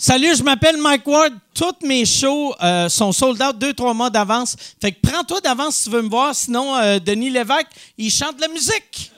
Salut, 0.00 0.36
je 0.36 0.44
m'appelle 0.44 0.76
Mike 0.76 1.04
Ward. 1.08 1.32
Toutes 1.52 1.82
mes 1.82 2.04
shows 2.06 2.54
euh, 2.62 2.88
sont 2.88 3.10
sold 3.10 3.42
out 3.42 3.58
deux, 3.58 3.74
trois 3.74 3.94
mois 3.94 4.10
d'avance. 4.10 4.54
Fait 4.80 4.92
que 4.92 4.98
prends-toi 5.02 5.40
d'avance 5.40 5.74
si 5.74 5.84
tu 5.84 5.90
veux 5.90 6.02
me 6.02 6.08
voir. 6.08 6.32
Sinon, 6.36 6.76
euh, 6.76 7.00
Denis 7.00 7.30
Lévesque, 7.30 7.66
il 7.98 8.08
chante 8.08 8.36
de 8.36 8.42
la 8.42 8.46
musique. 8.46 9.10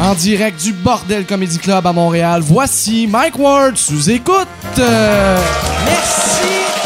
En 0.00 0.14
direct 0.14 0.62
du 0.62 0.72
Bordel 0.72 1.26
Comedy 1.26 1.58
Club 1.58 1.86
à 1.86 1.92
Montréal, 1.92 2.40
voici 2.42 3.06
Mike 3.06 3.38
Ward 3.38 3.76
sous 3.76 4.08
écoute. 4.08 4.48
Euh, 4.78 5.38
Merci. 5.84 6.83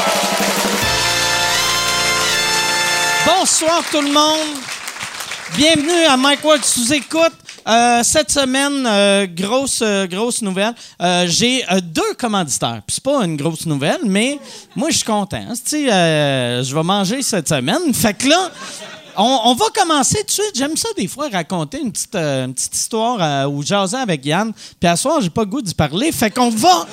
Bonsoir 3.61 3.83
tout 3.91 4.01
le 4.01 4.13
monde. 4.13 4.57
Bienvenue 5.57 6.05
à 6.09 6.17
Mike 6.17 6.45
Ward 6.45 6.65
sous 6.65 6.93
écoute. 6.93 7.33
Euh, 7.66 8.05
cette 8.05 8.30
semaine, 8.30 8.87
euh, 8.87 9.27
grosse 9.27 9.80
euh, 9.83 10.07
grosse 10.07 10.43
nouvelle. 10.43 10.75
Euh, 11.03 11.25
J'ai 11.27 11.65
deux 11.83 12.15
commanditaires. 12.16 12.83
Puis 12.87 12.95
c'est 12.95 13.02
pas 13.02 13.25
une 13.25 13.37
grosse 13.37 13.66
nouvelle, 13.66 13.99
mais 14.05 14.39
moi 14.77 14.91
je 14.91 14.99
suis 14.99 15.05
content. 15.05 15.43
Je 15.73 16.73
vais 16.73 16.83
manger 16.85 17.21
cette 17.23 17.49
semaine? 17.49 17.93
Fait 17.93 18.15
que 18.15 18.29
là. 18.29 18.52
On, 19.16 19.52
va 19.55 19.65
commencer 19.75 20.19
tout 20.19 20.27
de 20.27 20.30
suite. 20.30 20.52
J'aime 20.55 20.77
ça 20.77 20.91
des 20.97 21.09
fois 21.09 21.29
raconter 21.29 21.80
une 21.80 21.91
petite, 21.91 22.15
une 22.15 22.55
petite 22.55 22.77
histoire 22.77 23.51
ou 23.51 23.65
jaser 23.65 23.97
avec 23.97 24.25
Yann. 24.25 24.52
Puis 24.79 24.88
à 24.88 24.95
soir, 24.95 25.21
j'ai 25.21 25.30
pas 25.30 25.41
le 25.41 25.49
goût 25.49 25.63
d'y 25.63 25.75
parler. 25.75 26.13
Fait 26.13 26.30
qu'on 26.30 26.51
va 26.51 26.87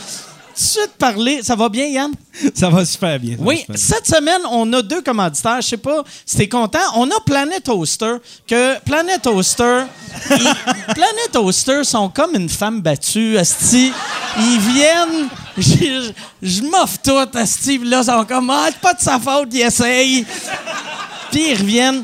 tout 0.55 0.61
de 0.63 0.67
suite 0.67 0.91
parler. 0.97 1.41
Ça 1.43 1.55
va 1.55 1.69
bien, 1.69 1.85
Yann? 1.85 2.11
Ça 2.55 2.69
va 2.69 2.85
super 2.85 3.19
bien. 3.19 3.35
Oui, 3.39 3.59
super 3.59 3.75
bien. 3.75 3.85
cette 3.85 4.07
semaine, 4.07 4.41
on 4.49 4.71
a 4.73 4.81
deux 4.81 5.01
commanditaires. 5.01 5.61
Je 5.61 5.67
sais 5.67 5.77
pas 5.77 6.03
si 6.25 6.37
t'es 6.37 6.49
content. 6.49 6.79
On 6.95 7.09
a 7.09 7.19
Planet 7.25 7.63
Toaster. 7.63 8.15
Que 8.47 8.79
Planet 8.81 9.21
Toaster, 9.21 9.83
ils- 10.31 10.35
Planet 10.93 11.31
Toaster 11.31 11.83
sont 11.83 12.09
comme 12.09 12.35
une 12.35 12.49
femme 12.49 12.81
battue. 12.81 13.37
Asti. 13.37 13.91
Ils 14.37 14.59
viennent, 14.59 15.29
je, 15.57 16.11
je 16.41 16.61
m'offre 16.63 16.97
tout. 17.03 17.37
Asti. 17.37 17.77
Là, 17.79 17.99
ils 18.01 18.05
sont 18.05 18.25
comme, 18.25 18.49
ah, 18.49 18.65
c'est 18.67 18.79
pas 18.79 18.93
de 18.93 19.01
sa 19.01 19.19
faute, 19.19 19.49
ils 19.51 19.61
essayent. 19.61 20.25
Puis 21.31 21.49
ils 21.51 21.57
reviennent. 21.57 22.03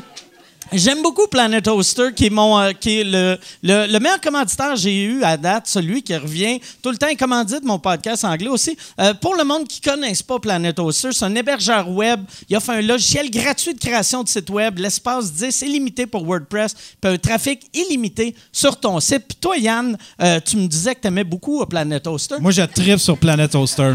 J'aime 0.72 1.02
beaucoup 1.02 1.26
Planet 1.26 1.64
Toaster, 1.64 2.12
qui 2.14 2.26
est, 2.26 2.30
mon, 2.30 2.58
euh, 2.58 2.72
qui 2.72 3.00
est 3.00 3.04
le, 3.04 3.38
le, 3.62 3.86
le 3.86 3.98
meilleur 4.00 4.20
commanditaire 4.20 4.70
que 4.70 4.80
j'ai 4.80 5.02
eu 5.02 5.22
à 5.22 5.36
date, 5.36 5.66
celui 5.66 6.02
qui 6.02 6.16
revient 6.16 6.60
tout 6.82 6.90
le 6.90 6.96
temps 6.96 7.14
commandite 7.18 7.62
mon 7.62 7.78
podcast 7.78 8.24
anglais 8.24 8.48
aussi. 8.48 8.76
Euh, 9.00 9.14
pour 9.14 9.34
le 9.34 9.44
monde 9.44 9.68
qui 9.68 9.80
ne 9.84 9.92
connaisse 9.92 10.22
pas 10.22 10.38
Planet 10.38 10.74
Toaster, 10.74 11.12
c'est 11.12 11.24
un 11.24 11.34
hébergeur 11.34 11.88
web. 11.90 12.20
Il 12.48 12.56
offre 12.56 12.70
un 12.70 12.80
logiciel 12.80 13.30
gratuit 13.30 13.74
de 13.74 13.80
création 13.80 14.22
de 14.22 14.28
site 14.28 14.50
web, 14.50 14.78
l'espace 14.78 15.32
10 15.32 15.62
illimité 15.62 16.06
pour 16.06 16.24
WordPress, 16.24 16.74
puis 17.00 17.12
un 17.12 17.18
trafic 17.18 17.60
illimité 17.74 18.34
sur 18.50 18.78
ton 18.78 18.98
site. 19.00 19.24
Puis 19.28 19.38
toi, 19.40 19.56
Yann, 19.56 19.96
euh, 20.22 20.40
tu 20.44 20.56
me 20.56 20.66
disais 20.66 20.94
que 20.94 21.00
tu 21.00 21.08
aimais 21.08 21.24
beaucoup 21.24 21.64
Planet 21.66 22.02
Toaster. 22.02 22.36
Moi, 22.40 22.50
je 22.50 22.62
sur 22.96 23.18
Planet 23.18 23.50
Toaster. 23.50 23.94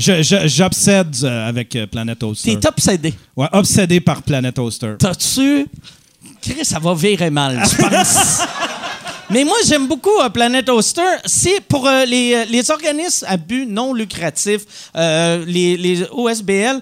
J'obsède 0.00 1.16
euh, 1.24 1.48
avec 1.48 1.76
euh, 1.76 1.86
Planet 1.86 2.18
Toaster. 2.18 2.58
T'es 2.58 2.66
obsédé. 2.68 3.14
Ouais, 3.36 3.48
obsédé 3.52 4.00
par 4.00 4.22
Planet 4.22 4.54
Toaster. 4.54 4.94
T'as-tu? 4.98 5.66
Chris, 6.40 6.64
ça 6.64 6.78
va 6.78 6.94
virer 6.94 7.30
mal, 7.30 7.62
je 7.64 7.76
pense. 7.76 8.40
Mais 9.32 9.44
moi, 9.44 9.56
j'aime 9.64 9.86
beaucoup 9.86 10.18
euh, 10.20 10.28
Planet 10.28 10.68
Oster. 10.70 11.02
C'est 11.24 11.60
pour 11.60 11.86
euh, 11.86 12.04
les, 12.04 12.34
euh, 12.34 12.44
les 12.50 12.68
organismes 12.72 13.26
à 13.28 13.36
but 13.36 13.64
non 13.64 13.94
lucratif, 13.94 14.62
euh, 14.96 15.44
les, 15.46 15.76
les 15.76 16.02
OSBL. 16.10 16.80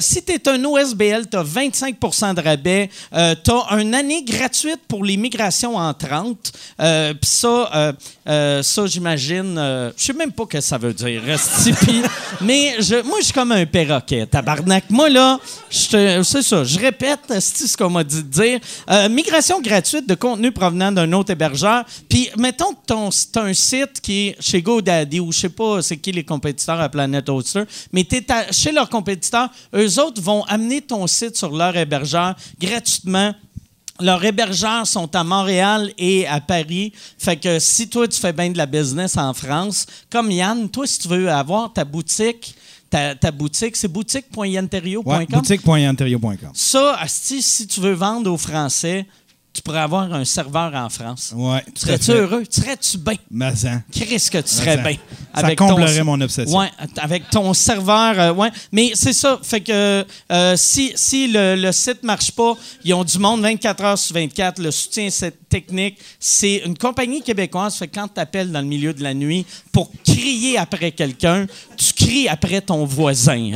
Si 0.00 0.22
tu 0.24 0.32
es 0.32 0.48
un 0.48 0.64
OSBL, 0.64 1.26
tu 1.30 1.36
as 1.36 1.42
25 1.42 1.96
de 2.34 2.40
rabais. 2.40 2.88
Tu 3.12 3.50
as 3.50 3.78
une 3.78 3.94
année 3.94 4.24
gratuite 4.24 4.80
pour 4.88 5.04
les 5.04 5.18
migrations 5.18 5.76
en 5.76 5.92
30. 5.92 6.52
Euh, 6.80 7.12
Puis 7.12 7.30
ça, 7.30 7.92
ça 8.62 8.86
j'imagine, 8.86 9.54
je 9.96 10.02
sais 10.02 10.12
même 10.14 10.32
pas 10.32 10.44
ce 10.44 10.48
que 10.48 10.60
ça 10.62 10.78
veut 10.78 10.94
dire. 10.94 11.28
esti. 11.28 11.72
Puis- 11.72 12.02
mais 12.40 12.76
je, 12.78 13.02
moi, 13.02 13.18
je 13.20 13.24
suis 13.24 13.34
comme 13.34 13.52
un 13.52 13.66
perroquet, 13.66 14.24
tabarnak. 14.26 14.84
Moi, 14.88 15.10
là, 15.10 15.38
c'est 15.68 16.22
ça, 16.42 16.64
je 16.64 16.78
répète 16.78 17.20
ce 17.40 17.76
qu'on 17.76 17.90
m'a 17.90 18.04
dit 18.04 18.22
de 18.22 18.28
dire. 18.28 18.60
Migration 19.10 19.60
gratuite 19.60 20.08
de 20.08 20.14
contenu 20.14 20.50
provenant 20.50 20.90
d'un 20.92 21.12
autre 21.12 21.30
hébergeur. 21.32 21.84
Puis, 22.08 22.28
mettons 22.36 22.72
que 22.72 22.86
ton, 22.86 23.10
c'est 23.10 23.36
un 23.36 23.54
site 23.54 24.00
qui 24.00 24.28
est 24.28 24.36
chez 24.40 24.62
GoDaddy 24.62 25.20
ou 25.20 25.32
je 25.32 25.40
sais 25.40 25.48
pas 25.48 25.82
c'est 25.82 25.96
qui 25.96 26.12
les 26.12 26.24
compétiteurs 26.24 26.80
à 26.80 26.88
Planet 26.88 27.28
Hoster, 27.28 27.64
mais 27.92 28.04
tu 28.04 28.16
es 28.16 28.26
chez 28.52 28.72
leurs 28.72 28.88
compétiteurs, 28.88 29.48
eux 29.74 29.98
autres 29.98 30.20
vont 30.20 30.42
amener 30.44 30.80
ton 30.80 31.06
site 31.06 31.36
sur 31.36 31.50
leur 31.54 31.76
hébergeur 31.76 32.34
gratuitement. 32.60 33.34
Leurs 34.00 34.24
hébergeurs 34.24 34.86
sont 34.86 35.14
à 35.14 35.24
Montréal 35.24 35.92
et 35.98 36.26
à 36.26 36.40
Paris. 36.40 36.92
Fait 37.18 37.36
que 37.36 37.58
si 37.58 37.88
toi, 37.88 38.08
tu 38.08 38.18
fais 38.18 38.32
bien 38.32 38.50
de 38.50 38.56
la 38.56 38.64
business 38.66 39.16
en 39.18 39.34
France, 39.34 39.86
comme 40.10 40.30
Yann, 40.30 40.70
toi, 40.70 40.86
si 40.86 41.00
tu 41.00 41.08
veux 41.08 41.30
avoir 41.30 41.72
ta 41.72 41.84
boutique, 41.84 42.54
ta, 42.88 43.14
ta 43.14 43.30
boutique, 43.30 43.76
c'est 43.76 43.88
boutique.yanterio.com. 43.88 45.18
Ouais, 45.18 45.26
boutique.yanterio.com. 45.26 46.50
Ça, 46.54 46.96
asti, 46.98 47.42
si 47.42 47.66
tu 47.66 47.80
veux 47.80 47.92
vendre 47.92 48.32
aux 48.32 48.38
Français, 48.38 49.06
tu 49.52 49.62
pourrais 49.62 49.80
avoir 49.80 50.12
un 50.12 50.24
serveur 50.24 50.72
en 50.74 50.88
France. 50.88 51.32
Ouais, 51.34 51.62
Tu 51.74 51.80
Serais-tu 51.80 52.10
heureux? 52.12 52.44
Tu 52.46 52.60
Serais-tu 52.60 52.98
bien? 52.98 53.14
Mazan. 53.30 53.82
Qu'est-ce 53.92 54.30
que 54.30 54.38
tu 54.38 54.48
serais 54.54 54.76
bien? 54.76 54.96
ça 55.34 55.54
comblerait 55.56 55.98
ton- 55.98 56.04
mon 56.04 56.20
obsession. 56.20 56.56
Ouais, 56.58 56.70
avec 56.98 57.28
ton 57.30 57.52
serveur. 57.52 58.18
euh, 58.18 58.32
ouais. 58.32 58.50
Mais 58.70 58.92
c'est 58.94 59.12
ça. 59.12 59.38
Fait 59.42 59.60
que 59.60 60.04
euh, 60.32 60.54
si, 60.56 60.92
si 60.94 61.26
le, 61.28 61.56
le 61.56 61.72
site 61.72 62.02
marche 62.04 62.30
pas, 62.30 62.54
ils 62.84 62.94
ont 62.94 63.02
du 63.04 63.18
monde 63.18 63.40
24 63.42 63.84
heures 63.84 63.98
sur 63.98 64.14
24. 64.14 64.60
Le 64.60 64.70
soutien 64.70 65.08
technique, 65.48 65.98
c'est 66.20 66.62
une 66.64 66.78
compagnie 66.78 67.20
québécoise. 67.22 67.74
Fait 67.74 67.88
que 67.88 67.94
quand 67.96 68.08
tu 68.08 68.20
appelles 68.20 68.52
dans 68.52 68.60
le 68.60 68.66
milieu 68.68 68.94
de 68.94 69.02
la 69.02 69.14
nuit 69.14 69.44
pour 69.72 69.90
crier 70.04 70.58
après 70.58 70.92
quelqu'un, 70.92 71.46
tu 71.76 71.92
cries 71.92 72.28
après 72.28 72.60
ton 72.60 72.84
voisin. 72.84 73.50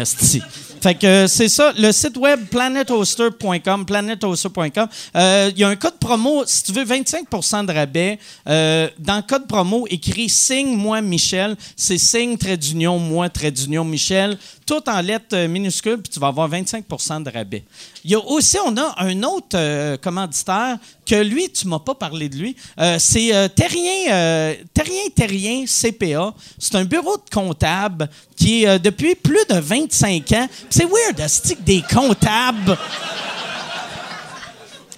Fait 0.84 0.94
que 0.94 1.06
euh, 1.06 1.26
c'est 1.26 1.48
ça, 1.48 1.72
le 1.78 1.92
site 1.92 2.18
web 2.18 2.44
planethoster.com, 2.50 3.86
planethoster.com. 3.86 4.86
Euh, 5.16 5.50
Il 5.54 5.58
y 5.58 5.64
a 5.64 5.68
un 5.68 5.76
code 5.76 5.98
promo, 5.98 6.42
si 6.44 6.62
tu 6.62 6.72
veux 6.72 6.84
25% 6.84 7.64
de 7.64 7.72
rabais, 7.72 8.18
euh, 8.46 8.90
dans 8.98 9.16
le 9.16 9.22
code 9.22 9.46
promo, 9.46 9.86
écrit 9.88 10.28
signe 10.28 10.76
moi 10.76 11.00
Michel. 11.00 11.56
C'est 11.74 11.96
signe 11.96 12.36
trait 12.36 12.58
d'union 12.58 12.98
moi 12.98 13.30
trait 13.30 13.50
d'union 13.50 13.82
Michel, 13.82 14.36
tout 14.66 14.88
en 14.88 15.00
lettres 15.00 15.46
minuscules, 15.46 15.98
puis 15.98 16.10
tu 16.12 16.20
vas 16.20 16.28
avoir 16.28 16.48
25% 16.48 17.22
de 17.22 17.30
rabais. 17.30 17.64
Il 18.04 18.10
y 18.10 18.14
a 18.14 18.18
aussi, 18.18 18.56
on 18.64 18.76
a 18.76 18.94
un 18.98 19.22
autre 19.22 19.56
euh, 19.56 19.96
commanditaire 19.96 20.78
que 21.06 21.16
lui, 21.16 21.50
tu 21.50 21.68
m'as 21.68 21.78
pas 21.78 21.94
parlé 21.94 22.28
de 22.28 22.36
lui. 22.36 22.56
Euh, 22.80 22.96
c'est 22.98 23.34
euh, 23.34 23.48
Terrien, 23.48 24.54
Terrien 24.72 25.08
Terrien 25.14 25.64
CPA. 25.66 26.34
C'est 26.58 26.74
un 26.76 26.84
bureau 26.84 27.16
de 27.16 27.30
comptable 27.32 28.08
qui 28.36 28.64
est 28.64 28.78
depuis 28.78 29.14
plus 29.14 29.44
de 29.50 29.58
25 29.58 30.32
ans. 30.32 30.48
C'est 30.70 30.84
weird, 30.84 31.16
que 31.16 31.62
des 31.62 31.82
comptables. 31.82 32.78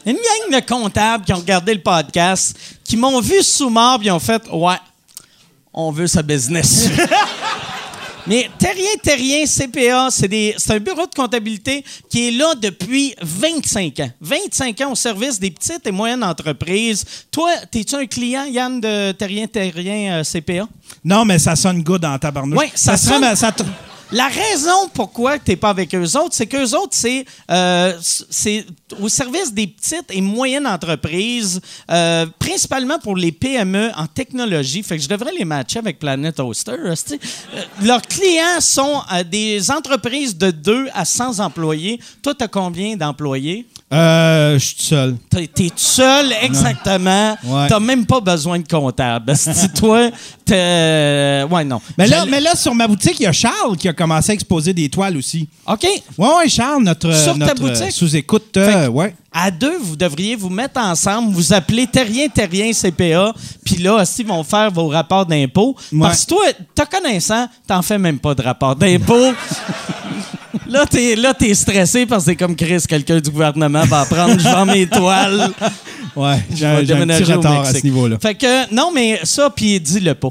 Une 0.04 0.14
gang 0.14 0.60
de 0.60 0.64
comptables 0.64 1.24
qui 1.24 1.32
ont 1.32 1.38
regardé 1.38 1.74
le 1.74 1.82
podcast, 1.82 2.56
qui 2.84 2.96
m'ont 2.96 3.20
vu 3.20 3.42
sous 3.42 3.68
mort, 3.68 3.98
ils 4.02 4.12
ont 4.12 4.20
fait 4.20 4.42
Ouais, 4.52 4.78
on 5.74 5.90
veut 5.90 6.06
sa 6.06 6.22
business. 6.22 6.88
Mais 8.28 8.50
Terrien 8.58 8.96
Terrien 9.02 9.44
CPA, 9.46 10.08
c'est 10.10 10.70
un 10.70 10.80
bureau 10.80 11.06
de 11.06 11.14
comptabilité 11.14 11.84
qui 12.10 12.28
est 12.28 12.30
là 12.32 12.54
depuis 12.60 13.14
25 13.22 14.00
ans. 14.00 14.10
25 14.20 14.80
ans 14.80 14.92
au 14.92 14.94
service 14.96 15.38
des 15.38 15.50
petites 15.52 15.86
et 15.86 15.92
moyennes 15.92 16.24
entreprises. 16.24 17.04
Toi, 17.30 17.50
es-tu 17.72 17.94
un 17.94 18.06
client, 18.06 18.44
Yann, 18.44 18.80
de 18.80 19.12
Terrien 19.12 19.46
Terrien 19.46 20.18
euh, 20.20 20.24
CPA? 20.24 20.66
Non, 21.04 21.24
mais 21.24 21.38
ça 21.38 21.54
sonne 21.54 21.82
good 21.84 22.04
en 22.04 22.18
tabarnouche. 22.18 22.58
Ouais, 22.58 22.70
ça 22.74 22.96
serait 22.96 23.12
sonne- 23.14 23.20
ma- 23.22 23.36
ça 23.36 23.52
La 24.12 24.28
raison 24.28 24.88
pourquoi 24.94 25.36
tu 25.38 25.50
n'es 25.50 25.56
pas 25.56 25.70
avec 25.70 25.92
eux 25.92 26.16
autres, 26.16 26.32
c'est 26.32 26.46
qu'eux 26.46 26.76
autres, 26.76 26.92
c'est 26.92 27.24
euh, 27.50 27.92
au 29.00 29.08
service 29.08 29.52
des 29.52 29.66
petites 29.66 30.06
et 30.10 30.20
moyennes 30.20 30.66
entreprises, 30.66 31.60
euh, 31.90 32.26
principalement 32.38 33.00
pour 33.00 33.16
les 33.16 33.32
PME 33.32 33.90
en 33.96 34.06
technologie. 34.06 34.84
Fait 34.84 34.96
que 34.96 35.02
je 35.02 35.08
devrais 35.08 35.32
les 35.32 35.44
matcher 35.44 35.80
avec 35.80 35.98
Planet 35.98 36.38
hostie. 36.38 36.70
Euh, 36.70 36.94
leurs 37.82 38.02
clients 38.02 38.60
sont 38.60 39.02
des 39.28 39.70
entreprises 39.72 40.36
de 40.36 40.52
2 40.52 40.88
à 40.94 41.04
100 41.04 41.40
employés. 41.40 42.00
Toi, 42.22 42.34
tu 42.34 42.44
as 42.44 42.48
combien 42.48 42.96
d'employés? 42.96 43.66
Euh, 43.92 44.58
je 44.58 44.64
suis 44.64 44.74
tout 44.76 44.82
seul. 44.82 45.16
T'es 45.30 45.46
t'es 45.46 45.68
tout 45.68 45.74
seul, 45.76 46.32
exactement. 46.42 47.36
Ouais. 47.44 47.68
T'as 47.68 47.78
même 47.78 48.04
pas 48.04 48.20
besoin 48.20 48.58
de 48.58 48.66
comptable. 48.66 49.36
Si 49.36 49.68
toi, 49.72 50.10
t'es... 50.44 51.44
Ouais, 51.48 51.64
non. 51.64 51.80
Mais 51.96 52.08
là, 52.08 52.24
mais 52.26 52.40
là, 52.40 52.56
sur 52.56 52.74
ma 52.74 52.88
boutique, 52.88 53.20
il 53.20 53.22
y 53.22 53.26
a 53.26 53.32
Charles 53.32 53.76
qui 53.76 53.88
a 53.88 53.92
commencé 53.92 54.32
à 54.32 54.34
exposer 54.34 54.72
des 54.72 54.88
toiles 54.88 55.16
aussi. 55.16 55.48
OK. 55.68 55.86
Ouais, 56.18 56.28
ouais, 56.38 56.48
Charles, 56.48 56.82
notre, 56.82 57.12
Sur 57.14 57.34
ta 57.34 57.46
notre, 57.46 57.60
boutique? 57.62 57.82
euh, 57.82 57.90
sous-écoute. 57.90 58.56
euh, 58.56 58.66
Fait 58.66 58.86
que- 58.86 58.90
ouais. 58.90 59.14
À 59.32 59.50
deux, 59.52 59.76
vous 59.78 59.96
devriez 59.96 60.34
vous 60.34 60.48
mettre 60.48 60.80
ensemble, 60.80 61.32
vous 61.32 61.52
appelez 61.52 61.86
Terrien 61.86 62.26
Terrien 62.28 62.72
CPA, 62.72 63.34
puis 63.64 63.76
là, 63.76 63.96
aussi, 63.96 64.22
ils 64.22 64.26
vont 64.26 64.42
faire 64.42 64.70
vos 64.70 64.88
rapports 64.88 65.26
d'impôts. 65.26 65.76
Ouais. 65.92 66.00
Parce 66.00 66.24
que 66.24 66.30
toi, 66.30 66.42
te 66.74 66.82
connaissant, 66.90 67.46
t'en 67.68 67.82
fais 67.82 67.98
même 67.98 68.18
pas 68.18 68.34
de 68.34 68.42
rapport 68.42 68.74
d'impôts. 68.74 69.32
Là, 70.68 70.86
t'es, 70.86 71.16
là, 71.16 71.34
t'es 71.34 71.54
stressé 71.54 72.06
parce 72.06 72.24
que 72.24 72.30
c'est 72.30 72.36
comme 72.36 72.56
Chris, 72.56 72.82
quelqu'un 72.88 73.20
du 73.20 73.30
gouvernement 73.30 73.84
va 73.84 74.00
apprendre, 74.00 74.38
je 74.38 74.44
vends 74.48 74.66
mes 74.66 74.86
toiles. 74.86 75.50
Ouais, 76.14 76.42
Je 76.50 76.56
j'ai 76.56 76.66
un 76.66 76.76
petit 76.76 76.86
déménager 76.86 77.34
au 77.34 77.36
retard 77.38 77.60
à 77.60 77.72
ce 77.74 77.82
niveau-là. 77.84 78.16
Fait 78.20 78.34
que, 78.34 78.72
non, 78.74 78.90
mais 78.94 79.20
ça, 79.24 79.50
puis 79.54 79.78
dis-le 79.80 80.14
pas. 80.14 80.30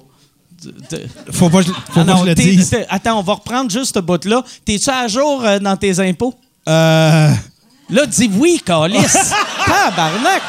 Faut 1.31 1.49
pas, 1.49 1.59
que 1.61 1.67
je- 1.67 1.71
faut 1.73 1.79
Ah 1.91 1.91
pas 1.95 2.03
non, 2.05 2.13
que 2.15 2.19
je 2.21 2.25
le 2.29 2.35
dise. 2.35 2.75
attends, 2.89 3.19
on 3.19 3.21
va 3.23 3.33
reprendre 3.33 3.69
juste 3.69 3.93
ce 3.93 3.99
bout-là. 3.99 4.43
T'es-tu 4.65 4.89
à 4.89 5.07
jour 5.07 5.43
euh, 5.45 5.59
dans 5.59 5.77
tes 5.77 5.99
impôts? 5.99 6.33
Euh, 6.67 7.29
Là, 7.91 8.05
dis 8.07 8.29
oui, 8.33 8.59
Calice. 8.65 9.13
Tabarnak. 9.67 10.41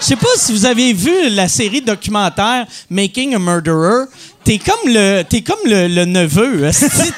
Je 0.00 0.04
sais 0.06 0.16
pas 0.16 0.28
si 0.36 0.52
vous 0.52 0.64
avez 0.64 0.92
vu 0.92 1.10
la 1.30 1.48
série 1.48 1.82
documentaire 1.82 2.64
Making 2.88 3.34
a 3.34 3.38
Murderer. 3.40 4.04
T'es 4.44 4.58
comme 4.58 4.88
le, 4.92 5.22
t'es 5.24 5.42
comme 5.42 5.58
le, 5.64 5.88
le 5.88 6.04
neveu. 6.04 6.70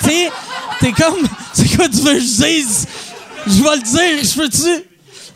T'es, 0.03 0.31
t'es 0.81 0.93
comme, 0.93 1.27
c'est 1.53 1.77
quoi 1.77 1.89
tu 1.89 1.97
veux 1.99 2.15
que 2.15 2.21
je 2.21 2.43
dise? 2.45 2.87
Je 3.47 3.63
vais 3.63 3.77
le 3.77 3.83
dire, 3.83 4.25
je 4.25 4.41
peux-tu? 4.41 4.85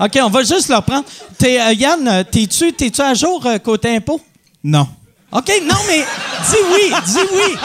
OK, 0.01 0.19
on 0.23 0.31
va 0.31 0.43
juste 0.43 0.69
le 0.69 0.77
reprendre. 0.77 1.05
T'es, 1.39 1.61
euh, 1.61 1.73
Yann, 1.73 2.25
t'es-tu, 2.31 2.73
t'es-tu 2.73 3.01
à 3.01 3.15
jour 3.15 3.43
euh, 3.47 3.59
côté 3.59 3.95
impôt? 3.97 4.21
non. 4.63 4.89
OK, 5.37 5.51
non, 5.65 5.75
mais 5.89 5.99
dis 5.99 6.57
oui, 6.73 6.93
dis 7.07 7.19
oui. 7.33 7.57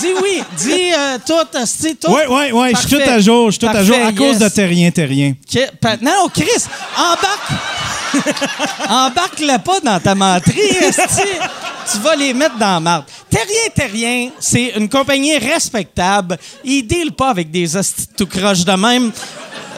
Dis 0.00 0.06
oui, 0.20 0.42
dis 0.56 0.92
euh, 0.92 1.16
tout, 1.24 1.56
esti, 1.56 1.94
tout. 1.94 2.08
Oui, 2.10 2.22
oui, 2.28 2.50
oui, 2.52 2.72
je 2.74 2.78
suis 2.88 2.88
tout 2.88 3.08
à 3.08 3.20
jour, 3.20 3.46
je 3.46 3.50
suis 3.52 3.58
tout 3.60 3.68
à 3.68 3.84
jour 3.84 3.96
à 4.04 4.12
cause 4.12 4.38
de 4.40 4.48
Terrien, 4.48 4.90
Terrien. 4.90 5.34
Pa- 5.80 5.96
non, 6.02 6.28
Chris, 6.34 6.64
embarque. 6.96 7.52
Embarque-la 8.88 9.60
pas 9.60 9.78
dans 9.78 10.00
ta 10.00 10.16
menterie. 10.16 10.76
Tu 11.90 11.98
vas 11.98 12.16
les 12.16 12.32
mettre 12.32 12.56
dans 12.58 12.74
la 12.74 12.80
marde. 12.80 13.04
Terrien 13.28 13.70
Terrien, 13.74 14.30
c'est 14.38 14.72
une 14.76 14.88
compagnie 14.88 15.36
respectable. 15.38 16.38
Ils 16.64 16.82
dealent 16.86 17.12
pas 17.12 17.30
avec 17.30 17.50
des 17.50 17.76
hosties 17.76 18.08
de 18.16 18.76
même. 18.76 19.12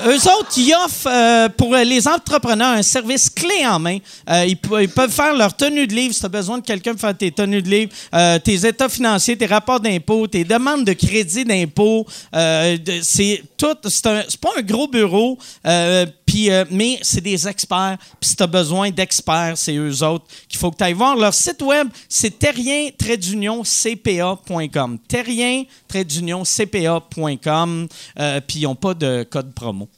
Eux 0.05 0.19
autres, 0.39 0.53
ils 0.59 0.73
offrent 0.85 1.09
euh, 1.09 1.49
pour 1.49 1.75
les 1.75 2.07
entrepreneurs 2.07 2.73
un 2.77 2.83
service 2.83 3.31
clé 3.31 3.67
en 3.67 3.79
main. 3.79 3.99
Euh, 4.31 4.45
ils, 4.47 4.57
pe- 4.57 4.83
ils 4.83 4.89
peuvent 4.89 5.11
faire 5.11 5.35
leur 5.35 5.57
tenue 5.57 5.87
de 5.87 5.95
livre 5.95 6.13
si 6.15 6.21
tu 6.21 6.27
as 6.27 6.29
besoin 6.29 6.59
de 6.59 6.65
quelqu'un 6.65 6.93
pour 6.93 7.01
faire 7.01 7.17
tes 7.17 7.31
tenues 7.33 7.63
de 7.63 7.69
livre, 7.71 7.93
euh, 8.15 8.39
tes 8.39 8.67
états 8.67 8.89
financiers, 8.89 9.37
tes 9.37 9.47
rapports 9.47 9.81
d'impôt, 9.81 10.27
tes 10.27 10.45
demandes 10.45 10.85
de 10.85 10.93
crédit 10.93 11.45
d'impôt. 11.45 12.07
De- 12.33 13.01
c'est 13.03 13.43
tout. 13.57 13.75
C'est 13.89 14.03
pas 14.41 14.51
un 14.59 14.63
gros 14.63 14.87
bureau, 14.87 15.39
mais 15.65 16.99
c'est 17.03 17.21
des 17.23 17.49
experts. 17.49 17.97
Puis 18.21 18.31
si 18.31 18.37
tu 18.37 18.43
as 18.43 18.47
besoin 18.47 18.91
d'experts, 18.91 19.55
c'est 19.57 19.75
eux 19.77 20.03
autres 20.03 20.27
qu'il 20.49 20.59
faut 20.59 20.71
que 20.71 20.77
tu 20.77 20.85
ailles 20.85 20.93
voir. 20.93 21.17
Leur 21.17 21.33
site 21.35 21.63
web, 21.63 21.89
c'est 22.09 22.39
terrien-cpa.com. 22.39 24.99
Terrien-cpa.com. 25.09 27.89
Euh, 28.19 28.41
puis 28.47 28.61
ils 28.61 28.65
n'ont 28.65 28.75
pas 28.75 28.95
de 28.95 29.27
code 29.29 29.53
promo. 29.55 29.89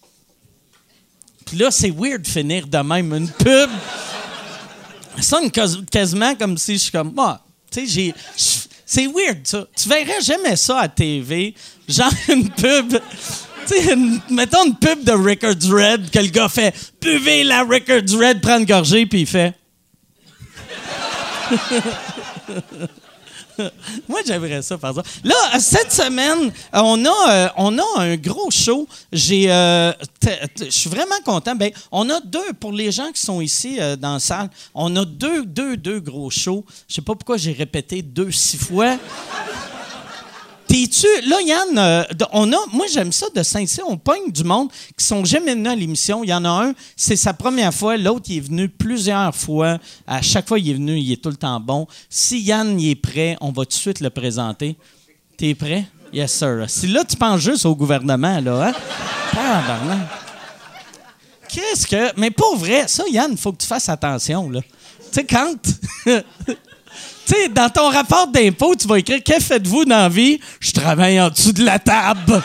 Puis 1.49 1.59
là, 1.59 1.71
c'est 1.71 1.91
weird 1.91 2.23
de 2.23 2.29
finir 2.29 2.67
de 2.67 2.79
même 2.79 3.13
une 3.15 3.29
pub. 3.29 3.71
Ça 5.17 5.23
sonne 5.23 5.51
quas- 5.51 5.85
quasiment 5.91 6.35
comme 6.35 6.57
si 6.59 6.75
je 6.75 6.79
suis 6.79 6.91
comme, 6.93 7.13
ah, 7.19 7.41
tu 7.71 7.81
sais, 7.81 7.87
j'ai. 7.87 8.15
C'est 8.87 9.07
weird, 9.07 9.41
ça. 9.47 9.67
Tu 9.77 9.89
verrais 9.89 10.21
jamais 10.23 10.57
ça 10.57 10.79
à 10.81 10.89
TV. 10.89 11.55
Genre 11.89 12.11
une 12.29 12.49
pub. 12.51 12.99
Tu 13.67 13.75
sais, 13.75 13.97
mettons 14.31 14.65
une 14.65 14.77
pub 14.77 15.05
de 15.05 15.13
Records 15.13 15.71
Red 15.71 16.11
que 16.11 16.19
le 16.21 16.29
gars 16.29 16.49
fait 16.49 16.75
Buvez 17.03 17.45
la 17.45 17.63
Records 17.65 18.19
Red, 18.19 18.41
prends 18.41 18.59
une 18.59 18.65
gorgée, 18.65 19.05
puis 19.05 19.21
il 19.23 19.27
fait. 19.27 19.55
Moi, 24.09 24.21
j'aimerais 24.27 24.63
ça, 24.63 24.79
par 24.79 24.91
exemple. 24.91 25.09
Là, 25.25 25.59
cette 25.59 25.93
semaine, 25.93 26.53
on 26.73 27.05
a, 27.05 27.31
euh, 27.31 27.49
on 27.57 27.79
a 27.79 27.85
un 27.99 28.17
gros 28.17 28.51
show. 28.51 28.87
Euh, 29.13 29.93
je 30.61 30.71
suis 30.71 30.91
vraiment 30.91 31.21
content. 31.25 31.55
Ben, 31.55 31.71
on 31.91 32.09
a 32.11 32.21
deux, 32.21 32.53
pour 32.59 32.73
les 32.73 32.93
gens 32.93 33.11
qui 33.13 33.21
sont 33.21 33.41
ici 33.41 33.79
euh, 33.81 33.97
dans 33.97 34.15
la 34.15 34.21
salle, 34.21 34.51
on 34.75 34.95
a 34.97 35.05
deux, 35.05 35.45
deux, 35.45 35.77
deux 35.77 36.01
gros 36.01 36.31
shows. 36.31 36.65
Je 36.89 36.95
sais 36.95 37.03
pas 37.03 37.15
pourquoi 37.15 37.37
j'ai 37.37 37.53
répété 37.53 38.03
deux, 38.03 38.31
six 38.31 38.59
fois. 38.59 38.97
T'es-tu. 40.69 41.07
Là, 41.27 41.41
Yann, 41.41 41.79
euh, 41.79 42.05
on 42.33 42.53
a. 42.53 42.57
Moi, 42.73 42.87
j'aime 42.93 43.11
ça 43.11 43.27
de 43.35 43.43
Saint-Cyr. 43.43 43.85
On 43.89 43.97
pogne 43.97 44.31
du 44.31 44.45
monde 44.45 44.69
qui 44.97 45.05
sont 45.05 45.25
jamais 45.25 45.55
venus 45.55 45.73
à 45.73 45.75
l'émission. 45.75 46.23
Il 46.23 46.29
y 46.29 46.35
en 46.35 46.45
a 46.45 46.67
un, 46.67 46.75
c'est 46.95 47.17
sa 47.17 47.33
première 47.33 47.73
fois. 47.73 47.97
L'autre, 47.97 48.27
il 48.29 48.37
est 48.37 48.41
venu 48.41 48.69
plusieurs 48.69 49.35
fois. 49.35 49.79
À 50.07 50.21
chaque 50.21 50.47
fois, 50.47 50.59
il 50.59 50.69
est 50.71 50.75
venu, 50.75 50.99
il 50.99 51.11
est 51.11 51.23
tout 51.23 51.31
le 51.31 51.37
temps 51.37 51.59
bon. 51.59 51.87
Si 52.11 52.41
Yann 52.41 52.79
il 52.79 52.91
est 52.91 52.95
prêt, 52.97 53.39
on 53.41 53.51
va 53.51 53.65
tout 53.65 53.71
de 53.71 53.73
suite 53.73 54.01
le 54.01 54.11
présenter. 54.11 54.77
T'es 55.39 55.55
prêt? 55.55 55.87
Yes, 56.13 56.33
sir. 56.33 56.65
Si 56.69 56.87
là, 56.87 57.03
tu 57.03 57.17
penses 57.17 57.41
juste 57.41 57.65
au 57.65 57.75
gouvernement, 57.75 58.39
là, 58.41 58.69
hein? 58.69 58.73
Qu'est-ce 61.49 61.87
que. 61.87 62.13
Mais 62.21 62.31
pour 62.31 62.57
vrai, 62.57 62.87
ça, 62.89 63.05
Yann, 63.11 63.31
il 63.33 63.39
faut 63.39 63.53
que 63.53 63.63
tu 63.63 63.67
fasses 63.67 63.89
attention, 63.89 64.51
là. 64.51 64.61
Tu 64.61 64.69
sais, 65.13 65.25
quand. 65.25 65.57
Dans 67.55 67.69
ton 67.69 67.91
rapport 67.91 68.29
d'impôt, 68.29 68.75
tu 68.75 68.89
vas 68.89 68.99
écrire 68.99 69.23
Que 69.25 69.39
faites-vous 69.41 69.85
dans 69.85 69.99
la 69.99 70.09
vie? 70.09 70.41
Je 70.61 70.73
travaille 70.73 71.21
en 71.21 71.29
dessous 71.31 71.53
de 71.53 71.65
la 71.65 71.79
table. 71.79 72.43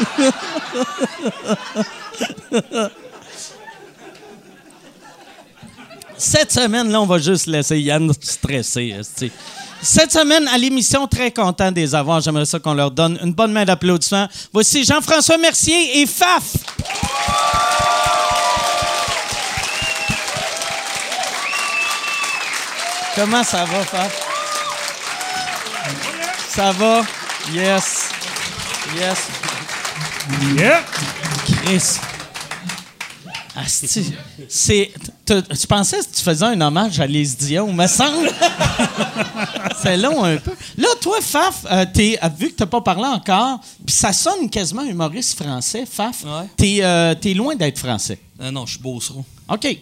Cette 6.16 6.52
semaine, 6.52 6.90
là, 6.90 7.00
on 7.00 7.06
va 7.06 7.18
juste 7.18 7.46
laisser 7.46 7.78
Yann 7.80 8.12
stresser. 8.20 8.96
Cette 9.80 10.12
semaine, 10.12 10.46
à 10.48 10.58
l'émission, 10.58 11.06
très 11.06 11.30
content 11.30 11.72
des 11.72 11.94
avoir. 11.94 12.20
J'aimerais 12.20 12.44
ça 12.44 12.58
qu'on 12.58 12.74
leur 12.74 12.90
donne 12.90 13.18
une 13.22 13.32
bonne 13.32 13.52
main 13.52 13.64
d'applaudissement. 13.64 14.28
Voici 14.52 14.84
Jean-François 14.84 15.38
Mercier 15.38 16.02
et 16.02 16.06
Faf. 16.06 16.52
Comment 23.14 23.42
ça 23.44 23.64
va, 23.64 23.84
Faf? 23.84 24.26
Ça 26.54 26.72
va? 26.72 27.02
Yes. 27.52 28.08
Yes. 28.96 29.18
Yeah! 30.56 30.82
Chris. 31.64 31.98
Asti. 33.56 34.14
C'est. 34.48 34.92
Tu 35.26 35.66
pensais 35.68 35.98
que 35.98 36.16
tu 36.16 36.22
faisais 36.22 36.44
un 36.44 36.60
hommage 36.60 36.98
à 37.00 37.06
Les 37.06 37.24
Dion, 37.26 37.72
me 37.72 37.86
semble? 37.86 38.30
C'est 39.82 39.96
long 39.96 40.24
un 40.24 40.36
peu. 40.36 40.52
Là, 40.76 40.88
toi, 41.00 41.18
Faf, 41.20 41.64
euh, 41.70 41.84
t'es, 41.92 42.18
euh, 42.22 42.28
vu 42.36 42.50
que 42.50 42.56
t'as 42.56 42.66
pas 42.66 42.80
parlé 42.80 43.04
encore, 43.06 43.60
puis 43.86 43.94
ça 43.94 44.12
sonne 44.12 44.48
quasiment 44.50 44.82
humoriste 44.82 45.42
français, 45.42 45.84
Faf, 45.90 46.22
Ouais. 46.24 46.46
t'es, 46.56 46.78
euh, 46.82 47.14
t'es 47.14 47.32
loin 47.34 47.54
d'être 47.54 47.78
français. 47.78 48.18
Euh, 48.40 48.50
non, 48.50 48.66
je 48.66 48.72
suis 48.72 48.80
beauceron. 48.82 49.24
OK. 49.48 49.78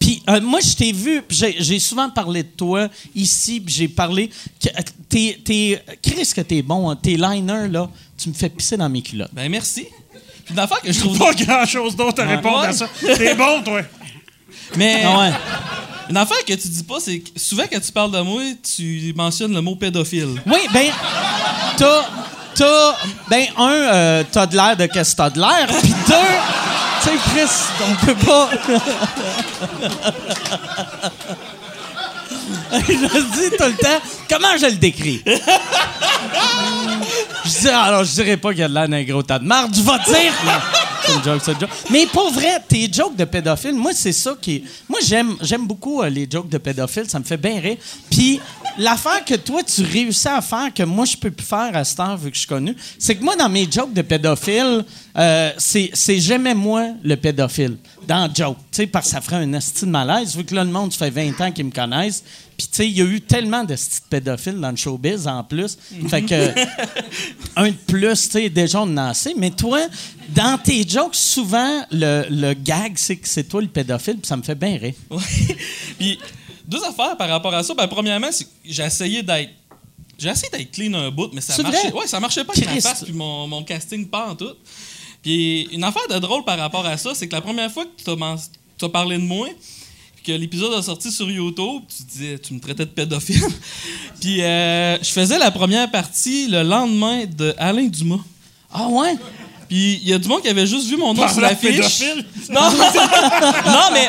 Puis 0.00 0.22
euh, 0.28 0.40
moi, 0.40 0.58
je 0.60 0.74
t'ai 0.74 0.90
vu, 0.92 1.22
puis 1.22 1.38
j'ai, 1.58 1.78
souvent 1.78 2.08
parlé 2.10 2.42
de 2.42 2.48
toi 2.48 2.88
ici, 3.14 3.60
puis 3.60 3.72
j'ai 3.72 3.88
parlé. 3.88 4.28
que, 4.60 4.68
euh, 4.68 4.82
T'es, 5.08 5.40
t'es, 5.44 5.82
Chris, 6.00 6.30
que 6.34 6.40
t'es 6.40 6.62
bon, 6.62 6.88
hein. 6.88 6.94
tes 6.96 7.16
liners, 7.16 7.68
là, 7.68 7.90
tu 8.16 8.28
me 8.28 8.34
fais 8.34 8.48
pisser 8.48 8.76
dans 8.76 8.88
mes 8.88 9.02
culottes. 9.02 9.30
Ben 9.32 9.50
merci. 9.50 9.86
Puis 10.44 10.54
une 10.54 10.58
affaire 10.60 10.80
que 10.80 10.92
je 10.92 11.00
trouve. 11.00 11.18
Pas 11.18 11.34
grand-chose 11.34 11.96
d'autre 11.96 12.22
à 12.22 12.26
répondre 12.26 12.60
à 12.60 12.72
ça. 12.72 12.88
T'es 13.00 13.34
bon, 13.34 13.60
toi. 13.62 13.82
Mais 14.76 15.02
Ah 15.04 15.18
ouais. 15.18 15.30
une 16.10 16.16
affaire 16.16 16.44
que 16.44 16.52
tu 16.54 16.68
dis 16.68 16.84
pas, 16.84 17.00
c'est 17.00 17.18
que 17.18 17.38
souvent 17.40 17.64
quand 17.70 17.80
tu 17.80 17.90
parles 17.92 18.12
de 18.12 18.20
moi, 18.20 18.42
tu 18.62 19.12
mentionnes 19.16 19.52
le 19.52 19.60
mot 19.60 19.74
pédophile. 19.74 20.40
Oui, 20.46 20.58
ben, 20.72 20.86
t'as. 21.76 22.04
T'as. 22.54 22.94
Ben, 23.28 23.46
un, 23.56 23.72
euh, 23.72 24.24
t'as 24.30 24.46
de 24.46 24.54
l'air 24.56 24.76
de 24.76 24.86
qu'est-ce 24.86 25.12
que 25.12 25.16
t'as 25.16 25.30
de 25.30 25.40
l'air. 25.40 25.66
Puis 25.82 25.92
deux, 26.06 26.14
tu 27.02 27.08
sais, 27.08 27.16
Chris, 27.30 27.50
on 27.82 27.94
peut 28.06 28.14
pas. 28.26 28.50
je 32.72 33.20
dis 33.40 33.50
tout 33.56 33.64
le 33.64 33.76
temps, 33.76 34.00
comment 34.28 34.56
je 34.58 34.66
le 34.66 34.72
décris? 34.76 35.22
je 37.44 37.60
dis, 37.60 37.68
alors, 37.68 38.04
je 38.04 38.12
dirais 38.12 38.36
pas 38.36 38.50
qu'il 38.50 38.60
y 38.60 38.62
a 38.62 38.68
de 38.68 38.74
l'air 38.74 38.88
d'un 38.88 39.02
gros 39.04 39.22
tas 39.22 39.38
de 39.38 39.44
marde, 39.46 39.74
je 39.74 39.82
vais 39.82 39.98
dire. 40.20 40.32
Non, 41.14 41.20
C'est 41.22 41.28
une 41.30 41.34
joke, 41.34 41.42
c'est 41.44 41.52
une 41.52 41.60
joke. 41.60 41.70
Mais 41.90 42.06
pour 42.06 42.30
vrai, 42.32 42.60
tes 42.66 42.92
jokes 42.92 43.16
de 43.16 43.24
pédophile, 43.24 43.74
moi, 43.74 43.92
c'est 43.94 44.12
ça 44.12 44.34
qui. 44.40 44.64
Moi, 44.88 45.00
j'aime, 45.04 45.36
j'aime 45.42 45.66
beaucoup 45.66 46.02
euh, 46.02 46.08
les 46.08 46.28
jokes 46.30 46.48
de 46.48 46.58
pédophile, 46.58 47.08
ça 47.08 47.18
me 47.18 47.24
fait 47.24 47.36
bien 47.36 47.60
rire. 47.60 47.76
Puis, 48.10 48.40
l'affaire 48.78 49.24
que 49.24 49.34
toi, 49.34 49.62
tu 49.62 49.82
réussis 49.82 50.28
à 50.28 50.40
faire, 50.40 50.72
que 50.74 50.82
moi, 50.82 51.04
je 51.04 51.16
peux 51.16 51.30
plus 51.30 51.46
faire 51.46 51.70
à 51.74 51.84
cette 51.84 52.00
heure, 52.00 52.16
vu 52.16 52.30
que 52.30 52.34
je 52.34 52.40
suis 52.40 52.48
connu, 52.48 52.74
c'est 52.98 53.14
que 53.14 53.24
moi, 53.24 53.36
dans 53.36 53.48
mes 53.48 53.70
jokes 53.70 53.92
de 53.92 54.02
pédophile, 54.02 54.84
euh, 55.16 55.52
c'est, 55.58 55.90
c'est 55.92 56.18
jamais 56.18 56.54
moi 56.54 56.88
le 57.02 57.16
pédophile. 57.16 57.76
Dans 58.06 58.26
le 58.26 58.34
joke. 58.34 58.56
Tu 58.70 58.76
sais, 58.82 58.86
parce 58.86 59.06
que 59.06 59.12
ça 59.12 59.20
ferait 59.20 59.36
un 59.36 59.52
esti 59.52 59.84
de 59.84 59.90
malaise, 59.90 60.36
vu 60.36 60.44
que 60.44 60.54
là, 60.54 60.64
le 60.64 60.70
monde, 60.70 60.92
ça 60.92 61.06
fait 61.06 61.10
20 61.10 61.40
ans 61.40 61.52
qu'ils 61.52 61.66
me 61.66 61.70
connaissent. 61.70 62.22
Puis, 62.56 62.68
tu 62.68 62.76
sais, 62.76 62.88
il 62.88 62.98
y 62.98 63.00
a 63.00 63.04
eu 63.04 63.20
tellement 63.20 63.64
de 63.64 63.74
pédophiles 64.10 64.60
dans 64.60 64.70
le 64.70 64.76
showbiz 64.76 65.26
en 65.26 65.42
plus. 65.42 65.78
Fait 66.08 66.22
que, 66.22 66.50
un 67.56 67.68
de 67.68 67.76
plus, 67.86 68.28
tu 68.28 68.32
sais, 68.32 68.50
déjà, 68.50 68.82
on 68.82 68.96
en 68.96 69.08
assez. 69.08 69.34
Mais 69.36 69.50
toi, 69.50 69.80
dans 70.34 70.58
tes 70.58 70.86
jokes, 70.88 71.14
souvent, 71.14 71.84
le, 71.90 72.26
le 72.30 72.54
gag, 72.54 72.92
c'est 72.96 73.16
que 73.16 73.28
c'est 73.28 73.44
toi 73.44 73.60
le 73.60 73.68
pédophile, 73.68 74.18
puis 74.18 74.26
ça 74.26 74.36
me 74.36 74.42
fait 74.42 74.54
bien 74.54 74.76
rire. 74.76 74.94
Ouais. 75.10 75.56
Puis 75.98 76.18
deux 76.66 76.82
affaires 76.84 77.16
par 77.16 77.28
rapport 77.28 77.54
à 77.54 77.62
ça. 77.62 77.74
Ben, 77.74 77.88
premièrement, 77.88 78.28
c'est 78.30 78.44
que 78.44 78.50
j'ai 78.64 78.84
essayé 78.84 79.22
d'être 79.22 79.50
j'ai 80.20 80.28
essayé 80.28 80.50
d'être 80.50 80.70
clean 80.70 80.92
un 80.94 81.10
bout, 81.10 81.30
mais 81.32 81.40
ça 81.40 81.60
marchait. 81.62 81.90
vrai? 81.90 81.92
Ouais, 82.00 82.06
ça 82.06 82.20
marchait 82.20 82.44
pas 82.44 82.52
avec 82.54 82.66
ma 82.66 82.80
face 82.80 83.04
puis 83.04 83.14
mon, 83.14 83.46
mon 83.48 83.64
casting 83.64 84.06
pas 84.06 84.28
en 84.28 84.36
tout. 84.36 84.54
Puis 85.22 85.68
une 85.72 85.82
affaire 85.82 86.06
de 86.10 86.18
drôle 86.18 86.44
par 86.44 86.58
rapport 86.58 86.84
à 86.84 86.96
ça, 86.98 87.14
c'est 87.14 87.26
que 87.26 87.34
la 87.34 87.40
première 87.40 87.70
fois 87.70 87.84
que 87.84 88.02
tu 88.04 88.84
as, 88.84 88.88
parlé 88.88 89.16
de 89.16 89.22
moi, 89.22 89.48
que 90.22 90.32
l'épisode 90.32 90.74
a 90.74 90.82
sorti 90.82 91.10
sur 91.10 91.30
YouTube, 91.30 91.82
tu 91.96 92.02
disais, 92.02 92.38
tu 92.38 92.52
me 92.52 92.60
traitais 92.60 92.84
de 92.84 92.90
pédophile. 92.90 93.40
puis 94.20 94.42
euh, 94.42 94.98
je 95.02 95.08
faisais 95.08 95.38
la 95.38 95.50
première 95.50 95.90
partie 95.90 96.48
le 96.48 96.62
lendemain 96.62 97.24
de 97.24 97.54
Alain 97.56 97.86
Dumas. 97.86 98.20
Ah 98.72 98.88
ouais? 98.88 99.16
Puis 99.70 100.00
il 100.02 100.08
y 100.08 100.12
a 100.12 100.18
du 100.18 100.26
monde 100.28 100.42
qui 100.42 100.48
avait 100.48 100.66
juste 100.66 100.88
vu 100.88 100.96
mon 100.96 101.14
nom 101.14 101.26
sur 101.28 101.40
l'affiche. 101.40 102.02
Non, 102.50 102.62
non, 102.72 103.90
mais 103.92 104.08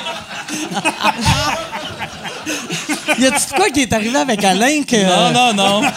Y 3.19 3.25
a-tu 3.27 3.53
quoi 3.55 3.69
qui 3.69 3.81
est 3.81 3.93
arrivé 3.93 4.17
avec 4.17 4.43
Alain 4.43 4.81
que. 4.83 4.95
Non, 4.95 5.31
non, 5.31 5.53
non. 5.53 5.87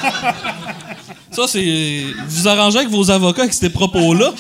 Ça, 1.31 1.47
c'est. 1.49 2.05
Vous 2.29 2.47
arrangez 2.49 2.79
avec 2.79 2.91
vos 2.91 3.11
avocats 3.11 3.43
avec 3.43 3.55
ces 3.55 3.71
propos-là. 3.71 4.33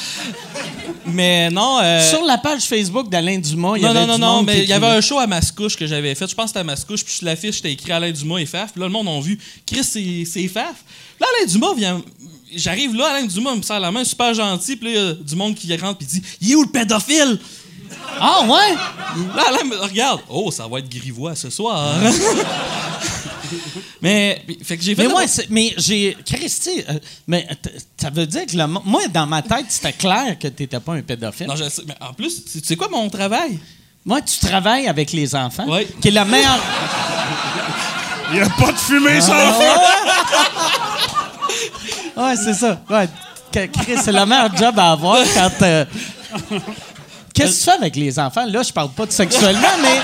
Mais 1.07 1.50
non. 1.50 1.78
euh, 1.83 2.00
Sur 2.11 2.25
la 2.25 2.37
page 2.38 2.62
Facebook 2.62 3.09
d'Alain 3.09 3.38
Dumas, 3.38 3.75
il 3.76 3.81
y 3.81 3.85
non, 3.85 3.90
avait 3.90 4.00
non, 4.00 4.07
non, 4.07 4.14
du 4.14 4.21
non, 4.21 4.26
monde 4.37 4.47
mais 4.47 4.59
il 4.62 4.69
y 4.69 4.73
avait 4.73 4.87
un 4.87 5.00
show 5.00 5.19
à 5.19 5.26
Mascouche 5.26 5.76
que 5.76 5.87
j'avais 5.87 6.14
fait. 6.14 6.28
Je 6.28 6.35
pense 6.35 6.45
que 6.45 6.49
c'était 6.49 6.61
à 6.61 6.64
Mascouche, 6.64 7.04
puis 7.04 7.12
sur 7.14 7.25
l'affiche, 7.26 7.57
j'étais 7.57 7.73
écrit 7.73 7.93
Alain 7.93 8.11
Dumas 8.11 8.38
et 8.38 8.47
Faf. 8.47 8.73
Puis 8.73 8.81
là, 8.81 8.87
le 8.87 8.93
monde 8.93 9.09
a 9.09 9.21
vu 9.21 9.38
Chris, 9.66 9.85
c'est 9.85 10.25
c'est 10.31 10.49
Faf. 10.49 10.75
Là, 11.21 11.26
Alain 11.38 11.47
Dumas 11.50 11.75
vient. 11.76 12.02
J'arrive 12.56 12.94
là, 12.94 13.14
Alain 13.14 13.26
Dumas 13.26 13.54
me 13.54 13.62
serre 13.62 13.80
la 13.80 13.90
main, 13.90 14.04
super 14.04 14.32
gentil, 14.34 14.76
puis 14.76 14.92
là, 14.94 15.00
il 15.00 15.06
y 15.06 15.11
a 15.11 15.14
du 15.14 15.37
monde 15.37 15.54
qui 15.54 15.75
rentre, 15.76 15.99
puis 15.99 16.06
dit 16.06 16.23
Il 16.40 16.52
est 16.52 16.54
où 16.54 16.62
le 16.62 16.68
pédophile 16.70 17.38
Ah 18.20 18.40
ouais? 18.42 18.75
Là, 19.37 19.42
Alain 19.49 19.64
me 19.64 19.76
regarde. 19.76 20.20
Oh, 20.28 20.50
ça 20.50 20.66
va 20.66 20.78
être 20.78 20.88
grivois 20.88 21.34
ce 21.34 21.50
soir. 21.50 21.94
mais, 24.02 24.44
fait 24.62 24.76
que 24.76 24.82
j'ai 24.82 24.94
fait. 24.94 25.08
Mais 25.08 25.26
c'est- 25.26 25.46
mais 25.50 25.75
j'ai. 25.76 26.16
Christy, 26.25 26.82
euh, 26.88 26.99
mais 27.26 27.46
t- 27.62 27.70
ça 27.96 28.11
veut 28.11 28.26
dire 28.26 28.46
que 28.46 28.56
le 28.56 28.66
moi, 28.66 29.06
dans 29.08 29.26
ma 29.26 29.42
tête, 29.42 29.66
c'était 29.68 29.92
clair 29.92 30.38
que 30.38 30.49
t'étais 30.49 30.80
pas 30.80 30.94
un 30.94 31.02
pédophile. 31.02 31.46
Non, 31.46 31.56
je 31.56 31.68
sais, 31.68 31.82
mais 31.87 31.94
en 32.00 32.12
plus, 32.12 32.44
tu 32.44 32.61
sais 32.64 32.76
quoi 32.76 32.88
mon 32.88 33.08
travail? 33.11 33.58
Moi, 34.04 34.20
tu 34.23 34.38
travailles 34.38 34.87
avec 34.87 35.12
les 35.12 35.34
enfants, 35.34 35.64
Oui. 35.68 35.87
qui 36.00 36.08
est 36.08 36.11
la 36.11 36.25
meilleure. 36.25 36.61
Il 38.32 38.37
n'y 38.37 38.42
a 38.42 38.49
pas 38.50 38.73
de 38.73 38.78
fumée 38.78 39.20
sans 39.20 39.32
Ah. 39.34 39.52
feu! 39.52 40.03
Ouais, 42.25 42.37
c'est 42.37 42.54
ça. 42.54 42.78
Ouais. 42.90 43.09
Chris, 43.52 43.97
c'est 44.02 44.12
le 44.12 44.25
meilleur 44.26 44.54
job 44.57 44.78
à 44.78 44.93
avoir 44.93 45.19
quand. 45.35 45.62
euh, 45.62 45.85
Qu'est-ce 47.33 47.52
que 47.52 47.59
tu 47.59 47.64
fais 47.64 47.71
avec 47.83 47.97
les 47.97 48.19
enfants? 48.19 48.45
Là, 48.47 48.62
je 48.62 48.73
parle 48.73 48.90
pas 48.90 49.07
de 49.07 49.12
sexuellement, 49.12 49.69
mais 49.83 50.00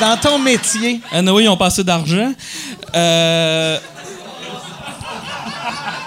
dans 0.00 0.16
ton 0.16 0.38
métier. 0.38 1.00
Anyway, 1.12 1.44
ils 1.44 1.48
ont 1.48 1.56
passé 1.56 1.82
d'argent. 1.84 2.32
Euh, 2.94 3.78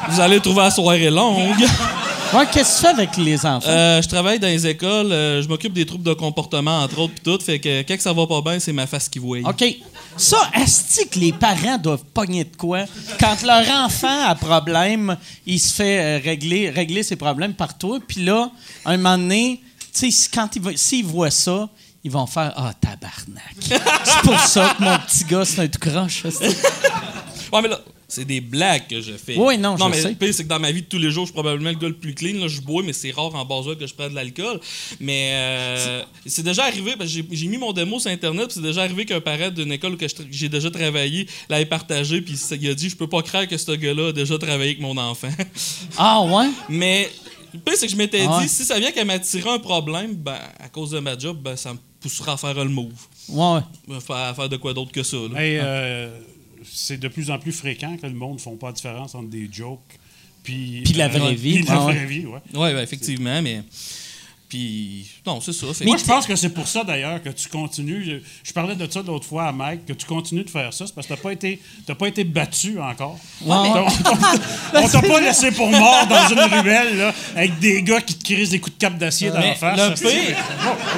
Vous 0.09 0.19
allez 0.19 0.39
trouver 0.39 0.61
la 0.63 0.71
soirée 0.71 1.09
longue. 1.09 1.65
Ouais, 2.33 2.45
qu'est-ce 2.51 2.71
que 2.71 2.75
tu 2.77 2.81
fais 2.83 2.87
avec 3.01 3.17
les 3.17 3.45
enfants? 3.45 3.67
Euh, 3.69 4.01
je 4.01 4.07
travaille 4.07 4.39
dans 4.39 4.47
les 4.47 4.65
écoles, 4.65 5.11
euh, 5.11 5.41
je 5.41 5.47
m'occupe 5.49 5.73
des 5.73 5.85
troubles 5.85 6.03
de 6.05 6.13
comportement, 6.13 6.79
entre 6.83 6.99
autres, 6.99 7.13
puis 7.13 7.23
tout. 7.23 7.43
Fait 7.43 7.59
que 7.59 7.81
quand 7.81 7.95
ça 7.99 8.13
va 8.13 8.25
pas 8.25 8.41
bien, 8.41 8.57
c'est 8.59 8.71
ma 8.71 8.87
face 8.87 9.09
qui 9.09 9.19
voit. 9.19 9.39
OK. 9.43 9.63
Ça, 10.15 10.37
est-ce 10.55 11.05
que 11.05 11.19
les 11.19 11.33
parents 11.33 11.77
doivent 11.77 12.05
pogner 12.13 12.45
de 12.45 12.55
quoi? 12.55 12.85
Quand 13.19 13.41
leur 13.43 13.69
enfant 13.85 14.27
a 14.27 14.35
problème, 14.35 15.17
il 15.45 15.59
se 15.59 15.73
fait 15.73 15.99
euh, 15.99 16.23
régler, 16.23 16.69
régler 16.69 17.03
ses 17.03 17.17
problèmes 17.17 17.53
par 17.53 17.77
toi, 17.77 17.99
puis 18.07 18.23
là, 18.23 18.49
un 18.85 18.95
moment 18.97 19.17
donné, 19.17 19.61
tu 19.93 20.09
sais, 20.11 20.29
quand 20.33 20.49
s'ils 20.75 21.05
voient 21.05 21.31
ça, 21.31 21.67
ils 22.03 22.11
vont 22.11 22.27
faire 22.27 22.53
Ah, 22.55 22.71
tabarnak. 22.79 23.81
c'est 24.03 24.21
pour 24.23 24.39
ça 24.39 24.73
que 24.77 24.83
mon 24.83 24.97
petit 24.99 25.25
gars, 25.25 25.43
c'est 25.43 25.61
un 25.61 25.67
tout 25.67 25.79
croche. 25.79 26.23
Ouais, 26.23 27.61
mais 27.61 27.67
là, 27.67 27.79
c'est 28.11 28.25
des 28.25 28.41
blagues 28.41 28.87
que 28.87 29.01
je 29.01 29.13
fais. 29.13 29.35
Oui, 29.37 29.57
non, 29.57 29.75
je 29.77 29.83
mais 29.85 30.01
sais. 30.01 30.09
le 30.09 30.15
pire, 30.15 30.33
c'est 30.33 30.43
que 30.43 30.49
dans 30.49 30.59
ma 30.59 30.71
vie 30.71 30.81
de 30.81 30.87
tous 30.87 30.97
les 30.99 31.09
jours, 31.09 31.23
je 31.23 31.29
suis 31.29 31.33
probablement 31.33 31.69
le 31.71 31.75
gars 31.77 31.87
le 31.87 31.95
plus 31.95 32.13
clean. 32.13 32.39
Là, 32.39 32.47
je 32.47 32.61
bois, 32.61 32.83
mais 32.85 32.93
c'est 32.93 33.11
rare 33.11 33.33
en 33.33 33.45
basoil 33.45 33.77
que 33.77 33.87
je 33.87 33.93
prenne 33.93 34.09
de 34.09 34.15
l'alcool. 34.15 34.59
Mais 34.99 35.31
euh, 35.33 36.03
c'est 36.25 36.43
déjà 36.43 36.65
arrivé, 36.65 36.95
parce 36.97 37.11
que 37.13 37.23
j'ai- 37.31 37.47
mis 37.47 37.57
mon 37.57 37.73
démo 37.73 37.99
sur 37.99 38.11
Internet, 38.11 38.45
puis 38.47 38.55
c'est 38.55 38.61
déjà 38.61 38.83
arrivé 38.83 39.05
qu'un 39.05 39.21
parent 39.21 39.49
d'une 39.49 39.71
école 39.71 39.95
tra- 39.95 40.27
j'ai 40.29 40.49
déjà 40.49 40.69
travaillé 40.69 41.25
l'avait 41.49 41.65
partagé, 41.65 42.21
puis 42.21 42.35
il 42.59 42.69
a 42.69 42.73
dit 42.73 42.89
Je 42.89 42.95
peux 42.95 43.07
pas 43.07 43.21
croire 43.23 43.47
que 43.47 43.57
ce 43.57 43.71
gars-là 43.71 44.09
a 44.09 44.11
déjà 44.11 44.37
travaillé 44.37 44.71
avec 44.71 44.79
mon 44.81 44.97
enfant. 44.97 45.29
Ah, 45.97 46.21
ouais? 46.21 46.49
mais 46.69 47.09
le 47.53 47.59
pire, 47.59 47.73
c'est 47.77 47.85
que 47.87 47.91
je 47.91 47.97
m'étais 47.97 48.25
Ah 48.27 48.39
dit 48.41 48.49
Si 48.49 48.63
ça 48.65 48.79
vient 48.79 48.91
qu'elle 48.91 49.07
m'attirer 49.07 49.49
un 49.49 49.59
problème, 49.59 50.13
ben, 50.15 50.37
à 50.59 50.69
cause 50.69 50.91
de 50.91 50.99
ma 50.99 51.17
job, 51.17 51.37
ben, 51.41 51.55
ça 51.55 51.73
me 51.73 51.79
poussera 51.99 52.33
à 52.33 52.37
faire 52.37 52.53
le 52.55 52.69
move. 52.69 52.91
Ouais, 53.29 53.59
ouais. 53.87 53.95
À 54.15 54.33
faire, 54.33 54.49
de 54.49 54.57
quoi 54.57 54.73
d'autre 54.73 54.91
que 54.91 55.03
ça. 55.03 55.17
là. 55.17 55.37
Euh, 55.39 56.09
c'est 56.63 56.99
de 56.99 57.07
plus 57.07 57.29
en 57.31 57.39
plus 57.39 57.51
fréquent 57.51 57.95
que 57.97 58.07
le 58.07 58.13
monde 58.13 58.35
ne 58.35 58.39
font 58.39 58.55
pas 58.57 58.67
la 58.67 58.73
différence 58.73 59.15
entre 59.15 59.29
des 59.29 59.49
jokes 59.51 59.79
puis, 60.43 60.81
Puis 60.83 60.93
la 60.93 61.07
vraie 61.07 61.35
vie, 61.35 61.55
Puis 61.59 61.63
la 61.65 61.85
ouais. 61.85 61.93
vraie 61.93 62.05
vie, 62.05 62.25
ouais. 62.25 62.39
Ouais, 62.53 62.73
ouais, 62.73 62.83
effectivement, 62.83 63.41
mais. 63.43 63.61
Puis. 64.49 65.05
Non, 65.25 65.39
c'est 65.39 65.53
ça. 65.53 65.67
Fait 65.73 65.85
Moi, 65.85 65.97
je 65.97 66.03
pense 66.03 66.25
que 66.25 66.35
c'est 66.35 66.49
pour 66.49 66.67
ça, 66.67 66.83
d'ailleurs, 66.83 67.21
que 67.23 67.29
tu 67.29 67.47
continues. 67.47 68.21
Je, 68.43 68.51
parlais 68.51 68.75
de 68.75 68.91
ça 68.91 69.01
l'autre 69.01 69.25
fois 69.25 69.45
à 69.45 69.51
Mike, 69.51 69.85
que 69.85 69.93
tu 69.93 70.05
continues 70.05 70.43
de 70.43 70.49
faire 70.49 70.73
ça. 70.73 70.87
C'est 70.87 70.95
parce 70.95 71.05
que 71.07 71.13
tu 71.13 71.17
n'as 71.19 71.23
pas, 71.23 71.31
été- 71.31 71.61
t'as 71.85 71.95
pas 71.95 72.07
été 72.07 72.23
battu 72.23 72.79
encore. 72.81 73.19
Ouais. 73.45 73.55
On 74.73 74.87
t'a- 74.89 75.01
pas 75.01 75.21
laissé 75.21 75.51
pour 75.51 75.69
mort 75.69 76.07
dans 76.07 76.27
une 76.29 76.39
ruelle, 76.59 76.97
là, 76.97 77.13
avec 77.35 77.59
des 77.59 77.81
gars 77.83 78.01
qui 78.01 78.15
te 78.15 78.23
crisent 78.25 78.49
des 78.49 78.59
coups 78.59 78.75
de 78.77 78.81
cap 78.81 78.97
d'acier 78.97 79.29
dans 79.29 79.39
la 79.39 79.55
face. 79.55 80.01
le 80.01 80.09
pire- 80.09 80.37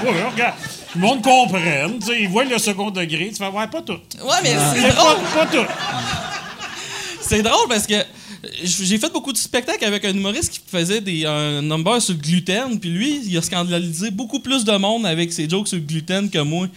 Ouais, 0.06 0.10
ouais, 0.10 0.24
regarde. 0.32 0.56
Le 0.96 1.02
monde 1.02 1.22
comprenne. 1.24 2.00
tu 2.00 2.08
sais, 2.08 2.22
Ils 2.22 2.30
voient 2.30 2.44
le 2.46 2.58
second 2.58 2.92
degré. 2.92 3.30
Tu 3.30 3.36
fais, 3.36 3.48
ouais, 3.48 3.68
pas 3.68 3.82
tout. 3.82 3.94
Ouais, 3.94 4.38
mais 4.44 4.56
c'est 4.74 4.82
C'est 4.82 4.90
drôle. 4.96 5.16
pas, 5.34 5.46
pas 5.46 5.52
tout. 5.52 5.66
C'est 7.22 7.42
drôle 7.42 7.68
parce 7.70 7.88
que 7.88 7.96
j'ai 8.64 8.98
fait 8.98 9.12
beaucoup 9.12 9.32
de 9.32 9.38
spectacles 9.38 9.86
avec 9.86 10.04
un 10.06 10.10
humoriste 10.14 10.52
qui 10.52 10.60
faisait 10.68 11.00
des, 11.02 11.26
un 11.26 11.62
number 11.62 12.02
sur 12.02 12.14
le 12.14 12.20
gluten, 12.20 12.80
puis 12.80 12.90
lui, 12.90 13.22
il 13.26 13.38
a 13.38 13.42
scandalisé 13.42 14.12
beaucoup 14.12 14.40
plus 14.40 14.66
de 14.66 14.74
monde 14.74 15.06
avec 15.06 15.32
ses 15.32 15.50
jokes 15.50 15.70
sur 15.70 15.78
le 15.78 15.84
gluten 15.84 16.30
que 16.30 16.40
moi. 16.40 16.68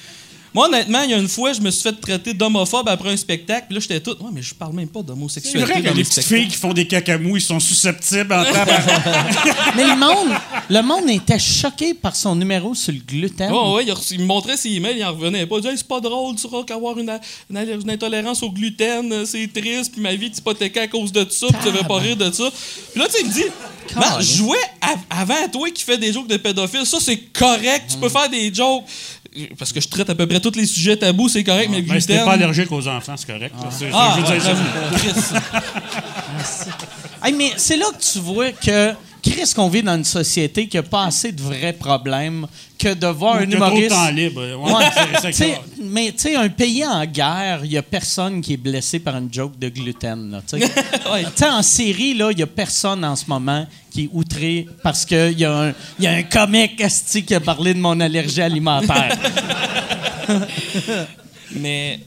Moi, 0.56 0.68
honnêtement, 0.68 1.02
il 1.02 1.10
y 1.10 1.12
a 1.12 1.18
une 1.18 1.28
fois, 1.28 1.52
je 1.52 1.60
me 1.60 1.70
suis 1.70 1.82
fait 1.82 1.92
traiter 2.00 2.32
d'homophobe 2.32 2.88
après 2.88 3.10
un 3.10 3.16
spectacle, 3.18 3.66
puis 3.68 3.74
là, 3.74 3.80
j'étais 3.82 4.00
tout. 4.00 4.12
Ouais, 4.20 4.30
mais 4.32 4.40
je 4.40 4.54
parle 4.54 4.72
même 4.72 4.88
pas 4.88 5.00
C'est 5.00 5.06
d'homosexualité. 5.08 5.70
vrai 5.70 5.82
que 5.82 5.88
les 5.88 6.02
petites 6.02 6.12
spectacles. 6.14 6.40
filles 6.40 6.48
qui 6.48 6.56
font 6.56 6.72
des 6.72 6.86
cacamous, 6.86 7.36
ils 7.36 7.42
sont 7.42 7.60
susceptibles 7.60 8.32
en. 8.32 8.42
Mais 9.76 9.84
le 9.84 9.96
monde, 9.98 10.34
le 10.70 10.80
monde 10.80 11.10
était 11.10 11.38
choqué 11.38 11.92
par 11.92 12.16
son 12.16 12.34
numéro 12.36 12.74
sur 12.74 12.90
le 12.94 13.00
gluten. 13.00 13.52
Ouais, 13.52 13.74
ouais, 13.84 13.94
il, 14.12 14.20
me 14.20 14.24
montrait 14.24 14.56
ses 14.56 14.70
emails, 14.70 14.96
il 14.96 15.04
en 15.04 15.12
revenait 15.12 15.44
pas. 15.44 15.56
Il 15.56 15.60
disait, 15.60 15.72
Hey, 15.72 15.78
c'est 15.78 15.86
pas 15.88 16.00
drôle, 16.00 16.34
tu 16.36 16.40
sauras 16.40 16.62
qu'avoir 16.64 16.98
une, 16.98 17.10
une, 17.50 17.58
une 17.82 17.90
intolérance 17.90 18.42
au 18.42 18.50
gluten, 18.50 19.12
euh, 19.12 19.26
c'est 19.26 19.46
triste, 19.52 19.92
puis 19.92 20.00
ma 20.00 20.14
vie 20.14 20.26
est 20.26 20.38
hypothéquée 20.38 20.80
à 20.80 20.88
cause 20.88 21.12
de 21.12 21.26
ça, 21.28 21.48
puis 21.48 21.56
tu 21.62 21.66
devais 21.70 21.84
pas 21.86 21.98
rire 21.98 22.16
de 22.16 22.32
ça. 22.32 22.44
Puis 22.92 22.98
là, 23.00 23.06
tu 23.08 23.12
sais, 23.12 23.18
il 23.20 23.26
me 23.28 23.32
dit, 23.34 23.44
Ben, 23.94 24.02
av- 24.80 24.98
avant 25.10 25.48
toi 25.52 25.70
qui 25.70 25.84
fais 25.84 25.98
des 25.98 26.14
jokes 26.14 26.28
de 26.28 26.38
pédophiles, 26.38 26.86
ça 26.86 26.96
c'est 26.98 27.18
correct, 27.18 27.84
tu 27.90 27.96
peux 27.98 28.08
faire 28.08 28.30
des 28.30 28.52
jokes. 28.54 28.84
Parce 29.58 29.72
que 29.72 29.80
je 29.80 29.88
traite 29.88 30.08
à 30.10 30.14
peu 30.14 30.26
près 30.26 30.40
tous 30.40 30.54
les 30.56 30.66
sujets 30.66 30.96
tabous, 30.96 31.28
c'est 31.28 31.44
correct, 31.44 31.68
mais 31.70 31.80
le 31.80 31.86
Mais 31.92 32.00
si 32.00 32.06
t'es 32.06 32.12
gluten. 32.14 32.26
pas 32.26 32.32
allergique 32.34 32.70
aux 32.72 32.86
enfants, 32.88 33.14
c'est 33.16 33.26
correct. 33.26 33.54
là. 33.62 33.68
C'est- 33.70 33.90
Ah, 33.92 34.14
je 34.16 34.20
veux 34.22 34.26
dire, 34.26 34.40
j'avoue, 34.44 34.64
ça- 35.20 35.40
Chris. 35.42 36.70
Hey, 37.22 37.32
mais 37.34 37.52
c'est 37.56 37.76
là 37.76 37.86
que 37.96 38.02
tu 38.12 38.18
vois 38.20 38.52
que 38.52 38.92
Chris 39.30 39.52
qu'on 39.54 39.68
vit 39.68 39.82
dans 39.82 39.96
une 39.96 40.04
société 40.04 40.68
qui 40.68 40.78
a 40.78 40.82
pas 40.82 41.04
assez 41.06 41.32
de 41.32 41.40
vrais 41.42 41.72
problèmes 41.72 42.46
que 42.78 42.92
de 42.94 43.06
voir 43.06 43.36
un 43.36 43.38
a 43.38 43.40
trop 43.42 43.50
de 43.50 43.54
humoriste. 43.56 43.88
temps 43.90 44.10
libre. 44.10 44.42
Ouais, 44.56 44.72
Ouais. 44.72 45.32
c'est- 45.32 45.60
mais 45.82 46.12
tu 46.12 46.18
sais, 46.18 46.36
un 46.36 46.48
pays 46.48 46.84
en 46.86 47.04
guerre, 47.06 47.60
il 47.64 47.72
y 47.72 47.78
a 47.78 47.82
personne 47.82 48.40
qui 48.40 48.52
est 48.52 48.56
blessé 48.58 48.98
par 49.00 49.16
une 49.16 49.32
joke 49.32 49.58
de 49.58 49.68
gluten. 49.68 50.30
là, 50.30 50.42
tu 50.48 50.58
sais. 50.60 50.66
Ouais. 51.12 51.24
En 51.48 51.62
série, 51.62 52.14
là, 52.14 52.30
il 52.32 52.38
y 52.38 52.42
a 52.42 52.46
personne 52.46 53.04
en 53.04 53.16
ce 53.16 53.24
moment 53.28 53.66
qui 53.90 54.04
est 54.04 54.10
outré 54.12 54.66
parce 54.82 55.04
qu'il 55.04 55.38
y, 55.38 55.44
a 55.44 55.52
un- 55.68 55.74
il 55.98 56.04
y 56.04 56.06
a 56.06 56.12
un 56.12 56.22
comique 56.22 56.82
qui 57.26 57.34
a 57.34 57.40
parlé 57.40 57.72
de 57.74 57.78
mon 57.80 57.98
allergie 58.00 58.42
alimentaire. 58.42 59.16
Mais. 61.52 62.00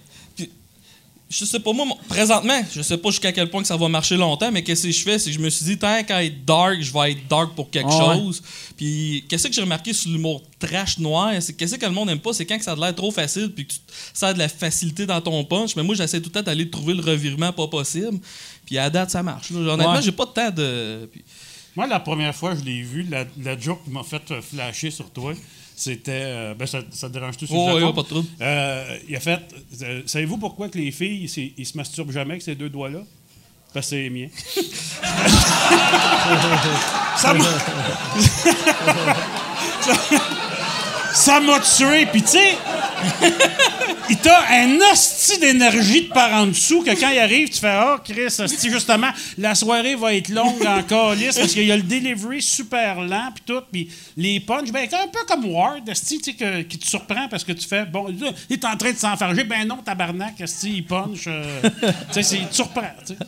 Je 1.29 1.45
sais 1.45 1.59
pas, 1.59 1.73
moi, 1.73 1.85
présentement, 2.07 2.59
je 2.73 2.81
sais 2.81 2.97
pas 2.97 3.09
jusqu'à 3.11 3.31
quel 3.31 3.49
point 3.51 3.61
que 3.61 3.67
ça 3.67 3.77
va 3.77 3.87
marcher 3.87 4.17
longtemps, 4.17 4.51
mais 4.51 4.63
qu'est-ce 4.63 4.83
que 4.87 4.91
je 4.91 5.01
fais? 5.03 5.19
C'est 5.19 5.29
que 5.29 5.35
je 5.35 5.41
me 5.41 5.49
suis 5.49 5.63
dit, 5.63 5.77
tant 5.77 6.03
qu'à 6.03 6.23
être 6.23 6.43
dark, 6.43 6.81
je 6.81 6.91
vais 6.91 7.11
être 7.11 7.27
dark 7.27 7.53
pour 7.55 7.69
quelque 7.69 7.87
ouais. 7.89 8.15
chose. 8.17 8.41
Puis, 8.75 9.23
qu'est-ce 9.29 9.47
que 9.47 9.53
j'ai 9.53 9.61
remarqué 9.61 9.93
sur 9.93 10.09
l'humour 10.09 10.41
trash 10.57 10.97
noir? 10.97 11.33
C'est 11.39 11.53
qu'est-ce 11.53 11.75
que 11.75 11.85
le 11.85 11.91
monde 11.91 12.09
aime 12.09 12.19
pas? 12.19 12.33
C'est 12.33 12.45
quand 12.47 12.57
que 12.57 12.63
ça 12.63 12.71
a 12.71 12.75
l'air 12.75 12.95
trop 12.95 13.11
facile, 13.11 13.51
puis 13.53 13.67
que 13.67 13.73
tu, 13.73 13.79
ça 14.13 14.29
a 14.29 14.33
de 14.33 14.39
la 14.39 14.49
facilité 14.49 15.05
dans 15.05 15.21
ton 15.21 15.43
punch. 15.45 15.75
Mais 15.75 15.83
moi, 15.83 15.93
j'essaie 15.93 16.19
tout 16.19 16.29
le 16.29 16.33
temps 16.33 16.41
d'aller 16.43 16.67
trouver 16.69 16.95
le 16.95 17.01
revirement 17.03 17.53
pas 17.53 17.67
possible. 17.67 18.19
Puis, 18.65 18.77
à 18.79 18.89
date, 18.89 19.11
ça 19.11 19.21
marche. 19.21 19.51
là. 19.51 19.59
Honnêtement, 19.73 19.93
Ouais. 19.95 20.01
j'ai 20.01 20.11
pas 20.11 20.25
de 20.25 20.31
temps 20.31 20.49
de. 20.51 21.07
puis- 21.11 21.23
Moi, 21.75 21.85
la 21.85 21.99
première 21.99 22.33
fois 22.35 22.53
que 22.55 22.59
je 22.61 22.65
l'ai 22.65 22.81
vu, 22.81 23.03
la, 23.09 23.25
la 23.43 23.57
joke 23.59 23.83
qui 23.85 23.91
m'a 23.91 24.01
fait 24.03 24.21
flasher 24.41 24.89
sur 24.89 25.11
toi, 25.11 25.33
c'était. 25.79 26.11
euh, 26.25 26.53
ben, 26.53 26.65
ça, 26.65 26.79
ça 26.91 27.07
te 27.07 27.13
dérange 27.13 27.37
tout 27.37 27.45
Oh, 27.49 27.79
Japon? 27.79 27.93
pas 27.93 28.01
de 28.03 28.07
trouble. 28.07 28.27
Euh, 28.41 28.97
il 29.07 29.15
a 29.15 29.19
fait. 29.19 29.39
euh, 29.81 30.01
Savez-vous 30.05 30.37
pourquoi 30.37 30.69
que 30.69 30.77
les 30.77 30.91
filles, 30.91 31.29
ils 31.57 31.65
se 31.65 31.77
masturbent 31.77 32.11
jamais 32.11 32.31
avec 32.31 32.41
ces 32.41 32.55
deux 32.55 32.69
doigts-là? 32.69 32.99
Parce 33.73 33.85
que 33.87 33.89
c'est 33.91 34.01
les 34.03 34.09
miens. 34.09 34.29
ça 37.17 37.33
ça- 39.81 39.93
ça 41.13 41.39
m'a 41.39 41.59
tué. 41.59 42.05
Puis, 42.07 42.21
tu 42.21 42.29
sais, 42.29 42.57
il 44.09 44.17
t'a 44.17 44.39
un 44.51 44.77
hostie 44.91 45.39
d'énergie 45.39 46.03
de 46.03 46.13
par 46.13 46.33
en 46.33 46.47
dessous 46.47 46.81
que 46.83 46.91
quand 46.99 47.09
il 47.09 47.19
arrive, 47.19 47.49
tu 47.49 47.59
fais 47.59 47.67
Ah, 47.67 47.99
Chris, 48.03 48.25
hostie, 48.39 48.69
justement, 48.71 49.09
la 49.37 49.55
soirée 49.55 49.95
va 49.95 50.13
être 50.13 50.29
longue 50.29 50.65
en 50.65 50.81
calice 50.83 51.37
parce 51.37 51.53
qu'il 51.53 51.65
y 51.65 51.71
a 51.71 51.77
le 51.77 51.83
delivery 51.83 52.41
super 52.41 53.01
lent, 53.01 53.29
puis 53.33 53.43
tout, 53.45 53.61
puis 53.71 53.89
les 54.17 54.39
punch, 54.39 54.71
ben, 54.71 54.87
un 54.91 55.07
peu 55.07 55.19
comme 55.27 55.45
Ward, 55.45 55.87
hostie, 55.89 56.17
tu 56.19 56.31
sais, 56.31 56.37
que- 56.37 56.61
qui 56.63 56.77
te 56.77 56.85
surprend 56.87 57.27
parce 57.29 57.43
que 57.43 57.51
tu 57.53 57.67
fais 57.67 57.85
Bon, 57.85 58.07
là, 58.07 58.31
il 58.49 58.53
est 58.53 58.65
en 58.65 58.75
train 58.77 58.91
de 58.91 58.97
s'enfarger, 58.97 59.43
ben 59.43 59.65
non, 59.67 59.77
tabarnak, 59.77 60.35
hostie, 60.41 60.77
il 60.77 60.85
punch. 60.85 61.25
euh, 61.27 61.43
tu 61.63 61.79
sais, 62.13 62.23
c'est- 62.23 62.37
il 62.37 62.47
te 62.47 62.55
surprend, 62.55 62.81
tu 63.05 63.13
sais. 63.13 63.19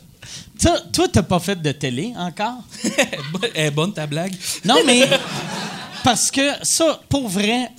Toi, 0.61 0.79
toi, 0.93 1.07
t'as 1.11 1.23
pas 1.23 1.39
fait 1.39 1.59
de 1.59 1.71
télé 1.71 2.13
encore? 2.15 2.63
Elle 3.55 3.65
est 3.67 3.71
bonne 3.71 3.91
ta 3.93 4.05
blague. 4.05 4.33
Non, 4.63 4.75
mais 4.85 5.01
parce 6.03 6.29
que 6.31 6.41
ça, 6.63 6.99
pour 7.09 7.27
vrai, 7.29 7.69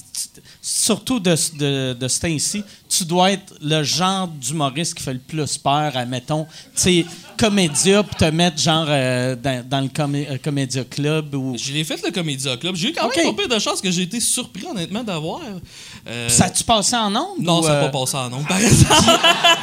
surtout 0.60 1.18
de, 1.20 1.34
de, 1.58 1.92
de 1.94 2.08
ce 2.08 2.20
temps-ci, 2.20 2.62
tu 2.88 3.04
dois 3.04 3.32
être 3.32 3.54
le 3.60 3.82
genre 3.82 4.28
d'humoriste 4.28 4.94
qui 4.94 5.02
fait 5.02 5.14
le 5.14 5.18
plus 5.18 5.58
peur 5.58 5.96
à, 5.96 6.04
mettons, 6.04 6.44
tu 6.44 6.50
sais, 6.74 7.06
comédia, 7.36 8.02
puis 8.02 8.14
te 8.16 8.24
mettre 8.26 8.60
genre 8.60 8.84
euh, 8.88 9.34
dans, 9.34 9.66
dans 9.68 9.80
le 9.80 9.88
comé- 9.88 10.26
euh, 10.30 10.38
comédia 10.42 10.84
club 10.84 11.34
ou. 11.34 11.56
Je 11.58 11.72
l'ai 11.72 11.82
fait 11.82 12.00
le 12.04 12.12
Comédia 12.12 12.56
Club. 12.56 12.76
J'ai 12.76 12.90
eu 12.90 12.92
quand 12.92 13.08
même 13.16 13.34
pas 13.34 13.42
pire 13.42 13.48
de 13.48 13.58
chance 13.58 13.80
que 13.80 13.90
j'ai 13.90 14.02
été 14.02 14.20
surpris, 14.20 14.64
honnêtement, 14.66 15.02
d'avoir. 15.02 15.40
Euh, 16.06 16.28
Ça 16.28 16.44
a-tu 16.44 16.62
passé 16.62 16.94
en 16.94 17.14
ondes? 17.16 17.40
Non, 17.40 17.60
ou, 17.60 17.62
ça 17.64 17.74
n'a 17.80 17.88
pas 17.88 17.98
passé 18.00 18.16
en 18.16 18.30
nombre, 18.30 18.46
par 18.46 18.58
exemple. 18.60 18.94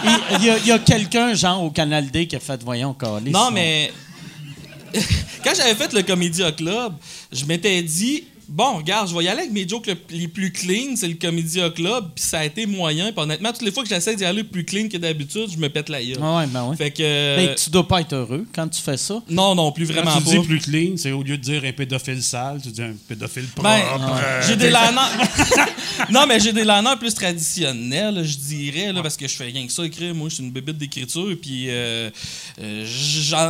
Il 0.40 0.46
y 0.46 0.50
a, 0.50 0.58
il 0.58 0.66
y 0.68 0.72
a 0.72 0.80
quelqu'un, 0.80 1.34
genre, 1.34 1.64
au 1.64 1.70
Canal 1.72 2.10
D 2.10 2.26
qui 2.28 2.36
a 2.36 2.40
fait, 2.40 2.62
voyons, 2.64 2.94
Carlis. 2.94 3.32
Non, 3.32 3.52
mais. 3.52 3.92
Quand 5.44 5.52
j'avais 5.56 5.76
fait 5.76 5.94
le 5.94 6.02
Comédia 6.04 6.52
Club, 6.52 6.94
je 7.32 7.46
m'étais 7.46 7.82
dit. 7.84 8.24
Bon, 8.52 8.78
regarde, 8.78 9.08
je 9.10 9.16
vais 9.16 9.24
y 9.24 9.28
aller 9.28 9.42
avec 9.42 9.52
mes 9.52 9.68
jokes 9.68 9.86
le- 9.88 9.96
les 10.10 10.28
plus 10.28 10.52
clean, 10.52 10.96
c'est 10.96 11.08
le 11.08 11.14
Comédia 11.14 11.70
Club, 11.70 12.10
puis 12.16 12.24
ça 12.24 12.40
a 12.40 12.46
été 12.46 12.66
moyen. 12.66 13.12
Puis 13.12 13.22
honnêtement, 13.22 13.52
toutes 13.52 13.62
les 13.62 13.72
fois 13.72 13.84
que 13.84 13.90
j'essaie 13.90 14.16
d'y 14.16 14.26
aller 14.26 14.44
plus 14.44 14.66
clean 14.66 14.90
que 14.90 14.98
d'habitude, 14.98 15.48
je 15.52 15.58
me 15.58 15.70
pète 15.70 15.88
la 15.90 16.04
gueule. 16.04 16.18
Ah 16.22 16.38
ouais, 16.38 16.48
ben 16.48 16.66
ouais. 16.66 16.76
Fait 16.76 16.90
que. 16.92 17.04
Mais 17.38 17.54
tu 17.56 17.70
dois 17.70 17.88
pas 17.88 18.02
être 18.02 18.14
heureux 18.14 18.46
quand 18.54 18.68
tu 18.68 18.82
fais 18.82 18.98
ça. 18.98 19.22
Non, 19.30 19.54
non, 19.54 19.72
plus 19.72 19.86
vraiment 19.86 20.12
Quand 20.14 20.20
tu 20.22 20.36
pas. 20.36 20.42
dis 20.42 20.48
plus 20.48 20.60
clean, 20.60 20.96
c'est 20.98 21.12
au 21.12 21.22
lieu 21.22 21.38
de 21.38 21.44
dire 21.44 21.62
un 21.64 21.72
pédophile 21.72 22.24
sale, 22.24 22.60
tu 22.64 22.70
dis 22.70 22.82
un 22.82 22.96
pédophile 23.08 23.46
propre. 23.48 23.70
Ben, 23.70 23.82
euh, 24.02 24.42
j'ai 24.48 24.56
des 24.56 24.72
laneurs. 24.72 25.12
non, 26.10 26.26
mais 26.28 26.40
j'ai 26.40 26.52
des 26.52 26.64
laneurs 26.64 26.98
plus 26.98 27.14
traditionnels, 27.14 28.24
je 28.24 28.38
dirais, 28.38 28.92
là, 28.94 29.02
parce 29.04 29.16
que 29.18 29.28
je 29.28 29.36
fais 29.36 29.46
rien 29.46 29.66
que 29.68 29.72
ça 29.72 29.86
écrire. 29.86 30.16
Moi, 30.16 30.30
je 30.30 30.36
suis 30.36 30.44
une 30.44 30.52
bébête 30.52 30.78
d'écriture, 30.78 31.36
puis 31.42 31.66
euh, 31.70 32.10
euh, 32.62 32.86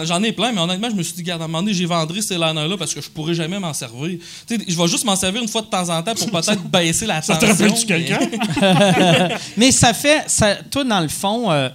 j'en 0.06 0.22
ai 0.24 0.32
plein, 0.34 0.52
mais 0.52 0.60
honnêtement, 0.62 0.90
je 0.90 0.96
me 0.96 1.04
suis 1.04 1.14
dit, 1.14 1.24
garde, 1.24 1.42
à 1.42 1.46
un 1.46 1.48
moment 1.48 1.62
donné, 1.62 1.74
j'ai 1.74 1.86
vendu 1.86 2.22
ces 2.22 2.38
laneurs-là 2.38 2.76
parce 2.78 2.94
que 2.94 3.02
je 3.02 3.10
pourrais 3.10 3.34
jamais 3.34 3.60
m'en 3.60 3.74
servir. 3.74 4.18
Tu 4.48 4.58
sais, 4.58 4.64
je 4.68 4.76
vais 4.78 4.88
juste 4.90 5.06
m'en 5.06 5.16
servir 5.16 5.42
une 5.42 5.48
fois 5.48 5.62
de 5.62 5.68
temps 5.68 5.88
en 5.90 6.04
temps 6.04 6.14
pour 6.16 6.30
peut-être 6.32 6.64
baisser 6.70 7.06
la 7.06 7.22
Ça 7.22 7.36
tension. 7.38 7.56
te 7.56 7.64
rappelle-tu 7.64 7.86
mais- 7.88 8.06
quelqu'un? 8.06 9.38
Mais 9.58 9.72
ça 9.72 9.94
fait. 9.94 10.24
Ça, 10.28 10.56
toi, 10.70 10.84
dans 10.84 11.00
le 11.00 11.08
fond, 11.08 11.50
euh, 11.52 11.70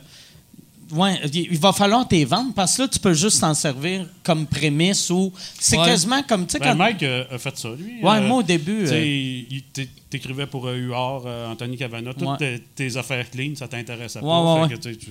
ouais, 0.93 1.21
il 1.33 1.59
va 1.59 1.73
falloir 1.73 2.07
tes 2.07 2.25
vendre 2.25 2.53
parce 2.55 2.77
que 2.77 2.83
là, 2.83 2.89
tu 2.89 2.99
peux 2.99 3.15
juste 3.15 3.41
t'en 3.41 3.55
servir 3.55 4.07
comme 4.23 4.47
prémisse 4.47 5.09
ou. 5.11 5.33
C'est 5.59 5.79
Ouais. 5.79 5.87
quasiment 5.87 6.23
comme. 6.23 6.47
Tu 6.47 6.53
sais, 6.53 6.59
Ben, 6.59 6.71
quand. 6.73 6.77
Mike 6.77 7.03
euh, 7.03 7.25
a 7.31 7.39
fait 7.39 7.57
ça, 7.57 7.69
lui. 7.71 8.03
Ouais, 8.03 8.17
Euh, 8.19 8.21
moi, 8.29 8.39
au 8.39 8.43
début, 8.43 8.81
Tu 8.83 8.89
sais, 8.89 9.83
euh, 9.83 9.85
t'écrivais 10.11 10.47
pour 10.47 10.67
euh, 10.69 10.77
UR, 10.77 11.23
euh, 11.27 11.51
Anthony 11.51 11.77
Cavana, 11.77 12.13
toutes 12.15 12.29
Ouais. 12.29 12.37
tes, 12.39 12.61
tes 12.91 12.97
affaires 12.97 13.29
clean, 13.31 13.53
ça 13.57 13.67
t'intéressait 13.69 14.21
Ouais, 14.21 14.25
pas. 14.29 14.55
ouais, 14.63 14.69
fait 14.69 14.75
que, 14.75 14.89
tu 14.89 15.11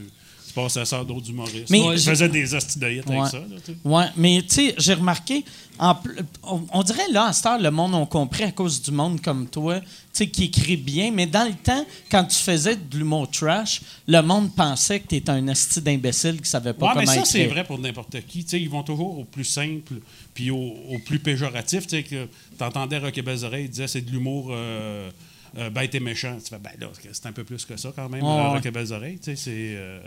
tu, 0.53 0.60
tu 0.60 0.62
passais 0.62 0.86
ça 0.86 1.00
à 1.00 1.03
d'autres 1.03 1.29
humoristes. 1.29 1.69
Mais 1.69 1.81
tu 1.81 1.98
j'ai- 1.98 2.10
faisais 2.12 2.29
des 2.29 2.53
Ouais. 2.53 3.17
avec 3.17 3.31
ça. 3.31 3.39
Ouais, 3.83 4.05
mais 4.15 4.41
tu 4.41 4.53
sais, 4.55 4.75
j'ai 4.77 4.93
remarqué, 4.93 5.43
en 5.79 5.95
pl- 5.95 6.24
on, 6.43 6.62
on 6.72 6.83
dirait 6.83 7.10
là, 7.12 7.27
à 7.27 7.33
cette 7.33 7.45
heure, 7.45 7.60
le 7.60 7.72
monde 7.72 7.95
a 7.95 8.05
compris 8.05 8.43
à 8.43 8.51
cause 8.51 8.81
du 8.81 8.91
monde 8.91 9.22
comme 9.22 9.48
toi, 9.48 9.79
tu 9.79 9.88
sais, 10.13 10.27
qui 10.27 10.45
écrit 10.45 10.77
bien, 10.77 11.12
mais 11.12 11.25
dans 11.25 11.48
le 11.48 11.53
temps, 11.55 11.86
quand 12.12 12.24
tu 12.25 12.36
faisais 12.38 12.75
de 12.75 12.98
l'humour 12.98 13.29
trash, 13.31 13.81
le 14.07 14.22
monde 14.22 14.53
pensait 14.55 15.00
que 15.00 15.07
tu 15.07 15.15
étais 15.15 15.31
un 15.31 15.48
asti 15.48 15.81
d'imbécile 15.81 16.39
qui 16.41 16.50
savait 16.50 16.74
pas 16.74 16.88
Ouais, 16.88 16.91
comment 16.93 17.12
mais 17.12 17.17
ça, 17.19 17.25
c'est 17.25 17.45
vrai 17.48 17.63
pour 17.63 17.79
n'importe 17.79 18.15
qui. 18.27 18.43
Tu 18.43 18.50
sais, 18.51 18.62
ils 18.62 18.69
vont 18.69 18.83
toujours 18.83 19.19
au 19.19 19.24
plus 19.24 19.45
simple 19.45 19.95
puis 20.33 20.51
au, 20.51 20.57
au 20.89 21.00
plus 21.05 21.19
péjoratif. 21.19 21.83
Tu 21.88 21.89
sais, 21.98 22.03
que 22.03 22.27
t'entendais 22.57 22.98
Rock 23.00 23.17
et 23.17 23.22
Belles 23.22 23.43
Oreilles, 23.43 23.65
il 23.65 23.69
disait 23.72 23.88
c'est 23.88 24.01
de 24.01 24.12
l'humour 24.12 24.50
euh, 24.51 25.10
euh, 25.57 25.69
bête 25.69 25.93
et 25.95 26.00
méchant. 26.00 26.38
Tu 26.43 26.50
fais, 26.50 26.60
ben 26.60 26.72
là, 26.79 26.88
c'est 27.12 27.25
un 27.25 27.31
peu 27.31 27.43
plus 27.43 27.65
que 27.65 27.77
ça 27.77 27.91
quand 27.95 28.10
même, 28.10 28.24
Ouais, 28.24 28.29
euh, 28.29 28.36
ouais. 28.43 28.50
Rock 28.55 28.65
et 28.65 28.72
Belles 28.72 28.93
Oreilles. 28.93 29.19
Tu 29.19 29.31
sais, 29.31 29.36
c'est. 29.36 29.51
euh, 29.75 30.00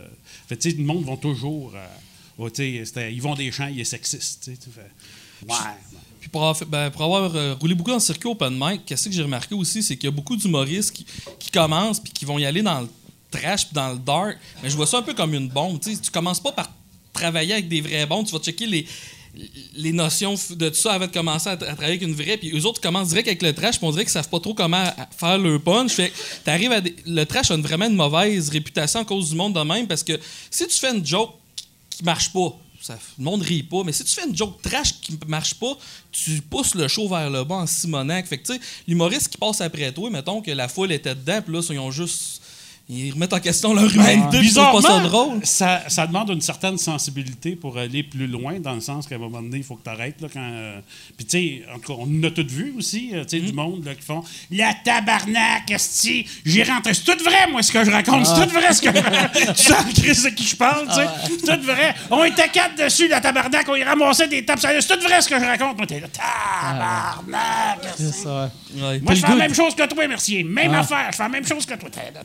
fait, 0.49 0.57
tu 0.57 0.71
sais, 0.71 0.77
le 0.77 0.85
monde 0.85 1.05
vont 1.05 1.17
toujours. 1.17 1.73
euh, 1.75 2.51
tu 2.51 2.85
sais, 2.85 3.13
ils 3.13 3.23
vont 3.23 3.35
des 3.35 3.51
champs, 3.53 3.69
il 3.69 3.81
est 3.81 3.85
sexiste. 3.85 4.45
Tu 4.45 4.51
sais, 4.53 4.57
tu 4.59 4.71
fais, 4.71 4.91
ouais. 5.49 5.55
Puis 6.21 6.29
pour 6.29 6.43
avoir, 6.47 6.67
ben, 6.69 6.91
pour 6.91 7.03
avoir, 7.05 7.35
euh, 7.37 7.55
roulé 7.55 7.75
beaucoup 7.75 7.91
dans 7.91 7.97
le 7.97 8.03
circuit 8.03 8.29
open 8.29 8.57
mic, 8.59 8.85
qu'est-ce 8.85 9.09
que 9.09 9.15
j'ai 9.15 9.23
remarqué 9.23 9.55
aussi, 9.55 9.83
c'est 9.83 9.97
qu'il 9.97 10.07
y 10.07 10.13
a 10.13 10.15
beaucoup 10.15 10.37
d'humoristes 10.37 10.93
qui, 10.93 11.07
qui 11.39 11.51
commencent 11.51 12.01
puis 12.01 12.13
qui 12.13 12.25
vont 12.25 12.39
y 12.39 12.45
aller 12.45 12.63
dans 12.63 12.81
le 12.81 12.89
trash 13.31 13.67
puis 13.67 13.75
dans 13.75 13.93
le 13.93 13.99
dark. 13.99 14.37
Mais 14.63 14.69
je 14.71 14.77
vois 14.77 14.87
ça 14.87 14.99
un 14.99 15.03
peu 15.03 15.15
comme 15.15 15.35
une 15.35 15.49
bombe. 15.49 15.79
Tu 15.81 15.95
sais, 15.95 16.01
tu 16.01 16.11
commences 16.11 16.41
pas 16.41 16.53
par 16.53 16.71
travailler 17.13 17.53
avec 17.55 17.69
des 17.69 17.81
vrais 17.81 18.07
bombes, 18.07 18.27
tu 18.27 18.33
vas 18.33 18.41
checker 18.41 18.67
les 18.67 18.87
les 19.75 19.93
notions 19.93 20.35
de 20.51 20.69
tout 20.69 20.75
ça 20.75 20.95
avant 20.95 21.07
de 21.07 21.13
commencer 21.13 21.49
à, 21.49 21.57
travailler 21.57 21.89
avec 21.97 22.03
une 22.03 22.15
vraie 22.15 22.37
puis 22.37 22.51
eux 22.57 22.65
autres 22.67 22.81
commencent 22.81 23.09
direct 23.09 23.29
avec 23.29 23.43
le 23.43 23.53
trash 23.53 23.79
puis 23.79 23.87
on 23.87 23.91
dirait 23.91 24.05
qu'ils 24.05 24.13
savent 24.13 24.29
pas 24.29 24.41
trop 24.41 24.55
comment 24.55 24.85
faire 25.19 25.39
le 25.39 25.59
punch 25.59 25.93
fait 25.93 26.13
t'arrives 26.45 26.73
à 26.73 26.81
le 27.07 27.25
trash 27.25 27.51
a 27.51 27.55
une- 27.55 27.63
vraiment 27.63 27.87
une 27.87 27.97
mauvaise 27.97 28.49
réputation 28.49 29.01
à 29.01 29.05
cause 29.05 29.31
du 29.31 29.37
monde 29.37 29.55
de 29.55 29.61
même 29.61 29.87
parce 29.87 30.03
que 30.03 30.19
si 30.51 30.67
tu 30.67 30.79
fais 30.79 30.95
une 30.97 31.05
joke 31.05 31.35
qui 31.91 32.05
marche 32.05 32.33
pas. 32.33 32.55
Le 33.19 33.25
monde 33.25 33.43
rit 33.43 33.65
pas, 33.65 33.83
mais 33.85 33.91
si 33.91 34.05
tu 34.05 34.15
fais 34.15 34.29
une 34.29 34.37
joke 34.37 34.63
trash 34.63 35.01
qui 35.01 35.19
marche 35.27 35.55
pas, 35.55 35.77
tu 36.13 36.41
pousses 36.43 36.75
le 36.77 36.87
show 36.87 37.09
vers 37.09 37.29
le 37.31 37.43
bas 37.43 37.57
en 37.57 37.67
Simonac. 37.67 38.27
Fait 38.27 38.39
que, 38.39 38.53
tu 38.53 38.61
l'humoriste 38.87 39.29
qui 39.29 39.39
passe 39.39 39.61
après 39.61 39.91
toi, 39.91 40.09
mettons 40.09 40.41
que 40.41 40.53
la 40.53 40.69
foule 40.69 40.93
était 40.93 41.15
dedans, 41.15 41.41
puis 41.43 41.53
là, 41.53 41.61
ils 41.69 41.79
ont 41.81 41.91
juste. 41.91 42.43
Ils 42.89 43.13
remettent 43.13 43.33
en 43.33 43.41
question 43.41 43.75
leur 43.75 43.93
humanité, 43.93 44.39
ils 44.43 44.55
trouvent 44.55 44.81
pas 44.81 44.81
ça 44.81 45.01
Bizarrement, 45.01 45.09
drôle. 45.09 45.41
ça, 45.43 45.83
ça 45.89 46.07
demande 46.07 46.31
une 46.31 46.41
certaine 46.41 46.79
sensibilité 46.79 47.57
pour 47.57 47.77
aller 47.79 48.05
plus 48.05 48.29
loin, 48.29 48.61
dans 48.61 48.75
le 48.75 48.81
sens 48.81 49.09
qu'à 49.09 49.17
un 49.17 49.19
moment 49.19 49.43
donné, 49.43 49.57
il 49.57 49.65
faut 49.65 49.75
que 49.75 49.83
tu 49.83 49.91
arrêtes. 49.91 50.21
Là, 50.21 50.29
quand, 50.33 50.41
euh, 50.41 50.79
Puis, 51.17 51.27
tu 51.27 51.31
sais, 51.37 51.63
en 51.75 51.81
tout 51.81 51.97
cas, 51.97 52.01
on 52.07 52.23
a 52.23 52.31
tout 52.31 52.47
vu 52.49 52.75
aussi, 52.79 53.11
euh, 53.13 53.25
tu 53.25 53.41
sais, 53.41 53.45
du 53.45 53.53
monde 53.53 53.85
là, 53.85 53.93
qui 53.97 54.03
font 54.03 54.23
La 54.53 54.73
tabarnak, 54.85 55.69
esti, 55.69 56.27
j'ai 56.45 56.63
rentré. 56.63 56.95
C'est 56.95 57.03
tout 57.05 57.25
vrai, 57.25 57.49
moi, 57.51 57.61
ce 57.65 57.73
que 57.73 57.85
je 57.85 57.91
raconte. 57.91 58.25
C'est 58.25 58.47
tout 58.47 58.53
vrai, 58.55 58.73
ce 58.73 58.81
que 58.81 58.89
Tu 58.91 59.73
Chris, 60.03 60.23
de 60.23 60.29
qui 60.31 60.45
je 60.45 60.55
parle, 60.55 60.87
tu 60.87 60.95
sais. 60.95 61.07
C'est 61.45 61.57
tout 61.59 61.65
vrai. 61.65 61.93
On 62.13 62.23
était 62.23 62.49
quatre 62.51 62.77
dessus, 62.85 63.09
la 63.09 63.21
tabarnak, 63.21 63.69
on 63.69 63.75
y 63.75 63.83
ramassait 63.83 64.29
des 64.29 64.45
tapes. 64.45 64.61
C'est 64.61 64.87
tout 64.87 65.03
vrai, 65.03 65.21
ce 65.21 65.29
que 65.29 65.41
je 65.41 65.45
raconte. 65.45 65.77
Moi, 65.77 65.87
t'es 65.89 65.99
là, 65.99 66.07
tabarnak, 66.07 67.85
esti. 67.85 68.05
C'est 68.05 68.23
ça, 68.23 68.51
ouais. 68.75 69.01
Moi, 69.01 69.15
je 69.15 69.21
fais 69.23 69.29
la 69.29 69.35
même 69.35 69.55
chose 69.55 69.75
que 69.75 69.87
toi, 69.89 70.07
Mercier. 70.07 70.45
Même 70.45 70.73
affaire. 70.75 71.09
Je 71.11 71.17
fais 71.17 71.23
la 71.25 71.29
même 71.29 71.47
chose 71.47 71.67
que 71.67 71.75
toi. 71.75 71.89
T'es 71.91 72.13
là. 72.15 72.23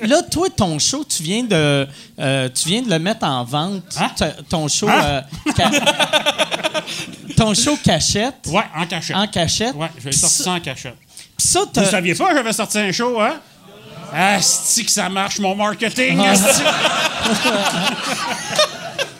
Là, 0.00 0.22
toi, 0.30 0.48
ton 0.54 0.78
show, 0.78 1.04
tu 1.04 1.22
viens 1.22 1.42
de, 1.42 1.86
euh, 2.18 2.48
tu 2.54 2.68
viens 2.68 2.82
de 2.82 2.90
le 2.90 2.98
mettre 2.98 3.24
en 3.26 3.44
vente. 3.44 3.82
Hein? 3.98 4.10
Ton 4.48 4.68
show, 4.68 4.88
Hein? 4.88 5.02
euh, 5.04 5.20
ca- 5.56 5.70
ton 7.36 7.54
show 7.54 7.76
cachette. 7.82 8.46
Ouais, 8.48 8.64
en 8.76 8.86
cachette. 8.86 9.16
En 9.16 9.26
cachette. 9.26 9.74
Ouais, 9.74 9.90
je 9.98 10.04
vais 10.04 10.12
sortir 10.12 10.44
ça- 10.44 10.52
en 10.52 10.60
cachette. 10.60 10.96
puis 11.36 11.46
ça, 11.46 11.60
Vous 11.74 11.84
saviez 11.90 12.14
pas, 12.14 12.34
j'avais 12.34 12.52
sorti 12.52 12.78
un 12.78 12.92
show, 12.92 13.20
hein? 13.20 13.34
Asti 14.12 14.84
que 14.86 14.90
ça 14.90 15.08
marche, 15.10 15.38
mon 15.38 15.54
marketing! 15.54 16.18
asti. 16.20 16.62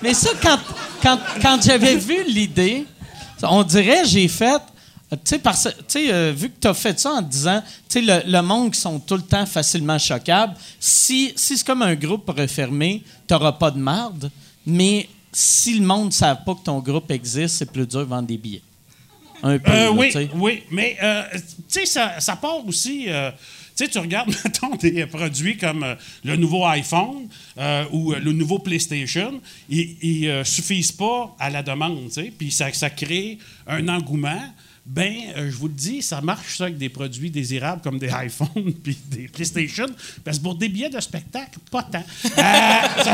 Mais 0.03 0.15
ça, 0.15 0.31
quand, 0.43 0.59
quand, 1.03 1.19
quand 1.43 1.59
j'avais 1.63 1.97
vu 1.97 2.25
l'idée, 2.27 2.87
on 3.43 3.63
dirait, 3.65 4.05
j'ai 4.07 4.29
fait. 4.29 4.63
Euh, 5.13 5.17
Tu 5.25 5.37
sais, 5.89 6.13
euh, 6.13 6.33
vu 6.33 6.51
que 6.51 6.61
tu 6.61 6.69
as 6.69 6.75
fait 6.75 6.99
ça 6.99 7.13
en 7.13 7.23
disant, 7.23 7.63
tu 7.89 8.01
sais, 8.01 8.01
le, 8.01 8.31
le 8.31 8.43
monde 8.43 8.73
qui 8.73 8.81
sont 8.81 8.99
tout 9.01 9.17
le 9.17 9.23
temps 9.23 9.47
facilement 9.47 9.99
choquables, 9.99 10.55
si, 10.79 11.33
si 11.37 11.59
c'est 11.59 11.67
comme 11.67 11.83
un 11.83 11.95
groupe 11.95 12.29
refermé, 12.29 13.03
tu 13.27 13.35
n'auras 13.35 13.53
pas 13.53 13.71
de 13.71 13.79
marde, 13.79 14.31
mais 14.67 15.09
si 15.33 15.79
le 15.79 15.87
monde 15.87 16.07
ne 16.07 16.13
savent 16.13 16.45
pas 16.45 16.55
que 16.55 16.65
ton 16.65 16.81
groupe 16.81 17.11
existe, 17.11 17.57
c'est 17.57 17.71
plus 17.71 17.87
dur 17.87 18.01
de 18.01 18.05
vendre 18.05 18.29
des 18.29 18.39
billets. 18.39 18.63
Un 19.43 19.59
peu. 19.59 19.71
Euh, 19.71 19.85
là, 19.85 19.93
oui, 19.93 20.13
oui, 20.35 20.63
mais 20.71 20.97
euh, 21.03 21.23
tu 21.33 21.41
sais, 21.69 21.87
ça, 21.87 22.19
ça 22.19 22.35
part 22.35 22.67
aussi. 22.67 23.07
tu 23.79 23.85
sais, 23.85 23.89
tu 23.89 23.99
regardes, 23.99 24.35
mettons, 24.45 24.75
des 24.75 25.07
produits 25.07 25.57
comme 25.57 25.85
euh, 25.85 25.95
le 26.25 26.35
nouveau 26.37 26.67
iPhone 26.67 27.29
euh, 27.57 27.85
ou 27.93 28.13
euh, 28.13 28.19
le 28.19 28.33
nouveau 28.33 28.59
PlayStation, 28.59 29.41
ils 29.69 30.29
ne 30.29 30.43
suffisent 30.43 30.91
pas 30.93 31.35
à 31.39 31.49
la 31.49 31.63
demande, 31.63 32.09
tu 32.09 32.15
sais, 32.15 32.33
puis 32.37 32.51
ça, 32.51 32.73
ça 32.73 32.91
crée 32.91 33.39
un 33.69 33.87
engouement. 33.89 34.43
Ben, 34.91 35.15
euh, 35.37 35.51
je 35.51 35.57
vous 35.57 35.69
le 35.69 35.75
dis, 35.75 36.01
ça 36.01 36.23
marche 36.23 36.57
ça 36.57 36.65
avec 36.65 36.79
des 36.79 36.89
produits 36.89 37.31
désirables 37.31 37.83
comme 37.83 37.99
des 37.99 38.09
iPhones 38.25 38.73
puis 38.83 38.97
des 39.11 39.29
PlayStation, 39.29 39.87
parce 40.25 40.39
que 40.39 40.43
pour 40.43 40.55
des 40.55 40.69
billets 40.71 40.89
de 40.89 40.99
spectacle, 41.01 41.59
pas 41.71 41.83
tant. 41.83 42.03
Euh, 42.25 43.03
ça- 43.05 43.13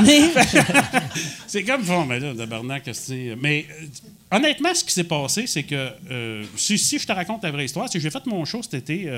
C'est 1.46 1.64
comme 1.64 1.82
bon, 1.82 2.04
mais 2.06 2.20
là, 2.20 2.34
tabarnak, 2.34 2.84
c'est? 2.92 3.36
Mais 3.40 3.66
euh, 3.70 4.36
honnêtement, 4.36 4.74
ce 4.74 4.84
qui 4.84 4.92
s'est 4.92 5.04
passé, 5.04 5.46
c'est 5.46 5.64
que 5.64 5.90
si, 6.56 6.78
si 6.78 6.98
je 6.98 7.06
te 7.06 7.12
raconte 7.12 7.42
la 7.42 7.50
vraie 7.50 7.64
histoire, 7.64 7.88
c'est 7.90 7.98
que 7.98 8.02
j'ai 8.02 8.10
fait 8.10 8.24
mon 8.26 8.44
show 8.44 8.62
cet 8.62 8.74
été 8.74 9.08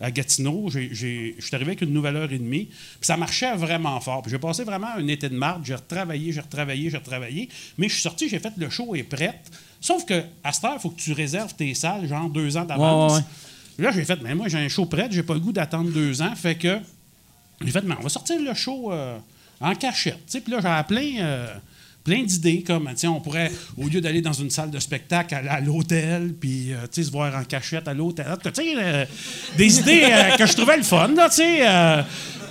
à 0.00 0.10
Gatineau. 0.10 0.68
J'ai- 0.70 0.90
j'ai- 0.92 1.34
Je 1.38 1.44
suis 1.44 1.54
arrivé 1.54 1.70
avec 1.70 1.80
une 1.82 1.92
nouvelle 1.92 2.16
heure 2.16 2.32
et 2.32 2.38
demie. 2.38 2.66
Puis 2.66 2.76
ça 3.02 3.16
marchait 3.16 3.54
vraiment 3.56 3.98
fort. 4.00 4.22
Puis 4.22 4.30
j'ai 4.30 4.38
passé 4.38 4.64
vraiment 4.64 4.88
un 4.96 5.06
été 5.08 5.28
de 5.28 5.36
marde. 5.36 5.64
J'ai 5.64 5.74
retravaillé, 5.74 6.32
j'ai 6.32 6.40
retravaillé, 6.40 6.90
j'ai 6.90 6.96
retravaillé. 6.98 7.48
Mais 7.78 7.88
je 7.88 7.94
suis 7.94 8.02
sorti, 8.02 8.28
j'ai 8.28 8.38
fait 8.38 8.52
le 8.56 8.70
show 8.70 8.94
est 8.94 9.02
prête. 9.02 9.50
Sauf 9.80 10.04
que 10.04 10.22
à 10.44 10.52
cette 10.52 10.64
heure, 10.64 10.74
il 10.76 10.80
faut 10.80 10.90
que 10.90 11.00
tu 11.00 11.12
réserves 11.12 11.54
tes 11.54 11.74
salles, 11.74 12.06
genre 12.08 12.28
deux 12.30 12.56
ans 12.56 12.64
d'avance. 12.64 13.12
Ouais, 13.12 13.18
ouais, 13.18 13.24
ouais. 13.24 13.84
Là, 13.84 13.92
j'ai 13.92 14.04
fait, 14.04 14.20
mais 14.22 14.34
moi, 14.34 14.48
j'ai 14.48 14.58
un 14.58 14.68
show 14.68 14.86
prêt, 14.86 15.08
j'ai 15.10 15.22
pas 15.22 15.34
le 15.34 15.40
goût 15.40 15.52
d'attendre 15.52 15.90
deux 15.90 16.20
ans. 16.22 16.34
Fait 16.34 16.56
que 16.56 16.78
j'ai 17.64 17.70
fait, 17.70 17.82
mais 17.82 17.94
on 17.98 18.02
va 18.02 18.08
sortir 18.08 18.40
le 18.40 18.54
show 18.54 18.92
euh, 18.92 19.18
en 19.60 19.74
cachette. 19.74 20.18
Puis 20.26 20.52
là, 20.52 20.60
j'avais 20.60 20.84
plein, 20.84 21.20
euh, 21.20 21.54
plein 22.08 22.22
d'idées, 22.22 22.62
comme, 22.66 22.88
on 23.04 23.20
pourrait, 23.20 23.52
au 23.76 23.86
lieu 23.86 24.00
d'aller 24.00 24.22
dans 24.22 24.32
une 24.32 24.48
salle 24.48 24.70
de 24.70 24.78
spectacle, 24.78 25.34
aller 25.34 25.48
à 25.48 25.60
l'hôtel, 25.60 26.32
puis, 26.40 26.72
euh, 26.72 26.86
se 26.90 27.10
voir 27.10 27.36
en 27.36 27.44
cachette 27.44 27.86
à 27.86 27.92
l'hôtel. 27.92 28.26
Euh, 28.56 29.04
des 29.58 29.78
idées 29.78 30.04
euh, 30.04 30.36
que 30.36 30.46
je 30.46 30.54
trouvais 30.54 30.78
le 30.78 30.82
fun, 30.82 31.08
là, 31.14 31.28
tu 31.28 31.36
sais. 31.36 31.62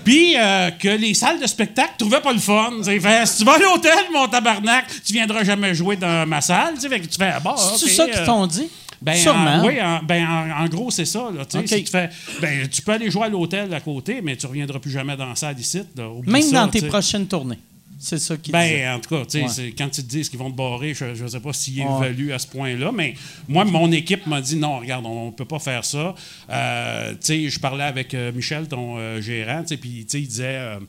puis 0.06 0.36
que 0.80 0.90
les 0.96 1.16
salles 1.16 1.42
de 1.42 1.48
spectacle 1.48 1.94
trouvaient 1.98 2.22
pas 2.22 2.34
le 2.34 2.40
fun. 2.40 2.72
Fait, 2.84 3.26
si 3.26 3.40
tu 3.40 3.46
vas 3.46 3.56
à 3.56 3.58
l'hôtel, 3.60 3.98
mon 4.14 4.28
tabarnak, 4.28 4.86
tu 5.04 5.14
viendras 5.14 5.44
jamais 5.44 5.74
jouer 5.74 5.96
dans 5.96 6.28
ma 6.28 6.42
salle. 6.42 6.76
Fait 6.80 7.00
tu 7.02 7.18
fais, 7.18 7.32
ah, 7.34 7.40
bon, 7.40 7.56
C'est 7.78 7.90
ça 7.90 8.08
qu'ils 8.08 8.24
t'ont 8.26 8.46
dit? 8.46 8.70
ben, 9.02 9.16
Sûrement. 9.16 9.56
en- 9.56 9.66
oui, 9.68 9.82
en, 9.82 10.02
ben, 10.04 10.24
en, 10.26 10.64
en 10.64 10.68
gros, 10.68 10.92
c'est 10.92 11.06
ça. 11.06 11.30
Là, 11.36 11.46
tu 11.46 11.68
si 11.68 11.86
fais, 11.86 12.10
ben, 12.42 12.68
tu 12.68 12.82
peux 12.84 12.92
aller 12.92 13.10
jouer 13.12 13.24
à 13.26 13.30
l'hôtel 13.30 13.74
à 13.74 13.80
côté, 13.80 14.22
mais 14.22 14.36
tu 14.36 14.46
reviendras 14.46 14.80
plus 14.80 14.92
jamais 14.92 15.18
dans 15.18 15.28
la 15.28 15.36
salle 15.36 15.60
ici. 15.60 15.82
là. 15.96 16.10
Même 16.26 16.42
ça, 16.44 16.52
dans 16.66 16.68
tes 16.68 16.82
prochaines 16.84 17.28
tournées. 17.28 17.60
C'est 18.00 18.20
ça 18.20 18.38
disaient. 18.38 18.52
Ben, 18.52 18.96
en 18.96 19.00
tout 19.00 19.10
cas, 19.16 19.26
tu 19.26 19.32
sais, 19.32 19.42
Ouais. 19.44 19.48
c'est- 19.50 19.72
quand 19.78 19.86
ils 19.98 20.04
te 20.04 20.10
disent 20.10 20.30
qu'ils 20.30 20.38
vont 20.40 20.52
te 20.52 20.56
barrer, 20.56 20.94
je 20.94 21.06
ne 21.24 21.28
sais 21.28 21.40
pas 21.40 21.52
s'ils 21.54 21.82
Ouais. 21.84 21.98
évaluent 22.08 22.32
à 22.32 22.40
ce 22.40 22.48
point-là, 22.48 22.92
mais 22.92 23.16
moi, 23.48 23.66
mon 23.66 23.92
équipe 23.92 24.28
m'a 24.28 24.40
dit 24.42 24.56
non, 24.56 24.80
regarde, 24.80 25.06
on 25.06 25.28
ne 25.28 25.32
peut 25.32 25.46
pas 25.46 25.60
faire 25.60 25.84
ça. 25.84 26.14
Euh, 26.50 27.12
tu 27.14 27.18
sais, 27.22 27.50
je 27.50 27.60
parlais 27.60 27.84
avec 27.86 28.14
euh, 28.14 28.32
Michel, 28.32 28.68
ton 28.68 28.98
euh, 28.98 29.20
gérant, 29.22 29.62
tu 29.62 29.70
sais, 29.70 29.78
puis 29.78 30.06
tu 30.06 30.12
sais, 30.12 30.22
il 30.22 30.28
disait 30.28 30.46
euh, 30.58 30.80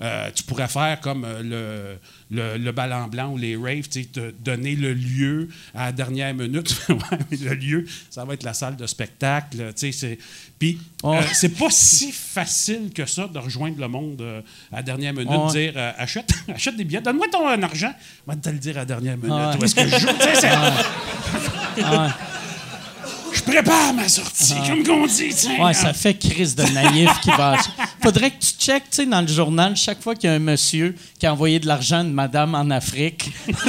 euh, 0.00 0.30
tu 0.34 0.42
pourrais 0.44 0.68
faire 0.68 1.00
comme 1.00 1.24
euh, 1.24 1.98
le, 2.30 2.36
le, 2.36 2.58
le 2.58 2.72
ballon 2.72 3.06
blanc 3.08 3.32
ou 3.32 3.38
les 3.38 3.56
raves, 3.56 3.88
te 3.88 4.30
donner 4.40 4.74
le 4.76 4.92
lieu 4.94 5.48
à 5.74 5.86
la 5.86 5.92
dernière 5.92 6.34
minute. 6.34 6.74
Le 7.30 7.54
lieu, 7.54 7.86
ça 8.10 8.24
va 8.24 8.34
être 8.34 8.42
la 8.44 8.54
salle 8.54 8.76
de 8.76 8.86
spectacle. 8.86 9.72
Puis, 10.58 10.78
Ouais. 11.02 11.18
euh, 11.18 11.22
c'est 11.32 11.50
pas 11.58 11.68
si 11.70 12.10
facile 12.12 12.90
que 12.94 13.04
ça 13.06 13.26
de 13.28 13.38
rejoindre 13.38 13.78
le 13.80 13.88
monde 13.88 14.20
euh, 14.22 14.40
à 14.72 14.76
la 14.76 14.82
dernière 14.82 15.12
minute, 15.12 15.28
Ouais. 15.30 15.70
dire 15.70 15.94
achète, 15.98 16.30
achète 16.48 16.76
des 16.76 16.84
billets, 16.84 17.00
donne-moi 17.02 17.26
ton 17.30 17.46
argent, 17.46 17.92
moi 18.26 18.36
te 18.36 18.48
le 18.48 18.58
dire 18.58 18.76
à 18.76 18.80
la 18.80 18.84
dernière 18.86 19.16
minute. 19.16 19.30
Ouais. 19.32 19.56
Où 19.60 19.64
est-ce 19.64 19.74
que 19.74 19.86
je 19.86 19.98
joue? 19.98 20.06
Tu 20.18 20.24
sais, 20.24 20.34
c'est- 20.34 21.82
Ouais. 21.84 22.08
Je 23.32 23.33
prépare 23.44 23.94
ma 23.94 24.08
sortie, 24.08 24.54
comme 24.66 24.84
qu'on 24.84 25.06
dit. 25.06 25.28
tu 25.28 25.32
sais. 25.32 25.60
Ouais, 25.60 25.74
ça 25.74 25.92
fait 25.92 26.14
crise 26.14 26.54
de 26.54 26.64
naïf 26.64 27.10
qui 27.22 27.30
va. 27.30 27.56
Faudrait 28.02 28.30
que 28.30 28.40
tu 28.40 28.52
checkes, 28.58 28.90
tu 28.90 28.96
sais, 28.96 29.06
dans 29.06 29.20
le 29.20 29.26
journal, 29.26 29.76
chaque 29.76 30.02
fois 30.02 30.14
qu'il 30.14 30.28
y 30.28 30.32
a 30.32 30.36
un 30.36 30.40
monsieur 30.40 30.94
qui 31.18 31.26
a 31.26 31.32
envoyé 31.32 31.58
de 31.60 31.66
l'argent 31.66 32.02
une 32.02 32.12
madame 32.12 32.54
en 32.54 32.70
Afrique, 32.70 33.30
tu, 33.46 33.54
tu 33.54 33.62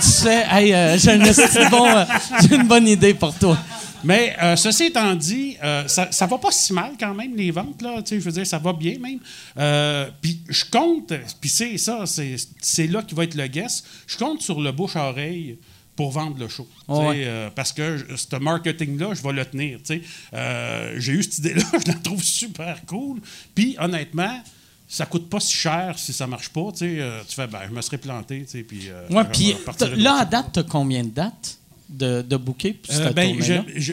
sais, 0.00 0.44
hey, 0.50 0.74
euh, 0.74 0.98
j'ai, 0.98 1.12
un 1.12 1.70
bon, 1.70 1.86
euh, 1.88 2.04
une 2.50 2.66
bonne 2.66 2.88
idée 2.88 3.14
pour 3.14 3.34
toi. 3.34 3.56
Mais 4.04 4.34
euh, 4.42 4.56
ceci 4.56 4.84
étant 4.84 5.14
dit, 5.14 5.56
euh, 5.62 5.86
ça, 5.86 6.10
ça 6.10 6.26
va 6.26 6.38
pas 6.38 6.50
si 6.50 6.72
mal 6.72 6.92
quand 6.98 7.14
même, 7.14 7.36
les 7.36 7.50
ventes. 7.50 7.80
Là, 7.82 8.02
Tu 8.02 8.08
sais, 8.08 8.20
je 8.20 8.24
veux 8.24 8.32
dire, 8.32 8.46
ça 8.46 8.58
va 8.58 8.72
bien 8.72 8.98
même. 8.98 9.18
Euh, 9.58 10.08
puis 10.20 10.40
je 10.48 10.64
compte, 10.64 11.12
puis 11.40 11.50
c'est 11.50 11.78
ça, 11.78 12.04
c'est, 12.06 12.36
c'est 12.60 12.86
là 12.88 13.02
qui 13.02 13.14
va 13.14 13.24
être 13.24 13.34
le 13.34 13.46
guess. 13.46 13.84
Je 14.06 14.16
compte 14.16 14.42
sur 14.42 14.60
le 14.60 14.72
bouche-oreille 14.72 15.58
pour 15.96 16.10
vendre 16.12 16.38
le 16.38 16.48
show. 16.48 16.66
Tu 16.86 16.92
Ouais. 16.94 17.22
euh, 17.26 17.50
parce 17.54 17.72
que 17.72 17.98
je- 17.98 18.16
ce 18.16 18.36
marketing-là, 18.36 19.14
je 19.14 19.22
vais 19.22 19.32
le 19.32 19.44
tenir. 19.44 19.78
tu. 19.84 20.02
Euh, 20.34 20.94
j'ai 20.98 21.12
eu 21.12 21.22
cette 21.22 21.38
idée-là, 21.38 21.64
je 21.84 21.90
la 21.90 21.98
trouve 21.98 22.22
super 22.22 22.84
cool. 22.86 23.20
Puis 23.54 23.76
honnêtement, 23.78 24.42
ça 24.88 25.06
coûte 25.06 25.28
pas 25.30 25.40
si 25.40 25.54
cher 25.56 25.98
si 25.98 26.12
ça 26.12 26.26
marche 26.26 26.48
pas. 26.50 26.70
Tu 26.76 27.00
euh, 27.00 27.20
tu 27.28 27.34
fais, 27.34 27.46
ben, 27.46 27.60
je 27.68 27.74
me 27.74 27.80
serais 27.82 27.98
planté. 27.98 28.44
tu 28.50 28.62
Puis, 28.64 28.88
Ouais, 29.10 29.24
là, 29.96 30.16
à 30.20 30.24
date, 30.24 30.46
t'as 30.52 30.62
combien 30.62 31.02
de 31.04 31.10
dates 31.10 31.58
de, 31.88 32.22
de 32.22 32.36
Euh, 32.36 32.72
cette 32.88 33.14
ben, 33.14 33.36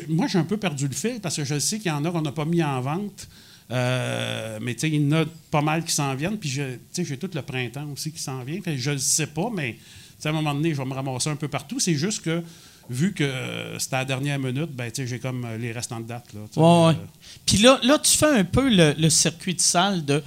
moi, 0.07 0.27
j'ai 0.27 0.39
un 0.39 0.43
peu 0.45 0.57
perdu 0.57 0.87
le 0.87 0.93
fil 0.95 1.19
parce 1.21 1.35
que 1.35 1.43
je 1.43 1.59
sais 1.59 1.77
qu'il 1.79 1.87
y 1.87 1.91
en 1.91 2.03
a 2.05 2.11
qu'on 2.11 2.21
n'a 2.21 2.31
pas 2.31 2.45
mis 2.45 2.63
en 2.63 2.79
vente. 2.81 3.27
Euh, 3.71 4.57
mais 4.61 4.73
tu 4.73 4.81
sais, 4.81 4.89
il 4.89 5.01
y 5.09 5.13
en 5.13 5.21
a 5.21 5.25
pas 5.51 5.61
mal 5.61 5.83
qui 5.83 5.93
s'en 5.93 6.15
viennent. 6.15 6.37
Puis 6.37 6.59
tu 6.93 7.05
j'ai 7.05 7.17
tout 7.17 7.29
le 7.33 7.41
printemps 7.41 7.87
aussi 7.93 8.11
qui 8.11 8.19
s'en 8.21 8.43
vient. 8.43 8.59
Fait 8.61 8.77
je 8.77 8.91
ne 8.91 8.97
sais 8.97 9.27
pas, 9.27 9.49
mais 9.53 9.73
tu 9.73 9.81
à 10.27 10.31
un 10.31 10.33
moment 10.33 10.53
donné, 10.53 10.73
je 10.73 10.77
vais 10.77 10.85
me 10.85 10.93
ramasser 10.93 11.29
un 11.29 11.35
peu 11.35 11.47
partout. 11.47 11.79
C'est 11.79 11.95
juste 11.95 12.23
que 12.23 12.43
vu 12.89 13.13
que 13.13 13.23
euh, 13.23 13.77
c'était 13.77 13.97
à 13.97 13.99
la 13.99 14.05
dernière 14.05 14.39
minute, 14.39 14.71
ben, 14.71 14.91
j'ai 14.95 15.19
comme 15.19 15.45
euh, 15.45 15.57
les 15.57 15.71
restants 15.71 15.99
de 15.99 16.07
date. 16.07 16.25
Là. 16.33 16.39
Ouais, 16.55 16.87
ouais. 16.87 16.97
Puis 17.45 17.57
là, 17.57 17.79
là, 17.83 17.99
tu 17.99 18.17
fais 18.17 18.39
un 18.39 18.43
peu 18.43 18.67
le, 18.67 18.93
le 18.97 19.09
circuit 19.09 19.53
de 19.53 19.61
salles 19.61 20.03
de. 20.03 20.23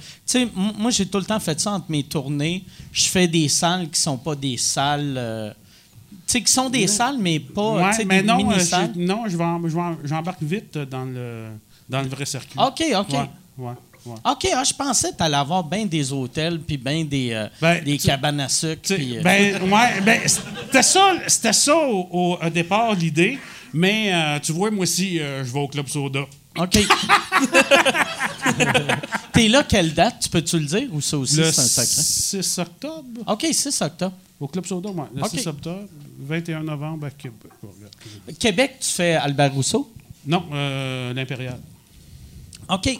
Moi, 0.55 0.91
j'ai 0.91 1.05
tout 1.05 1.17
le 1.19 1.25
temps 1.25 1.39
fait 1.39 1.59
ça 1.59 1.71
entre 1.71 1.89
mes 1.91 2.03
tournées. 2.03 2.63
Je 2.91 3.03
fais 3.05 3.27
des 3.27 3.49
salles 3.49 3.89
qui 3.89 3.99
sont 3.99 4.17
pas 4.17 4.35
des 4.35 4.57
salles. 4.57 5.15
euh, 5.17 5.51
tu 6.25 6.33
sais, 6.33 6.41
qui 6.41 6.51
sont 6.53 6.69
des 6.69 6.87
salles, 6.87 7.17
mais 7.19 7.39
pas 7.39 7.91
mais 8.05 8.21
des 8.21 8.27
non, 8.27 8.51
euh, 8.51 8.87
non, 8.95 9.23
je 9.27 9.35
vais 9.37 9.97
j'embarque 10.05 10.41
vite 10.41 10.77
dans 10.77 11.03
le, 11.05 11.49
dans 11.89 12.01
le 12.01 12.07
vrai 12.07 12.25
circuit. 12.25 12.57
OK, 12.57 12.81
OK. 12.97 13.15
Ouais. 14.05 14.15
OK, 14.31 14.47
ah, 14.53 14.63
je 14.63 14.73
pensais 14.73 15.11
que 15.11 15.17
tu 15.17 15.23
allais 15.23 15.37
avoir 15.37 15.63
bien 15.63 15.85
des 15.85 16.11
hôtels, 16.11 16.59
puis 16.59 16.77
bien 16.77 17.05
des, 17.05 17.31
euh, 17.31 17.47
Ben, 17.61 17.83
des 17.83 17.97
tu- 17.97 18.07
cabanes 18.07 18.41
à 18.41 18.49
sucre. 18.49 18.81
Tu 18.83 18.93
euh, 19.17 19.21
ben, 19.21 19.61
ouais, 19.71 20.01
ben, 20.01 20.19
c'était 20.27 20.83
ça, 20.83 21.13
c'était 21.27 21.53
ça 21.53 21.75
au, 21.77 22.37
départ, 22.53 22.93
l'idée. 22.95 23.39
Mais 23.73 24.13
euh, 24.13 24.39
tu 24.39 24.51
vois, 24.51 24.69
moi 24.71 24.83
aussi, 24.83 25.17
je 25.19 25.43
vais 25.43 25.59
au 25.59 25.67
Club 25.67 25.87
Soda. 25.87 26.25
OK. 26.57 26.77
T'es 29.33 29.47
là, 29.47 29.63
quelle 29.63 29.93
date? 29.93 30.19
Tu 30.21 30.29
peux-tu 30.29 30.59
le 30.59 30.65
dire 30.65 30.87
ou 30.91 31.01
ça 31.01 31.17
aussi, 31.17 31.35
c'est 31.35 31.47
un 31.47 31.51
secret? 31.51 31.85
6 32.43 32.57
octobre. 32.59 33.21
OK, 33.25 33.47
6 33.51 33.81
octobre. 33.81 34.13
Au 34.39 34.47
Club 34.47 34.65
Soda, 34.65 34.89
ouais. 34.89 35.05
Le 35.15 35.23
OK. 35.23 35.29
6 35.29 35.47
octobre, 35.47 35.87
21 36.19 36.63
novembre 36.63 37.07
à 37.07 37.11
Québec. 37.11 37.51
Québec, 38.39 38.75
tu 38.81 38.89
fais 38.89 39.15
Albert 39.15 39.53
Rousseau? 39.53 39.91
Non, 40.25 40.43
euh, 40.53 41.13
l'Impérial. 41.13 41.59
OK. 42.69 42.99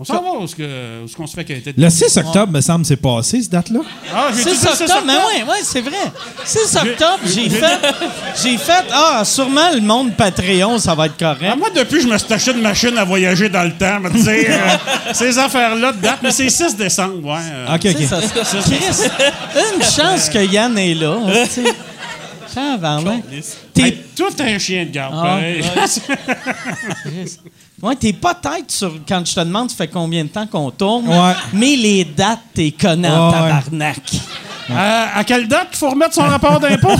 On 0.00 0.04
s'en 0.04 0.22
va 0.22 0.30
où 0.30 0.44
est-ce 0.44 1.14
qu'on 1.14 1.26
se 1.26 1.34
fait 1.34 1.44
qu'elle 1.44 1.58
était... 1.58 1.74
Le 1.76 1.90
6 1.90 2.16
octobre, 2.16 2.50
me 2.54 2.62
semble, 2.62 2.86
c'est 2.86 2.96
passé, 2.96 3.42
cette 3.42 3.52
date-là. 3.52 3.80
Ah, 4.14 4.28
j'ai 4.34 4.44
6 4.44 4.48
dit 4.48 4.56
ça, 4.56 4.70
octobre, 4.72 5.02
mais 5.06 5.12
oui, 5.12 5.42
ouais, 5.46 5.58
c'est 5.62 5.82
vrai. 5.82 5.92
6 6.42 6.58
octobre, 6.76 7.18
j'ai 7.26 7.50
fait, 7.50 7.78
j'ai 8.42 8.56
fait, 8.56 8.84
ah, 8.94 9.22
sûrement 9.26 9.70
le 9.74 9.82
monde 9.82 10.16
Patreon, 10.16 10.78
ça 10.78 10.94
va 10.94 11.04
être 11.04 11.18
correct. 11.18 11.50
Ah, 11.52 11.54
moi, 11.54 11.68
depuis, 11.68 12.00
je 12.00 12.08
me 12.08 12.16
suis 12.16 12.32
acheté 12.32 12.52
une 12.52 12.62
machine 12.62 12.96
à 12.96 13.04
voyager 13.04 13.50
dans 13.50 13.62
le 13.64 13.72
temps. 13.72 14.00
mais 14.00 14.08
tu 14.10 14.22
sais, 14.22 14.50
euh, 14.50 14.58
ces 15.12 15.38
affaires-là 15.38 15.92
de 15.92 15.98
date, 16.00 16.20
mais 16.22 16.30
c'est 16.32 16.48
6 16.48 16.76
décembre, 16.76 17.22
ouais. 17.34 17.40
euh, 17.52 17.74
OK, 17.74 17.84
OK. 17.84 18.02
ça- 18.06 18.22
Chris, 18.62 19.10
une 19.76 19.82
chance 19.82 20.30
que 20.30 20.38
Yann 20.50 20.78
est 20.78 20.94
là. 20.94 21.18
hein, 21.26 21.44
tu 21.44 21.62
sais. 21.62 21.74
Tabarnak. 22.54 23.22
T'es 23.74 23.82
hey, 23.82 23.98
tout 24.16 24.32
un 24.40 24.58
chien 24.58 24.86
de 24.86 24.90
garde, 24.92 25.14
Ah, 25.18 25.22
pareil. 25.22 25.62
ouais, 27.82 27.96
t'es 27.96 28.12
pas 28.12 28.34
tête 28.34 28.70
sur 28.70 28.92
quand 29.08 29.22
je 29.26 29.34
te 29.34 29.40
demande 29.40 29.70
ça 29.70 29.76
fait 29.76 29.88
combien 29.88 30.24
de 30.24 30.28
temps 30.30 30.46
qu'on 30.46 30.70
tourne, 30.70 31.08
Ouais. 31.08 31.32
mais 31.52 31.76
les 31.76 32.04
dates, 32.04 32.40
t'es 32.54 32.70
connais 32.72 33.08
en 33.10 33.30
Ouais, 33.30 33.36
ouais. 33.36 33.48
tabarnak. 33.48 34.02
À, 34.72 35.24
quelle 35.24 35.48
date 35.48 35.68
il 35.72 35.76
faut 35.78 35.90
remettre 35.90 36.14
son 36.14 36.22
rapport 36.22 36.60
d'impôt? 36.60 36.94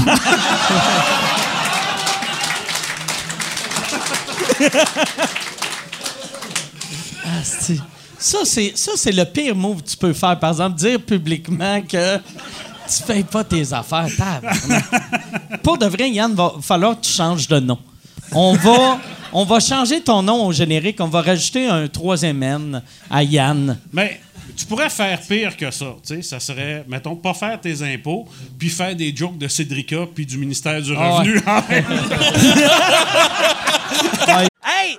Asti. 7.40 7.80
Ça, 8.18 8.38
c'est, 8.44 8.72
ça, 8.76 8.92
c'est 8.96 9.12
le 9.12 9.24
pire 9.24 9.54
move 9.54 9.82
que 9.82 9.88
tu 9.90 9.96
peux 9.96 10.12
faire. 10.12 10.38
Par 10.38 10.50
exemple, 10.50 10.76
dire 10.78 11.00
publiquement 11.00 11.80
que 11.82 12.16
tu 12.18 13.02
payes 13.06 13.24
pas 13.24 13.44
tes 13.44 13.72
affaires. 13.72 14.08
Pour 15.62 15.78
de 15.78 15.86
vrai, 15.86 16.10
Yann, 16.10 16.34
va 16.34 16.52
falloir 16.60 16.96
que 17.00 17.06
tu 17.06 17.12
changes 17.12 17.48
de 17.48 17.60
nom. 17.60 17.78
On 18.32 18.54
va, 18.54 18.98
on 19.32 19.44
va 19.44 19.60
changer 19.60 20.00
ton 20.00 20.22
nom 20.22 20.46
au 20.46 20.52
générique. 20.52 21.00
On 21.00 21.08
va 21.08 21.22
rajouter 21.22 21.66
un 21.66 21.88
troisième 21.88 22.42
N 22.42 22.82
à 23.10 23.22
Yann. 23.22 23.78
Mais 23.92 24.20
tu 24.56 24.66
pourrais 24.66 24.90
faire 24.90 25.20
pire 25.20 25.56
que 25.56 25.70
ça. 25.70 25.96
Tu 26.06 26.16
sais, 26.16 26.22
ça 26.22 26.40
serait, 26.40 26.84
mettons, 26.86 27.16
pas 27.16 27.34
faire 27.34 27.60
tes 27.60 27.82
impôts, 27.82 28.28
puis 28.58 28.68
faire 28.68 28.94
des 28.94 29.14
jokes 29.14 29.38
de 29.38 29.48
Cédrica, 29.48 30.06
puis 30.14 30.26
du 30.26 30.38
ministère 30.38 30.80
du 30.80 30.94
Ah 30.96 31.18
Revenu. 31.18 31.40
Hey, 34.62 34.98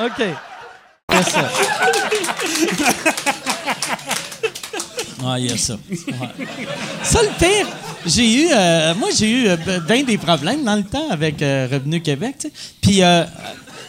OK. 0.00 0.20
y 0.20 1.16
a 1.16 1.22
ça. 1.22 1.50
Ouais, 5.22 5.42
il 5.42 5.58
ça. 5.58 5.76
Ça, 7.02 7.22
le 7.22 7.28
pire, 7.38 7.66
j'ai 8.06 8.44
eu... 8.44 8.48
euh, 8.50 8.94
moi, 8.94 9.10
j'ai 9.14 9.30
eu 9.30 9.48
bien 9.86 10.02
des 10.02 10.16
problèmes 10.16 10.64
dans 10.64 10.76
le 10.76 10.84
temps 10.84 11.10
avec 11.10 11.42
euh, 11.42 11.68
Revenu 11.70 12.00
Québec, 12.00 12.36
tu 12.40 12.48
sais. 12.48 12.54
Puis... 12.80 13.02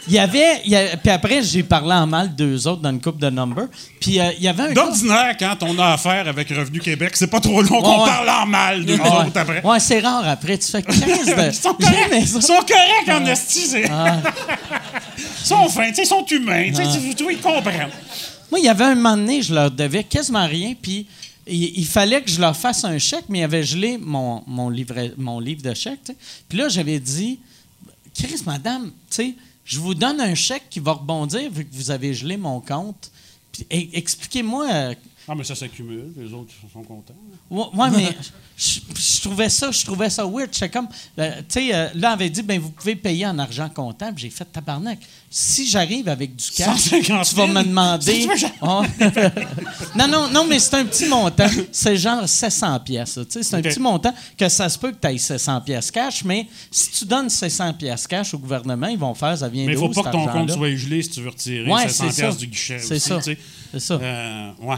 il 0.07 0.13
y 0.13 0.19
avait, 0.19 0.61
il 0.65 0.71
y 0.71 0.75
a- 0.75 0.97
puis 0.97 1.09
après, 1.11 1.43
j'ai 1.43 1.63
parlé 1.63 1.93
en 1.93 2.07
mal 2.07 2.35
d'eux 2.35 2.67
autres 2.67 2.81
dans 2.81 2.89
une 2.89 3.01
coupe 3.01 3.19
de 3.19 3.29
numbers. 3.29 3.67
Puis 3.99 4.19
euh, 4.19 4.31
il 4.37 4.43
y 4.43 4.47
avait 4.47 4.63
un 4.63 4.67
gars- 4.73 4.85
D'ordinaire, 4.85 5.35
quand 5.39 5.57
on 5.61 5.77
a 5.79 5.93
affaire 5.93 6.27
avec 6.27 6.49
Revenu 6.49 6.79
Québec, 6.79 7.11
c'est 7.15 7.27
pas 7.27 7.39
trop 7.39 7.61
long 7.61 7.81
qu'on 7.81 7.99
Ouais. 8.03 8.09
parle 8.09 8.29
en 8.29 8.45
mal 8.47 8.85
de 8.85 8.95
nous 8.95 9.03
Ouais. 9.03 9.09
autres 9.09 9.37
après. 9.39 9.63
Ouais, 9.63 9.79
c'est 9.79 9.99
rare 9.99 10.27
après. 10.27 10.57
Tu 10.57 10.67
fais 10.71 10.81
15 10.81 10.99
de... 10.99 11.05
Ils 11.49 11.53
sont 11.53 11.73
corrects, 11.73 12.09
ça. 12.27 12.37
ils 12.37 12.41
sont 12.41 12.53
corrects 12.53 13.09
en 13.21 13.25
esti. 13.27 13.59
c'est- 13.59 13.89
Ils 15.17 15.45
sont 15.45 15.69
fins, 15.69 15.89
tu 15.89 15.95
sais, 15.95 16.03
ils 16.03 16.07
sont 16.07 16.25
humains, 16.25 16.69
tu 16.69 16.75
sais, 16.75 16.83
tu- 16.99 17.15
tu- 17.15 17.31
ils 17.33 17.39
comprennent. 17.39 17.89
Moi, 18.49 18.59
il 18.59 18.65
y 18.65 18.69
avait 18.69 18.83
un 18.85 18.95
moment 18.95 19.15
donné, 19.17 19.41
je 19.41 19.53
leur 19.53 19.71
devais 19.71 20.03
quasiment 20.03 20.45
rien, 20.45 20.73
puis 20.81 21.07
il, 21.47 21.79
il 21.79 21.85
fallait 21.87 22.21
que 22.21 22.29
je 22.29 22.39
leur 22.39 22.55
fasse 22.55 22.83
un 22.83 22.97
chèque, 22.97 23.25
mais 23.29 23.39
ils 23.39 23.43
avaient 23.43 23.63
gelé 23.63 23.97
mon, 24.01 24.43
mon, 24.47 24.69
livret, 24.69 25.13
mon 25.17 25.39
livre 25.39 25.61
de 25.61 25.73
chèque. 25.73 25.99
tu 26.05 26.11
sais. 26.11 26.17
Puis 26.49 26.57
là, 26.57 26.67
j'avais 26.69 26.99
dit, 26.99 27.39
Chris, 28.13 28.41
madame, 28.45 28.85
tu 28.85 28.91
sais, 29.09 29.33
je 29.65 29.80
vous 29.80 29.93
donne 29.93 30.19
un 30.19 30.36
chèque 30.36 30.69
qui 30.69 30.80
va 30.80 30.93
rebondir 30.93 31.50
vu 31.52 31.65
que 31.65 31.74
vous 31.74 31.91
avez 31.91 32.13
gelé 32.13 32.38
mon 32.38 32.60
compte. 32.62 33.12
Expliquez-moi. 33.69 34.95
Ah, 35.27 35.36
mais 35.36 35.43
ça 35.43 35.55
s'accumule, 35.55 36.12
les 36.17 36.34
autres 36.34 36.51
sont 36.73 36.84
contents. 36.84 37.13
Ouais, 37.49 37.63
ouais, 37.73 37.89
mais 37.95 38.17
je, 38.57 38.79
je 38.95 39.21
trouvais 39.21 39.49
ça, 39.49 39.71
je 39.71 39.86
trouvais 39.86 40.10
ça 40.10 40.25
weird. 40.25 40.49
J'étais 40.51 40.69
comme, 40.69 40.88
euh, 41.19 41.38
tu 41.47 41.67
sais, 41.67 41.73
euh, 41.75 41.89
là, 41.95 42.10
on 42.10 42.13
avait 42.13 42.29
dit, 42.29 42.41
ben 42.41 42.60
vous 42.60 42.71
pouvez 42.71 42.95
payer 42.95 43.25
en 43.27 43.38
argent 43.39 43.69
comptant. 43.69 44.12
Puis 44.13 44.23
J'ai 44.23 44.29
fait 44.29 44.45
tabarnak. 44.45 44.99
Si 45.29 45.67
j'arrive 45.67 46.10
avec 46.10 46.36
du 46.36 46.49
cash, 46.51 46.79
150 46.89 47.25
tu 47.29 47.36
vas 47.36 47.45
000. 47.47 47.47
me 47.60 47.63
demander. 47.63 48.27
Ah. 48.62 48.81
non, 49.95 50.07
non, 50.07 50.27
non, 50.29 50.45
mais 50.45 50.60
c'est 50.60 50.75
un 50.75 50.86
petit 50.86 51.05
montant. 51.05 51.47
C'est 51.71 51.95
genre 51.97 52.27
700 52.27 52.79
pièces. 52.81 53.13
Tu 53.13 53.25
sais, 53.29 53.43
c'est 53.43 53.55
un 53.55 53.62
petit 53.62 53.79
montant 53.79 54.13
que 54.38 54.49
ça 54.49 54.67
se 54.69 54.77
peut 54.77 54.91
que 54.91 54.97
tu 54.99 55.07
ailles 55.07 55.19
700 55.19 55.62
pièces 55.62 55.91
cash, 55.91 56.23
mais 56.25 56.47
si 56.69 56.91
tu 56.91 57.05
donnes 57.05 57.29
700 57.29 57.73
pièces 57.73 58.07
cash 58.07 58.34
au 58.34 58.39
gouvernement, 58.39 58.88
ils 58.88 58.97
vont 58.99 59.13
faire, 59.13 59.38
ça 59.38 59.47
vient 59.47 59.65
Mais 59.65 59.73
il 59.73 59.77
faut 59.77 59.89
pas 59.89 60.03
que 60.03 60.12
ton 60.12 60.27
compte 60.27 60.51
soit 60.51 60.75
gelé 60.75 61.01
si 61.03 61.10
tu 61.12 61.21
veux 61.21 61.29
retirer 61.29 61.69
Ouais, 61.71 61.88
700 61.88 62.03
c'est 62.05 62.12
ça. 62.12 62.21
piastres 62.23 62.39
du 62.41 62.47
guichet. 62.47 62.79
C'est 62.79 62.99
ça. 62.99 63.19
C'est 63.21 63.79
ça. 63.79 63.93
Euh, 63.93 64.51
ouais. 64.62 64.75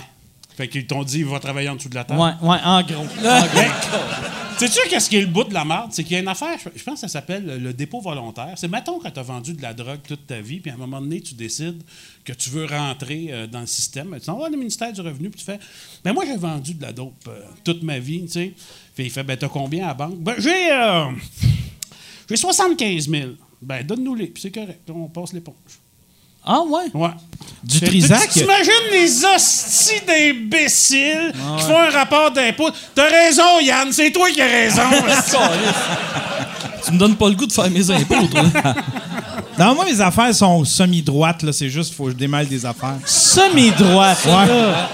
Fait 0.55 0.67
qu'ils 0.67 0.85
t'ont 0.85 1.03
dit, 1.03 1.19
il 1.19 1.25
va 1.25 1.39
travailler 1.39 1.69
en 1.69 1.75
dessous 1.75 1.89
de 1.89 1.95
la 1.95 2.03
table. 2.03 2.19
Ouais, 2.19 2.31
ouais, 2.41 2.57
en 2.63 2.81
gros. 2.83 3.03
Gros. 3.21 4.59
Sais-tu 4.59 4.87
qu'est-ce 4.87 5.09
qui 5.09 5.17
est 5.17 5.21
le 5.21 5.27
bout 5.27 5.43
de 5.45 5.53
la 5.53 5.65
merde? 5.65 5.89
C'est 5.91 6.03
qu'il 6.03 6.13
y 6.13 6.15
a 6.15 6.19
une 6.19 6.27
affaire, 6.27 6.57
je 6.75 6.83
pense 6.83 6.93
que 6.95 6.99
ça 7.01 7.07
s'appelle 7.07 7.59
le- 7.61 7.73
dépôt 7.73 7.99
volontaire. 8.01 8.53
C'est, 8.55 8.67
mettons, 8.67 8.99
quand 8.99 9.09
tu 9.09 9.19
as 9.19 9.23
vendu 9.23 9.53
de 9.53 9.61
la 9.63 9.73
drogue 9.73 9.99
toute 10.07 10.27
ta 10.27 10.39
vie, 10.41 10.59
puis 10.59 10.69
à 10.69 10.75
un 10.75 10.77
moment 10.77 11.01
donné, 11.01 11.21
tu 11.21 11.33
décides 11.33 11.81
que 12.23 12.33
tu 12.33 12.51
veux 12.51 12.65
rentrer 12.65 13.29
euh, 13.31 13.47
dans 13.47 13.61
le 13.61 13.65
système. 13.65 14.15
Tu 14.19 14.27
t'en 14.27 14.37
vas 14.37 14.47
au 14.47 14.51
ministère 14.51 14.93
du 14.93 15.01
Revenu, 15.01 15.31
puis 15.31 15.39
tu 15.39 15.45
fais, 15.45 15.57
ben 16.03 16.13
moi, 16.13 16.23
j'ai 16.27 16.37
vendu 16.37 16.75
de 16.75 16.81
la 16.83 16.93
dope 16.93 17.13
euh, 17.27 17.39
toute 17.63 17.81
ma 17.81 17.97
vie, 17.97 18.21
tu 18.25 18.31
sais. 18.33 18.53
Puis 18.95 19.05
il 19.05 19.09
fait, 19.09 19.23
ben 19.23 19.35
t'as 19.35 19.49
combien 19.49 19.85
à 19.85 19.87
la 19.87 19.93
banque? 19.95 20.19
Ben 20.19 20.35
j'ai, 20.37 20.71
euh, 20.71 21.05
j'ai 22.29 22.37
75 22.37 23.09
000. 23.09 23.29
Ben 23.59 23.83
donne-nous-les, 23.85 24.27
puis 24.27 24.41
c'est 24.43 24.51
correct. 24.51 24.87
On 24.89 25.07
passe 25.07 25.33
l'éponge. 25.33 25.55
Ah, 26.45 26.60
ouais. 26.67 26.84
Ouais. 26.93 27.10
Du 27.63 27.79
Trisac? 27.79 28.29
tu- 28.29 28.39
T'imagines 28.39 28.71
les 28.91 29.25
hosties 29.25 30.01
d'imbéciles 30.06 31.32
qui 31.58 31.65
font 31.65 31.77
un 31.77 31.89
rapport 31.89 32.32
d'impôt? 32.32 32.69
T'as 32.93 33.08
raison, 33.10 33.60
Yann, 33.62 33.91
c'est 33.93 34.12
toi 34.12 34.29
qui 34.29 34.41
as 34.41 34.45
raison. 34.45 34.82
Tu 36.86 36.91
me 36.91 36.97
donnes 36.97 37.15
pas 37.15 37.29
le 37.29 37.36
goût 37.36 37.45
de 37.45 37.53
faire 37.53 37.69
mes 37.69 37.89
impôts, 37.89 38.27
toi. 38.27 38.43
Non, 39.58 39.75
moi, 39.75 39.86
mes 39.86 40.01
affaires 40.01 40.34
sont 40.34 40.65
semi-droites. 40.65 41.43
là. 41.43 41.53
C'est 41.53 41.69
juste 41.69 41.93
faut 41.93 42.06
que 42.06 42.10
je 42.12 42.15
démêle 42.15 42.47
des 42.47 42.65
affaires. 42.65 42.95
Semi-droite. 43.06 44.25
là. 44.25 44.89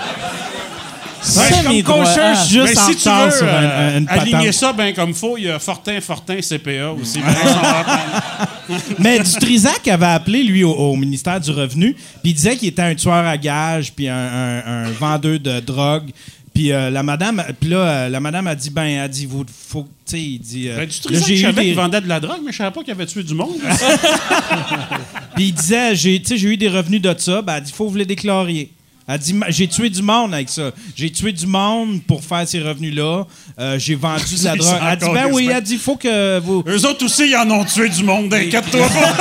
Ouais, 1.22 1.54
suis 1.74 1.84
comme 1.84 1.98
cocher, 2.06 2.20
Ah. 2.22 2.46
juste 2.50 2.64
Mais 2.76 2.76
si 2.94 2.96
tu 2.98 3.10
veux 3.10 3.32
sur 3.32 3.48
euh, 3.48 3.98
une 3.98 4.08
aligner 4.10 4.52
ça 4.52 4.74
bien 4.74 4.94
comme 4.94 5.14
faut, 5.14 5.38
il 5.38 5.46
y 5.46 5.50
a 5.50 5.60
Fortin, 5.60 6.00
Fortin, 6.02 6.38
CPA 6.42 6.92
aussi. 6.92 7.20
Mais 9.00 9.20
du 9.20 9.32
Trisac 9.32 9.88
avait 9.88 10.06
appelé, 10.06 10.44
lui, 10.44 10.64
au, 10.64 10.72
au 10.74 10.96
ministère 10.96 11.40
du 11.40 11.52
Revenu, 11.52 11.94
puis 11.94 12.32
il 12.32 12.34
disait 12.34 12.56
qu'il 12.56 12.68
était 12.70 12.82
un 12.84 12.96
tueur 12.96 13.14
à 13.26 13.38
gages, 13.38 13.92
puis 13.94 14.08
un, 14.08 14.16
un- 14.16 14.86
un 14.86 14.92
vendeur 14.92 15.40
de 15.40 15.60
drogue. 15.60 16.10
Puis 16.54 16.72
euh, 16.72 16.90
la 16.90 17.04
madame, 17.04 17.44
puis 17.60 17.70
là, 17.70 17.78
euh, 17.78 18.10
la 18.10 18.20
madame 18.20 18.48
a 18.48 18.56
dit, 18.56 18.70
ben, 18.70 18.84
elle 18.86 19.10
dit, 19.10 19.26
vous, 19.26 19.46
faut, 19.70 19.84
tu 20.06 20.12
sais, 20.18 20.22
il 20.22 20.40
dit. 20.40 20.68
euh, 20.70 20.78
Ben, 20.78 20.88
du 20.88 20.96
là, 20.96 21.02
Trisac, 21.04 21.28
j'ai 21.28 21.36
je 21.36 21.42
eu 21.42 21.46
savais 21.46 21.62
des- 21.62 21.68
qu'il 21.68 21.76
vendait 21.76 22.02
de 22.02 22.08
la 22.10 22.20
drogue, 22.20 22.40
mais 22.46 22.52
je 22.52 22.58
savais 22.58 22.72
pas 22.72 22.82
qu'il 22.84 22.92
avait 22.92 23.06
tué 23.06 23.24
du 23.24 23.34
monde. 23.34 23.56
Puis 25.36 25.46
il 25.46 25.54
disait, 25.54 25.96
j'ai, 25.96 26.20
tu 26.22 26.28
sais, 26.30 26.38
j'ai 26.38 26.50
eu 26.50 26.58
des 26.58 26.68
revenus 26.70 27.02
de 27.02 27.14
ça. 27.18 27.42
Ben, 27.42 27.58
elle 27.58 27.64
dit, 27.64 27.72
faut 27.72 27.86
que 27.86 27.92
vous 27.92 27.98
les 27.98 28.06
déclariez. 28.06 28.72
Elle 29.12 29.18
dit, 29.20 29.36
j'ai 29.50 29.68
tué 29.68 29.90
du 29.90 30.04
monde 30.04 30.34
avec 30.36 30.50
ça. 30.50 30.70
J'ai 30.96 31.12
tué 31.12 31.32
du 31.34 31.48
monde 31.48 32.02
pour 32.04 32.24
faire 32.24 32.48
ces 32.48 32.60
revenus-là. 32.62 33.26
Euh, 33.60 33.80
j'ai 33.80 33.96
vendu 33.96 34.36
de 34.38 34.44
la 34.46 34.56
drogue. 34.56 34.78
Elle 34.92 34.98
dit, 35.00 35.06
ben 35.12 35.28
oui, 35.34 35.50
elle 35.52 35.64
dit, 35.64 35.78
faut 35.78 35.96
que 35.96 36.40
vous. 36.40 36.64
Eux 36.68 36.86
autres 36.86 37.04
aussi, 37.06 37.28
ils 37.30 37.36
en 37.36 37.50
ont 37.50 37.66
tué 37.66 37.90
du 37.90 38.04
monde, 38.04 38.32
inquiète-toi 38.34 38.88
pas. 38.88 39.18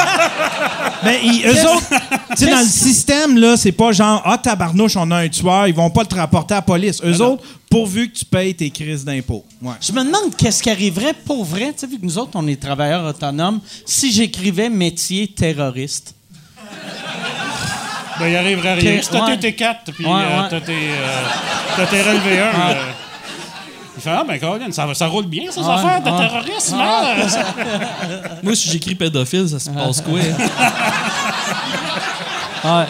Ben, 1.04 1.14
ils- 1.22 1.46
eux 1.46 1.64
autres, 1.70 1.88
tu 2.36 2.44
sais, 2.44 2.50
dans 2.50 2.58
le 2.58 2.66
système, 2.66 3.38
là, 3.38 3.56
c'est 3.56 3.70
pas 3.70 3.92
genre, 3.92 4.20
ah, 4.24 4.36
tabarnouche, 4.36 4.96
on 4.96 5.08
a 5.12 5.18
un 5.18 5.28
tueur, 5.28 5.68
ils 5.68 5.74
vont 5.74 5.90
pas 5.90 6.04
te 6.04 6.16
rapporter 6.16 6.54
à 6.54 6.56
la 6.56 6.62
police. 6.62 7.00
Eux 7.04 7.20
autres, 7.22 7.44
pourvu 7.70 8.10
que 8.10 8.18
tu 8.18 8.24
payes 8.24 8.52
tes 8.52 8.68
crises 8.70 9.04
d'impôts. 9.04 9.44
Ouais. 9.62 9.74
Je 9.80 9.92
me 9.92 10.02
demande 10.02 10.34
qu'est-ce 10.36 10.60
qui 10.60 10.70
arriverait 10.70 11.14
pour 11.24 11.44
vrai, 11.44 11.72
tu 11.72 11.78
sais, 11.78 11.86
vu 11.86 12.00
que 12.00 12.04
nous 12.04 12.18
autres, 12.18 12.32
on 12.34 12.44
est 12.48 12.60
travailleurs 12.60 13.04
autonomes, 13.08 13.60
si 13.86 14.10
j'écrivais 14.12 14.68
métier 14.68 15.28
terroriste. 15.28 16.16
Ben, 18.18 18.28
il 18.28 18.36
arriverait 18.36 18.74
rien. 18.74 19.00
Si 19.02 19.08
t'as 19.10 19.24
ouais. 19.26 19.36
tes 19.38 19.54
4 19.54 19.92
puis 19.92 20.04
Ouais, 20.04 20.10
euh, 20.12 20.42
ouais. 20.42 20.48
t'as 20.50 20.60
tes, 20.60 20.72
euh, 20.72 21.22
t'as 21.76 21.86
tes 21.86 22.02
relevés 22.02 22.40
1, 22.40 22.44
il 23.96 24.02
fait 24.02 24.10
Ah, 24.10 24.24
ben, 24.26 24.38
Colin, 24.40 24.70
ça, 24.72 24.86
va- 24.86 24.94
ça 24.94 25.06
roule 25.06 25.26
bien, 25.26 25.50
ces 25.50 25.60
Ouais, 25.60 25.72
affaires 25.72 26.02
de 26.02 26.10
ouais. 26.10 26.18
terrorisme. 26.18 26.76
hein? 26.80 27.14
Moi, 28.42 28.54
si 28.54 28.70
j'écris 28.70 28.94
pédophile, 28.94 29.48
ça 29.48 29.58
se 29.58 29.70
passe 29.70 30.00
quoi? 30.00 30.18
Ouais. 32.64 32.86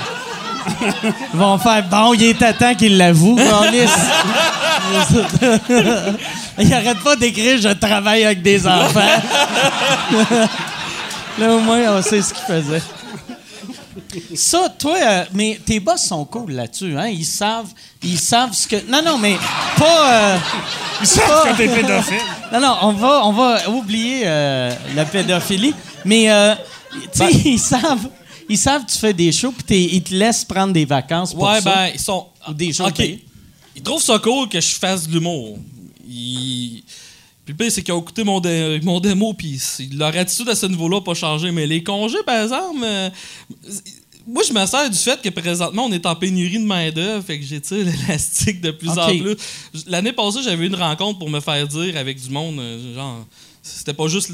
Ils 1.34 1.38
vont 1.38 1.58
faire 1.58 1.82
bon, 1.84 2.14
il 2.14 2.22
est 2.24 2.42
à 2.42 2.52
temps 2.54 2.74
qu'il 2.74 2.96
l'avoue. 2.96 3.38
Il 6.58 6.72
arrête 6.74 6.98
pas 7.04 7.14
d'écrire 7.16 7.58
je 7.60 7.68
travaille 7.68 8.24
avec 8.24 8.40
des 8.42 8.66
enfants. 8.66 9.00
Là, 11.38 11.50
au 11.52 11.60
moins, 11.60 11.80
on 11.98 12.02
sait 12.02 12.22
ce 12.22 12.32
qu'il 12.34 12.42
faisait. 12.44 12.82
Ça, 14.34 14.68
toi, 14.78 14.96
euh, 15.00 15.24
mais 15.34 15.60
tes 15.64 15.80
boss 15.80 16.02
sont 16.02 16.24
cool 16.24 16.52
là-dessus, 16.52 16.96
hein? 16.96 17.08
Ils 17.08 17.24
savent, 17.24 17.70
ils 18.02 18.18
savent 18.18 18.52
ce 18.52 18.66
que. 18.68 18.76
Non, 18.90 19.02
non, 19.02 19.18
mais 19.18 19.36
pas. 19.76 20.12
euh, 20.34 20.38
Ils 21.00 21.06
savent 21.06 21.44
pas- 21.44 21.52
que 21.52 21.56
t'es 21.56 21.68
pédophile. 21.68 22.16
non, 22.52 22.60
non, 22.60 22.76
on 22.82 22.92
va, 22.92 23.20
on 23.26 23.32
va 23.32 23.68
oublier 23.70 24.22
euh, 24.26 24.74
la 24.94 25.04
pédophilie. 25.04 25.74
Mais, 26.04 26.30
euh, 26.30 26.54
tu 27.12 27.18
sais, 27.18 27.32
ils 27.44 27.58
savent. 27.58 28.08
Ils 28.48 28.56
savent 28.58 28.84
que 28.86 28.90
tu 28.92 28.98
fais 28.98 29.12
des 29.12 29.30
shows, 29.30 29.52
puis 29.66 29.90
ils 29.92 30.02
te 30.02 30.14
laissent 30.14 30.44
prendre 30.44 30.72
des 30.72 30.86
vacances 30.86 31.34
pour 31.34 31.42
ouais, 31.44 31.60
ça. 31.60 31.70
ben, 31.74 31.90
ils 31.94 32.00
sont. 32.00 32.26
Ou 32.48 32.54
des 32.54 32.72
choses 32.72 32.88
OK. 32.88 32.94
payées. 32.96 33.24
Ils 33.76 33.82
trouvent 33.82 34.02
ça 34.02 34.18
cool 34.18 34.48
que 34.48 34.60
je 34.60 34.74
fasse 34.74 35.06
de 35.06 35.12
l'humour. 35.12 35.58
Ils. 36.08 36.82
Puis 37.54 37.66
le 37.66 37.70
c'est 37.70 37.82
qu'ils 37.82 37.94
ont 37.94 38.00
écouté 38.00 38.24
mon, 38.24 38.40
dé- 38.40 38.80
mon 38.82 39.00
démo, 39.00 39.32
puis 39.34 39.60
leur 39.92 40.16
attitude 40.16 40.48
à 40.48 40.54
ce 40.54 40.66
niveau-là 40.66 40.96
n'a 40.96 41.02
pas 41.02 41.14
changé. 41.14 41.50
Mais 41.50 41.66
les 41.66 41.82
congés, 41.82 42.22
par 42.26 42.42
exemple, 42.42 42.80
euh, 42.82 43.10
moi, 44.26 44.42
je 44.46 44.52
me 44.52 44.66
sers 44.66 44.90
du 44.90 44.98
fait 44.98 45.20
que 45.22 45.28
présentement, 45.30 45.86
on 45.86 45.92
est 45.92 46.04
en 46.04 46.14
pénurie 46.14 46.58
de 46.58 46.64
main-d'œuvre, 46.66 47.24
fait 47.24 47.38
que 47.38 47.44
j'étire 47.46 47.84
l'élastique 47.86 48.60
de 48.60 48.70
plus 48.70 48.90
en 48.90 49.06
plus. 49.20 49.36
L'année 49.86 50.12
passée, 50.12 50.40
j'avais 50.44 50.64
eu 50.64 50.68
une 50.68 50.74
rencontre 50.74 51.18
pour 51.18 51.30
me 51.30 51.40
faire 51.40 51.66
dire 51.66 51.96
avec 51.96 52.20
du 52.22 52.28
monde, 52.30 52.58
euh, 52.60 52.94
genre, 52.94 53.26
c'était 53.62 53.94
pas 53.94 54.06
juste. 54.08 54.30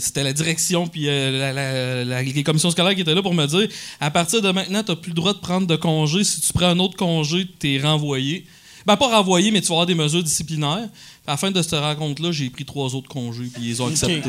c'était 0.00 0.22
la 0.22 0.32
direction 0.32 0.86
puis 0.86 1.08
euh, 1.08 1.30
la- 1.38 1.52
la- 1.52 2.04
la- 2.04 2.22
les 2.22 2.42
commissions 2.42 2.70
scolaires 2.70 2.94
qui 2.94 3.00
étaient 3.00 3.14
là 3.14 3.22
pour 3.22 3.32
me 3.34 3.46
dire 3.46 3.68
à 4.00 4.10
partir 4.10 4.42
de 4.42 4.50
maintenant, 4.50 4.82
tu 4.82 4.90
n'as 4.90 4.96
plus 4.96 5.10
le 5.10 5.14
droit 5.14 5.32
de 5.32 5.38
prendre 5.38 5.66
de 5.66 5.76
congé. 5.76 6.24
Si 6.24 6.40
tu 6.40 6.52
prends 6.52 6.66
un 6.68 6.78
autre 6.78 6.96
congé, 6.96 7.46
tu 7.58 7.74
es 7.74 7.80
renvoyé. 7.80 8.44
Ben, 8.86 8.96
pas 8.96 9.08
renvoyé, 9.08 9.50
mais 9.50 9.60
tu 9.60 9.68
vas 9.68 9.74
avoir 9.74 9.86
des 9.86 9.94
mesures 9.94 10.22
disciplinaires. 10.22 10.88
À 11.30 11.34
la 11.34 11.36
fin 11.36 11.52
de 11.52 11.62
cette 11.62 11.78
rencontre-là, 11.78 12.32
j'ai 12.32 12.50
pris 12.50 12.64
trois 12.64 12.92
autres 12.96 13.08
congés, 13.08 13.48
puis 13.54 13.68
ils 13.68 13.80
ont 13.80 13.86
accepté. 13.86 14.28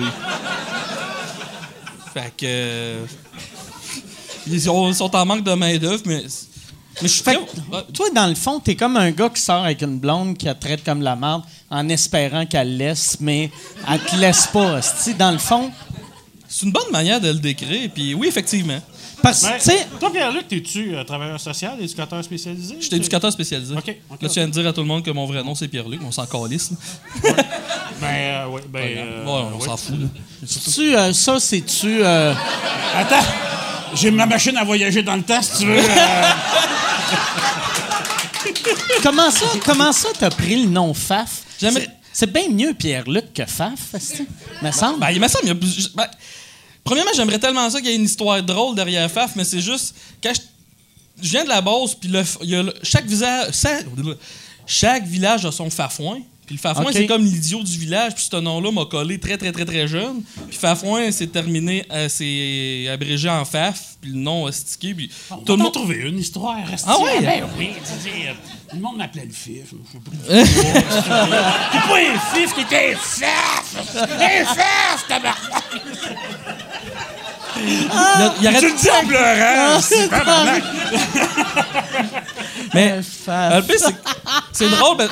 Fait 2.14 2.32
que. 2.38 2.46
euh, 2.46 3.06
ils, 4.46 4.62
sont, 4.62 5.16
en 5.16 5.26
manque 5.26 5.44
de 5.44 5.54
main-d'œuvre, 5.54 6.04
mais. 6.06 6.22
Mais 7.02 7.08
je 7.08 7.14
suis 7.14 7.24
Fait 7.24 7.40
toi, 7.92 8.10
dans 8.14 8.28
le 8.28 8.36
fond, 8.36 8.60
t'es 8.60 8.76
comme 8.76 8.98
un 8.98 9.10
gars 9.10 9.30
qui 9.30 9.42
sort 9.42 9.64
avec 9.64 9.82
une 9.82 9.98
blonde 9.98 10.38
qui 10.38 10.46
la 10.46 10.54
traite 10.54 10.84
comme 10.84 11.02
la 11.02 11.16
merde 11.16 11.42
en 11.72 11.90
espérant 11.90 12.46
qu'elle 12.46 12.78
laisse, 12.78 13.18
mais 13.20 13.50
elle 13.90 14.00
te 14.02 14.16
laisse 14.18 14.46
pas. 14.54 14.80
Dans 15.18 15.32
le 15.32 15.40
fond, 15.40 15.72
C'est 16.48 16.68
une 16.68 16.72
bonne 16.72 16.92
manière 16.92 17.20
de 17.20 17.30
le 17.30 17.40
décrire, 17.40 17.90
puis 17.92 18.14
oui, 18.14 18.28
effectivement. 18.28 18.80
Parce 19.22 19.42
que, 19.42 19.48
Ben, 19.48 19.58
tu 19.58 19.64
sais, 19.64 19.88
toi, 20.00 20.12
Pierre-Luc, 20.12 20.48
t'es-tu 20.48 20.96
euh, 20.96 21.04
travailleur 21.04 21.40
social, 21.40 21.74
éducateur 21.82 22.24
spécialisé? 22.24 22.76
J'étais 22.80 22.98
éducateur 22.98 23.32
spécialisé. 23.32 23.74
OK, 23.76 23.96
OK, 24.10 24.22
Là, 24.22 24.28
tu 24.30 24.36
viens 24.36 24.48
de 24.48 24.52
dire 24.54 24.68
à 24.68 24.74
tout 24.74 24.82
le 24.82 24.88
monde 24.88 25.04
que 25.04 25.12
mon 25.12 25.26
vrai 25.26 25.44
nom, 25.44 25.56
c'est 25.56 25.68
Pierre-Luc. 25.68 26.02
On 26.06 26.12
s'en 26.12 26.26
calisse. 26.26 26.72
là. 26.72 26.78
Ben, 28.02 28.08
euh, 28.08 28.46
oui, 28.50 28.62
ben. 28.68 28.80
euh, 28.98 29.26
Ouais, 29.26 29.48
on 29.56 29.60
s'en 29.60 29.78
fout. 29.78 29.96
là. 30.00 30.08
tu, 30.74 30.96
euh, 30.96 31.14
ça, 31.14 31.40
c'est-tu. 31.40 32.04
euh, 32.04 32.34
Attends! 32.96 33.26
J'ai 33.94 34.10
ma 34.12 34.26
machine 34.26 34.56
à 34.58 34.64
voyager 34.64 35.04
dans 35.04 35.16
le 35.16 35.22
temps, 35.24 35.42
si 35.42 35.60
tu 35.60 35.66
veux. 35.66 35.78
euh, 35.78 36.24
Comment 39.04 39.32
ça, 39.32 39.46
comment 39.66 39.92
ça 39.92 40.10
t'as 40.18 40.30
pris 40.30 40.64
le 40.64 40.70
nom 40.70 40.94
Faf? 40.94 41.42
C'est- 41.58 41.90
C'est 42.14 42.32
bien 42.32 42.50
mieux 42.50 42.74
Pierre-Luc 42.74 43.34
que 43.34 43.46
Faf, 43.46 43.94
est-ce 43.96 44.16
que- 44.20 44.24
me 44.66 44.72
semble. 44.72 45.00
Ben, 45.00 45.12
il 45.12 45.22
me 45.22 45.28
semble, 45.30 45.46
il 45.46 45.48
y 45.48 45.52
a 45.52 45.56
plus- 45.56 45.92
ben, 45.96 46.08
premièrement, 46.84 47.12
j'aimerais 47.15 47.39
tellement 47.39 47.70
ça 47.70 47.80
qu'il 47.80 47.89
y 47.89 47.94
ait 47.94 47.98
une 47.98 48.06
histoire 48.06 48.41
drôle 48.44 48.76
derrière 48.76 49.10
Faf, 49.10 49.36
mais 49.36 49.44
c'est 49.44 49.62
juste, 49.62 49.96
quand 50.24 50.34
je, 50.34 50.41
je 51.26 51.30
viens 51.30 51.44
de 51.44 51.50
la 51.50 51.62
base, 51.62 51.96
puis 51.96 52.10
le, 52.10 52.24
il 52.44 52.50
y 52.50 52.56
a 52.56 52.63
le- 52.63 52.74
chaque, 52.84 53.06
visage, 53.06 53.50
chaque 54.65 55.06
village 55.06 55.46
a 55.46 55.52
son 55.52 55.70
fafouin. 55.70 56.20
Puis 56.46 56.56
le 56.58 56.62
fafouin, 56.62 56.91
c'est 56.91 57.06
comme 57.08 57.24
l'idiot 57.24 57.63
du 57.63 57.78
village, 57.78 58.13
puis 58.15 58.28
ce 58.30 58.36
nom-là 58.36 58.72
m'a 58.74 58.84
collé 58.86 59.17
très, 59.20 59.38
très, 59.38 59.54
très, 59.54 59.63
très 59.63 59.88
jeune. 59.88 60.22
Puis 60.50 60.58
fafouin, 60.58 61.10
c'est 61.12 61.28
terminé, 61.32 61.86
euh, 61.91 62.10
c'est 62.10 62.89
abrégé 62.91 63.30
en 63.30 63.46
faf, 63.46 63.96
puis 64.02 64.12
le 64.12 64.17
nom 64.17 64.48
a 64.48 64.52
stické, 64.52 64.94
puis 64.94 65.10
On 65.30 65.38
tout 65.38 65.56
le 65.56 65.63
monde... 65.63 65.72
trouver 65.74 66.00
une 66.10 66.20
histoire. 66.20 66.58
Ah 66.88 67.00
ouais? 67.00 67.22
Ben 67.22 67.44
oui, 67.58 67.70
tu 67.78 68.10
sais, 68.10 68.28
euh, 68.28 68.34
le 68.74 68.80
monde 68.82 68.98
m'appelait 68.98 69.26
le 69.28 69.32
fif. 69.32 69.67
Je 69.72 69.91
sais 69.94 70.00
pas. 70.04 70.44
T'es 71.72 71.88
pas 71.88 72.00
un 72.00 72.20
fif, 72.36 72.54
t'étais 72.56 72.96
un 72.96 72.98
faf! 72.98 73.96
Un 73.96 74.46
faf, 74.46 75.08
tabarnak! 75.08 75.63
Il 77.63 78.21
y 78.21 78.24
a- 78.24 78.34
il 78.39 78.43
y 78.43 78.47
aurait- 78.47 78.60
Tu 78.60 78.67
le 78.67 78.74
dis 78.76 78.89
en 78.89 79.06
pleurant! 79.06 79.80
c'est 79.82 80.10
mais 82.74 83.00
euh, 83.28 83.56
le 83.58 83.62
pire, 83.63 83.76
c'est 83.80 83.95
c'est 84.54 84.69
drôle, 84.69 84.97
ben, 84.97 85.10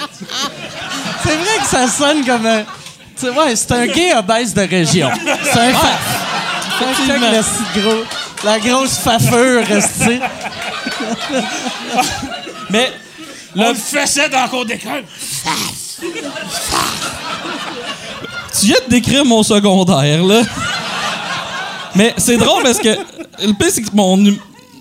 C'est 1.23 1.35
vrai 1.35 1.57
que 1.61 1.67
ça 1.67 1.87
sonne 1.87 2.25
comme 2.25 2.45
un. 2.45 2.59
ouais, 3.31 3.55
c'est 3.55 3.71
un 3.73 3.87
gay 3.87 4.13
obèse 4.15 4.53
de 4.53 4.61
région. 4.61 5.09
C'est 5.43 5.59
un 5.59 5.67
le 5.69 7.43
petit 7.43 7.81
gros. 7.81 8.03
La 8.43 8.59
grosse 8.59 8.97
fafeur, 8.99 9.65
tu 9.67 10.21
mais 12.69 12.91
On 13.55 13.69
le 13.69 13.75
fessait 13.75 14.29
dans 14.29 14.43
le 14.43 14.49
cours 14.49 14.65
d'école. 14.65 15.03
Tu 18.59 18.65
viens 18.67 18.77
de 18.85 18.89
décrire 18.89 19.25
mon 19.25 19.43
secondaire, 19.43 20.23
là. 20.23 20.41
Mais 21.95 22.13
c'est 22.17 22.37
drôle 22.37 22.63
parce 22.63 22.79
que 22.79 22.89
le 23.45 23.53
pire, 23.53 23.69
c'est 23.71 23.81
que 23.81 23.95
mon, 23.95 24.17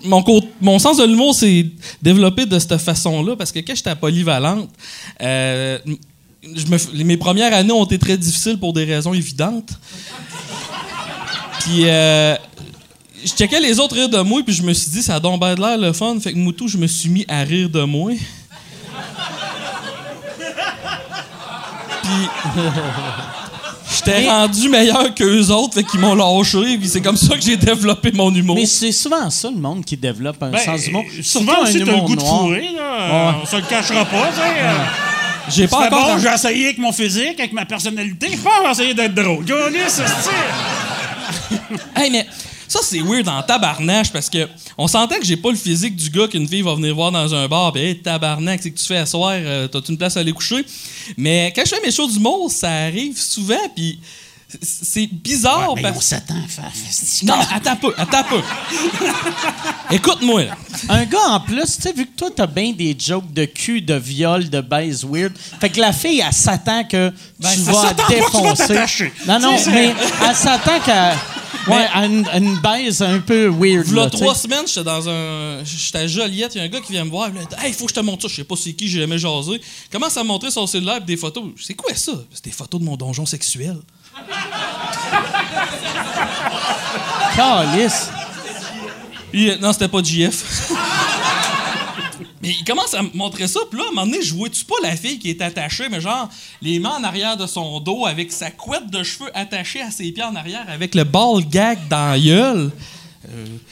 mon, 0.03 0.23
mon 0.61 0.79
sens 0.79 0.97
de 0.97 1.05
l'humour 1.05 1.33
s'est 1.35 1.65
développé 2.01 2.45
de 2.45 2.57
cette 2.59 2.77
façon-là 2.77 3.35
parce 3.35 3.51
que 3.51 3.59
quand 3.59 3.75
j'étais 3.75 3.95
Polyvalente, 3.95 4.69
euh, 5.21 5.77
mes 6.93 7.17
premières 7.17 7.53
années 7.53 7.71
ont 7.71 7.85
été 7.85 7.99
très 7.99 8.17
difficiles 8.17 8.57
pour 8.59 8.73
des 8.73 8.85
raisons 8.85 9.13
évidentes. 9.13 9.71
Puis 11.61 11.81
euh, 11.85 12.35
je 13.23 13.31
checkais 13.31 13.59
les 13.59 13.79
autres 13.79 13.95
rire 13.95 14.09
de 14.09 14.21
moi, 14.21 14.41
puis 14.43 14.55
je 14.55 14.63
me 14.63 14.73
suis 14.73 14.91
dit, 14.91 15.03
ça 15.03 15.19
donc 15.19 15.39
bien 15.39 15.55
de 15.55 15.61
l'air 15.61 15.77
le 15.77 15.93
fun. 15.93 16.17
Fait 16.19 16.33
que 16.33 16.37
Moutou, 16.37 16.67
je 16.67 16.77
me 16.77 16.87
suis 16.87 17.09
mis 17.09 17.25
à 17.27 17.43
rire 17.43 17.69
de 17.69 17.83
moi. 17.83 18.13
Puis 22.03 22.11
j'étais 23.95 24.27
rendu 24.29 24.69
meilleur 24.69 25.13
qu'eux 25.15 25.47
autres, 25.49 25.73
fait 25.75 25.83
qu'ils 25.83 25.99
m'ont 25.99 26.15
lâché, 26.15 26.77
puis 26.77 26.87
c'est 26.87 27.01
comme 27.01 27.17
ça 27.17 27.35
que 27.35 27.41
j'ai 27.41 27.57
développé 27.57 28.11
mon 28.11 28.33
humour. 28.33 28.55
Mais 28.55 28.65
c'est 28.65 28.91
souvent 28.91 29.29
ça, 29.29 29.49
le 29.49 29.57
monde 29.57 29.83
qui 29.85 29.97
développe 29.97 30.41
un 30.41 30.51
Ben, 30.51 30.59
sens 30.59 30.81
d'humour. 30.83 31.03
Souvent 31.23 31.53
un 31.59 31.63
aussi, 31.63 31.79
t'as 31.83 31.91
le 31.91 32.01
goût 32.01 32.15
de 32.15 32.21
noir. 32.21 32.39
fourrer, 32.41 32.69
là. 32.75 33.35
On 33.41 33.45
se 33.45 33.55
le 33.55 33.61
cachera 33.63 34.05
pas, 34.05 34.27
tu 34.27 34.35
sais. 34.35 35.55
J'ai 35.61 35.67
pas 35.67 35.87
encore. 35.87 36.15
bon, 36.15 36.19
j'ai 36.19 36.29
essayé 36.29 36.65
avec 36.65 36.77
mon 36.77 36.91
physique, 36.91 37.39
avec 37.39 37.53
ma 37.53 37.65
personnalité. 37.65 38.27
Je 38.31 38.37
pense 38.37 38.53
que 38.53 38.65
j'ai 38.65 38.71
essayé 38.71 38.93
d'être 38.93 39.15
drôle. 39.15 39.43
Gaulis, 39.45 39.77
c'est 39.87 40.03
Hey, 41.95 42.11
mais 42.11 42.25
ça, 42.69 42.79
c'est 42.83 43.01
weird 43.01 43.27
en 43.27 43.41
tabarnache 43.43 44.11
parce 44.11 44.29
que 44.29 44.47
on 44.77 44.87
s'entend 44.87 45.15
que 45.19 45.25
j'ai 45.25 45.37
pas 45.37 45.49
le 45.49 45.57
physique 45.57 45.95
du 45.95 46.09
gars 46.09 46.27
qu'une 46.27 46.47
fille 46.47 46.61
va 46.61 46.75
venir 46.75 46.95
voir 46.95 47.11
dans 47.11 47.33
un 47.35 47.47
bar. 47.47 47.73
Puis, 47.73 47.81
hey, 47.83 47.97
tabarnak, 47.99 48.61
c'est 48.63 48.71
que 48.71 48.79
tu 48.79 48.85
fais 48.85 48.97
à 48.97 49.05
soir, 49.05 49.31
euh, 49.33 49.67
t'as-tu 49.67 49.91
une 49.91 49.97
place 49.97 50.15
à 50.15 50.21
aller 50.21 50.31
coucher? 50.31 50.63
Mais 51.17 51.51
quand 51.55 51.63
je 51.65 51.69
fais 51.75 51.81
mes 51.85 51.91
shows 51.91 52.07
d'humour, 52.07 52.49
ça 52.51 52.69
arrive 52.71 53.17
souvent, 53.19 53.57
puis 53.75 53.99
c'est- 54.61 55.07
bizarre 55.11 55.73
Mais 55.75 55.85
on 55.89 55.91
parce 55.93 56.05
s'attend, 56.05 56.35
Faf. 56.47 56.73
esti. 56.89 57.25
Non, 57.25 57.35
attends 57.53 57.71
un 57.71 57.75
peu, 57.75 57.93
attends 57.97 58.23
peu. 58.29 58.41
Écoute-moi, 59.91 60.43
là. 60.43 60.57
Un 60.89 61.05
gars 61.05 61.27
en 61.29 61.39
plus, 61.39 61.75
tu 61.75 61.81
sais, 61.81 61.93
vu 61.93 62.05
que 62.05 62.15
toi, 62.15 62.29
t'as 62.35 62.47
bien 62.47 62.71
des 62.71 62.95
jokes 62.99 63.31
de 63.33 63.45
cul, 63.45 63.81
de 63.81 63.95
viol, 63.95 64.49
de 64.49 64.61
baise 64.61 65.05
weird, 65.07 65.33
fait 65.59 65.69
que 65.69 65.79
la 65.79 65.93
fille, 65.93 66.23
elle 66.25 66.33
s'attend 66.33 66.83
que 66.83 67.11
Ben, 67.39 67.49
tu 67.53 67.59
elle 67.59 67.65
vas 67.65 67.73
s'attend 67.73 68.03
pas 68.03 68.13
que 68.13 68.13
tu 68.13 68.43
vas 68.43 68.67
défoncer. 68.67 69.11
non, 69.27 69.39
non, 69.39 69.55
mais 69.71 69.93
elle 70.27 70.35
s'attend 70.35 70.79
ouais, 71.69 71.87
à 71.93 72.05
une, 72.05 72.27
à 72.27 72.37
une 72.37 72.59
un 73.01 73.19
peu 73.19 73.47
weird. 73.47 73.91
Là, 73.91 74.09
trois 74.09 74.35
semaines, 74.35 74.67
j'étais 74.67 74.83
dans 74.83 75.07
un. 75.09 75.63
J'étais 75.63 75.99
à 75.99 76.07
Joliette, 76.07 76.55
il 76.55 76.57
y 76.59 76.61
a 76.61 76.63
un 76.63 76.67
gars 76.67 76.81
qui 76.81 76.91
vient 76.91 77.05
me 77.05 77.09
voir, 77.09 77.29
il 77.29 77.35
me 77.35 77.39
dit 77.39 77.45
Hey, 77.59 77.73
faut 77.73 77.85
que 77.85 77.91
je 77.91 77.95
te 77.95 77.99
montre 77.99 78.23
ça, 78.23 78.27
je 78.27 78.35
sais 78.35 78.43
pas 78.43 78.55
c'est 78.55 78.73
qui, 78.73 78.87
j'ai 78.87 78.99
jamais 78.99 79.17
jasé. 79.17 79.53
Il 79.53 79.89
Commence 79.91 80.17
à 80.17 80.23
me 80.23 80.27
montrer 80.27 80.51
son 80.51 80.67
cellulaire 80.67 81.01
des 81.01 81.17
photos. 81.17 81.45
C'est 81.59 81.75
quoi 81.75 81.93
ça? 81.95 82.13
C'est 82.33 82.45
des 82.45 82.51
photos 82.51 82.79
de 82.79 82.85
mon 82.85 82.95
donjon 82.97 83.25
sexuel. 83.25 83.77
Calice. 87.35 88.09
Non, 89.61 89.73
c'était 89.73 89.87
pas 89.87 90.01
JF. 90.03 90.71
Mais 92.41 92.49
il 92.49 92.63
commence 92.63 92.93
à 92.93 93.01
me 93.03 93.09
montrer 93.13 93.47
ça, 93.47 93.59
puis 93.69 93.77
là, 93.79 93.85
à 93.85 93.89
un 93.89 93.91
moment 93.95 94.05
donné, 94.05 94.21
je 94.21 94.33
vois-tu 94.33 94.63
pas 94.65 94.75
la 94.81 94.95
fille 94.95 95.19
qui 95.19 95.29
est 95.29 95.41
attachée, 95.41 95.89
mais 95.91 95.99
genre, 95.99 96.29
les 96.61 96.79
mains 96.79 96.95
en 96.99 97.03
arrière 97.03 97.35
de 97.35 97.45
son 97.45 97.79
dos, 97.81 98.05
avec 98.05 98.31
sa 98.31 98.49
couette 98.49 98.89
de 98.89 99.03
cheveux 99.03 99.29
attachée 99.33 99.81
à 99.81 99.91
ses 99.91 100.11
pieds 100.11 100.23
en 100.23 100.35
arrière, 100.35 100.65
avec 100.69 100.95
le 100.95 101.03
ball 101.03 101.43
gag 101.49 101.77
dans 101.89 102.11
la 102.11 102.19
gueule. 102.19 102.71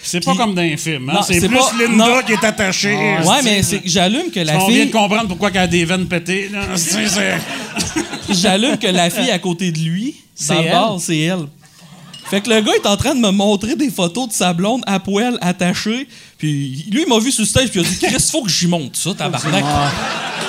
C'est 0.03 0.23
pas 0.23 0.35
comme 0.35 0.53
dans 0.53 0.61
un 0.61 0.75
film. 0.75 1.09
Hein? 1.09 1.21
C'est 1.25 1.39
plus 1.47 1.57
pas- 1.57 1.71
Linda 1.79 1.95
non. 2.15 2.21
qui 2.25 2.33
est 2.33 2.43
attachée. 2.43 2.93
Ouais, 2.93 3.41
mais 3.45 3.63
c'est 3.63 3.79
que 3.79 3.87
j'allume 3.89 4.29
que 4.29 4.41
la 4.41 4.57
On 4.57 4.67
vient 4.67 4.81
fille. 4.81 4.85
de 4.87 4.91
comprendre 4.91 5.27
pourquoi 5.29 5.49
elle 5.51 5.57
a 5.59 5.67
des 5.67 5.85
veines 5.85 6.05
pétées. 6.07 6.51
J'allume 8.29 8.77
que 8.77 8.87
la 8.87 9.09
fille 9.09 9.31
à 9.31 9.39
côté 9.39 9.71
de 9.71 9.79
lui, 9.79 10.15
C'est 10.35 10.53
dans 10.53 10.59
le 10.61 10.65
elle? 10.67 10.71
bar, 10.73 10.99
c'est 10.99 11.17
elle. 11.17 11.45
Fait 12.29 12.41
que 12.41 12.49
le 12.49 12.59
gars 12.61 12.73
est 12.73 12.85
en 12.85 12.97
train 12.97 13.15
de 13.15 13.21
me 13.21 13.31
montrer 13.31 13.75
des 13.75 13.89
photos 13.89 14.27
de 14.27 14.33
sa 14.33 14.53
blonde 14.53 14.83
à 14.85 14.99
poil 14.99 15.37
attachée. 15.41 16.07
Puis 16.37 16.85
lui, 16.91 17.03
il 17.03 17.07
m'a 17.07 17.19
vu 17.19 17.31
sur 17.31 17.43
le 17.43 17.47
stage, 17.47 17.69
puis 17.69 17.79
il 17.79 17.85
a 17.85 17.89
dit 17.89 17.97
Chris, 17.99 18.29
faut 18.31 18.43
que 18.43 18.49
j'y 18.49 18.67
monte 18.67 18.95
ça, 18.97 19.13
tabarnak. 19.13 19.63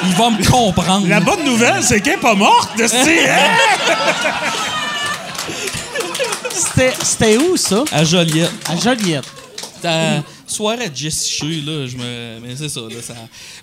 Il 0.04 0.12
va 0.14 0.30
me 0.30 0.44
comprendre. 0.44 1.06
La 1.08 1.20
bonne 1.20 1.44
nouvelle, 1.44 1.82
c'est 1.82 2.00
qu'elle 2.00 2.14
est 2.14 2.16
pas 2.16 2.34
morte. 2.34 2.78
esti, 2.80 2.96
hein? 2.96 3.48
C'était 6.50 6.94
c'était 7.02 7.36
où, 7.36 7.56
ça? 7.56 7.84
À 7.92 8.04
Joliette. 8.04 8.50
À 8.68 8.76
Joliette. 8.76 9.24
Ta 9.80 10.22
soirée 10.50 10.88
de 10.88 10.96
Jessie 10.96 11.30
Shea, 11.30 11.46
là, 11.64 11.86
je 11.86 11.96
me. 11.96 12.38
Mais 12.42 12.56
c'est 12.56 12.68
ça, 12.68 12.80
là. 12.80 13.00
Ça... 13.02 13.14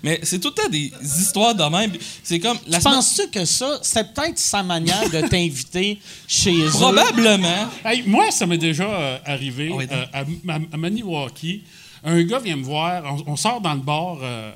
Mais 0.02 0.20
c'est 0.22 0.38
tout 0.38 0.48
le 0.48 0.54
temps 0.62 0.68
des 0.68 0.92
histoires 1.02 1.54
de 1.54 1.64
même. 1.64 1.92
C'est 2.22 2.38
comme. 2.38 2.58
La 2.66 2.80
semaine- 2.80 2.94
Penses-tu 2.96 3.28
que 3.30 3.44
ça, 3.44 3.78
c'est 3.82 4.12
peut-être 4.14 4.38
sa 4.38 4.62
manière 4.62 5.08
de 5.10 5.20
t'inviter 5.28 5.98
chez 6.28 6.52
eux? 6.54 6.70
Probablement. 6.70 7.68
Hey, 7.84 8.02
moi, 8.06 8.30
ça 8.30 8.46
m'est 8.46 8.58
déjà 8.58 8.84
euh, 8.84 9.18
arrivé 9.24 9.68
Ah 9.72 9.76
oui, 9.76 9.86
euh, 9.90 10.04
à, 10.12 10.20
à- 10.20 10.58
à 10.72 10.76
Maniwaki. 10.76 11.62
Un 12.04 12.22
gars 12.22 12.38
vient 12.38 12.56
me 12.56 12.62
voir, 12.64 13.02
on, 13.26 13.32
on 13.32 13.36
sort 13.36 13.60
dans 13.60 13.74
le 13.74 13.80
bar 13.80 14.18
euh, 14.22 14.52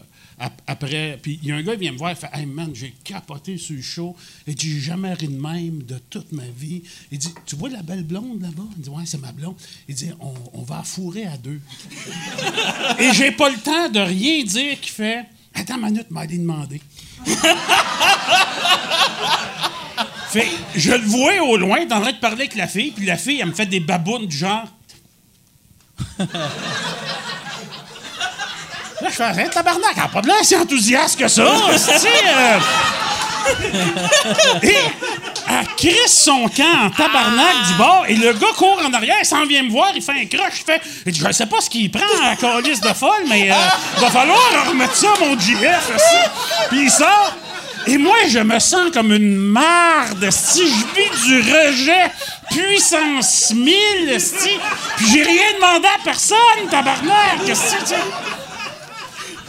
après, 0.67 1.19
puis 1.21 1.39
il 1.43 1.49
y 1.49 1.53
a 1.53 1.57
un 1.57 1.63
gars 1.63 1.75
qui 1.75 1.81
vient 1.81 1.93
me 1.93 1.99
voir, 1.99 2.11
il 2.13 2.17
fait 2.17 2.31
Hey 2.33 2.47
man, 2.47 2.71
j'ai 2.75 2.95
capoté 3.05 3.59
sur 3.59 3.77
le 3.77 3.83
show, 3.83 4.17
et 4.47 4.55
j'ai 4.57 4.81
jamais 4.81 5.13
ri 5.13 5.29
de 5.29 5.41
même 5.41 5.83
de 5.83 5.99
toute 6.11 6.33
ma 6.33 6.47
vie. 6.57 6.83
Il 7.11 7.19
dit 7.19 7.33
Tu 7.47 7.57
vois 7.57 7.69
la 7.69 7.83
belle 7.83 8.05
blonde 8.05 8.41
là-bas? 8.41 8.63
Il 8.77 8.83
dit 8.83 8.89
Ouais, 8.89 9.05
c'est 9.05 9.21
ma 9.21 9.33
blonde. 9.33 9.57
Il 9.89 9.95
dit 9.95 10.11
On, 10.21 10.33
on 10.55 10.63
va 10.63 10.83
fourrer 10.83 11.27
à 11.27 11.37
deux. 11.37 11.61
et 12.99 13.13
j'ai 13.13 13.33
pas 13.33 13.51
le 13.51 13.59
temps 13.59 13.89
de 13.89 14.01
rien 14.01 14.43
dire 14.45 14.81
qui 14.81 14.91
fait 14.91 15.27
Attends 15.55 15.77
une 15.77 15.87
minute, 15.87 16.11
m'a 16.11 16.27
demandé. 16.27 16.81
Fait, 20.31 20.49
je 20.77 20.93
le 20.93 21.05
vois 21.07 21.43
au 21.43 21.57
loin, 21.57 21.83
en 21.91 22.01
train 22.01 22.13
de 22.13 22.19
parler 22.19 22.43
avec 22.43 22.55
la 22.55 22.69
fille, 22.69 22.93
puis 22.93 23.05
la 23.05 23.17
fille, 23.17 23.41
elle 23.41 23.49
me 23.49 23.53
fait 23.53 23.67
des 23.67 23.81
babounes 23.81 24.27
du 24.27 24.37
genre. 24.37 24.69
Là, 29.03 29.09
je 29.09 29.15
fais, 29.15 29.43
hey, 29.43 29.51
tabarnak, 29.51 29.93
elle 29.97 30.03
a 30.03 30.09
pas 30.09 30.21
de 30.21 30.27
l'air 30.27 30.45
si 30.45 30.57
enthousiaste 30.57 31.19
que 31.19 31.29
ça, 31.29 31.45
c'est 31.77 32.09
Et 34.63 34.77
elle 35.49 35.67
crisse 35.77 36.23
son 36.25 36.49
camp 36.49 36.87
en 36.87 36.91
tabarnak 36.91 37.67
du 37.69 37.75
bord, 37.75 38.05
et 38.09 38.15
le 38.15 38.33
gars 38.35 38.53
court 38.57 38.81
en 38.87 38.93
arrière, 38.93 39.17
il 39.21 39.27
s'en 39.27 39.45
vient 39.47 39.63
me 39.63 39.71
voir, 39.71 39.93
il 39.95 40.03
fait 40.03 40.13
un 40.13 40.27
croche, 40.27 40.61
il 40.61 40.65
fait, 40.65 40.83
il 41.07 41.13
dit, 41.13 41.21
je 41.27 41.33
sais 41.33 41.47
pas 41.47 41.61
ce 41.61 41.71
qu'il 41.71 41.91
prend 41.91 42.05
à 42.23 42.31
la 42.31 42.37
calice 42.37 42.81
de 42.81 42.89
folle, 42.89 43.25
mais 43.29 43.51
euh, 43.51 43.55
va 43.99 44.11
falloir 44.11 44.39
remettre 44.69 44.95
ça, 44.95 45.09
mon 45.21 45.39
JF. 45.39 45.91
Puis 46.69 46.83
il 46.83 46.91
sort, 46.91 47.35
et 47.87 47.97
moi, 47.97 48.17
je 48.29 48.39
me 48.41 48.59
sens 48.59 48.91
comme 48.93 49.13
une 49.13 49.37
marde, 49.37 50.31
si 50.31 50.67
je 50.67 50.85
vis 50.95 51.11
du 51.27 51.41
rejet 51.41 52.11
puissance 52.51 53.53
1000, 53.55 53.75
esti. 54.11 54.59
Puis 54.97 55.07
j'ai 55.13 55.23
rien 55.23 55.55
demandé 55.55 55.87
à 55.87 56.05
personne, 56.05 56.69
tabarnak, 56.71 57.47
sais. 57.47 57.97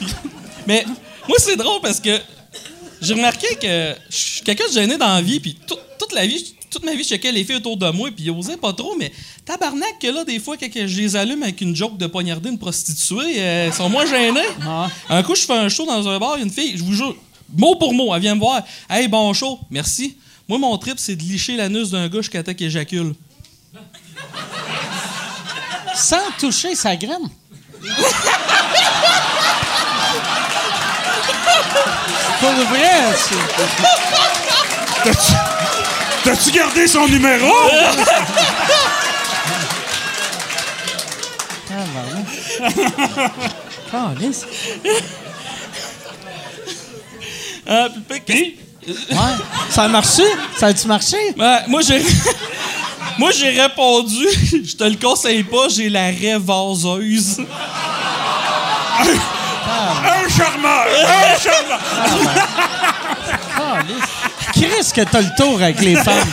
Mais 0.68 0.86
moi, 1.28 1.38
c'est 1.40 1.56
drôle 1.56 1.82
parce 1.82 2.00
que 2.00 2.20
j'ai 3.02 3.14
remarqué 3.14 3.48
que 3.56 3.96
je 4.10 4.16
suis 4.16 4.42
quelqu'un 4.42 4.68
de 4.68 4.74
gêné 4.74 4.98
dans 4.98 5.08
la 5.16 5.22
vie, 5.22 5.40
puis 5.40 5.56
tout- 5.68 5.78
toute 6.00 6.14
la 6.14 6.26
vie, 6.26 6.56
toute 6.70 6.84
ma 6.86 6.94
vie, 6.94 7.04
je 7.04 7.10
checkais 7.10 7.32
les 7.32 7.44
filles 7.44 7.56
autour 7.58 7.78
de 7.78 7.90
moi, 7.90 8.10
puis 8.16 8.26
ils 8.26 8.32
osaient 8.32 8.58
pas 8.58 8.72
trop, 8.74 8.96
mais 8.98 9.12
tabarnak 9.46 10.00
que 10.00 10.08
là, 10.08 10.24
des 10.24 10.40
fois, 10.40 10.56
quand 10.58 10.68
je 10.74 10.98
les 11.02 11.16
allume 11.16 11.44
avec 11.44 11.60
une 11.62 11.76
joke 11.76 11.98
de 11.98 12.08
poignarder 12.08 12.50
une 12.50 12.60
prostituée, 12.60 13.36
euh, 13.40 13.68
ils 13.68 13.74
sont 13.74 13.90
moins 13.90 14.06
gênés. 14.06 14.40
Un 15.10 15.24
coup, 15.24 15.36
je 15.36 15.42
fais 15.44 15.54
un 15.58 15.68
show 15.70 15.86
dans 15.86 16.08
un 16.08 16.18
bar, 16.20 16.34
il 16.38 16.40
y 16.40 16.44
a 16.44 16.46
une 16.46 16.52
fille, 16.52 16.74
je 16.78 16.84
vous 16.84 16.94
jure, 16.94 17.16
mot 17.58 17.76
pour 17.76 17.94
mot, 17.94 18.14
elle 18.16 18.22
vient 18.22 18.36
me 18.36 18.40
voir. 18.40 18.62
Hey, 18.90 19.08
bon 19.08 19.34
show, 19.34 19.60
merci. 19.70 20.16
Moi, 20.48 20.58
mon 20.60 20.78
trip, 20.78 20.96
c'est 20.98 21.16
de 21.16 21.24
licher 21.24 21.56
l'anus 21.58 21.90
d'un 21.90 22.08
gars 22.08 22.20
jusqu'à 22.22 22.44
temps 22.44 22.54
qu'il 22.54 22.68
éjacule. 22.68 23.14
Sans 25.96 26.32
toucher 26.40 26.76
sa 26.76 26.96
graine. 26.96 27.30
Pour 32.40 32.52
vrai, 32.52 33.14
c'est... 33.16 33.36
T'as-tu 36.24 36.52
gardé 36.52 36.88
son 36.88 37.08
numéro? 37.08 37.52
Calisse. 43.92 44.46
Ah, 47.68 47.88
puis, 48.10 48.20
puis, 48.26 48.58
Ouais. 48.88 48.96
Ça 49.70 49.84
a 49.84 49.88
marché? 49.88 50.24
Ça 50.58 50.68
a-tu 50.68 50.88
marché? 50.88 51.18
Ouais, 51.38 51.60
moi, 51.68 51.82
j'ai. 51.82 52.02
moi, 53.18 53.32
j'ai 53.32 53.50
répondu, 53.50 54.26
je 54.66 54.76
te 54.76 54.84
le 54.84 54.96
conseille 54.96 55.44
pas, 55.44 55.68
j'ai 55.70 55.90
la 55.90 56.06
raie 56.06 56.38
vaseuse. 56.40 57.42
Un 60.06 60.30
charmeur! 60.30 60.86
Un 61.08 61.40
charmeur! 61.40 61.80
Chris, 64.54 64.92
que 64.94 65.02
t'as 65.02 65.22
le 65.22 65.36
tour 65.38 65.62
avec 65.62 65.80
les 65.82 65.96
femmes. 65.96 66.28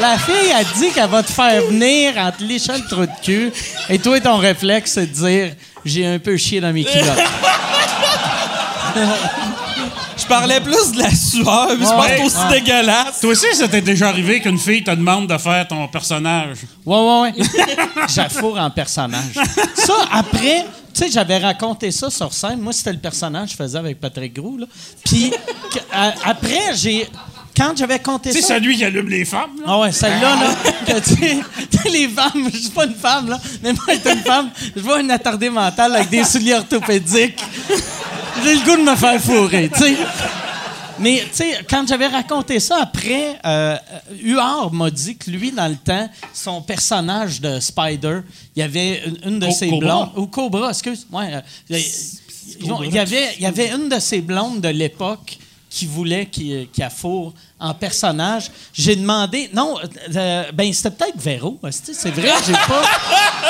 La 0.00 0.16
fille 0.18 0.52
a 0.52 0.62
dit 0.64 0.90
qu'elle 0.90 1.08
va 1.10 1.22
te 1.22 1.32
faire 1.32 1.62
venir 1.62 2.14
en 2.16 2.30
te 2.30 2.42
léchant 2.42 2.74
le 2.74 2.86
trou 2.88 3.06
de 3.06 3.10
cul. 3.24 3.52
Et 3.88 3.98
toi, 3.98 4.20
ton 4.20 4.36
réflexe, 4.36 4.92
c'est 4.92 5.06
de 5.06 5.12
dire 5.26 5.52
j'ai 5.84 6.06
un 6.06 6.18
peu 6.18 6.36
chié 6.36 6.60
dans 6.60 6.72
mes 6.72 6.84
culottes. 6.84 7.18
Je 10.16 10.24
parlais 10.26 10.60
plus 10.60 10.92
de 10.92 10.98
la 10.98 11.10
sueur, 11.10 11.68
mais 11.78 11.86
c'est 11.86 11.92
pas 11.92 12.00
Ouais. 12.02 12.22
aussi 12.24 12.36
Ouais. 12.36 12.60
dégueulasse. 12.60 13.20
Toi 13.20 13.30
aussi, 13.30 13.46
ça 13.54 13.68
t'est 13.68 13.80
déjà 13.80 14.08
arrivé 14.08 14.40
qu'une 14.40 14.58
fille 14.58 14.82
te 14.84 14.90
demande 14.90 15.26
de 15.28 15.38
faire 15.38 15.66
ton 15.68 15.86
personnage. 15.88 16.58
Ouais, 16.84 16.98
ouais, 16.98 17.20
ouais. 17.20 17.32
J'affoure 18.14 18.58
en 18.58 18.70
personnage. 18.70 19.34
Ça, 19.74 19.94
après, 20.12 20.66
tu 20.98 21.04
sais, 21.04 21.10
j'avais 21.12 21.38
raconté 21.38 21.90
ça 21.90 22.10
sur 22.10 22.32
scène. 22.32 22.58
Moi, 22.60 22.72
c'était 22.72 22.92
le 22.92 22.98
personnage 22.98 23.50
que 23.50 23.52
je 23.52 23.56
faisais 23.56 23.78
avec 23.78 24.00
Patrick 24.00 24.34
Groux. 24.34 24.58
là. 24.58 24.66
Puis, 25.04 25.32
à- 25.92 26.12
après, 26.24 26.74
j'ai. 26.74 27.08
Quand 27.56 27.76
j'avais 27.76 27.98
compté 27.98 28.30
Tu 28.30 28.36
sais, 28.36 28.42
ça. 28.42 28.54
c'est 28.54 28.60
lui 28.60 28.76
qui 28.76 28.84
allume 28.84 29.08
les 29.08 29.24
femmes. 29.24 29.50
là. 29.58 29.64
Ah 29.66 29.78
ouais, 29.80 29.90
celle-là, 29.90 30.36
là, 30.36 31.00
tu 31.00 31.14
sais, 31.16 31.88
les 31.90 32.08
femmes, 32.08 32.48
je 32.52 32.56
suis 32.58 32.68
pas 32.70 32.84
une 32.84 32.94
femme, 32.94 33.28
là, 33.30 33.40
mais 33.62 33.72
moi, 33.72 33.82
être 33.94 34.06
une 34.12 34.22
femme, 34.22 34.50
je 34.76 34.80
vois 34.80 35.00
une 35.00 35.10
attardée 35.10 35.50
mentale 35.50 35.96
avec 35.96 36.08
des 36.08 36.22
souliers 36.22 36.54
orthopédiques. 36.54 37.38
J'ai 38.44 38.54
le 38.54 38.60
goût 38.60 38.76
de 38.76 38.88
me 38.88 38.94
faire 38.94 39.20
fourrer, 39.20 39.68
tu 39.74 39.80
sais. 39.82 39.96
Mais, 41.00 41.20
tu 41.30 41.36
sais, 41.36 41.58
quand 41.68 41.86
j'avais 41.86 42.08
raconté 42.08 42.58
ça 42.60 42.78
après, 42.82 43.38
euh, 43.44 43.76
Huard 44.22 44.72
m'a 44.72 44.90
dit 44.90 45.16
que 45.16 45.30
lui, 45.30 45.52
dans 45.52 45.68
le 45.68 45.76
temps, 45.76 46.08
son 46.34 46.60
personnage 46.62 47.40
de 47.40 47.60
Spider, 47.60 48.20
il 48.56 48.60
y 48.60 48.62
avait 48.62 49.02
une, 49.06 49.18
une 49.32 49.38
de 49.38 49.46
Co- 49.46 49.52
ses 49.52 49.70
blondes. 49.70 50.10
Ou 50.16 50.26
Cobra, 50.26 50.70
excuse. 50.70 51.06
Ouais, 51.12 51.34
euh, 51.34 51.40
il, 52.60 52.94
y 52.94 52.98
avait, 52.98 53.34
il 53.36 53.42
y 53.42 53.46
avait 53.46 53.70
une 53.70 53.88
de 53.88 53.98
ses 53.98 54.20
blondes 54.20 54.60
de 54.60 54.68
l'époque 54.68 55.38
qui 55.70 55.86
voulait 55.86 56.26
qu'il 56.26 56.68
qu'il 56.70 56.82
affoure 56.82 57.34
en 57.60 57.74
personnage. 57.74 58.50
J'ai 58.72 58.96
demandé. 58.96 59.50
Non, 59.52 59.76
euh, 59.78 59.86
euh, 60.16 60.52
ben 60.52 60.72
c'était 60.72 60.90
peut-être 60.92 61.18
Véro. 61.20 61.58
C'est 61.70 62.10
vrai, 62.10 62.30
j'ai 62.46 62.52
pas, 62.52 62.82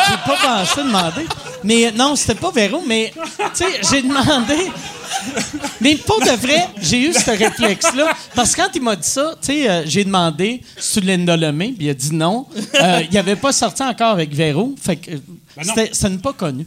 j'ai 0.08 0.16
pas 0.26 0.36
pensé 0.42 0.82
demander. 0.82 1.26
Mais 1.64 1.92
non, 1.92 2.16
c'était 2.16 2.34
pas 2.34 2.50
Véro, 2.50 2.82
mais 2.86 3.12
tu 3.14 3.42
sais, 3.54 3.80
j'ai 3.90 4.02
demandé. 4.02 4.70
Mais 5.80 5.96
pour 5.96 6.20
de 6.20 6.30
vrai, 6.30 6.68
j'ai 6.80 7.08
eu 7.08 7.12
ce 7.12 7.30
réflexe-là. 7.30 8.12
Parce 8.34 8.54
que 8.54 8.62
quand 8.62 8.68
il 8.74 8.82
m'a 8.82 8.96
dit 8.96 9.08
ça, 9.08 9.34
tu 9.40 9.46
sais, 9.46 9.68
euh, 9.68 9.82
j'ai 9.86 10.04
demandé 10.04 10.62
sur 10.78 11.02
Linda 11.02 11.36
Lemay, 11.36 11.72
puis 11.72 11.86
il 11.86 11.90
a 11.90 11.94
dit 11.94 12.14
non. 12.14 12.46
Euh, 12.80 13.02
il 13.10 13.16
avait 13.18 13.36
pas 13.36 13.52
sorti 13.52 13.82
encore 13.82 14.12
avec 14.12 14.32
Véro. 14.34 14.74
Fait 14.80 14.96
que 14.96 15.12
euh, 15.12 15.18
Ben 15.56 15.64
c'était- 15.64 15.90
ça 15.94 16.08
n'est 16.08 16.18
pas 16.18 16.32
connu. 16.32 16.66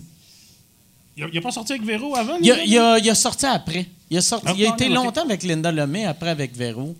Il 1.17 1.23
a, 1.23 1.27
il 1.31 1.37
a 1.37 1.41
pas 1.41 1.51
sorti 1.51 1.73
avec 1.73 1.83
Véro 1.85 2.15
avant? 2.15 2.37
Il 2.41 2.51
a, 2.51 2.63
il 2.63 2.77
a- 2.77 2.97
il 2.99 3.09
a 3.09 3.15
sorti 3.15 3.45
après. 3.45 3.85
Il 4.09 4.17
a, 4.17 4.21
sorti, 4.21 4.45
Ah, 4.49 4.53
il 4.57 4.65
a 4.65 4.69
été 4.69 4.89
longtemps 4.89 5.23
avec 5.23 5.43
Linda 5.43 5.71
Lemay, 5.71 6.05
après 6.05 6.29
avec 6.29 6.55
Véro. 6.55 6.95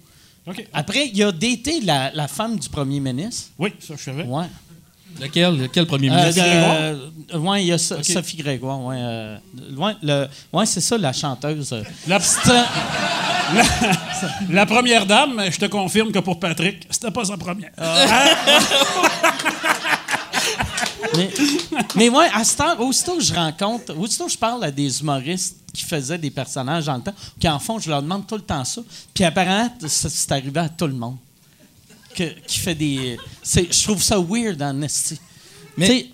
Après, 0.73 1.07
il 1.13 1.23
a 1.23 1.31
daté 1.31 1.81
la, 1.83 2.11
la 2.13 2.27
femme 2.27 2.57
du 2.57 2.67
premier 2.69 2.99
ministre. 2.99 3.51
Oui, 3.59 3.73
ça, 3.79 3.93
je 3.97 4.03
savais. 4.03 4.23
Ouais. 4.23 4.45
Lequel? 5.19 5.57
Lequel 5.57 5.85
premier 5.85 6.09
Euh, 6.09 6.15
ministre? 6.15 6.41
euh, 6.45 7.37
ouais, 7.37 7.63
il 7.63 7.67
y 7.67 7.71
a 7.73 7.77
So- 7.77 8.01
Sophie 8.01 8.37
Grégoire. 8.37 8.79
Ouais, 8.81 8.95
euh, 8.97 9.37
ouais, 9.77 9.93
le- 10.01 10.27
ouais, 10.53 10.65
c'est 10.65 10.79
ça, 10.81 10.97
la 10.97 11.11
chanteuse. 11.13 11.73
euh. 11.73 11.83
La, 12.07 13.63
la 14.49 14.65
première 14.65 15.05
dame, 15.05 15.41
je 15.51 15.57
te 15.57 15.65
confirme 15.65 16.11
que 16.13 16.19
pour 16.19 16.39
Patrick, 16.39 16.87
c'était 16.89 17.11
pas 17.11 17.25
sa 17.25 17.35
première. 17.37 17.71
mais, 21.16 21.30
mais 21.95 22.10
ouais, 22.10 22.28
à 22.34 22.43
cette 22.43 22.60
heure, 22.62 22.80
aussitôt 22.82 23.18
que 23.18 23.24
je 23.24 23.34
rencontre, 23.34 23.97
aussitôt 23.97 24.26
que 24.26 24.32
je 24.32 24.38
parle 24.38 24.64
à 24.64 24.72
des 24.72 25.02
humoristes 25.02 25.58
qui 25.74 25.84
faisaient 25.84 26.18
des 26.18 26.32
personnages 26.32 26.86
dans 26.86 26.95
le 26.97 27.02
temps, 27.02 27.14
qui 27.39 27.47
en 27.47 27.60
font, 27.60 27.80
je 27.80 27.89
leur 27.89 28.02
demande 28.02 28.28
tout 28.28 28.36
le 28.36 28.41
temps 28.41 28.64
ça. 28.66 28.82
Puis 29.14 29.24
apparemment, 29.24 29.74
c'est 29.88 30.32
arrivé 30.32 30.60
à 30.60 30.70
tout 30.70 30.88
le 30.88 30.93
monde. 30.93 31.18
Que- 32.16 32.36
qui 32.45 32.60
fait 32.60 32.76
des. 32.76 33.18
Je 33.45 33.84
trouve 33.84 34.04
ça 34.04 34.20
weird 34.20 34.62
en 34.62 34.82
esti. 34.82 35.18
Mais- 35.78 36.10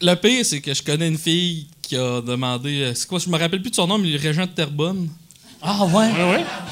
Le 0.00 0.14
pire, 0.16 0.44
c'est 0.44 0.60
que 0.60 0.74
je 0.74 0.82
connais 0.82 1.06
une 1.08 1.18
fille 1.18 1.68
qui 1.80 1.96
a 1.96 2.20
demandé. 2.20 2.80
euh, 2.82 2.94
C'est 2.94 3.06
quoi, 3.06 3.18
je 3.20 3.28
me 3.28 3.38
rappelle 3.38 3.60
plus 3.62 3.70
de 3.70 3.76
son 3.76 3.86
nom, 3.86 3.96
mais 3.98 4.08
le 4.10 4.18
régent 4.18 4.42
de 4.46 4.50
Terrebonne. 4.50 5.08
Ah 5.62 5.84
ouais? 5.86 6.10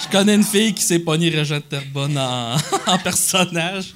Je 0.03 0.09
connais 0.11 0.35
une 0.35 0.43
fille 0.45 0.75
qui 0.75 0.83
s'est 0.83 0.99
pognée 0.99 1.31
régent 1.31 1.55
de 1.55 1.61
Terrebonne 1.61 2.19
en, 2.19 2.57
en 2.87 2.99
personnage. 2.99 3.95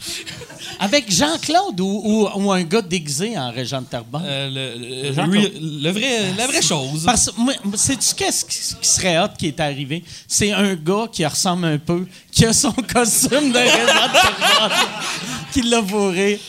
Avec 0.78 1.10
Jean-Claude 1.10 1.80
ou, 1.80 2.02
ou- 2.04 2.28
ou 2.42 2.52
un 2.52 2.62
gars 2.62 2.82
déguisé 2.82 3.36
en 3.38 3.50
Régent 3.50 3.80
de 3.80 3.86
Terrebonne? 3.86 4.22
Euh, 4.24 4.50
le, 5.12 5.90
vrai, 5.90 6.32
la 6.36 6.46
vraie 6.46 6.62
chose. 6.62 7.04
Parce 7.04 7.30
sais-tu 7.74 8.14
qu'est-ce 8.14 8.44
qui, 8.44 8.86
serait 8.86 9.18
hot 9.18 9.28
qui 9.38 9.46
est 9.48 9.60
arrivé? 9.60 10.04
C'est 10.28 10.52
un 10.52 10.74
gars 10.74 11.06
qui 11.10 11.24
ressemble 11.24 11.66
un 11.66 11.78
peu, 11.78 12.06
qui 12.30 12.44
a 12.44 12.52
son 12.52 12.72
costume 12.92 13.52
de 13.52 13.58
Régent 13.58 14.08
de 14.08 14.12
Terrebonne, 14.12 14.78
qui 15.52 15.62
l'a 15.62 15.80
bourré. 15.82 16.40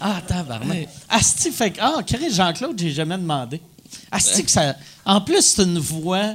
Ah, 0.00 0.20
tabarnak. 0.26 0.88
Asti, 1.08 1.50
fait 1.50 1.72
que, 1.72 1.78
ah, 1.80 1.96
Jean-Claude, 2.30 2.78
j'ai 2.78 2.92
jamais 2.92 3.16
demandé. 3.18 3.60
Asti, 4.10 4.44
que 4.44 4.50
ça. 4.50 4.76
En 5.04 5.20
plus, 5.20 5.42
c'est 5.42 5.62
une 5.62 5.78
voix 5.78 6.34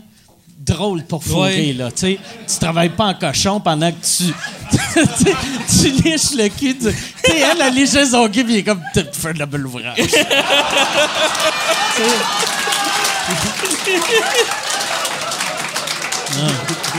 drôle 0.66 1.03
pour 1.03 1.24
fourrer, 1.24 1.68
Ouais. 1.68 1.74
là. 1.74 1.91
Tu 1.91 1.97
sais, 1.99 2.20
tu 2.47 2.57
travailles 2.59 2.89
pas 2.89 3.05
en 3.05 3.14
cochon 3.14 3.59
pendant 3.59 3.91
que 3.91 3.97
tu. 4.05 4.24
tu, 4.72 5.26
tu 5.82 5.89
liches 6.03 6.34
le 6.36 6.47
cul. 6.49 6.78
Tu 6.78 6.91
sais, 6.91 7.39
elle, 7.39 7.61
elle 7.61 7.74
lichait 7.74 8.05
son 8.05 8.28
cul, 8.30 8.43
puis 8.43 8.53
il 8.53 8.57
est 8.59 8.64
comme, 8.64 8.82
tu 8.93 9.01
fais 9.11 9.34
de 9.34 9.39
la 9.39 9.45
belle 9.45 9.66
ouvrage. 9.66 9.95
Tu 9.95 10.09
sais. 10.09 10.26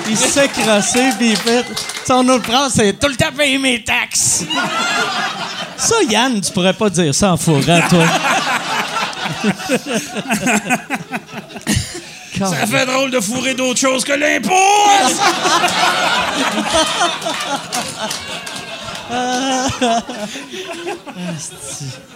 Il 0.08 0.16
s'est 0.16 0.48
crassé, 0.48 1.10
puis 1.18 1.30
il 1.30 1.36
fait. 1.36 1.64
Son 2.06 2.28
autre 2.28 2.44
phrase, 2.44 2.72
c'est 2.76 2.98
tout 2.98 3.08
le 3.08 3.16
temps 3.16 3.32
payer 3.36 3.58
mes 3.58 3.82
taxes. 3.82 4.44
Ça, 5.76 5.96
Yann, 6.08 6.40
tu 6.40 6.52
pourrais 6.52 6.72
pas 6.74 6.90
dire 6.90 7.14
ça 7.14 7.32
en 7.32 7.36
fourrant, 7.36 7.80
toi. 7.88 8.04
Ça 12.38 12.66
fait 12.66 12.86
drôle 12.86 13.10
de 13.10 13.20
fourrer 13.20 13.54
d'autres 13.54 13.78
choses 13.78 14.04
que 14.04 14.12
l'impôt! 14.12 14.52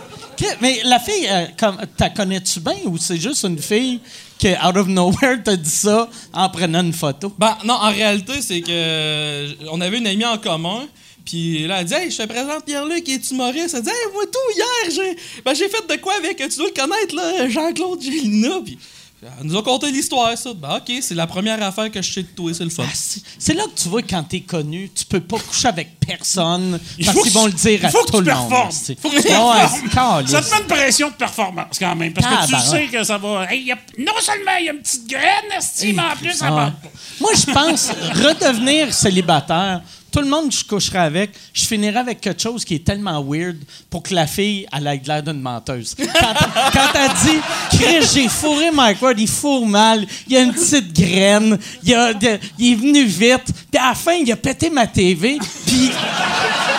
Mais 0.61 0.81
la 0.85 0.99
fille, 0.99 1.27
euh, 1.29 1.47
comme, 1.59 1.79
t'as 1.97 2.11
connais-tu 2.11 2.61
bien 2.61 2.77
ou 2.85 2.99
c'est 2.99 3.19
juste 3.19 3.45
une 3.45 3.59
fille 3.59 4.01
qui, 4.39 4.49
out 4.49 4.77
of 4.77 4.87
nowhere, 4.87 5.43
t'a 5.45 5.57
dit 5.57 5.71
ça 5.71 6.09
en 6.33 6.49
prenant 6.49 6.83
une 6.83 6.93
photo? 6.93 7.33
Ben, 7.39 7.57
non, 7.65 7.75
en 7.75 7.91
réalité, 7.91 8.41
c'est 8.41 8.61
que 8.61 8.71
euh, 8.71 9.53
on 9.71 9.81
avait 9.81 9.99
une 9.99 10.07
amie 10.07 10.25
en 10.25 10.39
commun. 10.39 10.87
Puis 11.25 11.67
là, 11.67 11.81
elle 11.81 11.87
dit 11.87 11.95
Hey, 11.95 12.11
je 12.11 12.19
te 12.19 12.27
présente 12.27 12.65
Pierre-Luc, 12.65 13.05
qui 13.05 13.15
est 13.15 13.31
humoriste. 13.31 13.75
Elle 13.75 13.83
dit 13.83 13.91
Hey, 13.91 14.13
moi, 14.13 14.25
tout, 14.25 14.57
hier, 14.57 14.95
j'ai 14.95 15.17
ben, 15.45 15.55
j'ai 15.55 15.69
fait 15.69 15.87
de 15.89 16.01
quoi 16.01 16.15
avec, 16.17 16.37
tu 16.37 16.57
dois 16.57 16.69
le 16.75 16.81
connaître, 16.81 17.15
là, 17.15 17.49
Jean-Claude 17.49 18.01
Gélina? 18.01 18.61
Puis 18.65 18.79
elle 19.21 19.47
nous 19.47 19.57
a 19.57 19.63
conté 19.65 19.91
l'histoire, 19.91 20.37
ça. 20.39 20.51
Ben, 20.55 20.77
OK, 20.77 20.93
c'est 21.01 21.15
la 21.15 21.27
première 21.27 21.61
affaire 21.63 21.91
que 21.91 22.01
je 22.01 22.13
sais 22.13 22.23
de 22.23 22.29
toi, 22.29 22.53
c'est 22.55 22.63
le 22.65 22.71
fun. 22.71 22.85
Ah, 22.87 22.93
c'est 23.39 23.55
là 23.55 23.65
que 23.65 23.81
tu 23.81 23.89
vois 23.89 24.01
que 24.03 24.09
quand 24.11 24.23
t'es 24.23 24.41
connu, 24.43 24.91
tu 24.95 25.05
peux 25.05 25.21
pas 25.21 25.39
coucher 25.39 25.69
avec 25.69 25.99
personne 25.99 26.79
Il 26.99 27.05
parce 27.05 27.19
qu'ils 27.23 27.33
que 27.33 27.35
vont 27.39 27.47
le 27.47 27.53
dire 27.53 27.85
à 27.85 27.91
faut 27.91 28.05
que 28.05 28.13
tout 28.13 28.19
tu 28.23 28.29
le 28.29 28.35
monde. 28.35 28.49
performes. 28.49 28.71
Faut 29.03 29.11
que 29.11 29.17
tu 29.17 29.23
performes. 29.23 30.27
Ça 30.29 30.41
te 30.43 30.51
met 30.51 30.61
une 30.61 30.67
pression 30.67 31.09
de 31.09 31.15
performance 31.15 31.79
quand 31.81 31.97
même. 31.97 32.13
Parce 32.13 32.27
que 32.27 32.47
tu 32.47 32.53
ben, 32.53 32.59
sais 32.61 32.71
ouais. 32.77 32.87
que 32.87 33.03
ça 33.05 33.19
va. 33.19 33.53
Hey, 33.53 33.65
y 33.65 33.73
a- 33.73 33.79
non 33.99 34.13
seulement 34.21 34.53
il 34.61 34.67
y 34.67 34.69
a 34.69 34.73
une 34.73 34.79
petite 34.81 35.09
graine, 35.09 35.93
mais 35.95 36.01
en 36.03 36.17
plus, 36.17 36.33
ça 36.35 36.47
Ah. 36.49 36.51
va. 36.51 36.73
Moi, 37.21 37.31
je 37.35 37.53
pense 37.53 37.89
redevenir 38.15 38.95
célibataire 38.95 39.83
tout 40.11 40.21
le 40.21 40.29
monde 40.29 40.49
que 40.49 40.55
je 40.55 40.65
coucherais 40.65 40.99
avec, 40.99 41.31
je 41.53 41.65
finirais 41.65 42.01
avec 42.01 42.21
quelque 42.21 42.43
chose 42.43 42.65
qui 42.65 42.77
est 42.77 42.85
tellement 42.85 43.23
weird 43.23 43.57
pour 43.91 44.03
que 44.03 44.15
la 44.15 44.27
fille, 44.27 44.67
elle 44.73 44.87
ait 44.87 45.03
l'air 45.05 45.23
d'une 45.23 45.41
menteuse. 45.41 45.95
Quand, 45.99 46.35
quand 46.73 46.89
elle 46.95 47.11
dit, 47.31 47.39
Chris, 47.71 48.09
j'ai 48.15 48.29
fourré 48.29 48.71
Mike 48.71 49.03
Ward, 49.03 49.19
il 49.19 49.29
fourre 49.29 49.67
mal, 49.67 50.07
il 50.27 50.33
y 50.33 50.37
a 50.37 50.43
une 50.43 50.53
petite 50.53 50.93
graine, 50.93 51.59
il, 51.83 51.95
a 51.95 52.13
il 52.59 52.73
est 52.73 52.77
venu 52.77 53.05
vite, 53.05 53.53
puis 53.71 53.81
à 53.81 53.89
la 53.89 53.95
fin, 53.95 54.15
il 54.15 54.31
a 54.33 54.37
pété 54.37 54.71
ma 54.71 54.87
TV, 54.87 55.39
puis 55.67 55.91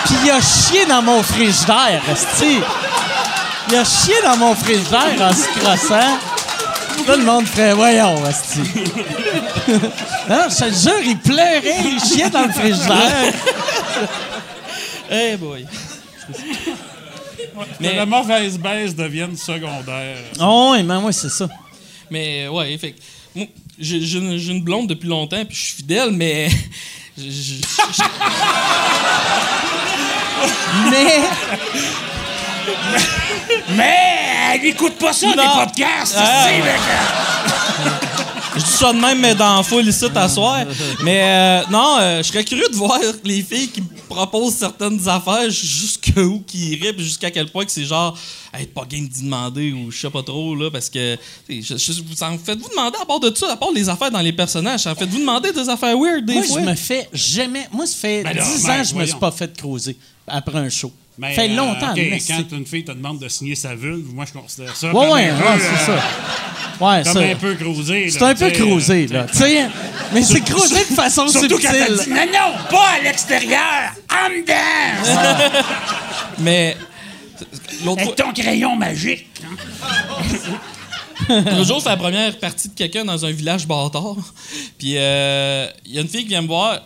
puis 0.06 0.16
il 0.26 0.32
a 0.32 0.42
chié 0.42 0.86
dans 0.88 1.02
mon 1.02 1.22
frigidaire. 1.22 2.02
Il 3.70 3.76
a 3.76 3.86
chié 3.86 4.16
dans 4.24 4.38
mon 4.38 4.56
frigidaire 4.56 5.22
en 5.22 5.34
se 5.34 5.60
crossant. 5.60 6.18
Tout 7.06 7.12
le 7.20 7.24
monde 7.26 7.46
ferait, 7.48 7.74
voyons, 7.74 8.26
esti. 8.28 8.60
non, 10.30 10.44
je 10.50 10.66
te 10.66 10.74
jure, 10.74 11.02
il 11.06 11.18
pleurait, 11.18 11.82
il 11.86 12.00
chiait 12.00 12.30
dans 12.30 12.44
le 12.46 12.52
frigidaire. 12.52 13.34
Eh 15.12 15.38
boy. 15.38 15.66
Mais 17.80 17.96
la 17.96 18.06
mauvaise 18.06 18.60
baisse 18.60 18.96
devienne 18.96 19.36
secondaire. 19.36 20.18
Oh, 20.40 20.74
oui, 20.76 20.84
mais 20.84 21.00
moi, 21.00 21.12
c'est 21.12 21.30
ça. 21.30 21.50
Mais 22.12 22.48
ouais, 22.48 22.78
fait 22.78 22.92
que, 22.92 23.00
moi, 23.34 23.48
j'ai 23.80 24.02
j'ai 24.02 24.20
une, 24.20 24.38
j'ai 24.38 24.52
une 24.52 24.62
blonde 24.64 24.86
depuis 24.88 25.08
longtemps, 25.10 25.44
puis 25.46 25.56
je 25.58 25.62
suis 25.64 25.74
fidèle, 25.78 26.12
mais. 26.12 26.48
je- 27.18 27.24
je- 27.24 27.64
je- 27.98 28.04
Mais, 30.92 31.22
Mais 33.76 33.96
elle 34.54 34.62
n'écoute 34.62 34.96
pas 34.96 35.14
ça, 35.14 35.28
Non. 35.28 35.34
les 35.36 35.66
podcasts. 35.66 36.16
Ah, 36.18 36.48
c'est- 36.48 36.62
ouais. 36.62 37.92
Je 38.56 38.64
dis 38.66 38.72
ça 38.72 38.92
de 38.92 39.00
même, 39.00 39.20
mais 39.20 39.36
dans 39.36 39.58
la 39.58 39.64
foule 39.64 39.88
ici, 39.88 40.06
t'asseoir. 40.12 40.66
Mais 41.04 41.22
euh, 41.24 41.62
non, 41.70 41.98
euh, 42.00 42.18
je 42.24 42.24
serais 42.28 42.44
curieux 42.44 42.68
de 42.70 42.76
voir 42.76 43.00
les 43.24 43.42
filles 43.42 43.70
qui 43.70 43.82
me 43.82 43.88
proposent 44.10 44.56
certaines 44.56 45.08
affaires 45.08 45.50
jusqu'où 45.50 46.44
qui 46.46 46.72
iraient, 46.76 46.92
puis 46.94 47.06
jusqu'à 47.06 47.30
quel 47.32 47.50
point 47.50 47.64
que 47.64 47.72
c'est 47.72 47.86
genre, 47.86 48.18
être 48.54 48.74
pas 48.74 48.84
game 48.90 49.08
d'y 49.08 49.22
demander 49.24 49.72
ou 49.72 49.92
je 49.92 50.00
sais 50.00 50.10
pas 50.10 50.24
trop, 50.24 50.56
là, 50.56 50.70
parce 50.72 50.90
que, 50.90 51.16
je- 51.48 51.62
je- 51.62 52.02
vous 52.02 52.24
en 52.24 52.38
faites-vous 52.38 52.70
demander 52.70 52.98
à 53.02 53.06
part 53.06 53.20
de 53.20 53.34
ça, 53.34 53.54
à 53.54 53.56
part 53.56 53.72
les 53.72 53.88
affaires 53.88 54.12
dans 54.12 54.20
les 54.20 54.34
personnages, 54.34 54.86
en 54.88 54.96
faites-vous 54.96 55.20
demander 55.20 55.54
des 55.54 55.70
affaires 55.70 55.96
weird 55.98 56.26
des 56.26 56.34
moi, 56.34 56.44
fois? 56.44 56.60
je 56.62 56.66
me 56.66 56.76
fais 56.76 57.08
jamais. 57.14 57.68
Moi, 57.72 57.86
ça 57.86 57.96
fait 57.96 58.24
Ben 58.24 58.34
là, 58.36 58.44
10 58.44 58.64
ben, 58.66 58.72
ans 58.72 58.78
que 58.82 58.88
je 58.90 58.96
me 58.96 59.06
suis 59.06 59.16
pas 59.20 59.32
fait 59.32 59.56
creuser 59.56 59.96
après 60.28 60.58
un 60.58 60.70
show. 60.70 60.92
Mais, 61.20 61.36
ça 61.36 61.42
fait 61.42 61.50
euh, 61.50 61.56
longtemps, 61.56 61.92
OK, 61.92 61.98
mais 61.98 62.20
quand 62.26 62.56
une 62.56 62.66
fille 62.66 62.86
te 62.86 62.94
demande 62.94 63.20
de 63.20 63.28
signer 63.28 63.54
sa 63.54 63.76
vulve, 63.76 64.14
moi, 64.14 64.24
je 64.26 64.40
considère 64.40 64.74
ça 64.74 64.88
Ouais, 64.88 64.94
comme 64.94 65.12
ouais, 65.12 65.28
un 65.28 65.38
peu, 65.38 65.44
ouais, 65.44 65.60
c'est 65.60 65.92
euh, 65.92 65.98
ça. 65.98 66.86
Ouais, 66.86 67.04
Comme 67.04 67.14
ça. 67.14 67.20
un 67.20 67.36
peu 67.36 67.56
creusé. 67.56 68.10
C'est 68.10 68.24
un 68.24 68.36
peu 68.36 68.50
creusé, 68.52 69.08
euh, 69.12 69.14
là. 69.14 69.26
Tu 69.32 69.38
sais, 69.38 69.68
mais 70.14 70.24
c'est 70.24 70.40
creusé 70.40 70.78
de 70.78 70.96
façon 70.96 71.28
Surtout 71.28 71.60
quand 71.62 71.72
dit 71.74 71.78
subtile. 71.78 72.14
non, 72.14 72.26
non, 72.26 72.58
pas 72.72 72.88
à 72.98 73.04
l'extérieur, 73.04 73.92
en 74.10 74.30
dedans, 74.30 75.22
Mais, 76.40 76.78
l'autre 77.84 78.04
fois, 78.04 78.16
ton 78.16 78.32
crayon 78.32 78.78
magique. 78.78 79.28
L'autre 81.28 81.66
jour, 81.66 81.82
c'est 81.82 81.90
la 81.90 81.98
première 81.98 82.40
partie 82.40 82.70
de 82.70 82.76
quelqu'un 82.76 83.04
dans 83.04 83.26
un 83.26 83.32
village 83.32 83.68
bâtard. 83.68 84.16
Puis 84.78 84.94
euh, 84.96 85.68
il 85.86 85.96
y 85.96 85.98
a 85.98 86.02
une 86.02 86.08
fille 86.08 86.24
qui 86.24 86.30
vient 86.30 86.44
me 86.44 86.48
voir. 86.48 86.80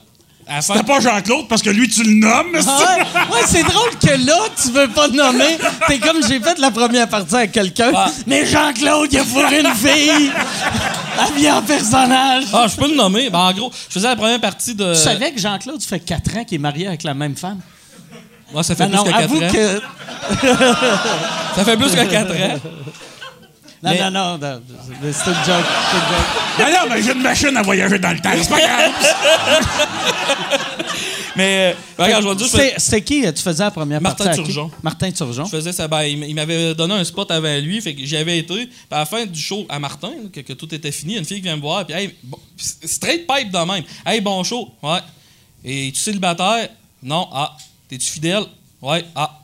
À 0.48 0.62
C'était 0.62 0.84
pas 0.84 1.00
Jean-Claude 1.00 1.48
parce 1.48 1.62
que 1.62 1.70
lui, 1.70 1.88
tu 1.88 2.04
le 2.04 2.14
nommes. 2.16 2.56
Ah 2.68 2.80
Ouais, 2.80 3.02
ouais, 3.32 3.42
c'est 3.48 3.64
drôle 3.64 3.92
que 4.02 4.26
là, 4.26 4.40
tu 4.62 4.72
veux 4.72 4.88
pas 4.90 5.08
nommer. 5.08 5.58
T'es 5.88 6.00
comme 6.00 6.18
j'ai 6.28 6.40
fait 6.40 6.60
la 6.60 6.70
première 6.72 7.08
partie 7.08 7.36
avec 7.36 7.52
quelqu'un. 7.54 7.92
Ah. 7.96 8.10
Mais 8.28 8.46
Jean-Claude, 8.46 9.08
il 9.12 9.20
a 9.20 9.24
fourré 9.24 9.62
une 9.62 9.74
fille. 9.74 10.32
Habillée 11.18 11.52
en 11.52 11.62
personnage. 11.62 12.44
Ah, 12.54 12.66
je 12.68 12.76
peux 12.76 12.90
le 12.90 12.96
nommer. 12.96 13.30
Ben, 13.30 13.40
en 13.40 13.54
gros, 13.54 13.72
je 13.88 13.94
faisais 13.94 14.08
la 14.08 14.16
première 14.16 14.42
partie 14.42 14.76
de. 14.76 14.94
Tu 14.94 15.00
savais 15.00 15.32
que 15.32 15.40
Jean-Claude, 15.40 15.82
fait 15.82 16.00
4 16.00 16.38
ans 16.38 16.44
qu'il 16.44 16.56
est 16.56 16.60
marié 16.60 16.88
avec 16.88 17.04
la 17.04 17.14
même 17.14 17.36
femme? 17.38 17.60
Ouais, 18.54 18.64
ça 18.64 18.76
fait 18.76 18.84
Ah 18.84 18.88
plus 18.88 18.98
non, 18.98 19.04
que 19.04 19.10
4 19.12 19.24
avoue 19.24 19.44
ans. 19.44 19.52
que. 19.52 19.82
Ça 21.56 21.66
fait 21.66 21.78
plus 21.78 21.92
que 21.92 22.04
4 22.04 22.32
ans. 22.32 22.60
Non, 23.84 23.90
Mais- 23.92 24.00
non, 24.00 24.12
non, 24.12 24.38
non, 24.38 24.62
c'est 25.02 25.08
une 25.08 25.14
joke. 25.14 25.20
C'est 25.26 25.98
une 25.98 26.08
joke. 26.08 26.30
Non, 26.60 26.66
non, 26.66 26.90
mais 26.90 27.02
j'ai 27.04 27.12
une 27.12 27.22
machine 27.22 27.58
à 27.58 27.62
voyager 27.62 28.00
dans 28.00 28.12
le 28.12 28.20
temps. 28.20 28.30
C'est 28.42 28.50
pas 28.50 28.60
grave. 28.60 28.92
Mais, 31.36 31.74
euh, 31.74 32.04
regarde, 32.04 32.38
dire, 32.38 32.48
je 32.48 32.78
C'était 32.78 33.02
qui 33.02 33.26
euh, 33.26 33.32
tu 33.32 33.42
faisais 33.42 33.64
la 33.64 33.72
première 33.72 34.00
Martin 34.00 34.26
partie? 34.26 34.44
Turgeon. 34.44 34.70
Martin 34.84 35.12
Turgeon. 35.12 35.46
je 35.46 35.50
faisais 35.50 35.74
ça. 35.74 35.88
Ben, 35.88 36.04
il 36.04 36.36
m'avait 36.36 36.76
donné 36.76 36.94
un 36.94 37.04
spot 37.04 37.30
avant 37.32 37.58
lui, 37.60 37.82
fait 37.82 37.96
que 37.96 38.06
j'y 38.06 38.16
avais 38.18 38.38
été. 38.38 38.54
Puis 38.68 38.70
à 38.92 39.00
la 39.00 39.06
fin 39.06 39.26
du 39.26 39.40
show 39.40 39.66
à 39.68 39.80
Martin, 39.80 40.12
que, 40.32 40.42
que 40.42 40.54
tout 40.54 40.74
était 40.74 40.92
fini, 40.92 41.18
une 41.18 41.26
fille 41.26 41.38
qui 41.38 41.44
vient 41.44 41.56
me 41.56 41.62
voir, 41.62 41.86
puis 41.86 41.96
hey, 41.96 42.14
bon, 42.24 42.38
straight 42.58 43.26
pipe 43.28 43.52
de 43.52 43.58
même. 43.58 43.84
Hey, 44.06 44.22
bon 44.22 44.44
show. 44.44 44.72
Ouais. 44.84 45.00
Et 45.66 45.92
tu 45.92 46.00
célibataire? 46.00 46.70
Non. 47.02 47.28
Ah. 47.34 47.58
T'es-tu 47.90 48.12
fidèle? 48.12 48.44
Ouais. 48.82 49.04
Ah. 49.16 49.40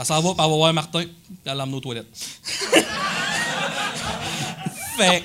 Ben, 0.00 0.04
ça 0.04 0.14
va, 0.14 0.20
puis 0.22 0.30
elle 0.38 0.50
va 0.50 0.56
voir 0.56 0.72
Martin, 0.72 1.00
puis 1.02 1.10
elle 1.44 1.58
l'emmène 1.58 1.74
aux 1.74 1.80
toilettes. 1.80 2.06
fait 4.96 5.22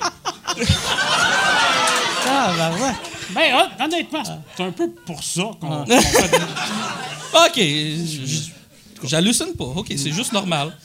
Ah, 2.28 2.52
ben 2.58 2.72
ouais. 2.82 2.92
Ben, 3.30 3.54
hon- 3.54 3.84
honnêtement, 3.84 4.22
c'est 4.54 4.62
un 4.62 4.72
peu 4.72 4.90
pour 5.06 5.24
ça 5.24 5.44
qu'on 5.58 5.84
qu'on 5.84 5.86
fait 5.86 6.28
des- 6.28 6.36
OK. 9.02 9.08
J'hallucine 9.08 9.54
pas. 9.56 9.64
OK, 9.64 9.86
c'est 9.96 10.12
juste 10.12 10.32
normal. 10.34 10.76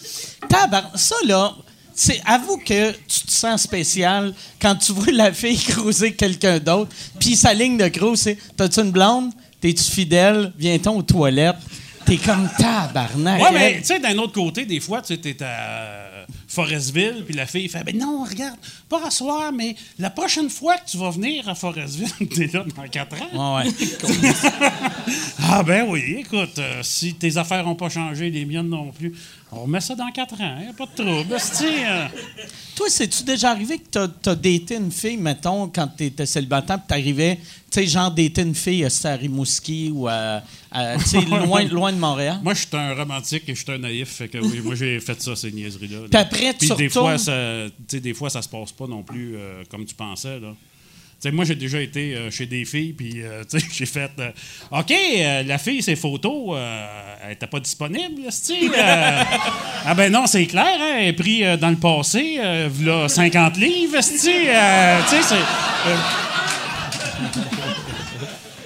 Tabar- 0.47 0.91
ça, 0.95 1.15
là, 1.25 1.53
c'est, 1.93 2.21
avoue 2.25 2.55
que 2.57 2.91
tu 2.91 3.21
te 3.25 3.31
sens 3.31 3.63
spécial 3.63 4.33
quand 4.61 4.75
tu 4.75 4.93
vois 4.93 5.11
la 5.11 5.33
fille 5.33 5.57
croiser 5.67 6.13
quelqu'un 6.13 6.59
d'autre, 6.59 6.91
puis 7.19 7.35
sa 7.35 7.53
ligne 7.53 7.77
de 7.77 7.89
gros, 7.89 8.15
c'est 8.15 8.37
T'as-tu 8.55 8.79
une 8.79 8.91
blonde? 8.91 9.33
T'es-tu 9.59 9.83
fidèle? 9.83 10.53
Viens-t'en 10.57 10.95
aux 10.95 11.01
toilettes? 11.03 11.57
T'es 12.05 12.17
comme 12.17 12.49
tabarnak. 12.57 13.41
Ouais, 13.41 13.51
mais 13.53 13.73
hein? 13.75 13.77
tu 13.79 13.85
sais, 13.85 13.99
d'un 13.99 14.17
autre 14.17 14.33
côté, 14.33 14.65
des 14.65 14.79
fois, 14.79 15.01
tu 15.01 15.13
sais, 15.13 15.17
t'es 15.17 15.37
à 15.43 16.25
Forestville, 16.47 17.23
puis 17.25 17.33
la 17.33 17.45
fille 17.45 17.69
fait 17.69 17.83
Ben 17.83 17.97
non, 17.97 18.23
regarde, 18.23 18.57
pas 18.89 19.05
à 19.07 19.09
soir, 19.11 19.51
mais 19.53 19.75
la 19.97 20.09
prochaine 20.09 20.49
fois 20.49 20.77
que 20.77 20.89
tu 20.89 20.97
vas 20.97 21.09
venir 21.09 21.47
à 21.47 21.55
Forestville, 21.55 22.27
t'es 22.35 22.47
là 22.47 22.65
dans 22.75 22.87
4 22.87 23.15
ans. 23.21 23.57
Ouais, 23.57 23.65
ouais. 23.65 24.33
Ah, 25.53 25.63
ben 25.63 25.85
oui, 25.89 26.17
écoute, 26.19 26.57
euh, 26.59 26.81
si 26.83 27.13
tes 27.15 27.35
affaires 27.37 27.65
n'ont 27.65 27.75
pas 27.75 27.89
changé, 27.89 28.29
les 28.29 28.45
miennes 28.45 28.69
non 28.69 28.91
plus, 28.91 29.13
on 29.51 29.63
remet 29.63 29.81
ça 29.81 29.95
dans 29.95 30.09
4 30.09 30.41
ans, 30.41 30.57
y 30.65 30.69
a 30.69 30.73
pas 30.73 30.85
de 30.85 30.95
trouble. 31.03 31.33
euh. 31.33 32.07
Toi, 32.75 32.87
c'est-tu 32.89 33.23
déjà 33.23 33.51
arrivé 33.51 33.77
que 33.79 33.87
t'as, 33.91 34.07
t'as 34.07 34.35
daté 34.35 34.75
une 34.75 34.91
fille, 34.91 35.17
mettons, 35.17 35.67
quand 35.67 35.87
t'étais 35.87 36.25
célibataire, 36.25 36.77
puis 36.77 36.87
t'arrivais, 36.87 37.35
tu 37.69 37.81
sais, 37.81 37.87
genre 37.87 38.11
dater 38.11 38.41
une 38.43 38.55
fille 38.55 38.85
à 38.85 38.89
à 39.03 39.15
Rimouski 39.15 39.91
ou 39.93 40.07
à, 40.07 40.13
à, 40.13 40.41
sais, 41.05 41.21
loin, 41.21 41.63
loin 41.65 41.91
de 41.91 41.97
Montréal? 41.97 42.39
Moi, 42.43 42.53
je 42.53 42.59
suis 42.59 42.69
un 42.73 42.93
romantique 42.93 43.43
et 43.47 43.55
je 43.55 43.61
suis 43.63 43.71
un 43.71 43.77
naïf, 43.77 44.09
fait 44.09 44.27
que 44.29 44.37
oui, 44.37 44.61
moi, 44.63 44.75
j'ai 44.75 44.99
fait 44.99 45.21
ça, 45.21 45.35
ces 45.35 45.51
niaiseries-là. 45.51 45.99
là. 46.01 46.07
Puis 46.09 46.19
après, 46.19 46.53
tu 46.53 46.65
des 46.67 46.73
retournes- 46.87 46.89
fois, 46.89 47.17
ça, 47.17 47.67
des 47.99 48.13
fois, 48.13 48.29
ça 48.29 48.41
se 48.41 48.49
passe 48.49 48.71
pas 48.71 48.87
non 48.87 49.03
plus 49.03 49.35
euh, 49.35 49.63
comme 49.69 49.85
tu 49.85 49.95
pensais, 49.95 50.39
là. 50.39 50.53
Moi, 51.31 51.45
j'ai 51.45 51.53
déjà 51.53 51.79
été 51.79 52.15
euh, 52.15 52.31
chez 52.31 52.47
des 52.47 52.65
filles, 52.65 52.93
puis 52.93 53.21
euh, 53.21 53.43
j'ai 53.71 53.85
fait 53.85 54.09
euh, 54.17 54.31
OK, 54.71 54.91
euh, 54.91 55.43
la 55.43 55.59
fille, 55.59 55.83
ses 55.83 55.95
photos, 55.95 56.55
euh, 56.57 56.87
elle 57.23 57.33
était 57.33 57.45
pas 57.45 57.59
disponible, 57.59 58.23
style. 58.31 58.71
ah 59.85 59.93
ben 59.95 60.11
non, 60.11 60.25
c'est 60.25 60.47
clair, 60.47 60.65
hein, 60.79 60.95
elle 60.99 61.07
est 61.09 61.13
prise 61.13 61.43
euh, 61.43 61.57
dans 61.57 61.69
le 61.69 61.75
passé, 61.75 62.37
euh, 62.39 62.67
v'là 62.71 63.07
50 63.07 63.57
livres, 63.57 64.01
style. 64.01 64.47
euh, 64.47 64.99
tu 65.09 65.17
sais, 65.17 65.21
c'est. 65.21 65.35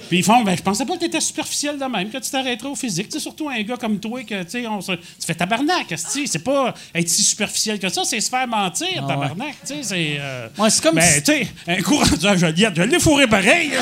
Puis 0.07 0.19
ils 0.19 0.23
font, 0.23 0.43
ben, 0.43 0.55
je 0.55 0.61
pensais 0.61 0.85
pas 0.85 0.93
que 0.95 0.99
tu 0.99 1.05
étais 1.05 1.19
superficiel 1.19 1.77
de 1.79 1.85
même, 1.85 2.09
que 2.09 2.17
tu 2.17 2.29
t'arrêterais 2.29 2.69
au 2.69 2.75
physique. 2.75 3.07
Sais, 3.11 3.19
surtout 3.19 3.49
un 3.49 3.61
gars 3.63 3.77
comme 3.77 3.99
toi, 3.99 4.21
que 4.23 4.43
tu 4.43 4.49
sais, 4.51 4.67
on 4.67 4.81
se- 4.81 4.91
tu 4.93 5.25
fais 5.25 5.33
tabarnak, 5.35 5.93
c'est 5.97 6.43
pas 6.43 6.73
être 6.93 7.09
si 7.09 7.23
superficiel 7.23 7.79
que 7.79 7.89
ça, 7.89 8.03
c'est 8.05 8.19
se 8.19 8.29
faire 8.29 8.47
mentir, 8.47 9.05
tabarnak. 9.07 9.55
Tu 9.65 9.73
sais, 9.75 9.83
c'est. 9.83 10.17
euh, 10.19 10.47
Ouais, 10.57 10.69
c'est 10.69 10.83
comme 10.83 10.95
ben, 10.95 11.01
si- 11.01 11.23
tu 11.23 11.31
sais, 11.33 11.47
un 11.67 11.81
coup 11.81 11.97
rendu 11.97 12.25
à 12.27 12.37
Joliette, 12.37 12.73
je 12.75 12.81
l'ai 12.83 12.99
fourré 12.99 13.27
pareil. 13.27 13.71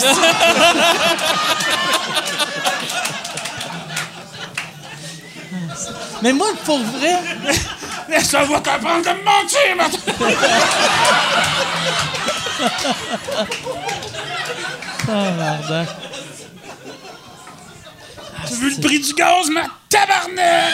Mais 6.21 6.33
moi, 6.33 6.47
pour 6.65 6.79
vrai, 6.79 7.19
Ça 8.21 8.43
va 8.43 8.59
t'apprendre 8.59 9.07
à 9.09 9.13
me 9.13 9.23
mentir, 9.23 9.75
maintenant. 9.75 10.13
tabarnak. 15.05 15.87
Tu 18.47 18.53
veux 18.55 18.69
le 18.69 18.81
prix 18.81 18.99
du 18.99 19.13
gaz, 19.13 19.49
ma 19.51 19.63
tabarnak? 19.89 20.73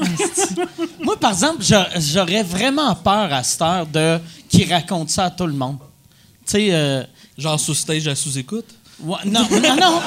Moi, 1.00 1.18
par 1.18 1.32
exemple, 1.32 1.62
j'a- 1.62 1.88
j'aurais 1.98 2.42
vraiment 2.42 2.94
peur 2.94 3.32
à 3.32 3.42
cette 3.42 3.62
heure 3.62 3.86
de 3.86 4.18
qui 4.48 4.64
raconte 4.64 5.10
ça 5.10 5.26
à 5.26 5.30
tout 5.30 5.46
le 5.46 5.52
monde. 5.52 5.78
Tu 6.46 6.52
sais, 6.52 6.68
euh, 6.72 7.02
Genre 7.38 7.58
sous 7.58 7.74
stage 7.74 8.06
à 8.08 8.14
sous-écoute? 8.14 8.66
ouais, 9.00 9.16
non, 9.24 9.46
non, 9.62 9.76
non. 9.76 10.00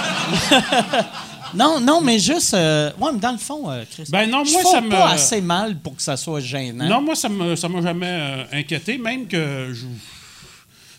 non, 1.56 1.80
non, 1.80 2.02
mais 2.02 2.20
juste. 2.20 2.54
euh, 2.54 2.92
ouais, 3.00 3.12
mais 3.14 3.20
dans 3.20 3.32
le 3.32 3.38
fond, 3.38 3.70
euh, 3.72 3.84
Chris. 3.90 4.04
Ben 4.10 4.30
non, 4.30 4.44
je 4.44 4.52
moi, 4.54 4.62
fous 4.62 4.72
ça 4.72 4.82
me- 4.82 4.90
pas 4.90 5.10
assez 5.12 5.42
mal 5.42 5.78
pour 5.78 5.96
que 5.96 6.02
ça 6.02 6.16
soit 6.18 6.40
gênant. 6.42 6.86
Non, 6.86 7.02
moi, 7.02 7.16
ça 7.16 7.28
ne 7.30 7.36
m'a 7.36 7.82
jamais 7.82 8.08
euh, 8.08 8.44
inquiété, 8.54 8.98
même 8.98 9.28
que 9.28 9.74
je. 9.74 9.86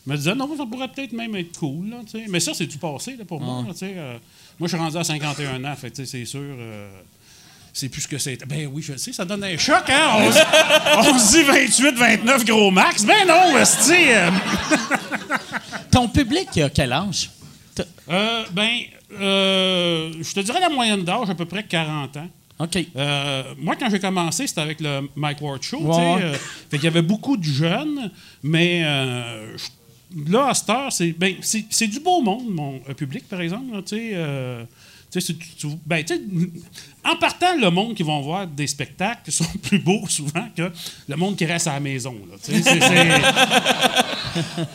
Je 0.07 0.13
me 0.13 0.17
disais, 0.17 0.35
non, 0.35 0.49
ça 0.57 0.65
pourrait 0.67 0.89
peut-être 0.89 1.13
même 1.13 1.35
être 1.37 1.59
cool. 1.59 1.89
Là, 1.91 1.97
mais 2.29 2.41
ça, 2.41 2.53
c'est 2.55 2.67
du 2.67 2.77
passé 2.79 3.17
là, 3.17 3.25
pour 3.25 3.41
moi. 3.41 3.65
là, 3.67 3.73
euh, 3.83 4.19
moi, 4.59 4.69
je 4.69 4.77
suis 4.77 4.83
rendu 4.83 4.97
à 4.99 5.05
51 5.05 5.65
ans, 5.65 5.75
fait 5.77 6.05
c'est 6.05 6.25
sûr. 6.27 6.41
euh, 6.43 6.91
c'est 7.73 7.89
plus 7.89 8.03
ce 8.03 8.09
que 8.09 8.19
c'était. 8.19 8.47
Ben 8.47 8.69
oui, 8.73 8.83
je 8.83 8.97
sais, 8.97 9.13
ça 9.13 9.25
donne 9.25 9.43
un 9.43 9.57
choc, 9.57 9.83
hein? 9.89 10.19
On, 10.19 11.19
se- 11.19 11.33
dit 11.39 11.43
28, 11.43 11.95
29 11.97 12.45
gros 12.45 12.71
max. 12.71 13.05
Ben 13.05 13.27
non, 13.27 13.57
esti, 13.59 13.95
euh, 14.11 14.31
Ton 15.91 16.09
public, 16.09 16.49
il 16.57 16.63
a 16.63 16.71
quel 16.71 16.93
âge? 16.93 17.31
Euh, 18.11 18.45
ben, 18.53 18.71
euh, 19.21 20.13
je 20.21 20.33
te 20.35 20.41
dirais 20.41 20.61
la 20.61 20.69
moyenne 20.69 21.03
d'âge, 21.03 21.31
à 21.31 21.35
peu 21.35 21.47
près 21.47 21.65
40 21.65 22.17
ans. 22.19 22.29
OK. 22.61 22.79
Moi, 23.59 23.75
quand 23.77 23.91
j'ai 23.91 23.99
commencé, 23.99 24.47
c'était 24.47 24.61
avec 24.61 24.81
le 24.81 25.09
Mike 25.17 25.41
Ward 25.41 25.63
Show. 25.63 25.79
tu 25.79 25.85
Ouais, 25.87 26.33
fait 26.71 26.77
qu'il 26.77 26.85
y 26.85 26.89
avait 26.89 27.03
beaucoup 27.03 27.37
de 27.37 27.43
jeunes, 27.45 28.11
mais 28.43 28.83
je- 29.57 29.65
là, 30.29 30.49
à 30.49 30.55
cette 30.55 30.71
heure, 30.71 30.93
c'est 30.93 31.13
ben, 31.13 31.35
du 31.37 32.01
beau 32.01 32.23
monde, 32.23 32.49
mon 32.49 32.81
euh, 32.89 32.95
public, 32.95 33.29
par 33.29 33.41
exemple. 33.41 33.73
là, 33.73 33.83
tu 33.83 33.97
sais, 33.97 34.11
euh, 34.15 34.65
ben, 35.87 36.05
en 37.05 37.17
partant, 37.17 37.57
le 37.57 37.71
monde 37.71 37.95
qui 37.95 38.03
vont 38.03 38.21
voir 38.21 38.47
des 38.47 38.67
spectacles 38.67 39.31
sont 39.33 39.45
plus 39.63 39.79
beaux 39.79 40.07
souvent 40.09 40.49
que 40.57 40.71
le 41.09 41.17
monde 41.17 41.37
qui 41.37 41.45
reste 41.45 41.69
à 41.69 41.75
la 41.75 41.81
maison. 41.81 42.15
là, 42.31 42.37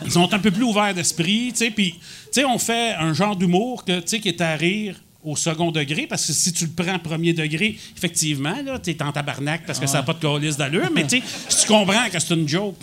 ils 0.05 0.11
sont 0.11 0.33
un 0.33 0.39
peu 0.39 0.51
plus 0.51 0.63
ouverts 0.63 0.93
d'esprit, 0.93 1.53
puis, 1.75 1.99
on 2.45 2.57
fait 2.57 2.93
un 2.93 3.13
genre 3.13 3.35
d'humour 3.35 3.83
qui 3.83 3.91
est 3.91 4.41
à 4.41 4.55
rire 4.55 4.95
au 5.23 5.35
second 5.35 5.71
degré, 5.71 6.07
parce 6.07 6.25
que 6.25 6.33
si 6.33 6.53
tu 6.53 6.65
le 6.65 6.71
prends 6.71 6.97
premier 6.97 7.33
degré, 7.33 7.77
effectivement, 7.95 8.61
là, 8.63 8.79
tu 8.79 8.91
es 8.91 9.03
en 9.03 9.11
tabarnak 9.11 9.65
parce 9.65 9.79
que 9.79 9.87
ça 9.87 9.97
n'a 9.97 10.03
pas 10.03 10.13
de 10.13 10.19
calice 10.19 10.55
d'allure, 10.55 10.89
mais 10.93 11.05
si 11.09 11.21
tu 11.61 11.67
comprends 11.67 12.09
que 12.09 12.19
c'est 12.19 12.33
une 12.33 12.47
joke, 12.47 12.77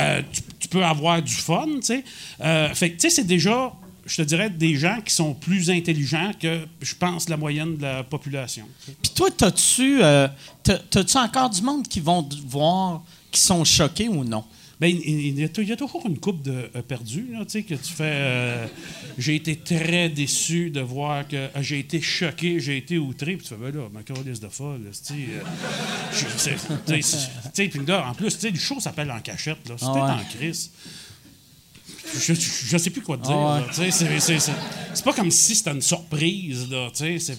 euh, 0.00 0.22
tu, 0.32 0.42
tu 0.58 0.68
peux 0.68 0.84
avoir 0.84 1.22
du 1.22 1.32
fun, 1.32 1.66
tu 1.76 1.82
sais. 1.82 2.04
Euh, 2.40 2.74
fait 2.74 2.90
que, 2.90 2.94
tu 2.94 3.08
sais, 3.08 3.10
c'est 3.10 3.26
déjà, 3.26 3.72
je 4.04 4.16
te 4.16 4.22
dirais, 4.22 4.50
des 4.50 4.74
gens 4.74 4.98
qui 5.04 5.14
sont 5.14 5.32
plus 5.32 5.70
intelligents 5.70 6.32
que, 6.40 6.66
je 6.80 6.94
pense, 6.94 7.28
la 7.28 7.36
moyenne 7.36 7.76
de 7.76 7.82
la 7.82 8.02
population. 8.02 8.66
Puis 9.02 9.12
toi, 9.14 9.28
t'as-tu 9.36 10.02
euh, 10.02 10.28
encore 11.14 11.50
du 11.50 11.62
monde 11.62 11.86
qui 11.86 12.00
vont 12.00 12.22
te 12.22 12.36
voir, 12.46 13.02
qui 13.30 13.40
sont 13.40 13.64
choqués 13.64 14.08
ou 14.08 14.24
non? 14.24 14.44
Ben, 14.78 14.88
il, 14.88 15.40
y 15.40 15.44
a, 15.72 15.76
toujours 15.76 16.04
une 16.06 16.18
coupe 16.18 16.42
de 16.42 16.68
euh, 16.76 16.82
perdus, 16.86 17.28
tu 17.30 17.36
sais, 17.48 17.62
que 17.62 17.74
tu 17.74 17.92
fais. 17.94 18.02
euh, 18.04 18.66
j'ai 19.16 19.34
été 19.34 19.56
très 19.56 20.10
déçu 20.10 20.68
de 20.68 20.80
voir 20.82 21.26
que 21.26 21.36
euh, 21.36 21.48
j'ai 21.62 21.78
été 21.78 22.02
choqué, 22.02 22.60
j'ai 22.60 22.76
été 22.76 22.98
outré, 22.98 23.36
puis 23.36 23.46
tu 23.46 23.54
fais, 23.54 23.60
ben 23.60 23.74
là, 23.74 23.88
ma 23.90 24.02
carolisse 24.02 24.38
de 24.40 24.48
folle, 24.48 24.82
tu 24.92 25.14
sais. 27.54 27.68
puis 27.68 27.86
là, 27.86 28.08
en 28.10 28.14
plus, 28.14 28.34
tu 28.34 28.40
sais, 28.40 28.50
le 28.50 28.58
show 28.58 28.78
s'appelle 28.78 29.10
En 29.10 29.20
cachette, 29.20 29.66
là. 29.68 29.76
C'était 29.78 29.90
Ah 29.94 30.16
ouais. 30.16 30.22
en 30.22 30.24
crise. 30.38 30.70
Je, 32.14 32.34
je, 32.34 32.40
je 32.68 32.76
sais 32.78 32.90
plus 32.90 33.00
quoi 33.02 33.16
te 33.16 33.22
dire, 33.22 33.32
Ah 33.36 33.54
ouais. 33.60 33.60
là, 33.86 33.90
tu 33.90 34.20
sais, 34.20 34.38
c'est- 34.38 35.02
pas 35.04 35.12
comme 35.14 35.30
si 35.30 35.54
c'était 35.54 35.72
une 35.72 35.82
surprise, 35.82 36.68
là, 36.70 36.90
tu 36.90 36.98
sais, 36.98 37.18
c'est 37.18 37.38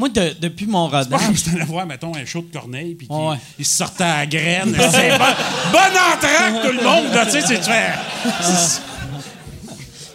Moi, 0.00 0.08
de- 0.08 0.34
depuis 0.40 0.64
mon 0.66 0.88
rodage, 0.88 1.20
si 1.36 1.44
t'allais 1.50 1.64
voir, 1.66 1.84
mettons, 1.84 2.14
un 2.16 2.24
show 2.24 2.40
de 2.40 2.50
Corneille, 2.50 2.94
puis 2.94 3.06
Ouais. 3.10 3.36
il 3.58 3.66
se 3.66 3.76
sortait 3.76 4.02
à 4.04 4.16
la 4.20 4.26
graine. 4.26 4.74
c'est 4.74 5.10
bon, 5.10 5.24
bon 5.72 5.78
entrée, 5.78 6.62
tout 6.68 6.72
le 6.74 6.82
monde, 6.82 7.04
tu 7.26 7.30
sais, 7.32 7.42
c'est- 7.46 8.80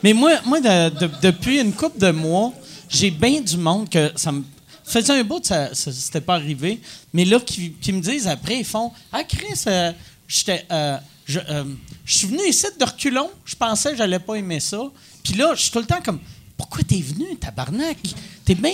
Mais 0.03 0.13
moi, 0.13 0.31
moi 0.45 0.59
de- 0.59 0.89
de- 0.89 1.11
depuis 1.21 1.59
une 1.61 1.71
couple 1.73 1.99
de 1.99 2.09
mois, 2.11 2.51
j'ai 2.89 3.11
bien 3.11 3.41
du 3.41 3.57
monde 3.57 3.87
que 3.89 4.11
ça 4.15 4.31
me 4.31 4.43
faisait 4.83 5.13
un 5.19 5.23
bout, 5.23 5.43
ça, 5.45 5.73
ça 5.73 5.91
c'était 5.91 6.21
pas 6.21 6.33
arrivé. 6.35 6.79
Mais 7.13 7.25
là, 7.25 7.39
qui, 7.39 7.71
qui 7.73 7.91
me 7.93 8.01
disent 8.01 8.27
après, 8.27 8.57
ils 8.59 8.65
font 8.65 8.91
Ah, 9.11 9.23
Chris, 9.23 9.61
euh, 9.67 9.91
j'étais. 10.27 10.65
euh, 10.71 10.97
je, 11.25 11.39
euh, 11.49 11.63
je 12.05 12.17
suis 12.17 12.27
venu 12.27 12.41
ici 12.47 12.65
de 12.79 12.85
reculons, 12.85 13.29
je 13.45 13.55
pensais 13.55 13.91
que 13.91 13.97
j'allais 13.97 14.19
pas 14.19 14.35
aimer 14.35 14.59
ça. 14.59 14.79
Puis 15.23 15.33
là, 15.33 15.53
je 15.55 15.61
suis 15.61 15.71
tout 15.71 15.79
le 15.79 15.85
temps 15.85 16.01
comme 16.03 16.19
Pourquoi 16.57 16.83
t'es 16.83 17.01
venu, 17.01 17.35
tabarnak? 17.39 17.97
T'es 18.45 18.55
bien 18.55 18.71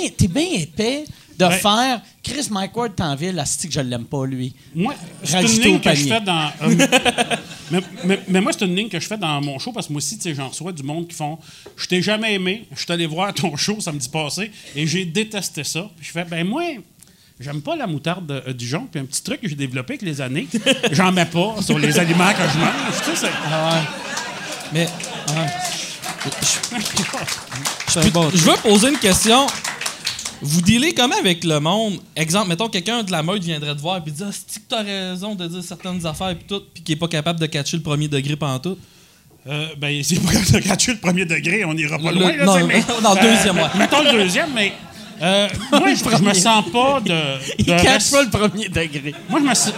épais 0.54 1.06
de 1.38 1.46
Ouais. 1.46 1.58
faire 1.58 2.02
Chris 2.22 2.48
Mike 2.52 2.76
Ward 2.78 2.96
t'en 2.96 3.16
ville, 3.16 3.40
asti 3.40 3.68
que 3.68 3.74
je 3.74 3.80
l'aime 3.80 4.06
pas, 4.06 4.26
lui. 4.28 4.54
Moi, 4.76 4.94
c'est 5.24 5.42
une 5.42 5.48
ligne 5.64 5.80
que 5.80 5.96
je 5.96 6.04
fais 6.08 6.22
dans. 6.22 6.52
euh, 6.62 6.76
mais, 7.72 7.80
mais- 8.04 8.20
mais 8.28 8.42
moi, 8.42 8.52
c'est 8.54 8.66
une 8.66 8.76
ligne 8.76 8.90
que 8.90 9.00
je 9.00 9.08
fais 9.08 9.18
dans 9.18 9.42
mon 9.42 9.58
show 9.58 9.72
parce 9.72 9.88
que 9.88 9.94
moi 9.94 9.98
aussi, 9.98 10.18
tu 10.18 10.24
sais, 10.24 10.36
j'en 10.36 10.50
reçois 10.50 10.72
du 10.72 10.84
monde 10.84 11.08
qui 11.08 11.16
font 11.16 11.40
Je 11.78 11.88
t'ai 11.88 12.02
jamais 12.04 12.36
aimé, 12.36 12.68
je 12.76 12.80
suis 12.84 12.92
allé 12.92 13.08
voir 13.08 13.34
ton 13.34 13.56
show 13.56 13.80
samedi 13.80 14.08
passé 14.10 14.52
et 14.76 14.86
j'ai 14.86 15.06
détesté 15.06 15.64
ça. 15.64 15.90
Puis 15.98 16.06
je 16.08 16.12
fais 16.12 16.26
Ben, 16.26 16.46
moi. 16.46 16.64
J'aime 17.40 17.62
pas 17.64 17.76
la 17.76 17.88
moutarde 17.88 18.28
de 18.28 18.44
euh, 18.50 18.54
Dijon, 18.54 18.86
puis 18.92 19.02
un 19.02 19.06
petit 19.06 19.24
truc 19.24 19.42
que 19.42 19.48
j'ai 19.50 19.56
développé 19.56 19.94
avec 19.94 20.04
les 20.04 20.22
années, 20.22 20.48
j'en 20.92 21.12
mets 21.12 21.26
pas 21.26 21.56
sur 21.64 21.80
les 21.80 21.98
aliments 21.98 22.32
que 22.34 22.44
je 22.54 22.60
mange. 22.60 22.98
Tu 23.04 23.16
sais, 23.16 23.26
c'est- 23.26 24.72
Mais 24.72 24.86
C'est 27.88 28.00
un 28.00 28.10
bon 28.10 28.30
je 28.34 28.38
veux 28.44 28.56
poser 28.58 28.90
une 28.90 28.98
question. 29.00 29.46
Vous 30.44 30.62
dealez 30.62 30.94
comment 30.94 31.16
avec 31.20 31.44
le 31.44 31.60
monde? 31.60 32.00
Exemple, 32.16 32.50
mettons, 32.50 32.68
quelqu'un 32.68 33.04
de 33.04 33.12
la 33.12 33.22
meute 33.22 33.44
viendrait 33.44 33.76
te 33.76 33.82
voir 33.82 33.98
et 34.06 34.10
dit 34.10 34.24
Ah, 34.24 34.32
que 34.32 34.60
t'as 34.68 34.82
raison 34.82 35.36
de 35.36 35.48
dire 35.48 35.64
certaines 35.64 36.04
affaires 36.06 36.36
puis 36.36 36.46
tout, 36.48 36.62
puis 36.74 36.82
qui 36.84 36.94
est 36.94 36.96
pas 36.96 37.08
capable 37.08 37.40
de 37.40 37.46
catcher 37.46 37.78
le 37.78 37.84
premier 37.84 38.08
degré 38.08 38.36
pendant 38.36 38.58
tout. 38.60 38.78
Euh, 39.48 39.68
ben, 39.78 40.02
c'est 40.04 40.20
pas 40.20 40.32
comme 40.34 40.46
ça 40.46 40.60
gratuit 40.60 40.94
le 40.94 41.00
premier 41.00 41.26
degré, 41.26 41.64
on 41.66 41.74
ira 41.78 41.98
pas 42.00 42.12
Le- 42.12 42.20
loin. 42.20 42.36
Là, 42.36 42.46
non, 42.46 42.66
mais, 42.68 42.80
non, 43.04 43.14
le 43.14 43.22
deuxième, 43.22 43.56
ouais. 43.58 43.70
Mettons 43.78 44.02
le 44.04 44.12
deuxième, 44.14 44.50
mais. 44.54 44.74
euh, 45.22 45.48
moi, 45.72 45.94
je, 45.94 46.18
je 46.18 46.24
me 46.24 46.34
sens 46.34 46.66
pas 46.72 47.00
de. 47.02 47.20
Il 47.60 47.66
de 47.66 47.72
cache 47.72 48.04
res- 48.04 48.12
pas 48.12 48.24
le 48.24 48.30
premier 48.30 48.70
degré. 48.70 49.14
Moi, 49.30 49.40
je 49.44 49.48
me 49.50 49.54
sens. 49.54 49.74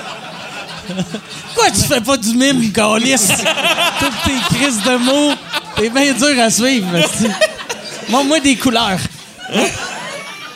Quoi, 1.56 1.72
tu 1.72 1.82
fais 1.82 2.02
pas 2.02 2.18
du 2.18 2.36
mime, 2.36 2.70
Gaulis? 2.72 3.16
Toutes 4.00 4.24
tes 4.26 4.56
crises 4.56 4.82
de 4.84 4.98
mots, 4.98 5.34
t'es 5.76 5.90
bien 5.90 6.14
dur 6.14 6.40
à 6.40 6.50
suivre. 6.50 6.88
Moi, 8.10 8.24
moi, 8.26 8.40
des 8.42 8.58
couleurs. 8.58 9.00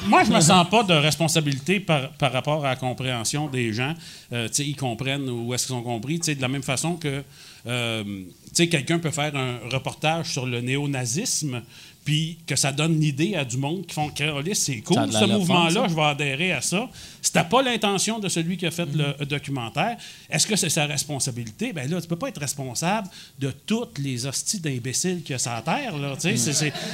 Moi, 0.06 0.24
je 0.24 0.32
me 0.32 0.40
sens 0.42 0.70
pas 0.70 0.84
de 0.84 0.94
responsabilité 0.94 1.80
par, 1.80 2.10
par 2.14 2.32
rapport 2.32 2.66
à 2.66 2.70
la 2.70 2.76
compréhension 2.76 3.48
des 3.48 3.74
gens. 3.74 3.94
Euh, 4.32 4.48
ils 4.60 4.76
comprennent 4.76 5.30
où 5.30 5.54
est-ce 5.54 5.68
qu'ils 5.68 5.76
ont 5.76 5.82
compris. 5.82 6.20
De 6.20 6.42
la 6.42 6.48
même 6.48 6.62
façon 6.62 6.96
que 6.96 7.24
euh, 7.66 8.04
quelqu'un 8.54 9.00
peut 9.00 9.12
faire 9.12 9.36
un 9.36 9.60
reportage 9.72 10.28
sur 10.32 10.46
le 10.46 10.62
néonazisme, 10.62 11.62
puis 12.08 12.38
que 12.48 12.56
ça 12.56 12.72
donne 12.72 12.98
l'idée 13.02 13.36
à 13.36 13.44
du 13.44 13.58
monde 13.58 13.86
qui 13.86 13.94
font 13.94 14.08
que 14.08 14.24
c'est 14.54 14.78
cool, 14.78 15.12
ce 15.12 15.26
mouvement-là, 15.26 15.82
ça. 15.82 15.88
je 15.90 15.94
vais 15.94 16.04
adhérer 16.04 16.54
à 16.54 16.62
ça. 16.62 16.88
C'était 17.22 17.44
pas 17.44 17.62
l'intention 17.62 18.18
de 18.18 18.30
celui 18.30 18.56
qui 18.56 18.66
a 18.66 18.72
fait 18.72 18.88
le 18.96 19.26
documentaire. 19.26 19.98
Est-ce 20.30 20.48
que 20.48 20.56
c'est 20.56 20.70
sa 20.70 20.86
responsabilité? 20.86 21.74
Ben 21.74 21.92
là, 21.92 22.00
tu 22.00 22.08
peux 22.08 22.16
pas 22.16 22.30
être 22.30 22.40
responsable 22.40 23.10
de 23.38 23.52
toutes 23.66 24.00
les 24.00 24.26
hosties 24.26 24.62
d'imbéciles 24.62 25.22
qu'il 25.22 25.32
y 25.32 25.36
a 25.36 25.38
sur 25.38 25.52
la 25.52 25.62
Terre. 25.62 25.98
Là, 25.98 26.16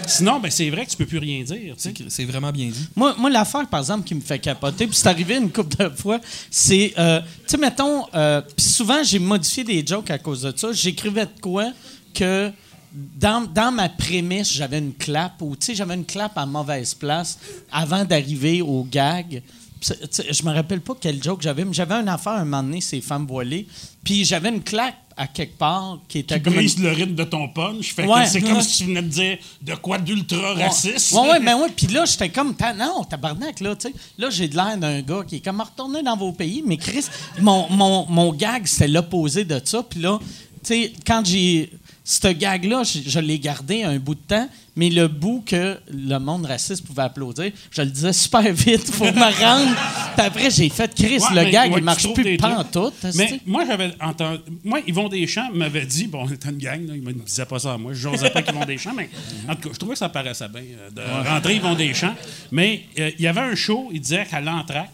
Sinon, 0.07 0.39
ben, 0.39 0.49
c'est 0.49 0.71
vrai 0.71 0.83
que 0.83 0.89
tu 0.89 0.97
peux 0.97 1.05
plus 1.05 1.19
rien 1.19 1.43
dire. 1.43 1.75
C'est 1.77 2.25
vraiment 2.25 2.51
bien 2.51 2.69
dit. 2.69 2.87
Moi, 2.95 3.13
moi 3.19 3.29
l'affaire, 3.29 3.67
par 3.67 3.81
exemple, 3.81 4.07
qui 4.07 4.15
me 4.15 4.21
fait 4.21 4.39
capoter, 4.39 4.87
puis 4.87 4.95
c'est 4.95 5.09
arrivé 5.09 5.37
une 5.37 5.51
couple 5.51 5.77
de 5.77 5.89
fois, 5.89 6.19
c'est, 6.49 6.91
euh, 6.97 7.21
tu 7.21 7.27
sais, 7.45 7.57
mettons, 7.57 8.07
euh, 8.15 8.41
puis 8.41 8.65
souvent, 8.65 9.03
j'ai 9.03 9.19
modifié 9.19 9.63
des 9.63 9.85
jokes 9.85 10.09
à 10.09 10.17
cause 10.17 10.41
de 10.41 10.53
ça. 10.57 10.71
J'écrivais 10.71 11.27
de 11.27 11.39
quoi 11.39 11.71
que 12.15 12.51
dans, 12.93 13.41
dans 13.51 13.71
ma 13.71 13.89
prémisse, 13.89 14.51
j'avais 14.53 14.79
une 14.79 14.93
clap, 14.93 15.41
ou 15.41 15.55
tu 15.55 15.67
sais, 15.67 15.75
j'avais 15.75 15.95
une 15.95 16.05
clap 16.05 16.37
à 16.37 16.45
mauvaise 16.45 16.93
place 16.93 17.39
avant 17.71 18.05
d'arriver 18.05 18.61
au 18.61 18.83
gag. 18.83 19.41
Je 19.81 20.43
me 20.45 20.53
rappelle 20.53 20.79
pas 20.81 20.93
quel 20.99 21.21
joke 21.21 21.41
j'avais, 21.41 21.65
mais 21.65 21.73
j'avais 21.73 21.95
une 21.95 22.07
affaire 22.07 22.33
un 22.33 22.45
moment 22.45 22.63
donné, 22.63 22.79
ces 22.79 23.01
femmes 23.01 23.25
voilées, 23.27 23.67
puis 24.03 24.23
j'avais 24.23 24.49
une 24.49 24.61
clap 24.63 24.95
à 25.17 25.27
quelque 25.27 25.57
part 25.57 25.99
qui 26.07 26.19
était 26.19 26.37
qui 26.37 26.41
comme 26.43 26.53
une- 26.53 26.59
brise 26.61 26.79
le 26.79 26.89
rythme 26.91 27.13
de 27.15 27.23
ton 27.23 27.47
punch. 27.49 27.93
Fait 27.93 28.03
que 28.03 28.07
Ouais. 28.07 28.25
c'est 28.25 28.41
comme 28.41 28.61
si 28.61 28.77
tu 28.77 28.83
venais 28.85 29.01
de 29.01 29.07
dire 29.09 29.37
de 29.61 29.75
quoi 29.75 29.97
d'ultra 29.99 30.53
raciste. 30.53 31.11
Ouais, 31.11 31.29
ouais, 31.31 31.39
mais 31.39 31.53
ouais. 31.53 31.67
Puis 31.75 31.87
là, 31.87 32.05
j'étais 32.05 32.29
comme, 32.29 32.55
non, 32.77 33.03
tabarnak, 33.03 33.59
là, 33.59 33.75
tu 33.75 33.89
sais. 33.89 33.93
Là, 34.17 34.29
j'ai 34.31 34.47
de 34.47 34.55
l'air 34.55 34.75
d'un 34.77 35.01
gars 35.01 35.23
qui 35.27 35.35
est 35.35 35.39
comme, 35.45 35.61
retourner 35.61 36.01
dans 36.01 36.17
vos 36.17 36.31
pays. 36.31 36.63
Mais 36.65 36.77
Chris, 36.77 37.05
mon, 37.41 37.69
mon, 37.69 38.07
mon 38.09 38.33
gag, 38.33 38.65
c'était 38.65 38.87
l'opposé 38.87 39.43
de 39.45 39.61
ça. 39.63 39.83
Puis 39.83 39.99
là, 39.99 40.17
tu 40.19 40.29
sais, 40.63 40.93
quand 41.05 41.23
j'ai. 41.25 41.71
Ce 42.05 42.27
gag-là, 42.27 42.83
je, 42.83 42.99
je 43.09 43.19
l'ai 43.19 43.39
gardé 43.39 43.83
un 43.83 43.97
bout 43.97 44.15
de 44.15 44.19
temps, 44.27 44.49
mais 44.75 44.89
le 44.89 45.07
bout 45.07 45.41
que 45.45 45.77
le 45.89 46.17
monde 46.17 46.45
raciste 46.45 46.85
pouvait 46.85 47.03
applaudir, 47.03 47.51
je 47.71 47.81
le 47.81 47.87
disais 47.89 48.11
super 48.11 48.41
vite 48.53 48.91
pour 48.97 49.05
me 49.05 49.41
rendre. 49.41 49.73
Puis 50.17 50.25
après, 50.25 50.51
j'ai 50.51 50.67
fait 50.67 50.93
Chris, 50.93 51.19
Ouais, 51.19 51.29
le 51.35 51.43
mais- 51.45 51.51
gag, 51.51 51.71
ouais, 51.71 51.79
il 51.79 51.83
marche 51.83 52.11
plus 52.13 52.35
tout. 52.37 52.91
Mais 53.15 53.39
moi, 53.45 53.63
j'avais 53.65 53.93
entendu. 54.01 54.41
Moi, 54.65 54.81
Yvon 54.85 55.07
Deschamps 55.07 55.49
m'avait 55.53 55.85
dit, 55.85 56.07
bon, 56.07 56.25
on 56.27 56.29
était 56.29 56.49
une 56.49 56.57
gang, 56.57 56.85
là, 56.85 56.93
il 56.93 57.01
me 57.01 57.13
disait 57.13 57.45
pas 57.45 57.59
ça 57.59 57.73
à 57.73 57.77
moi, 57.77 57.93
je 57.93 58.09
n'osais 58.09 58.29
pas 58.31 58.41
qu'Yvon 58.41 58.65
Deschamps, 58.65 58.93
mais 58.93 59.09
en 59.47 59.55
tout 59.55 59.69
cas, 59.69 59.73
je 59.73 59.79
trouvais 59.79 59.93
que 59.93 59.99
ça 59.99 60.09
paraissait 60.09 60.49
bien 60.49 60.61
euh, 60.61 60.89
de 60.89 61.29
rentrer 61.29 61.55
Yvon 61.55 61.73
Deschamps. 61.75 62.15
Mais 62.51 62.83
euh, 62.99 63.11
il 63.17 63.23
y 63.23 63.27
avait 63.27 63.39
un 63.39 63.55
show, 63.55 63.89
il 63.93 64.01
disait 64.01 64.25
qu'à 64.29 64.41
l'entracte, 64.41 64.91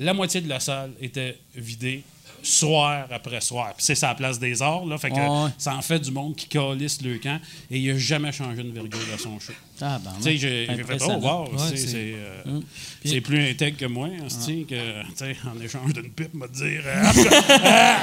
la 0.00 0.14
moitié 0.14 0.40
de 0.40 0.48
la 0.48 0.58
salle 0.58 0.90
était 1.00 1.38
vidée 1.54 2.02
soir 2.42 3.06
après 3.10 3.40
soir. 3.40 3.72
Puis 3.76 3.84
c'est 3.86 3.94
sa 3.94 4.14
place 4.14 4.38
des 4.38 4.60
arts, 4.62 4.84
là, 4.86 4.98
fait 4.98 5.10
que 5.10 5.14
Ouais. 5.16 5.50
ça 5.58 5.74
en 5.74 5.82
fait 5.82 5.98
du 5.98 6.10
monde 6.10 6.34
qui 6.36 6.46
calisse 6.46 7.00
le 7.02 7.18
camp 7.18 7.38
et 7.70 7.78
il 7.78 7.90
a 7.90 7.98
jamais 7.98 8.32
changé 8.32 8.62
une 8.62 8.72
virgule 8.72 8.98
à 9.14 9.18
son 9.18 9.38
show. 9.38 9.52
Ah, 9.80 9.98
ben, 10.02 10.12
Tu 10.18 10.22
sais, 10.24 10.36
j'ai 10.36 10.66
fait 10.84 10.98
oh, 11.02 11.12
wow, 11.12 11.44
Ouais, 11.52 11.76
c'est- 11.76 11.94
euh, 11.96 12.60
c'est 13.04 13.20
plus 13.20 13.50
intègre 13.50 13.78
que 13.78 13.86
moi, 13.86 14.08
hostie, 14.26 14.66
que, 14.68 15.02
tu 15.02 15.16
sais, 15.16 15.36
en 15.46 15.60
écge 15.60 15.76
d'une 15.94 16.10
pipe, 16.10 16.34
me 16.34 16.46
dire. 16.48 16.82
euh, 16.84 17.94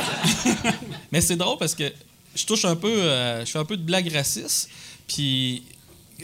Mais 1.11 1.21
c'est 1.21 1.35
drôle 1.35 1.57
parce 1.57 1.75
que 1.75 1.91
je 2.35 2.45
touche 2.45 2.65
un 2.65 2.75
peu, 2.75 2.87
euh, 2.91 3.45
je 3.45 3.51
fais 3.51 3.59
un 3.59 3.65
peu 3.65 3.77
de 3.77 3.83
blague 3.83 4.11
raciste. 4.13 4.69
Puis, 5.07 5.63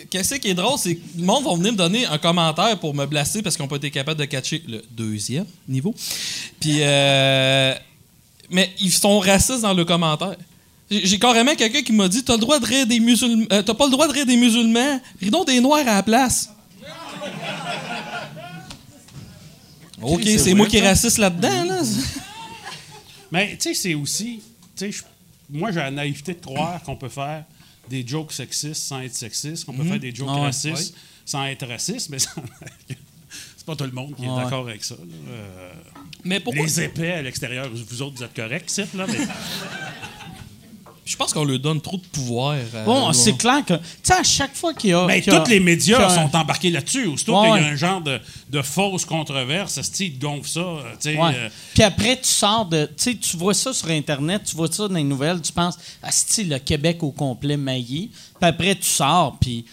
qu'est-ce 0.09 0.35
qui 0.35 0.49
est 0.49 0.53
drôle, 0.53 0.77
c'est 0.77 0.95
que 0.95 1.01
le 1.17 1.23
monde 1.23 1.43
va 1.45 1.53
venir 1.55 1.71
me 1.71 1.77
donner 1.77 2.05
un 2.05 2.17
commentaire 2.17 2.79
pour 2.79 2.93
me 2.93 3.05
blaster 3.05 3.41
parce 3.41 3.55
qu'ils 3.55 3.63
n'ont 3.63 3.69
pas 3.69 3.77
été 3.77 3.91
capables 3.91 4.19
de 4.19 4.25
catcher 4.25 4.61
le 4.67 4.83
deuxième 4.91 5.45
niveau. 5.67 5.93
Puis, 6.59 6.77
euh, 6.81 7.73
mais 8.49 8.73
ils 8.79 8.91
sont 8.91 9.19
racistes 9.19 9.61
dans 9.61 9.73
le 9.73 9.85
commentaire. 9.85 10.35
J'ai 10.91 11.17
carrément 11.17 11.55
quelqu'un 11.55 11.81
qui 11.81 11.91
m'a 11.93 12.07
dit 12.07 12.23
T'as 12.23 12.33
le 12.33 12.39
droit 12.39 12.59
de 12.59 12.65
rire 12.65 12.85
des 12.85 12.99
musulmans. 12.99 13.45
euh, 13.51 13.61
T'as 13.63 13.73
pas 13.73 13.85
le 13.85 13.91
droit 13.91 14.07
de 14.07 14.13
rire 14.13 14.25
des 14.25 14.37
musulmans. 14.37 14.99
Ris 15.19 15.29
donc 15.31 15.47
des 15.47 15.59
noirs 15.59 15.79
à 15.87 15.95
la 15.95 16.03
place. 16.03 16.49
OK, 20.01 20.21
c'est 20.23 20.37
c'est 20.37 20.53
moi 20.53 20.67
qui 20.67 20.77
est 20.77 20.87
raciste 20.87 21.17
là-dedans, 21.17 21.63
là. 21.65 21.81
Mais 23.31 23.57
tu 23.57 23.69
sais, 23.69 23.73
c'est 23.73 23.93
aussi. 23.93 24.41
moi, 25.49 25.71
j'ai 25.71 25.79
la 25.79 25.91
naïveté 25.91 26.33
de 26.33 26.41
croire 26.41 26.81
qu'on 26.83 26.95
peut 26.95 27.09
faire 27.09 27.45
des 27.89 28.05
jokes 28.05 28.33
sexistes 28.33 28.83
sans 28.83 28.99
être 29.01 29.15
sexiste, 29.15 29.65
qu'on 29.65 29.73
peut 29.73 29.83
faire 29.83 29.99
des 29.99 30.13
jokes 30.13 30.29
Ah 30.31 30.41
racistes 30.41 30.93
sans 31.25 31.45
être 31.45 31.65
raciste, 31.65 32.09
mais 32.09 32.17
c'est 33.65 33.65
pas 33.65 33.75
tout 33.75 33.89
le 33.89 33.95
monde 33.95 34.13
qui 34.15 34.25
est 34.25 34.29
ouais. 34.29 34.43
d'accord 34.43 34.67
avec 34.67 34.83
ça. 34.83 34.95
là. 34.95 35.01
Euh, 35.31 35.71
Mais 36.25 36.39
pourquoi 36.41 36.63
les 36.63 36.81
épais 36.81 37.13
à 37.13 37.21
l'extérieur, 37.21 37.69
vous 37.73 38.01
autres, 38.01 38.17
vous 38.17 38.23
êtes 38.23 38.33
corrects, 38.35 38.65
c'est 38.67 38.93
là, 38.93 39.05
mais. 39.07 39.17
Je 41.05 41.17
pense 41.17 41.33
qu'on 41.33 41.43
lui 41.43 41.59
donne 41.59 41.81
trop 41.81 41.97
de 41.97 42.05
pouvoir. 42.13 42.55
à- 42.73 42.83
Bon, 42.85 43.11
c'est 43.11 43.35
clair 43.37 43.63
que, 43.65 43.73
tu 43.73 43.81
sais, 44.03 44.13
à 44.13 44.23
chaque 44.23 44.55
fois 44.55 44.73
qu'il 44.73 44.91
y 44.91 44.93
a. 44.93 45.05
Mais 45.05 45.21
qu'il 45.21 45.33
y 45.33 45.35
a- 45.35 45.41
tous 45.41 45.51
les 45.51 45.59
médias 45.59 45.97
qu'il 45.97 46.15
y 46.15 46.19
a- 46.19 46.29
sont 46.29 46.33
embarqués 46.37 46.69
là-dessus. 46.69 47.07
Aussitôt 47.07 47.33
Ouais, 47.41 47.47
qu'il 47.49 47.57
y 47.57 47.59
a 47.59 47.67
ouais. 47.67 47.73
un 47.73 47.75
genre 47.75 48.01
de, 48.01 48.21
de 48.49 48.61
fausse 48.61 49.03
controverse, 49.03 49.77
esti, 49.77 50.05
ils 50.07 50.17
gonflent 50.19 50.47
ça. 50.47 50.61
euh, 50.61 50.81
tu 50.93 51.11
sais, 51.11 51.17
Ouais. 51.17 51.31
euh, 51.35 51.49
Puis 51.73 51.83
après, 51.83 52.15
tu 52.21 52.29
sors 52.29 52.65
de. 52.65 52.85
Tu 52.85 52.93
sais, 52.95 53.15
tu 53.15 53.35
vois 53.35 53.53
ça 53.53 53.73
sur 53.73 53.89
Internet, 53.89 54.43
tu 54.45 54.55
vois 54.55 54.71
ça 54.71 54.87
dans 54.87 54.95
les 54.95 55.03
nouvelles, 55.03 55.41
tu 55.41 55.51
penses, 55.51 55.77
ah, 56.01 56.09
le 56.37 56.57
Québec 56.59 57.03
au 57.03 57.11
complet 57.11 57.57
mailli. 57.57 58.09
Puis 58.39 58.49
après, 58.49 58.73
tu 58.75 58.87
sors, 58.87 59.37
puis. 59.41 59.65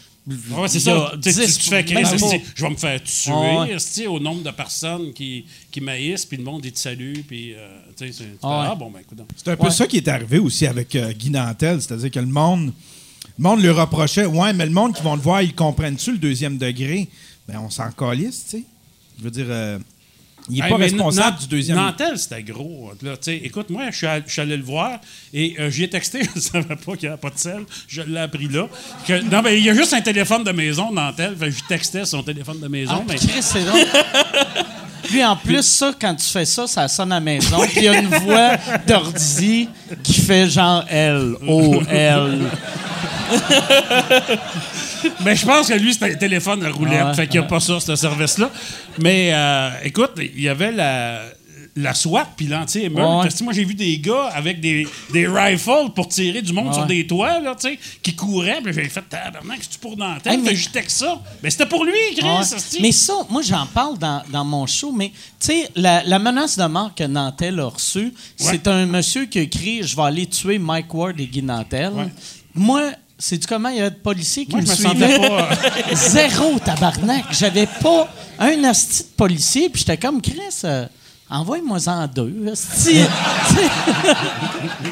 Ouais, 0.57 0.69
c'est 0.69 0.81
ça. 0.81 1.13
Tu 1.23 1.33
sais, 1.33 1.41
tu- 1.43 1.47
10 1.47 1.59
tu 1.59 1.69
fais 1.71 1.81
esti, 1.81 2.41
je 2.55 2.63
vais 2.65 2.71
me 2.71 2.77
faire 2.77 3.03
tuer 3.03 3.33
Ouais, 3.33 4.07
au 4.07 4.21
nombre 4.21 4.43
de 4.43 4.51
personnes 4.51 5.13
qui, 5.13 5.45
qui 5.71 5.81
maïssent, 5.81 6.25
puis 6.27 6.37
le 6.37 6.45
monde, 6.45 6.65
il 6.65 6.73
te 6.73 6.79
salue, 6.79 7.15
puis 7.27 7.55
euh, 7.55 7.69
tu 7.97 8.07
sais, 8.07 8.13
c'est- 8.13 8.25
tu 8.25 8.31
fais, 8.41 8.47
Ouais. 8.47 8.67
ah 8.71 8.75
bon, 8.79 8.91
ben, 8.91 9.01
écoute. 9.01 9.19
C'est 9.37 9.51
un 9.51 9.57
peu 9.57 9.71
ça 9.71 9.87
qui 9.87 9.97
est 9.99 10.09
arrivé 10.09 10.39
aussi 10.39 10.67
avec 10.67 10.95
euh, 10.97 11.13
Guy 11.13 11.31
Nantel, 11.31 11.81
c'est-à-dire 11.83 12.11
que 12.11 12.21
le 12.21 12.27
monde, 12.27 12.73
le 13.39 13.43
monde 13.43 13.61
lui 13.61 13.71
reprochait, 13.71 14.27
ouais, 14.27 14.53
mais 14.53 14.67
le 14.67 14.73
monde 14.73 14.95
qui 14.95 15.03
vont 15.03 15.17
le 15.17 15.23
voir, 15.23 15.43
ils 15.43 15.55
comprennent-tu 15.55 16.13
le 16.13 16.19
deuxième 16.19 16.59
degré? 16.59 17.09
Ben, 17.49 17.59
on 17.61 17.71
s'en 17.71 17.91
calisse, 17.91 18.45
tu 18.45 18.59
sais. 18.59 18.65
Je 19.19 19.25
veux 19.25 19.31
dire, 19.31 19.47
euh, 19.49 19.79
il 20.51 20.59
n'est 20.59 20.65
Hey, 20.65 20.71
pas 20.71 20.77
responsable 20.77 21.39
du 21.39 21.47
deuxième. 21.47 21.77
Nantel, 21.79 22.19
c'était 22.19 22.43
gros. 22.43 22.93
Là, 23.03 23.15
écoute, 23.29 23.71
moi, 23.71 23.85
je 23.91 23.97
suis 24.27 24.41
allé 24.41 24.57
le 24.57 24.63
voir 24.63 24.99
et 25.33 25.57
euh, 25.59 25.71
j'y 25.71 25.85
ai 25.85 25.91
texté, 25.91 26.21
je 26.25 26.31
ne 26.37 26.41
savais 26.41 26.77
pas 26.77 26.97
qu'il 26.97 27.09
n'y 27.09 27.13
avait 27.13 27.17
pas 27.21 27.31
de 27.31 27.39
sel. 27.39 27.65
Je 27.89 28.03
l'ai 28.03 28.21
appris 28.21 28.49
là. 28.49 28.69
Que- 29.07 29.23
non, 29.23 29.43
mais 29.43 29.59
il 29.59 29.65
y 29.65 29.71
a 29.71 29.75
juste 29.75 29.93
un 29.95 30.01
téléphone 30.01 30.45
de 30.45 30.53
maison, 30.53 30.93
Nantel. 30.93 31.37
Fait 31.39 31.51
je 31.51 31.65
textais 31.69 32.05
son 32.05 32.23
téléphone 32.23 32.61
de 32.61 32.69
maison. 32.69 32.97
Ah, 32.97 33.05
mais... 33.09 33.15
puis 33.17 33.29
Chris, 33.29 33.43
c'est. 33.43 33.61
Lui, 35.13 35.25
en 35.25 35.35
plus, 35.35 35.63
ça, 35.63 35.93
quand 36.01 36.15
tu 36.15 36.27
fais 36.27 36.45
ça, 36.45 36.67
ça 36.67 36.87
sonne 36.87 37.11
à 37.11 37.17
la 37.17 37.21
maison. 37.21 37.59
Puis 37.63 37.73
il 37.79 37.85
y 37.85 37.89
a 37.89 37.99
une 37.99 38.09
voix 38.09 38.57
d'ordi 38.87 39.69
qui 40.05 40.21
fait 40.21 40.49
genre 40.49 40.85
L, 40.89 41.35
O, 41.49 41.81
L. 41.89 42.39
Mais 45.25 45.37
je 45.37 45.47
pense 45.47 45.69
que 45.69 45.75
lui, 45.75 45.93
c'était 45.93 46.13
un 46.13 46.17
téléphone 46.17 46.65
à 46.65 46.71
roulette. 46.71 47.01
Ah 47.03 47.09
ouais, 47.11 47.15
fait 47.15 47.27
qu'il 47.27 47.41
n'y 47.41 47.47
a 47.47 47.49
pas 47.49 47.61
ça, 47.61 47.81
ce 47.81 47.95
service-là. 47.97 48.51
Mais 48.99 49.31
euh, 49.33 49.71
écoute, 49.85 50.13
il 50.19 50.41
y 50.41 50.49
avait 50.49 50.73
la, 50.73 51.23
la 51.77 51.95
SWAT 51.95 52.27
puis 52.37 52.47
l'anti-émeute. 52.47 52.99
Ouais, 52.99 53.21
ouais. 53.23 53.29
Que 53.29 53.45
moi, 53.45 53.53
j'ai 53.53 53.65
vu 53.65 53.75
des 53.75 53.97
gars 53.99 54.27
avec 54.35 54.61
des, 54.61 54.87
des 55.13 55.27
rifles 55.29 55.91
pour 55.95 56.09
tirer 56.09 56.43
du 56.43 56.53
monde 56.53 56.69
Ouais. 56.69 56.75
sur 56.75 56.87
des 56.87 57.07
toits, 57.07 57.39
là, 57.41 57.55
tu 57.59 57.79
qui 58.03 58.15
couraient. 58.15 58.61
Puis 58.63 58.73
j'ai 58.73 58.89
fait, 58.89 59.03
tabarnak, 59.09 59.59
c'est-tu 59.63 59.79
pour 59.79 59.97
Nantel? 59.97 60.33
Hey, 60.33 60.39
mais- 60.39 60.55
Fait 60.55 60.83
que 60.83 60.93
ça. 60.93 61.21
Mais 61.43 61.51
c'était 61.51 61.67
pour 61.67 61.85
lui, 61.85 61.93
Chris. 62.17 62.27
Ouais. 62.27 62.81
Mais 62.81 62.93
ça, 62.93 63.15
moi, 63.31 63.43
j'en 63.43 63.67
parle 63.67 63.99
dans, 63.99 64.23
dans 64.31 64.45
mon 64.45 64.67
show, 64.67 64.93
mais 64.93 65.09
tu 65.39 65.47
sais, 65.47 65.69
la, 65.77 66.03
la 66.05 66.19
menace 66.19 66.59
de 66.59 66.65
mort 66.67 66.93
que 66.95 67.05
Nantel 67.05 67.61
a 67.61 67.67
reçue, 67.67 68.13
c'est 68.37 68.67
un 68.69 68.87
monsieur 68.87 69.27
qui 69.27 69.39
a 69.39 69.43
écrit 69.43 69.83
Je 69.83 69.97
vais 69.97 70.03
aller 70.03 70.27
tuer 70.27 70.59
Mike 70.59 70.93
Ward 70.93 71.19
et 71.21 71.27
Guy 71.27 71.43
Nantel. 71.43 71.93
Moi, 72.55 72.83
sais-tu 73.21 73.47
comment 73.47 73.69
il 73.69 73.77
y 73.79 73.81
a 73.81 73.91
de 73.91 73.95
policiers 73.97 74.47
qui 74.47 74.53
Moi, 74.53 74.63
me 74.63 74.67
je 74.67 74.71
me 74.73 74.77
suivaient? 74.89 75.19
pas, 75.29 75.51
euh, 75.53 75.95
Zéro 75.95 76.59
tabarnak. 76.59 77.25
J'avais 77.33 77.67
pas 77.67 78.09
un 78.39 78.65
asti 78.65 79.03
de 79.05 79.09
policier, 79.17 79.69
puis 79.69 79.81
j'étais 79.81 79.97
comme 79.99 80.21
Chris. 80.21 80.41
euh, 80.65 80.87
Envoie-moi 81.33 81.79
en 81.87 82.09
deux. 82.09 82.35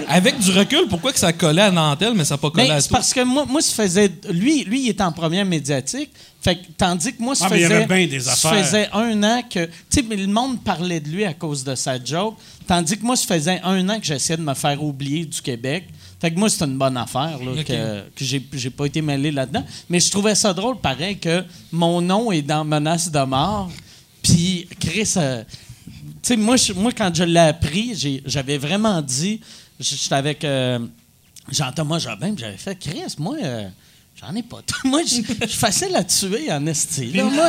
Avec 0.09 0.39
du 0.39 0.51
recul, 0.53 0.87
pourquoi 0.89 1.12
que 1.12 1.18
ça 1.18 1.33
collait 1.33 1.62
à 1.62 1.70
Nantel, 1.70 2.12
mais 2.14 2.24
ça 2.24 2.35
n'a 2.35 2.39
pas 2.39 2.51
collé 2.51 2.68
Mais 2.68 2.74
à 2.74 2.81
toi? 2.81 2.89
parce 2.99 3.12
que 3.12 3.22
moi, 3.24 3.45
moi, 3.49 3.61
ça 3.61 3.72
faisait. 3.83 4.11
Lui, 4.31 4.64
lui, 4.64 4.83
il 4.83 4.89
était 4.91 5.03
en 5.03 5.12
première 5.12 5.45
médiatique. 5.45 6.11
Fait 6.41 6.55
que, 6.57 6.61
tandis 6.76 7.12
que 7.14 7.22
moi, 7.22 7.35
ça 7.35 7.47
Ah, 7.47 7.49
mais 7.51 7.57
il 7.59 7.61
y 7.62 7.64
faisait. 7.64 7.74
avait 7.83 7.87
bien 7.87 8.07
des 8.07 8.20
faisait 8.20 8.89
un 8.93 9.22
an 9.24 9.43
que. 9.53 9.64
Tu 9.66 9.70
sais, 9.91 10.05
mais 10.09 10.16
le 10.16 10.29
monde 10.29 10.62
parlait 10.62 11.01
de 11.01 11.09
lui 11.09 11.24
à 11.24 11.35
cause 11.35 11.64
de 11.64 11.74
sa 11.74 12.03
joke. 12.03 12.37
Tandis 12.66 12.97
que 12.99 13.05
moi, 13.05 13.16
ça 13.16 13.26
faisait 13.26 13.61
un 13.64 13.89
an 13.89 13.99
que 13.99 14.07
j'essayais 14.07 14.37
de 14.37 14.43
me 14.43 14.55
faire 14.55 14.83
oublier 14.83 15.24
du 15.24 15.43
Québec. 15.43 15.89
Fait 16.21 16.33
que 16.33 16.39
moi, 16.39 16.49
c'est 16.49 16.64
une 16.64 16.77
bonne 16.77 16.97
affaire, 16.97 17.39
là, 17.39 17.62
que, 17.62 18.01
que 18.11 18.25
j'ai, 18.25 18.45
j'ai 18.53 18.71
pas 18.71 18.87
été 18.87 19.01
mêlé 19.01 19.31
là-dedans. 19.31 19.64
Mais 19.89 20.01
je 20.01 20.11
trouvais 20.11 20.35
ça 20.35 20.53
drôle, 20.53 20.79
pareil, 20.81 21.19
que 21.19 21.45
mon 21.71 22.01
nom 22.01 22.33
est 22.33 22.43
dans 22.43 22.64
menace 22.64 23.11
de 23.11 23.21
mort. 23.21 23.71
Puis, 24.23 24.66
Chris, 24.81 25.12
euh, 25.16 25.45
tu 25.87 25.93
sais, 26.23 26.37
moi, 26.37 26.57
moi, 26.75 26.91
quand 26.97 27.14
je 27.14 27.23
l'ai 27.23 27.39
appris, 27.39 27.95
j'ai- 27.95 28.23
j'avais 28.27 28.59
vraiment 28.59 29.01
dit, 29.01 29.41
j'étais 29.79 30.14
avec 30.16 30.43
euh, 30.45 30.81
Jean-Thomas 31.53 32.01
Jobin, 32.01 32.35
puis 32.35 32.39
j'avais 32.45 32.57
fait, 32.57 32.75
Chris, 32.77 33.14
moi, 33.19 33.37
euh, 33.41 33.69
j'en 34.21 34.35
ai 34.35 34.43
pas. 34.43 34.59
moi, 34.85 35.03
je 35.07 35.14
suis 35.14 35.25
facile 35.57 35.95
à 35.95 36.03
tuer 36.03 36.51
en 36.53 36.66
esti. 36.66 37.12
là. 37.12 37.23
Moi, 37.25 37.49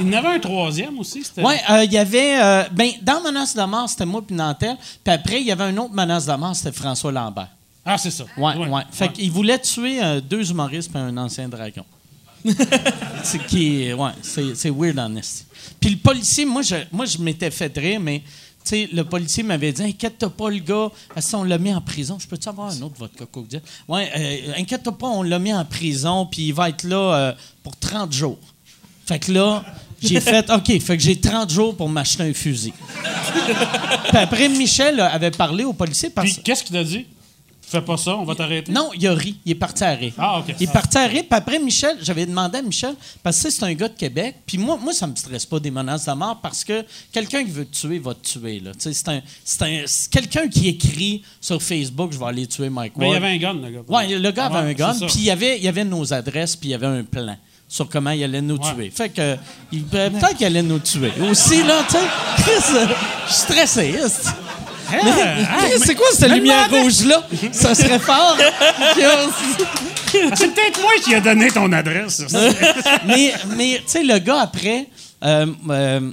Il 0.00 0.06
y 0.06 0.08
en 0.08 0.18
avait 0.18 0.28
un 0.36 0.40
troisième 0.40 0.98
aussi. 0.98 1.22
euh, 1.70 1.84
il 1.84 1.92
y 1.92 1.98
avait. 1.98 2.42
euh, 2.42 2.62
ben, 2.72 2.90
dans 3.02 3.20
Menace 3.20 3.54
de 3.54 3.62
mort, 3.62 3.88
c'était 3.90 4.06
moi 4.06 4.22
puis 4.26 4.34
Nantel. 4.34 4.76
Puis 5.04 5.12
après, 5.14 5.40
il 5.42 5.46
y 5.46 5.52
avait 5.52 5.64
un 5.64 5.76
autre 5.76 5.92
Menace 5.92 6.24
de 6.24 6.32
mort, 6.32 6.56
c'était 6.56 6.72
François 6.72 7.12
Lambert. 7.12 7.48
Ah, 7.84 7.98
c'est 7.98 8.10
ça. 8.10 8.24
Ouais, 8.36 8.56
ouais. 8.56 8.82
Fait 8.90 9.12
qu'il 9.12 9.30
voulait 9.30 9.58
tuer 9.58 10.02
euh, 10.02 10.20
deux 10.20 10.50
humoristes 10.50 10.90
et 10.94 10.98
un 10.98 11.16
ancien 11.16 11.48
dragon. 11.48 11.84
c'est 13.22 13.46
qui. 13.46 13.92
Ouais, 13.92 14.10
c'est, 14.22 14.54
c'est 14.54 14.70
weird 14.70 14.98
en. 14.98 15.14
Puis 15.80 15.90
le 15.90 15.96
policier, 15.96 16.44
moi, 16.44 16.62
je, 16.62 16.76
moi, 16.92 17.06
je 17.06 17.18
m'étais 17.18 17.50
fait 17.50 17.76
rire, 17.76 18.00
mais. 18.00 18.22
Tu 18.64 18.70
sais, 18.70 18.88
le 18.90 19.04
policier 19.04 19.42
m'avait 19.42 19.72
dit 19.72 19.82
Inquiète-toi 19.82 20.30
pas, 20.30 20.48
le 20.48 20.58
gars. 20.58 20.88
Si 21.18 21.34
on 21.34 21.44
l'a 21.44 21.58
mis 21.58 21.74
en 21.74 21.82
prison, 21.82 22.16
je 22.18 22.26
peux-tu 22.26 22.48
avoir 22.48 22.70
un 22.70 22.80
autre 22.80 22.94
vodka 22.96 23.26
Coke 23.30 23.46
Diet? 23.46 23.62
Ouais, 23.86 24.10
euh, 24.16 24.52
inquiète-toi 24.56 24.96
pas, 24.96 25.06
on 25.06 25.22
l'a 25.22 25.38
mis 25.38 25.52
en 25.52 25.66
prison, 25.66 26.24
puis 26.24 26.46
il 26.46 26.54
va 26.54 26.70
être 26.70 26.84
là 26.84 26.96
euh, 26.96 27.32
pour 27.62 27.76
30 27.76 28.10
jours. 28.10 28.38
Fait 29.04 29.18
que 29.18 29.32
là, 29.32 29.62
j'ai 30.00 30.18
fait 30.18 30.48
OK, 30.50 30.80
fait 30.80 30.96
que 30.96 31.02
j'ai 31.02 31.20
30 31.20 31.50
jours 31.50 31.76
pour 31.76 31.90
m'acheter 31.90 32.22
un 32.22 32.32
fusil. 32.32 32.72
puis 34.08 34.16
après, 34.16 34.48
Michel 34.48 34.98
avait 34.98 35.30
parlé 35.30 35.64
au 35.64 35.74
policier 35.74 36.08
parce 36.08 36.32
Puis 36.32 36.42
qu'est-ce 36.42 36.64
qu'il 36.64 36.74
t'a 36.74 36.84
dit? 36.84 37.04
Fais 37.74 37.82
pas 37.84 37.96
ça, 37.96 38.16
on 38.16 38.24
va 38.24 38.34
t'arrêter? 38.34 38.70
non, 38.72 38.90
il 38.94 39.06
a 39.08 39.14
ri. 39.14 39.36
Il 39.44 39.52
est 39.52 39.56
parti 39.56 39.82
à 39.84 39.90
rire. 39.90 40.12
Ah, 40.18 40.38
OK. 40.38 40.54
Il 40.60 40.62
est 40.68 40.72
parti 40.72 40.96
à 40.96 41.06
rire. 41.06 41.24
Puis 41.28 41.36
après, 41.38 41.58
Michel, 41.58 41.96
j'avais 42.02 42.24
demandé 42.24 42.58
à 42.58 42.62
Michel, 42.62 42.94
parce 43.22 43.42
que 43.42 43.50
c'est 43.50 43.64
un 43.64 43.74
gars 43.74 43.88
de 43.88 43.96
Québec. 43.96 44.36
Puis 44.46 44.58
moi, 44.58 44.76
moi 44.80 44.92
ça 44.92 45.06
me 45.06 45.16
stresse 45.16 45.44
pas 45.44 45.58
des 45.58 45.70
menaces 45.70 46.04
de 46.06 46.12
mort 46.12 46.38
parce 46.42 46.62
que 46.64 46.84
quelqu'un 47.12 47.44
qui 47.44 47.50
veut 47.50 47.64
te 47.66 47.76
tuer 47.76 47.98
va 47.98 48.14
te 48.14 48.26
tuer. 48.26 48.60
là. 48.60 48.70
C'est 48.78 49.08
un, 49.08 49.20
c'est 49.44 49.62
un- 49.62 49.84
quelqu'un 50.10 50.48
qui 50.48 50.68
écrit 50.68 51.22
sur 51.40 51.60
Facebook, 51.62 52.12
je 52.12 52.18
vais 52.18 52.26
aller 52.26 52.46
tuer 52.46 52.70
Mike 52.70 52.92
Mais 52.96 53.06
il 53.06 53.08
y 53.08 53.12
Ward. 53.12 53.24
avait 53.24 53.34
un 53.34 53.38
gun, 53.38 53.54
le 53.54 53.70
gars. 53.70 53.80
Ouais, 53.88 54.18
le 54.18 54.30
gars 54.30 54.46
avait 54.46 54.70
un 54.70 54.72
gun, 54.72 54.94
puis 55.00 55.14
il 55.16 55.24
y 55.24 55.30
avait, 55.30 55.58
il 55.58 55.64
y 55.64 55.68
avait 55.68 55.84
nos 55.84 56.12
adresses, 56.12 56.54
puis 56.56 56.68
il 56.68 56.72
y 56.72 56.74
avait 56.74 56.86
un 56.86 57.02
plan 57.02 57.36
sur 57.66 57.88
comment 57.88 58.10
il 58.10 58.22
allait 58.22 58.40
nous 58.42 58.56
Ouais. 58.56 58.72
tuer. 58.74 58.90
Fait 58.90 59.08
que, 59.08 59.20
euh, 59.20 59.36
peut-être 59.90 60.36
qu'il 60.36 60.46
allait 60.46 60.62
nous 60.62 60.78
tuer. 60.78 61.10
Aussi, 61.28 61.62
là, 61.64 61.82
tu 61.88 61.94
sais, 61.94 61.98
euh, 62.76 62.86
je 63.26 63.32
suis 63.32 63.42
stressé. 63.42 63.94
Chris, 65.00 65.78
c'est 65.84 65.94
quoi 65.94 66.06
cette 66.12 66.30
lumière 66.30 66.68
rouge-là? 66.70 67.26
Ça 67.52 67.74
serait 67.74 67.98
fort. 67.98 68.36
C'est 70.36 70.54
peut-être 70.54 70.80
moi 70.80 70.92
qui 71.04 71.12
ai 71.14 71.20
donné 71.20 71.48
ton 71.50 71.70
adresse. 71.72 72.26
ça. 72.28 72.38
mais, 73.06 73.32
mais 73.56 73.76
tu 73.78 73.82
sais, 73.86 74.04
le 74.04 74.18
gars, 74.18 74.40
après, 74.42 74.86
euh, 75.24 75.46
euh, 75.70 76.12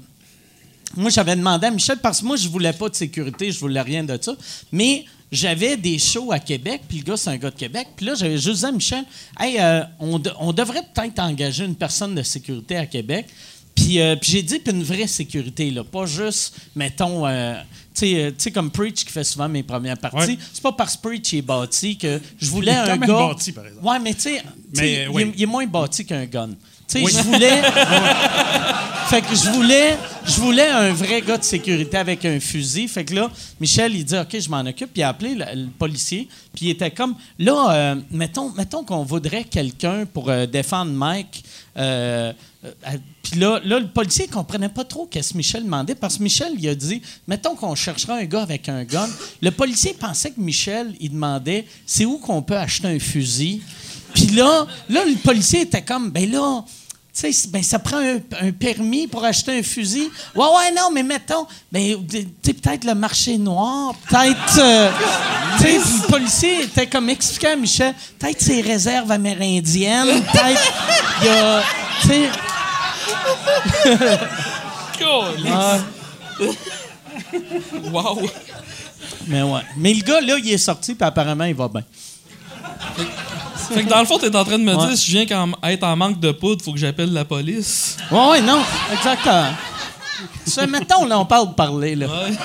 moi, 0.95 1.09
j'avais 1.09 1.35
demandé 1.35 1.67
à 1.67 1.71
Michel, 1.71 1.97
parce 2.01 2.21
que 2.21 2.25
moi, 2.25 2.35
je 2.35 2.47
voulais 2.49 2.73
pas 2.73 2.89
de 2.89 2.95
sécurité, 2.95 3.51
je 3.51 3.59
voulais 3.59 3.81
rien 3.81 4.03
de 4.03 4.17
ça. 4.21 4.33
Mais 4.71 5.05
j'avais 5.31 5.77
des 5.77 5.99
shows 5.99 6.31
à 6.31 6.39
Québec, 6.39 6.81
puis 6.89 6.97
le 6.99 7.03
gars, 7.03 7.17
c'est 7.17 7.29
un 7.29 7.37
gars 7.37 7.51
de 7.51 7.55
Québec. 7.55 7.87
Puis 7.95 8.05
là, 8.05 8.13
j'avais 8.15 8.37
juste 8.37 8.59
dit 8.59 8.65
à 8.65 8.71
Michel, 8.71 9.03
hey, 9.39 9.57
euh, 9.59 9.83
on, 9.99 10.19
de- 10.19 10.33
on 10.39 10.51
devrait 10.51 10.83
peut-être 10.93 11.19
engager 11.19 11.63
une 11.65 11.75
personne 11.75 12.15
de 12.15 12.23
sécurité 12.23 12.75
à 12.77 12.85
Québec. 12.85 13.27
Puis, 13.73 14.01
euh, 14.01 14.15
puis 14.17 14.31
j'ai 14.31 14.41
dit, 14.41 14.59
puis 14.59 14.73
une 14.73 14.83
vraie 14.83 15.07
sécurité, 15.07 15.71
là, 15.71 15.83
pas 15.85 16.05
juste, 16.05 16.55
mettons, 16.75 17.25
euh, 17.25 17.53
tu 17.93 17.99
sais, 17.99 18.15
euh, 18.23 18.29
tu 18.29 18.35
sais, 18.37 18.51
comme 18.51 18.71
Preach 18.71 19.03
qui 19.05 19.11
fait 19.11 19.23
souvent 19.23 19.49
mes 19.49 19.63
premières 19.63 19.97
parties. 19.97 20.31
Ouais. 20.31 20.37
C'est 20.53 20.61
pas 20.63 20.71
parce 20.71 20.95
que 20.97 21.01
Preach 21.07 21.33
est 21.33 21.41
bâti 21.41 21.97
que 21.97 22.19
je 22.39 22.49
voulais 22.49 22.71
Il 22.71 22.75
est 22.77 22.85
quand 22.85 22.91
un 22.91 22.97
même 22.97 23.09
gars. 23.09 23.27
bâti, 23.29 23.51
par 23.51 23.65
exemple. 23.67 23.85
Ouais, 23.87 23.99
mais 23.99 24.13
tu 24.13 24.21
sais, 24.21 24.43
il, 24.75 24.81
est- 24.83 25.07
il 25.35 25.43
est 25.43 25.45
moins 25.45 25.65
bâti 25.67 26.05
qu'un 26.05 26.25
gun. 26.25 26.49
Tu 26.87 27.05
sais, 27.05 27.17
je 27.17 27.23
voulais. 27.23 27.61
fait 29.09 29.21
que 29.21 29.35
je 29.35 29.49
voulais 29.51 29.97
je 30.25 30.39
voulais 30.39 30.67
un 30.67 30.93
vrai 30.93 31.21
gars 31.21 31.37
de 31.37 31.43
sécurité 31.43 31.97
avec 31.97 32.23
un 32.25 32.39
fusil. 32.39 32.87
Fait 32.87 33.03
que 33.05 33.13
là, 33.15 33.29
Michel, 33.59 33.95
il 33.95 34.05
dit 34.05 34.17
OK, 34.17 34.39
je 34.39 34.49
m'en 34.49 34.59
occupe. 34.61 34.91
Puis 34.93 35.01
il 35.01 35.03
a 35.03 35.09
appelé 35.09 35.35
le, 35.35 35.45
le 35.53 35.67
policier. 35.77 36.27
Puis 36.53 36.67
il 36.67 36.69
était 36.71 36.91
comme 36.91 37.15
là, 37.39 37.71
euh, 37.71 37.95
mettons, 38.11 38.51
mettons 38.51 38.83
qu'on 38.83 39.03
voudrait 39.03 39.43
quelqu'un 39.45 40.05
pour 40.05 40.29
euh, 40.29 40.45
défendre 40.45 40.91
Mike. 40.91 41.43
Euh, 41.77 42.33
puis 43.23 43.39
là, 43.39 43.59
là, 43.63 43.79
le 43.79 43.87
policier 43.87 44.27
comprenait 44.27 44.69
pas 44.69 44.83
trop 44.83 45.07
qu'est-ce 45.07 45.33
que 45.33 45.37
Michel 45.37 45.63
demandait 45.63 45.95
parce 45.95 46.17
que 46.17 46.23
Michel, 46.23 46.53
il 46.59 46.69
a 46.69 46.75
dit 46.75 47.01
mettons 47.27 47.55
qu'on 47.55 47.73
cherchera 47.73 48.17
un 48.17 48.25
gars 48.25 48.43
avec 48.43 48.69
un 48.69 48.83
gun. 48.83 49.09
Le 49.41 49.49
policier 49.51 49.93
pensait 49.93 50.31
que 50.31 50.39
Michel, 50.39 50.95
il 50.99 51.11
demandait 51.11 51.65
c'est 51.85 52.05
où 52.05 52.17
qu'on 52.17 52.41
peut 52.41 52.57
acheter 52.57 52.87
un 52.87 52.99
fusil? 52.99 53.61
Puis 54.13 54.27
là, 54.27 54.67
là, 54.89 55.05
le 55.05 55.15
policier 55.15 55.61
était 55.61 55.81
comme 55.81 56.11
ben 56.11 56.31
là. 56.31 56.63
Tu 57.13 57.33
sais, 57.33 57.49
ben, 57.49 57.61
ça 57.61 57.77
prend 57.77 57.97
un, 57.97 58.51
permis 58.53 59.05
pour 59.05 59.25
acheter 59.25 59.59
un 59.59 59.63
fusil. 59.63 60.09
Ouais, 60.33 60.45
ouais, 60.45 60.71
non, 60.73 60.91
mais 60.93 61.03
mettons, 61.03 61.45
ben, 61.69 61.97
tu 62.41 62.53
peut-être 62.53 62.85
le 62.85 62.95
marché 62.95 63.37
noir, 63.37 63.93
peut-être. 64.07 64.59
euh, 64.59 64.89
le 65.61 66.07
policier 66.07 66.63
était 66.63 66.87
comme 66.87 67.09
expliqué 67.09 67.47
à 67.47 67.55
Michel, 67.57 67.93
peut-être 68.17 68.41
ses 68.41 68.61
réserves 68.61 69.11
amérindiennes, 69.11 70.23
peut-être. 70.23 70.61
Ah, 75.51 75.77
Wow! 77.91 78.21
mais 79.27 79.41
ouais. 79.41 79.61
Mais 79.77 79.93
le 79.93 80.01
gars, 80.03 80.21
là, 80.21 80.35
il 80.37 80.51
est 80.51 80.57
sorti, 80.57 80.95
puis 80.95 81.05
apparemment, 81.05 81.43
il 81.45 81.55
va 81.55 81.67
bien. 81.67 81.83
Fait 83.73 83.83
que 83.83 83.89
dans 83.89 83.99
le 83.99 84.05
fond, 84.05 84.17
t'es 84.17 84.35
en 84.35 84.43
train 84.43 84.57
de 84.59 84.63
me 84.63 84.75
Ouais. 84.75 84.87
dire, 84.87 84.97
si 84.97 85.11
je 85.11 85.17
viens 85.17 85.25
qu'en- 85.25 85.51
être 85.69 85.83
en 85.83 85.95
manque 85.95 86.19
de 86.19 86.31
poudre, 86.31 86.63
faut 86.63 86.73
que 86.73 86.79
j'appelle 86.79 87.13
la 87.13 87.23
police. 87.25 87.97
Ouais, 88.11 88.27
ouais, 88.29 88.41
non, 88.41 88.61
exactement. 88.93 89.47
Ça, 90.45 90.67
mettons, 90.67 91.05
là, 91.05 91.19
on 91.19 91.25
parle 91.25 91.49
de 91.49 91.53
parler, 91.53 91.95
là. 91.95 92.07
Ouais. 92.07 92.37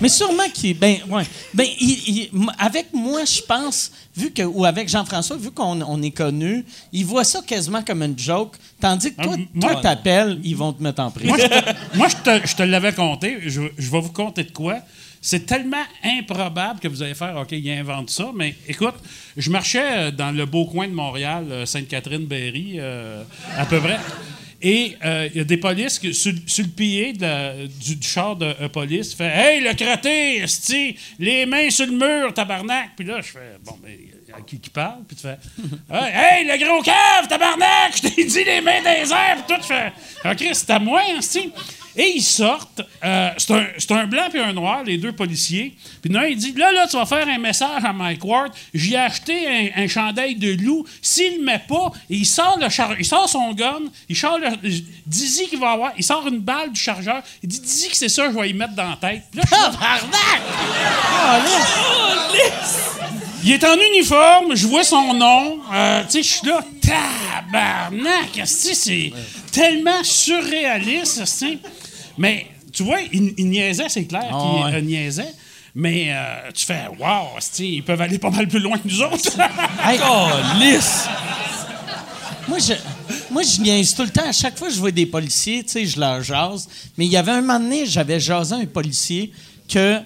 Mais 0.00 0.08
sûrement 0.08 0.48
qu'il. 0.52 0.78
Ben, 0.78 0.96
ouais. 1.08 1.22
Ben, 1.54 1.66
il- 1.80 2.08
il- 2.08 2.30
m- 2.34 2.50
avec 2.58 2.92
moi, 2.92 3.24
je 3.24 3.40
pense, 3.42 3.90
vu 4.16 4.30
que. 4.30 4.42
Ou 4.42 4.64
avec 4.64 4.88
Jean-François, 4.88 5.36
vu 5.36 5.50
qu'on 5.50 5.80
on 5.82 6.02
est 6.02 6.10
connus, 6.10 6.64
il 6.92 7.04
voit 7.06 7.24
ça 7.24 7.40
quasiment 7.46 7.82
comme 7.82 8.02
une 8.02 8.18
joke. 8.18 8.56
Tandis 8.80 9.14
que 9.14 9.22
toi, 9.22 9.32
Ah, 9.36 9.60
toi, 9.60 9.72
moi- 9.72 9.80
t'appelles, 9.82 10.40
ils 10.44 10.56
vont 10.56 10.72
te 10.72 10.82
mettre 10.82 11.00
en 11.02 11.10
prison. 11.10 11.34
Moi, 11.34 11.38
je 11.38 11.46
te, 11.46 11.96
moi, 11.96 12.08
je 12.08 12.16
te- 12.40 12.46
je 12.46 12.54
te 12.56 12.62
l'avais 12.62 12.92
compté. 12.92 13.38
Je, 13.46 13.62
je 13.78 13.90
vais 13.90 14.00
vous 14.00 14.12
compter 14.12 14.44
de 14.44 14.50
quoi. 14.52 14.78
C'est 15.22 15.44
tellement 15.44 15.82
improbable 16.02 16.80
que 16.80 16.88
vous 16.88 17.02
allez 17.02 17.12
faire 17.14 17.36
OK, 17.36 17.52
il 17.52 17.70
invente 17.70 18.08
ça. 18.08 18.30
Mais 18.34 18.54
écoute, 18.66 18.94
je 19.36 19.50
marchais 19.50 19.82
euh, 19.84 20.10
dans 20.10 20.30
le 20.30 20.46
beau 20.46 20.64
coin 20.64 20.88
de 20.88 20.94
Montréal, 20.94 21.46
euh, 21.50 21.66
Sainte-Catherine-Berry, 21.66 22.76
euh, 22.78 23.22
à 23.58 23.66
peu 23.66 23.80
près. 23.80 23.98
Et 24.62 24.96
euh, 25.04 25.28
il 25.32 25.38
y 25.38 25.40
a 25.40 25.44
des 25.44 25.56
polices 25.56 25.98
qui, 25.98 26.12
sur, 26.12 26.32
le 26.32 26.68
pied 26.68 27.12
du, 27.14 27.96
char 28.02 28.36
de 28.36 28.54
euh, 28.60 28.68
police, 28.68 29.14
fait 29.14 29.24
Hey, 29.28 29.62
le 29.62 29.72
crotté, 29.74 30.36
esti, 30.38 30.96
les 31.18 31.46
mains 31.46 31.70
sur 31.70 31.86
le 31.86 31.92
mur, 31.92 32.34
tabarnak. 32.34 32.90
Puis 32.96 33.06
là, 33.06 33.20
je 33.22 33.28
fais 33.28 33.58
Bon, 33.64 33.78
mais 33.82 33.98
à 34.36 34.42
qui 34.42 34.60
qui 34.60 34.70
parle? 34.70 35.02
Puis 35.08 35.16
tu 35.16 35.22
fais 35.22 35.38
Ah, 35.90 36.08
Hey, 36.12 36.46
le 36.46 36.62
gros 36.62 36.82
cave, 36.82 37.26
tabarnak, 37.28 37.96
je 37.96 38.08
t'ai 38.08 38.24
dit 38.24 38.44
les 38.44 38.60
mains 38.60 38.80
les 38.82 39.10
airs. 39.10 39.44
Puis 39.46 39.54
tout, 39.54 39.62
je 39.62 39.66
fais 39.66 39.92
OK, 40.24 40.54
c'est 40.54 40.70
à 40.70 40.78
moi. 40.78 41.02
Et 41.96 42.12
ils 42.16 42.22
sortent. 42.22 42.82
euh, 43.04 43.30
c'est 43.36 43.52
un, 43.52 43.66
c'est 43.78 43.90
un 43.92 44.06
blanc 44.06 44.28
et 44.32 44.38
un 44.38 44.52
noir, 44.52 44.84
les 44.84 44.96
deux 44.98 45.12
policiers. 45.12 45.74
Puis 46.02 46.12
l'un, 46.12 46.24
il 46.26 46.36
dit 46.36 46.52
Là, 46.52 46.70
là, 46.72 46.86
tu 46.88 46.96
vas 46.96 47.06
faire 47.06 47.26
un 47.28 47.38
message 47.38 47.84
à 47.84 47.92
Mike 47.92 48.24
Ward. 48.24 48.52
J'ai 48.72 48.96
acheté 48.96 49.70
un, 49.76 49.82
un 49.84 49.88
chandail 49.88 50.36
de 50.36 50.52
loup. 50.62 50.86
S'il 51.02 51.38
le 51.38 51.44
met 51.44 51.62
pas, 51.68 51.90
il 52.08 52.24
sort, 52.26 52.58
le 52.60 52.68
char- 52.68 52.94
il 52.98 53.04
sort 53.04 53.28
son 53.28 53.52
gun. 53.52 53.80
Il 54.08 54.16
sort 54.16 54.38
le. 54.38 54.48
Dizzy 55.06 55.48
qu'il 55.48 55.58
va 55.58 55.70
avoir. 55.72 55.92
Il 55.98 56.04
sort 56.04 56.26
une 56.28 56.38
balle 56.40 56.72
du 56.72 56.80
chargeur. 56.80 57.22
Il 57.42 57.48
dit 57.48 57.60
Dizzy 57.60 57.88
que 57.88 57.96
c'est 57.96 58.08
ça, 58.08 58.30
je 58.30 58.38
vais 58.38 58.50
y 58.50 58.54
mettre 58.54 58.74
dans 58.74 58.90
la 58.90 58.96
tête. 58.96 59.22
Puis 59.30 59.40
là, 59.40 59.46
je 59.48 59.54
suis 59.54 60.10
là, 63.10 63.29
il 63.44 63.52
est 63.52 63.64
en 63.64 63.76
uniforme, 63.76 64.54
je 64.54 64.66
vois 64.66 64.84
son 64.84 65.14
nom. 65.14 65.58
euh, 65.72 66.02
tu 66.04 66.10
sais, 66.10 66.22
je 66.22 66.28
suis 66.28 66.46
là, 66.46 66.60
tabarnak, 66.80 68.40
c'est 68.44 69.12
tellement 69.52 70.02
surréaliste, 70.02 71.18
esti. 71.22 71.58
Mais, 72.18 72.46
tu 72.72 72.82
vois, 72.82 72.98
il, 73.12 73.34
il 73.38 73.48
niaisait, 73.48 73.88
c'est 73.88 74.04
clair 74.04 74.24
Ah, 74.32 74.38
qu'il 74.38 74.64
ouais. 74.64 74.74
euh, 74.74 74.80
niaisait. 74.80 75.32
Mais 75.74 76.08
euh, 76.10 76.50
tu 76.54 76.66
fais, 76.66 76.86
wow, 76.98 77.28
ils 77.60 77.82
peuvent 77.84 78.00
aller 78.00 78.18
pas 78.18 78.30
mal 78.30 78.48
plus 78.48 78.58
loin 78.58 78.76
que 78.76 78.88
nous 78.88 79.00
autres. 79.02 79.30
Hey, 79.84 79.98
Lisse! 80.58 81.06
moi, 82.48 82.58
je, 82.58 82.72
moi, 83.30 83.42
je 83.42 83.60
niaise 83.60 83.94
tout 83.94 84.02
le 84.02 84.10
temps. 84.10 84.26
À 84.28 84.32
chaque 84.32 84.58
fois 84.58 84.68
que 84.68 84.74
je 84.74 84.80
vois 84.80 84.90
des 84.90 85.06
policiers, 85.06 85.62
tu 85.62 85.70
sais, 85.70 85.86
je 85.86 85.98
leur 86.00 86.22
jase. 86.22 86.68
Mais 86.98 87.06
il 87.06 87.12
y 87.12 87.16
avait 87.16 87.30
un 87.32 87.40
moment 87.40 87.60
donné, 87.60 87.86
j'avais 87.86 88.18
jasé 88.18 88.54
un 88.56 88.66
policier 88.66 89.32
que, 89.72 90.00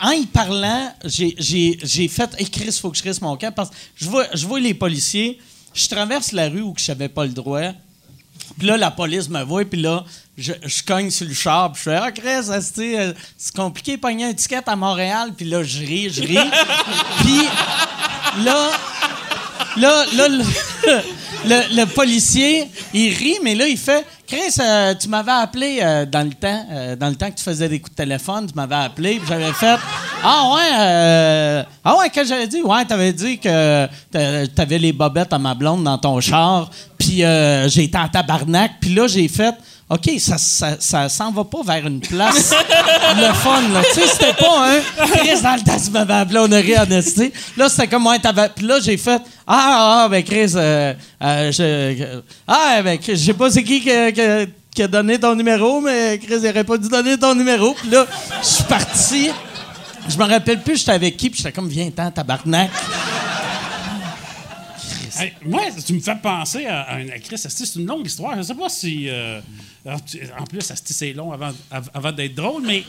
en 0.00 0.10
y 0.12 0.26
parlant, 0.26 0.92
j'ai, 1.04 2.08
fait 2.08 2.30
«Hey, 2.38 2.48
Chris, 2.48 2.78
faut 2.80 2.90
que 2.90 2.96
je 2.98 3.02
reste 3.02 3.20
mon 3.20 3.36
camp.» 3.36 3.52
Parce 3.56 3.70
que 3.70 3.74
je 3.96 4.08
vois, 4.08 4.26
je 4.34 4.46
vois 4.46 4.60
les 4.60 4.74
policiers, 4.74 5.38
je 5.74 5.88
traverse 5.88 6.32
la 6.32 6.48
rue 6.48 6.62
où 6.62 6.74
je 6.76 6.90
n'avais 6.90 7.08
pas 7.08 7.24
le 7.24 7.32
droit. 7.32 7.72
Puis 8.58 8.66
là, 8.66 8.76
la 8.76 8.90
police 8.90 9.28
me 9.28 9.42
voit, 9.42 9.64
puis 9.64 9.80
là, 9.80 10.04
je, 10.36 10.52
je 10.64 10.82
cogne 10.82 11.10
sur 11.10 11.26
le 11.26 11.34
char, 11.34 11.72
puis 11.72 11.82
je 11.84 11.90
fais 11.90 11.96
Ah, 12.00 12.10
Chris, 12.12 12.48
euh, 12.78 13.12
c'est 13.36 13.54
compliqué 13.54 13.96
de 13.96 14.00
pogner 14.00 14.24
un 14.24 14.34
ticket 14.34 14.60
à 14.66 14.76
Montréal, 14.76 15.32
puis 15.36 15.46
là, 15.46 15.62
je 15.62 15.78
ris, 15.80 16.10
je 16.10 16.22
ris. 16.22 16.38
puis 17.18 18.44
là, 18.44 18.70
là, 19.76 20.04
là, 20.14 20.28
le, 20.28 20.44
le- 21.44 21.76
le 21.76 21.84
policier, 21.86 22.68
il 22.94 23.12
rit, 23.14 23.38
mais 23.42 23.54
là, 23.54 23.66
il 23.66 23.78
fait 23.78 24.04
Chris, 24.28 24.54
euh, 24.60 24.94
tu 24.94 25.08
m'avais 25.08 25.32
appelé 25.32 25.78
euh, 25.80 26.04
dans 26.04 26.22
le 26.22 26.34
temps, 26.34 26.66
euh, 26.70 26.96
dans 26.96 27.08
le 27.08 27.14
temps 27.14 27.30
que 27.30 27.36
tu 27.36 27.42
faisais 27.42 27.66
des 27.66 27.80
coups 27.80 27.92
de 27.96 28.02
téléphone, 28.02 28.46
tu 28.46 28.54
m'avais 28.54 28.74
appelé, 28.74 29.14
puis 29.18 29.26
j'avais 29.26 29.52
fait 29.54 29.78
Ah 30.22 30.52
ouais, 30.54 31.64
ah 31.82 31.96
ouais, 31.96 32.10
qu'est-ce 32.10 32.24
que 32.24 32.34
j'avais 32.34 32.46
dit 32.46 32.60
Ouais, 32.60 32.84
t'avais 32.84 33.14
dit 33.14 33.38
que 33.38 33.86
t'a- 34.10 34.46
t'avais 34.48 34.76
les 34.78 34.92
bobettes 34.92 35.32
à 35.32 35.38
ma 35.38 35.54
blonde 35.54 35.82
dans 35.82 35.96
ton 35.96 36.20
char, 36.20 36.68
puis 36.98 37.22
j'ai 37.68 37.84
été 37.84 37.96
en 37.96 38.06
tabarnak, 38.08 38.72
puis 38.80 38.92
là, 38.94 39.06
j'ai 39.06 39.28
fait 39.28 39.54
OK, 39.90 40.10
ça, 40.18 40.36
ça, 40.36 40.76
ça 40.78 41.08
s'en 41.08 41.32
va 41.32 41.44
pas 41.44 41.62
vers 41.64 41.86
une 41.86 42.00
place 42.00 42.54
le 43.16 43.32
fun, 43.32 43.62
là. 43.72 43.80
Tu 43.94 44.00
sais, 44.00 44.06
c'était 44.06 44.34
pas 44.34 44.68
un 44.76 45.06
Chris 45.06 45.40
dans 45.42 45.54
le 45.56 45.62
appelé, 46.12 46.38
on 46.40 46.44
aurait 46.52 46.78
honesté. 46.80 47.32
Là, 47.56 47.70
c'était 47.70 47.86
comme, 47.86 48.06
ouais, 48.06 48.18
t'avais. 48.18 48.50
Puis 48.54 48.66
là, 48.66 48.80
j'ai 48.82 48.98
fait, 48.98 49.22
ah, 49.46 50.02
ah, 50.04 50.08
ben, 50.10 50.22
Chris, 50.22 50.52
euh, 50.56 50.92
euh, 51.22 51.50
je, 51.52 52.20
ah, 52.46 52.82
ben, 52.82 52.98
je 53.06 53.14
sais 53.14 53.32
pas 53.32 53.50
c'est 53.50 53.62
qui 53.64 53.80
qui 53.80 53.90
a- 53.90 54.88
donné 54.88 55.18
ton 55.18 55.34
numéro, 55.34 55.80
mais 55.80 56.20
Chris, 56.22 56.36
il 56.42 56.48
aurait 56.50 56.64
pas 56.64 56.76
dû 56.76 56.88
donner 56.88 57.16
ton 57.18 57.34
numéro. 57.34 57.72
Puis 57.72 57.88
là, 57.90 58.06
je 58.42 58.46
suis 58.46 58.64
parti. 58.64 59.30
Je 60.06 60.16
me 60.18 60.24
rappelle 60.24 60.60
plus, 60.60 60.76
j'étais 60.78 60.92
avec 60.92 61.16
qui, 61.16 61.30
puis 61.30 61.38
j'étais 61.38 61.52
comme, 61.52 61.68
viens-t'en, 61.68 62.10
tabarnak. 62.10 62.70
Hey, 65.18 65.32
moi, 65.44 65.62
tu 65.84 65.94
me 65.94 66.00
fais 66.00 66.14
penser 66.22 66.66
à, 66.66 66.82
à 66.82 67.00
une 67.00 67.10
actrice. 67.10 67.44
C'est 67.48 67.74
une 67.74 67.86
longue 67.86 68.06
histoire? 68.06 68.34
Je 68.34 68.38
ne 68.38 68.42
sais 68.44 68.54
pas 68.54 68.68
si. 68.68 69.08
euh, 69.08 69.40
alors, 69.88 70.04
tu- 70.04 70.20
en 70.38 70.44
plus, 70.44 70.60
c'est 70.84 71.12
long 71.14 71.32
avant, 71.32 71.50
av- 71.70 71.90
avant 71.94 72.12
d'être 72.12 72.34
drôle, 72.34 72.62
mais 72.66 72.84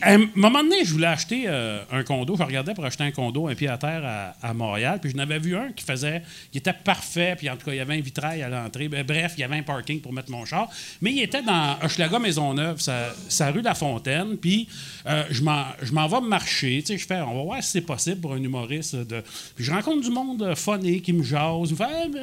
à 0.00 0.14
un 0.14 0.28
moment 0.34 0.62
donné, 0.62 0.84
je 0.84 0.92
voulais 0.92 1.06
acheter 1.06 1.44
euh, 1.46 1.82
un 1.90 2.02
condo. 2.02 2.34
Je 2.36 2.42
regardais 2.42 2.72
pour 2.72 2.84
acheter 2.84 3.04
un 3.04 3.10
condo, 3.10 3.48
un 3.48 3.54
pied 3.54 3.68
à 3.68 3.76
terre 3.76 4.34
à, 4.40 4.54
Montréal. 4.54 4.98
Puis 5.02 5.10
je 5.10 5.16
n'avais 5.16 5.38
vu 5.38 5.56
un 5.56 5.72
qui 5.72 5.84
faisait. 5.84 6.22
qui 6.50 6.58
était 6.58 6.72
parfait. 6.72 7.34
Puis 7.36 7.50
en 7.50 7.56
tout 7.56 7.66
cas, 7.66 7.72
il 7.72 7.76
y 7.76 7.80
avait 7.80 7.96
un 7.96 8.00
vitrail 8.00 8.42
à 8.42 8.48
l'entrée. 8.48 8.88
Ben, 8.88 9.04
bref, 9.04 9.34
il 9.36 9.40
y 9.40 9.44
avait 9.44 9.56
un 9.56 9.62
parking 9.62 10.00
pour 10.00 10.12
mettre 10.12 10.30
mon 10.30 10.44
char. 10.44 10.68
Mais 11.02 11.12
il 11.12 11.22
était 11.22 11.42
dans 11.42 11.76
Hochelaga 11.82 12.18
Maisonneuve, 12.18 12.80
sa, 12.80 13.50
rue 13.50 13.62
La 13.62 13.74
Fontaine. 13.74 14.36
Puis 14.36 14.68
euh, 15.06 15.24
je 15.30 15.42
m'en 15.42 16.06
vais 16.08 16.20
marcher. 16.26 16.80
Tu 16.80 16.86
sais, 16.94 16.98
je 16.98 17.06
fais, 17.06 17.20
on 17.20 17.36
va 17.36 17.42
voir 17.42 17.62
si 17.62 17.70
c'est 17.72 17.80
possible 17.82 18.20
pour 18.20 18.32
un 18.34 18.42
humoriste. 18.42 18.96
Puis 19.56 19.64
je 19.64 19.72
rencontre 19.72 20.02
du 20.02 20.10
monde 20.10 20.42
euh, 20.42 20.54
funny 20.54 21.02
qui 21.02 21.12
me 21.12 21.22
jase. 21.22 21.70
Il 21.70 21.76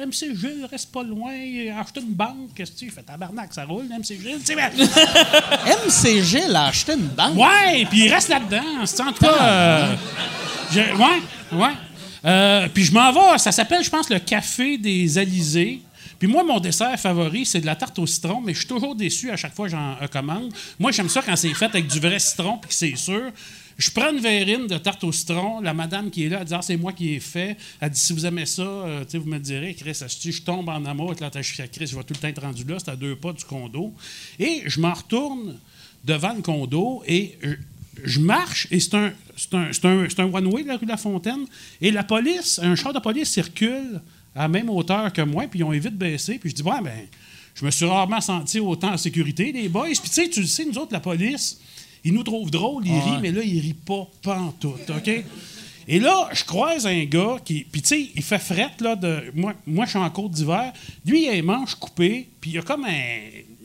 me 0.06 0.12
fait, 0.12 0.66
reste 0.70 0.90
pas 0.90 1.02
loin. 1.02 1.32
Acheter 1.78 2.00
une 2.00 2.14
banque. 2.14 2.54
Qu'est-ce 2.54 2.72
que 2.72 2.78
tu 2.78 2.90
fais? 2.90 3.02
Tabarnak, 3.02 3.52
ça 3.52 3.64
roule, 3.64 3.75
MC 3.84 4.18
Gilles. 4.20 4.38
Tu 4.44 4.46
sais, 4.46 4.54
ben, 4.56 4.70
MCG 5.86 6.48
l'a 6.48 6.66
acheté 6.66 6.92
une 6.94 7.06
banque. 7.08 7.36
Ouais, 7.36 7.84
puis 7.88 8.04
il 8.06 8.12
reste 8.12 8.28
là-dedans. 8.28 8.84
C'est 8.84 9.02
en 9.02 9.12
tout 9.12 9.24
cas. 9.24 9.36
euh, 9.42 9.94
je- 10.72 10.80
ouais, 10.80 11.22
ouais. 11.60 11.72
Euh, 12.24 12.68
puis 12.72 12.84
je 12.84 12.92
m'en 12.92 13.12
vais. 13.12 13.38
Ça 13.38 13.52
s'appelle, 13.52 13.82
je 13.84 13.90
pense, 13.90 14.08
le 14.10 14.18
Café 14.18 14.78
des 14.78 15.18
Alizés. 15.18 15.80
Puis 16.18 16.28
moi, 16.28 16.42
mon 16.44 16.58
dessert 16.60 16.98
favori, 16.98 17.44
c'est 17.44 17.60
de 17.60 17.66
la 17.66 17.76
tarte 17.76 17.98
au 17.98 18.06
citron, 18.06 18.40
mais 18.42 18.54
je 18.54 18.60
suis 18.60 18.68
toujours 18.68 18.94
déçu 18.96 19.30
à 19.30 19.36
chaque 19.36 19.54
fois 19.54 19.66
que 19.66 19.72
j'en 19.72 19.96
commande. 20.10 20.50
Moi, 20.78 20.90
j'aime 20.90 21.10
ça 21.10 21.20
quand 21.24 21.36
c'est 21.36 21.52
fait 21.52 21.66
avec 21.66 21.86
du 21.86 22.00
vrai 22.00 22.18
citron, 22.18 22.56
puis 22.58 22.68
que 22.68 22.74
c'est 22.74 22.96
sûr. 22.96 23.30
Je 23.78 23.90
prends 23.90 24.10
une 24.10 24.20
verrine 24.20 24.66
de 24.66 24.78
tarte 24.78 25.04
au 25.04 25.12
citron. 25.12 25.60
La 25.60 25.74
madame 25.74 26.10
qui 26.10 26.24
est 26.24 26.28
là, 26.28 26.38
elle 26.40 26.46
dit 26.46 26.54
Ah, 26.54 26.62
c'est 26.62 26.76
moi 26.76 26.92
qui 26.92 27.14
ai 27.14 27.20
fait. 27.20 27.56
Elle 27.80 27.90
dit 27.90 28.00
Si 28.00 28.12
vous 28.14 28.24
aimez 28.24 28.46
ça, 28.46 28.62
euh, 28.62 29.04
vous 29.12 29.28
me 29.28 29.38
direz, 29.38 29.74
Chris, 29.74 29.98
si 30.08 30.32
je 30.32 30.42
tombe 30.42 30.68
en 30.68 30.84
amour 30.84 31.08
avec 31.08 31.20
la 31.20 31.30
tâche 31.30 31.60
Chris, 31.70 31.86
je 31.86 31.96
vais 31.96 32.02
tout 32.02 32.14
le 32.14 32.18
temps 32.18 32.28
être 32.28 32.42
rendu 32.42 32.64
là. 32.64 32.78
C'est 32.78 32.90
à 32.90 32.96
deux 32.96 33.16
pas 33.16 33.32
du 33.32 33.44
condo. 33.44 33.92
Et 34.38 34.62
je 34.66 34.80
m'en 34.80 34.94
retourne 34.94 35.58
devant 36.04 36.32
le 36.32 36.40
condo 36.40 37.02
et 37.06 37.36
je, 38.04 38.20
marche 38.20 38.68
et 38.70 38.80
c'est 38.80 38.94
un, 38.94 39.12
un, 39.52 39.70
un, 39.84 40.06
un 40.18 40.34
one-way 40.34 40.62
de 40.62 40.68
la 40.68 40.76
rue 40.76 40.86
de 40.86 40.90
la 40.90 40.96
Fontaine. 40.96 41.46
Et 41.80 41.90
la 41.90 42.04
police, 42.04 42.58
un 42.62 42.76
char 42.76 42.94
de 42.94 42.98
police 42.98 43.28
circule 43.28 44.00
à 44.34 44.42
la 44.42 44.48
même 44.48 44.70
hauteur 44.70 45.12
que 45.12 45.22
moi, 45.22 45.44
puis 45.50 45.60
ils 45.60 45.64
ont 45.64 45.70
vite 45.70 45.96
baissé. 45.96 46.38
Puis 46.38 46.50
je 46.50 46.54
dis, 46.54 46.62
ouais, 46.62 46.80
ben, 46.82 47.06
je 47.54 47.64
me 47.64 47.70
suis 47.70 47.86
rarement 47.86 48.20
senti 48.20 48.60
autant 48.60 48.92
en 48.92 48.96
sécurité, 48.96 49.50
les 49.52 49.68
boys. 49.68 49.86
Puis 49.86 50.00
tu 50.04 50.08
sais, 50.08 50.28
tu 50.28 50.40
le 50.40 50.46
sais, 50.46 50.64
nous 50.64 50.78
autres, 50.78 50.92
la 50.92 51.00
police, 51.00 51.58
ils 52.06 52.12
nous 52.12 52.22
trouvent 52.22 52.52
drôles, 52.52 52.86
ils 52.86 53.00
rient, 53.00 53.18
mais 53.20 53.32
là, 53.32 53.42
ils 53.42 53.58
rient 53.58 53.74
pas 53.74 54.08
pantoute, 54.22 54.88
OK? 54.88 55.10
Et 55.88 55.98
là, 55.98 56.28
je 56.32 56.44
croise 56.44 56.86
un 56.86 57.04
gars 57.04 57.36
qui. 57.44 57.66
Puis, 57.70 57.82
tu 57.82 57.88
sais, 57.88 58.10
il 58.14 58.22
fait 58.22 58.38
fret, 58.38 58.70
là. 58.80 58.94
De, 58.94 59.32
moi, 59.34 59.54
moi, 59.66 59.86
je 59.86 59.90
suis 59.90 59.98
en 59.98 60.10
côte 60.10 60.30
d'hiver. 60.30 60.72
Lui, 61.04 61.24
il 61.24 61.28
a 61.28 61.32
les 61.32 61.42
manches 61.42 61.74
coupées, 61.74 62.28
puis 62.40 62.52
il 62.52 62.58
a 62.58 62.62
comme 62.62 62.84
un 62.84 63.18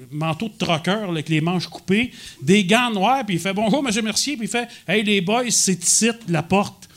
manteau 0.09 0.47
de 0.49 0.57
troqueur, 0.57 1.01
là, 1.01 1.09
avec 1.09 1.29
les 1.29 1.39
manches 1.39 1.67
coupées, 1.67 2.11
des 2.41 2.63
gants 2.63 2.89
noirs, 2.89 3.23
puis 3.25 3.35
il 3.35 3.39
fait 3.39 3.53
Bonjour, 3.53 3.83
monsieur 3.83 4.01
Mercier, 4.01 4.35
puis 4.35 4.47
il 4.47 4.49
fait 4.49 4.67
Hey, 4.87 5.03
les 5.03 5.21
boys, 5.21 5.49
c'est 5.49 5.83
ici, 5.83 6.09
la 6.27 6.41
porte. 6.41 6.89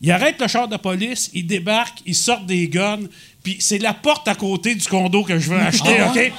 Il 0.00 0.10
arrête 0.10 0.40
le 0.40 0.48
char 0.48 0.68
de 0.68 0.76
police, 0.78 1.30
il 1.34 1.46
débarque, 1.46 1.98
il 2.06 2.14
sort 2.14 2.40
des 2.42 2.68
guns, 2.68 3.08
puis 3.42 3.56
c'est 3.60 3.78
la 3.78 3.92
porte 3.92 4.26
à 4.26 4.34
côté 4.34 4.74
du 4.74 4.86
condo 4.86 5.22
que 5.22 5.38
je 5.38 5.50
veux 5.50 5.58
acheter, 5.58 6.02
OK? 6.02 6.32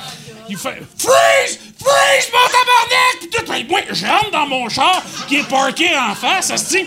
Il 0.49 0.57
fait 0.57 0.81
Freeze! 0.97 1.59
Freeze, 1.79 2.29
mon 2.33 2.47
tabarnak! 2.49 3.19
Puis 3.19 3.29
tout, 3.29 3.45
ben, 3.47 3.65
moi, 3.67 3.81
je 3.91 4.05
rentre 4.05 4.31
dans 4.31 4.47
mon 4.47 4.69
char 4.69 5.01
qui 5.27 5.37
est 5.37 5.47
parké 5.47 5.97
en 5.97 6.13
face, 6.13 6.51
asti. 6.51 6.85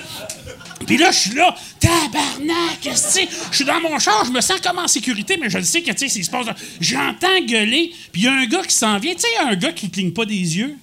Puis 0.86 0.98
là, 0.98 1.10
je 1.10 1.18
suis 1.18 1.34
là, 1.34 1.54
tabarnak. 1.80 2.80
Je 2.82 3.56
suis 3.56 3.64
dans 3.64 3.80
mon 3.80 3.98
char, 3.98 4.24
je 4.24 4.30
me 4.30 4.40
sens 4.40 4.60
comme 4.60 4.78
en 4.78 4.88
sécurité, 4.88 5.36
mais 5.40 5.48
je 5.48 5.58
le 5.58 5.64
sais 5.64 5.82
que, 5.82 5.92
tu 5.92 5.98
sais, 5.98 6.08
s'il 6.08 6.24
se 6.24 6.30
passe. 6.30 6.46
J'entends 6.80 7.40
gueuler, 7.46 7.92
puis 8.12 8.22
il 8.22 8.24
y 8.24 8.28
a 8.28 8.32
un 8.32 8.46
gars 8.46 8.62
qui 8.62 8.74
s'en 8.74 8.98
vient. 8.98 9.14
Tu 9.14 9.20
sais, 9.20 9.28
un 9.42 9.54
gars 9.54 9.72
qui 9.72 9.90
cligne 9.90 10.12
pas 10.12 10.24
des 10.24 10.34
yeux? 10.34 10.76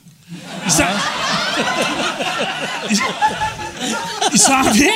Il 0.66 0.72
s'en. 0.72 0.84
il 4.32 4.40
s'en 4.40 4.62
vient, 4.72 4.92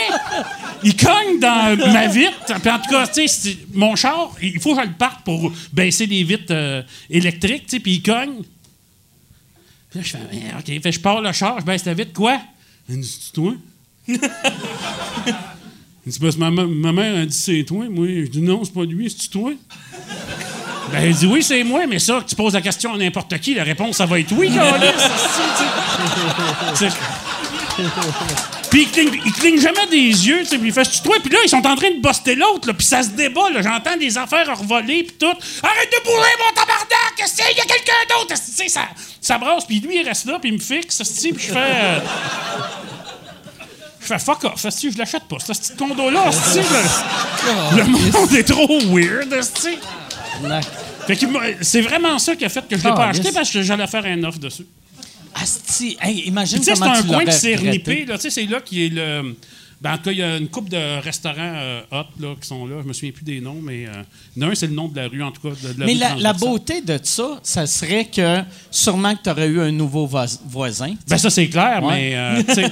il 0.84 0.96
cogne 0.96 1.40
dans 1.40 1.78
ma 1.92 2.08
vitre. 2.08 2.46
Puis 2.46 2.72
en 2.72 2.80
tout 2.80 2.90
cas, 2.90 3.08
tu 3.08 3.28
sais, 3.28 3.58
mon 3.74 3.96
char, 3.96 4.32
il 4.42 4.60
faut 4.60 4.76
que 4.76 4.82
je 4.82 4.88
le 4.88 4.94
parte 4.94 5.24
pour 5.24 5.52
baisser 5.72 6.06
les 6.06 6.24
vitres 6.24 6.46
euh, 6.52 6.82
électriques, 7.10 7.66
tu 7.66 7.78
sais, 7.78 7.80
puis 7.80 7.94
il 7.94 8.02
cogne. 8.02 8.44
Là, 9.96 10.02
je 10.02 10.10
fais, 10.12 10.18
Ah, 10.54 10.60
OK, 10.60 10.82
fait, 10.82 10.92
je 10.92 11.00
pars 11.00 11.22
le 11.22 11.32
char, 11.32 11.60
je 11.60 11.66
baisse 11.66 11.86
la 11.86 11.94
vitre, 11.94 12.14
quoi? 12.14 12.40
Il 12.90 13.00
dit, 13.00 13.20
c'est 13.22 13.32
toi? 13.34 13.54
Il 14.08 14.20
dit, 16.12 16.20
parce 16.20 16.36
que 16.36 16.40
ma, 16.40 16.52
ma- 16.52 16.92
mère 16.92 17.22
a 17.22 17.26
dit, 17.26 17.38
c'est 17.38 17.64
toi. 17.64 17.86
Moi, 17.90 18.08
je 18.08 18.28
dis, 18.30 18.42
non, 18.42 18.64
c'est 18.64 18.74
pas 18.74 18.84
lui, 18.84 19.10
c'est 19.10 19.30
toi? 19.30 19.52
Ben, 20.92 21.08
il 21.08 21.16
dit, 21.16 21.26
oui, 21.28 21.42
c'est 21.44 21.64
moi, 21.64 21.86
mais 21.88 22.00
ça, 22.00 22.22
que 22.22 22.30
tu 22.30 22.36
poses 22.36 22.54
la 22.54 22.62
question 22.62 22.94
à 22.94 22.98
n'importe 22.98 23.38
qui, 23.40 23.54
la 23.54 23.64
réponse, 23.64 23.98
ça 23.98 24.06
va 24.06 24.20
être 24.20 24.32
oui, 24.34 24.50
tu 28.74 28.78
Puis 28.78 28.82
il 28.84 28.92
cligne, 28.92 29.22
il 29.26 29.32
cligne 29.34 29.60
jamais 29.60 29.86
des 29.88 29.98
yeux, 30.28 30.40
tu 30.40 30.46
sais, 30.48 30.58
puis 30.58 30.70
il 30.70 30.74
fait, 30.74 30.84
toi? 31.04 31.16
Puis 31.24 31.32
là, 31.32 31.40
ils 31.46 31.50
sont 31.50 31.66
en 31.66 31.76
train 31.76 31.92
de 31.92 32.02
boster 32.02 32.36
l'autre, 32.36 32.68
là, 32.68 32.74
puis 32.74 32.86
ça 32.86 33.04
se 33.04 33.10
débat, 33.10 33.50
là, 33.52 33.62
j'entends 33.62 33.96
des 33.98 34.18
affaires 34.18 34.58
revoler, 34.58 35.04
puis 35.04 35.16
tout. 35.20 35.26
Arrête 35.28 35.92
de 35.92 36.04
bourrer, 36.04 36.30
mon 36.40 36.54
tabarnak! 36.56 37.20
esti, 37.24 37.44
Il 37.52 37.58
y 37.58 37.62
a 37.62 37.66
quelqu'un 37.66 37.94
d'autre! 38.10 38.34
Tu 38.36 38.52
sais, 38.64 38.68
ça, 38.68 38.88
ça 39.22 39.38
brasse, 39.38 39.66
puis 39.66 39.80
lui, 39.80 40.00
il 40.02 40.08
reste 40.08 40.26
là, 40.26 40.40
puis 40.40 40.50
il 40.50 40.56
me 40.56 40.60
fixe, 40.60 41.00
esti, 41.02 41.34
puis 41.34 41.46
je 41.48 41.54
fais... 41.54 41.60
euh, 41.60 42.00
je 44.02 44.08
fais 44.08 44.20
fuck 44.20 44.44
off, 44.44 44.66
esti, 44.66 44.92
je 44.92 44.98
l'achète 44.98 45.24
pas, 45.26 45.38
ce 45.40 45.54
petit 45.54 45.76
condo-là, 45.78 46.26
esti, 46.30 46.60
le, 46.60 47.78
le 47.78 47.86
monde 47.86 48.34
est 48.34 48.44
trop 48.44 48.80
weird, 48.90 49.32
esti. 49.34 49.78
Fait 51.08 51.16
que 51.16 51.26
c'est 51.62 51.82
vraiment 51.82 52.18
ça 52.18 52.36
qui 52.36 52.44
a 52.46 52.50
fait 52.50 52.68
que 52.68 52.78
je 52.78 52.84
l'ai 52.84 52.90
pas 52.90 53.06
Ah, 53.06 53.10
acheté 53.10 53.26
yes. 53.26 53.34
parce 53.34 53.52
que 53.52 53.62
j'allais 53.62 53.88
faire 53.88 54.06
un 54.06 54.24
offre 54.24 54.40
dessus. 54.40 54.66
Asti, 55.36 55.98
hey, 56.02 56.14
Puis, 56.16 56.28
imagine 56.28 56.60
tu 56.60 56.66
sais, 56.66 56.76
c'est 56.76 56.84
un 56.84 57.04
coin 57.04 57.26
qui 57.26 57.32
s'est 57.34 57.56
c'est 58.30 58.46
là 58.46 58.62
qui 58.62 58.86
est 58.86 58.90
le. 58.90 59.36
Ben, 59.82 59.94
en 59.94 59.98
tout 59.98 60.04
cas, 60.04 60.12
il 60.12 60.18
y 60.20 60.24
a 60.24 60.38
une 60.38 60.48
couple 60.48 60.70
de 60.70 61.02
restaurants 61.02 61.36
euh, 61.40 61.82
hot 61.92 62.06
là, 62.22 62.36
qui 62.40 62.48
sont 62.48 62.66
là. 62.66 62.78
Je 62.82 62.88
me 62.88 62.94
souviens 62.94 63.12
plus 63.12 63.26
des 63.26 63.42
noms, 63.42 63.60
mais. 63.62 63.86
Euh, 63.86 63.92
l'un, 64.38 64.56
c'est 64.56 64.68
le 64.68 64.74
nom 64.74 64.88
de 64.88 64.96
la 64.96 65.10
rue, 65.10 65.22
en 65.22 65.32
tout 65.32 65.42
cas. 65.42 65.50
De, 65.62 65.74
de 65.74 65.80
la 65.82 65.86
Mais 65.86 65.96
la, 65.96 66.32
beauté 66.34 66.82
de 66.82 66.98
ça, 67.04 67.40
ça 67.44 67.68
serait 67.68 68.06
que 68.06 68.40
sûrement 68.72 69.14
que 69.16 69.24
tu 69.24 69.30
aurais 69.30 69.48
eu 69.48 69.60
un 69.60 69.72
nouveau 69.72 70.08
vo- 70.08 70.20
voisin. 70.48 70.94
Ben, 71.10 71.18
ça, 71.18 71.30
c'est 71.30 71.48
clair, 71.50 71.84
Ouais. 71.84 71.94
mais. 71.94 72.16
euh, 72.16 72.44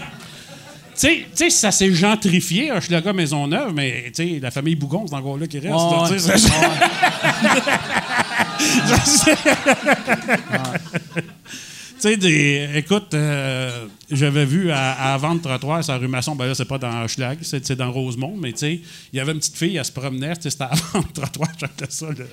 tu 1.01 1.25
sais- 1.35 1.49
ça 1.49 1.71
s'est 1.71 1.93
gentrifié, 1.93 2.71
Hochelaga 2.71 3.11
Maisonneuve, 3.11 3.73
mais 3.73 4.11
tu 4.15 4.35
sais, 4.35 4.39
la 4.41 4.51
famille 4.51 4.75
Bougon, 4.75 5.05
c'est 5.07 5.15
encore 5.15 5.37
là 5.37 5.47
qui 5.47 5.59
reste. 5.59 5.73
Ouais, 5.73 6.17
sais, 12.01 12.17
des. 12.17 12.69
Écoute, 12.75 13.13
euh, 13.13 13.85
j'avais 14.11 14.45
vu 14.45 14.71
à, 14.71 15.13
à 15.13 15.17
Vente 15.17 15.41
Trottoir, 15.41 15.83
sur 15.83 15.93
la 15.93 15.99
rue 15.99 16.07
Masson, 16.07 16.35
ben 16.35 16.47
là, 16.47 16.55
c'est 16.55 16.65
pas 16.65 16.77
dans 16.77 17.03
Hochelag, 17.03 17.39
c'est 17.41 17.65
c'est 17.65 17.75
dans 17.75 17.91
Rosemont, 17.91 18.35
mais 18.37 18.51
tu 18.51 18.57
sais, 18.59 18.81
il 19.13 19.17
y 19.17 19.19
avait 19.19 19.31
une 19.31 19.39
petite 19.39 19.57
fille, 19.57 19.77
elle 19.77 19.85
se 19.85 19.91
promenait, 19.91 20.33
c'était 20.39 20.63
à 20.63 20.71
Vente 20.93 21.13
Trottoir, 21.13 21.49
j'appelais 21.59 21.87
ça 21.89 22.07
le- 22.09 22.27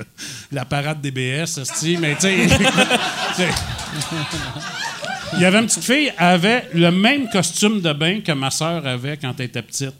la 0.53 0.65
parade 0.65 1.01
des 1.01 1.11
BS, 1.11 1.61
mais 2.01 2.15
tu 2.21 2.21
sais, 2.21 2.37
il 5.35 5.41
y 5.41 5.45
avait 5.45 5.59
une 5.59 5.67
petite 5.67 5.85
fille, 5.85 6.13
elle 6.19 6.25
avait 6.27 6.65
le 6.75 6.91
même 6.91 7.29
costume 7.29 7.81
de 7.81 7.93
bain 7.93 8.21
que 8.21 8.33
ma 8.33 8.51
sœur 8.51 8.87
avait 8.87 9.17
quand 9.17 9.35
elle 9.39 9.47
était 9.47 9.63
petite. 9.63 9.93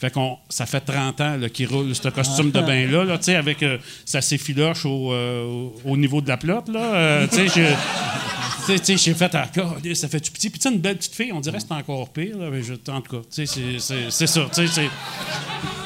Fait 0.00 0.10
qu'on, 0.10 0.38
ça 0.48 0.64
fait 0.64 0.80
30 0.80 1.20
ans 1.20 1.36
là, 1.36 1.48
qu'il 1.50 1.66
roule 1.68 1.94
ce 1.94 2.08
costume 2.08 2.50
de 2.50 2.60
bain-là, 2.60 3.04
là, 3.04 3.18
tu 3.18 3.24
sais, 3.24 3.36
avec 3.36 3.62
euh, 3.62 3.76
sa 4.06 4.20
s'effiloche 4.22 4.86
au, 4.86 5.12
euh, 5.12 5.44
au- 5.44 5.74
au 5.84 5.96
niveau 5.98 6.20
de 6.22 6.28
la 6.28 6.38
plotte, 6.38 6.68
là. 6.68 6.80
euh, 6.80 7.26
tu 7.30 7.36
sais, 7.48 7.48
j'ai- 7.54 7.76
fait 9.14 9.34
encore, 9.34 9.76
ça 9.94 10.08
fait 10.08 10.20
du 10.20 10.30
petit? 10.30 10.48
Puis 10.48 10.60
une 10.70 10.78
belle 10.78 10.96
petite 10.96 11.14
fille, 11.14 11.32
on 11.32 11.40
dirait 11.40 11.58
que 11.58 11.64
c'est 11.68 11.74
encore 11.74 12.08
pire, 12.08 12.38
là, 12.38 12.48
mais 12.50 12.62
je, 12.62 12.72
en 12.90 13.00
tout 13.02 13.16
cas, 13.16 13.22
c'est- 13.28 13.44
c'est- 13.46 14.10
c'est 14.10 14.26
ça, 14.26 14.40
tu 14.54 14.66
sais, 14.66 14.72
c'est... 14.72 14.90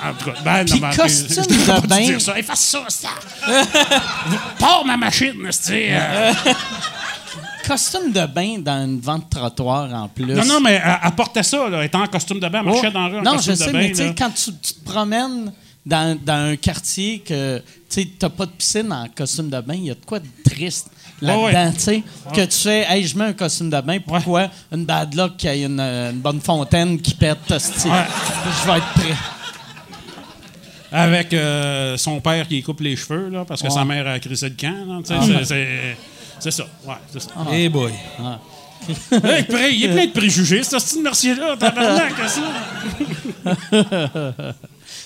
En 0.06 0.12
tout 0.14 0.26
cas, 0.30 0.34
ben, 0.44 0.64
Puis 0.64 0.80
non, 0.80 0.88
mais, 0.88 0.96
costume 0.96 1.44
je 1.48 1.80
de 1.82 1.86
bain. 1.88 2.00
dire 2.00 2.20
ça. 2.20 2.36
Hey, 2.36 2.42
fasse 2.44 2.60
ça, 2.60 2.84
ça! 2.88 3.08
Pars 4.58 4.84
ma 4.84 4.96
machine, 4.96 5.32
tu 5.44 5.52
sais. 5.52 5.88
euh. 5.90 6.32
Costume 7.66 8.12
de 8.12 8.26
bain 8.26 8.58
dans 8.58 8.84
une 8.84 9.00
vente 9.00 9.30
trottoir 9.30 9.92
en 9.94 10.08
plus. 10.08 10.26
Non, 10.26 10.44
non, 10.44 10.60
mais 10.60 10.80
elle, 10.84 10.98
elle 11.04 11.10
portait 11.12 11.42
ça, 11.42 11.68
là. 11.68 11.84
Était 11.84 11.96
en 11.96 12.06
costume 12.06 12.40
de 12.40 12.48
bain, 12.48 12.62
marchait 12.62 12.90
dans 12.90 13.00
la 13.00 13.08
rue 13.08 13.18
en 13.18 13.22
Non, 13.22 13.32
costume 13.36 13.54
je 13.54 13.58
sais, 13.58 13.66
de 13.68 13.72
bain. 13.72 13.78
mais 13.78 13.88
tu 13.90 13.94
sais, 13.96 14.06
là. 14.08 14.14
quand 14.16 14.30
tu, 14.30 14.50
tu 14.62 14.74
te 14.74 14.84
promènes 14.84 15.52
dans, 15.86 16.18
dans 16.24 16.50
un 16.50 16.56
quartier 16.56 17.20
que 17.20 17.62
tu 17.88 18.08
n'as 18.20 18.28
pas 18.28 18.46
de 18.46 18.50
piscine 18.52 18.92
en 18.92 19.06
costume 19.14 19.48
de 19.50 19.60
bain, 19.60 19.74
il 19.74 19.84
y 19.86 19.90
a 19.90 19.94
de 19.94 20.04
quoi 20.04 20.18
de 20.18 20.26
triste 20.44 20.90
là-dedans, 21.22 21.72
sais. 21.78 22.02
Que 22.34 22.44
tu 22.44 22.58
fais, 22.58 22.86
hey, 22.88 23.06
je 23.06 23.16
mets 23.16 23.26
un 23.26 23.32
costume 23.32 23.70
de 23.70 23.80
bain, 23.80 23.98
pourquoi 24.00 24.48
une 24.72 24.84
bad 24.84 25.14
luck 25.14 25.44
ait 25.44 25.62
une, 25.62 25.80
euh, 25.80 26.10
une 26.10 26.18
bonne 26.20 26.40
fontaine 26.40 27.00
qui 27.00 27.14
pète? 27.14 27.38
Ouais. 27.50 27.58
Je 27.58 28.66
vais 28.70 28.78
être 28.78 28.92
prêt. 28.94 29.14
Avec 30.92 31.32
euh, 31.32 31.96
son 31.96 32.20
père 32.20 32.46
qui 32.46 32.62
coupe 32.62 32.80
les 32.80 32.94
cheveux, 32.94 33.28
là, 33.28 33.44
parce 33.44 33.60
que 33.62 33.68
sa 33.70 33.84
mère 33.84 34.06
a 34.06 34.18
crissé 34.20 34.48
le 34.48 34.54
camp, 34.54 34.86
là, 34.86 35.44
sais, 35.44 35.96
c'est- 36.40 36.50
ça, 36.50 36.64
ouais, 36.86 36.94
c'est 37.12 37.20
ça. 37.22 37.30
Hey 37.50 37.68
boy. 37.68 37.92
Hey, 39.10 39.44
pré- 39.44 39.72
il 39.72 39.84
est 39.84 39.92
plein 39.94 40.06
de 40.08 40.12
préjugés, 40.12 40.62
ce 40.62 40.78
style 40.78 41.00
Mercier-là, 41.02 41.56
tabarnak, 41.56 42.12
ça. 42.28 42.42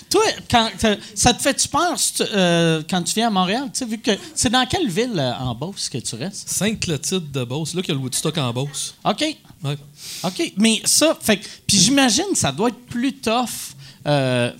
Toi, 0.09 0.21
quand, 0.49 0.69
ça 1.15 1.33
te 1.33 1.41
fait-tu 1.41 1.67
peur 1.67 1.95
euh, 2.33 2.81
quand 2.89 3.01
tu 3.03 3.13
viens 3.13 3.27
à 3.27 3.29
Montréal? 3.29 3.69
Tu 3.71 3.79
sais, 3.79 3.85
vu 3.85 3.99
que 3.99 4.11
c'est 4.33 4.49
dans 4.49 4.65
quelle 4.65 4.89
ville 4.89 5.13
euh, 5.17 5.33
en 5.35 5.53
Beauce 5.55 5.87
que 5.87 5.97
tu 5.99 6.15
restes? 6.15 6.49
Sainte-Clotilde 6.49 7.31
de 7.31 7.43
Beauce. 7.43 7.73
Là 7.75 7.81
qu'il 7.81 7.89
y 7.93 7.95
a 7.95 7.99
le 7.99 8.03
Woodstock 8.03 8.37
en 8.39 8.51
Beauce. 8.51 8.95
OK. 9.05 9.23
Ouais. 9.63 9.77
OK. 10.23 10.53
Mais 10.57 10.81
ça, 10.85 11.17
fait 11.21 11.37
que- 11.37 11.45
Puis 11.67 11.77
j'imagine 11.77 12.33
ça 12.33 12.51
doit 12.51 12.69
être 12.69 12.85
plus 12.87 13.13
tough. 13.13 13.75
euh, 14.07 14.51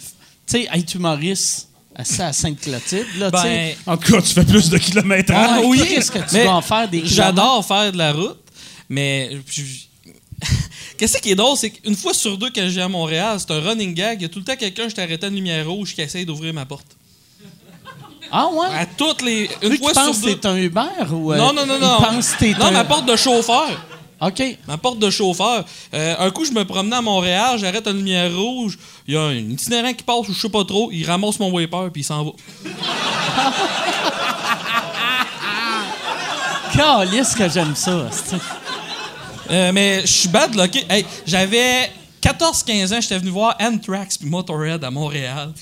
tu 0.45 0.61
sais, 0.63 0.69
être 0.71 0.93
humoriste 0.95 1.68
assis 1.99 2.21
à 2.21 2.33
Sainte-Clotilde, 2.33 3.07
là. 3.17 3.29
Ben, 3.29 3.73
En 3.85 3.97
tout 3.97 4.13
cas, 4.13 4.21
tu 4.21 4.33
fais 4.33 4.45
plus 4.45 4.69
de 4.69 4.77
kilomètres. 4.77 5.33
Ah, 5.35 5.59
oui, 5.63 5.81
Qu'est-ce 5.87 6.11
que 6.11 6.19
tu 6.19 6.25
mais 6.33 6.43
dois 6.43 6.53
en 6.53 6.61
faire 6.61 6.87
des 6.87 7.05
J'adore 7.05 7.65
faire 7.65 7.91
de 7.91 7.97
la 7.97 8.13
route, 8.13 8.37
mais 8.87 9.37
Qu'est-ce 10.97 11.17
qui 11.19 11.31
est 11.31 11.35
drôle, 11.35 11.57
c'est 11.57 11.69
qu'une 11.69 11.95
fois 11.95 12.13
sur 12.13 12.37
deux 12.37 12.49
que 12.49 12.61
je 12.61 12.67
viens 12.73 12.85
à 12.85 12.89
Montréal, 12.89 13.37
c'est 13.39 13.51
un 13.51 13.59
running 13.61 13.93
gag. 13.93 14.19
Il 14.19 14.23
y 14.23 14.25
a 14.25 14.29
tout 14.29 14.39
le 14.39 14.45
temps 14.45 14.55
quelqu'un, 14.55 14.87
je 14.89 14.95
t'arrête 14.95 15.23
à 15.23 15.27
une 15.27 15.35
lumière 15.35 15.67
rouge, 15.69 15.93
qui 15.93 16.01
essaye 16.01 16.25
d'ouvrir 16.25 16.53
ma 16.53 16.65
porte. 16.65 16.85
Ah 18.31 18.47
ouais? 18.47 18.67
À 18.77 18.85
toutes 18.85 19.21
les. 19.21 19.49
Une 19.63 19.77
fois 19.77 19.93
sur 19.93 20.11
que 20.11 20.25
deux. 20.27 20.35
t'es 20.35 20.47
un 20.47 20.57
Uber 20.57 20.81
ou... 21.11 21.33
euh, 21.33 21.37
Non, 21.37 21.51
non, 21.53 21.65
non, 21.65 21.79
non. 21.79 21.97
que 21.99 22.37
t'es 22.37 22.51
non, 22.53 22.67
un... 22.67 22.71
ma 22.71 22.83
porte 22.85 23.05
de 23.05 23.15
chauffeur. 23.15 23.69
OK. 24.21 24.57
Ma 24.67 24.77
porte 24.77 24.99
de 24.99 25.09
chauffeur. 25.09 25.63
Euh, 25.93 26.15
un 26.19 26.29
coup, 26.31 26.43
je 26.43 26.51
me 26.51 26.65
promenais 26.65 26.97
à 26.97 27.01
Montréal, 27.01 27.57
j'arrête 27.57 27.87
à 27.87 27.91
une 27.91 27.97
lumière 27.97 28.35
rouge. 28.35 28.77
Il 29.07 29.13
y 29.13 29.17
a 29.17 29.21
un 29.21 29.35
itinérant 29.35 29.93
qui 29.93 30.03
passe, 30.03 30.27
ou 30.27 30.33
je 30.33 30.39
sais 30.39 30.49
pas 30.49 30.65
trop. 30.65 30.89
Il 30.91 31.05
ramasse 31.05 31.39
mon 31.39 31.51
wiper 31.51 31.89
puis 31.91 32.01
il 32.01 32.05
s'en 32.05 32.25
va. 32.25 32.31
Calisse 36.73 37.33
que 37.35 37.49
j'aime 37.49 37.75
ça. 37.75 38.09
Euh, 39.49 39.71
mais 39.73 40.01
je 40.01 40.07
suis 40.07 40.29
bad 40.29 40.53
locké. 40.53 40.85
Hey, 40.89 41.05
j'avais 41.25 41.89
14-15 42.21 42.93
ans, 42.93 43.01
j'étais 43.01 43.17
venu 43.17 43.31
voir 43.31 43.55
Anthrax 43.59 44.17
puis 44.17 44.29
Motorhead 44.29 44.83
à 44.83 44.91
Montréal. 44.91 45.53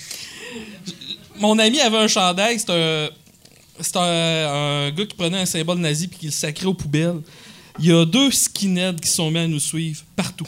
Mon 1.38 1.58
ami 1.60 1.80
avait 1.80 1.98
un 1.98 2.08
chandail, 2.08 2.60
c'était 2.60 2.74
un, 2.74 4.00
un, 4.00 4.88
un 4.88 4.92
gars 4.92 5.06
qui 5.06 5.16
prenait 5.16 5.40
un 5.40 5.46
symbole 5.46 5.78
nazi 5.78 6.08
puis 6.08 6.18
qui 6.20 6.26
le 6.26 6.32
sacrait 6.32 6.66
aux 6.66 6.74
poubelles. 6.74 7.22
Il 7.80 7.86
y 7.86 7.92
a 7.92 8.06
deux 8.06 8.32
skinheads 8.32 9.00
qui 9.02 9.08
se 9.08 9.16
sont 9.16 9.32
mis 9.32 9.40
à 9.40 9.48
nous 9.48 9.60
suivre 9.60 10.02
partout. 10.16 10.48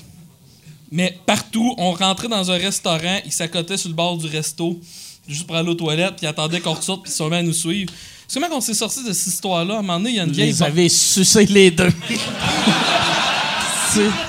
Mais 0.92 1.18
partout, 1.26 1.76
on 1.78 1.92
rentrait 1.92 2.28
dans 2.28 2.50
un 2.50 2.58
restaurant, 2.58 3.20
ils 3.26 3.32
s'accotaient 3.32 3.78
sur 3.78 3.90
le 3.90 3.96
bord 3.96 4.18
du 4.18 4.28
resto 4.28 4.80
juste 5.28 5.46
pour 5.46 5.56
aller 5.56 5.70
aux 5.70 5.76
toilettes, 5.76 6.16
puis 6.16 6.26
ils 6.26 6.30
attendaient 6.30 6.60
qu'on 6.60 6.74
ressorte, 6.74 7.04
puis 7.04 7.10
ils 7.10 7.12
se 7.12 7.18
sont 7.20 7.30
mis 7.30 7.36
à 7.36 7.44
nous 7.44 7.54
suivre. 7.54 7.92
C'est 8.28 8.40
comment 8.40 8.56
qu'on 8.56 8.62
s'est 8.62 8.74
sorti 8.74 9.04
de 9.04 9.14
cette 9.14 9.34
histoire-là? 9.34 9.76
À 9.76 9.80
un 9.80 9.82
moment 9.82 10.00
donné, 10.00 10.12
il 10.12 10.16
y 10.16 10.20
a 10.20 10.24
une 10.24 10.30
Vous 10.30 10.36
vieille. 10.36 10.52
les 10.52 10.64
avez 10.64 10.90
sucés 10.90 11.46
les 11.46 11.70
deux. 11.72 11.92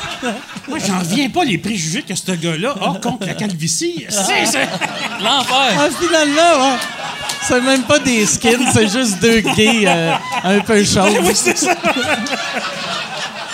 Moi, 0.68 0.78
j'en 0.86 0.98
viens 1.00 1.28
pas 1.30 1.44
les 1.44 1.58
préjugés 1.58 2.02
que 2.02 2.14
ce 2.14 2.32
gars-là 2.32 2.74
a 2.80 2.98
contre 3.00 3.26
la 3.26 3.34
calvitie. 3.34 4.04
C'est, 4.08 4.46
c'est- 4.46 4.68
L'enfer! 5.22 5.72
Ah, 5.78 5.88
finalement, 6.00 6.70
ouais. 6.72 6.76
C'est 7.42 7.60
même 7.62 7.82
pas 7.84 7.98
des 7.98 8.26
skins, 8.26 8.66
c'est 8.72 8.88
juste 8.88 9.18
deux 9.20 9.40
gays 9.40 9.84
euh, 9.86 10.14
un 10.44 10.60
peu 10.60 10.84
chauds. 10.84 11.00
Oui, 11.22 11.32
c'est 11.34 11.56
ça. 11.56 11.74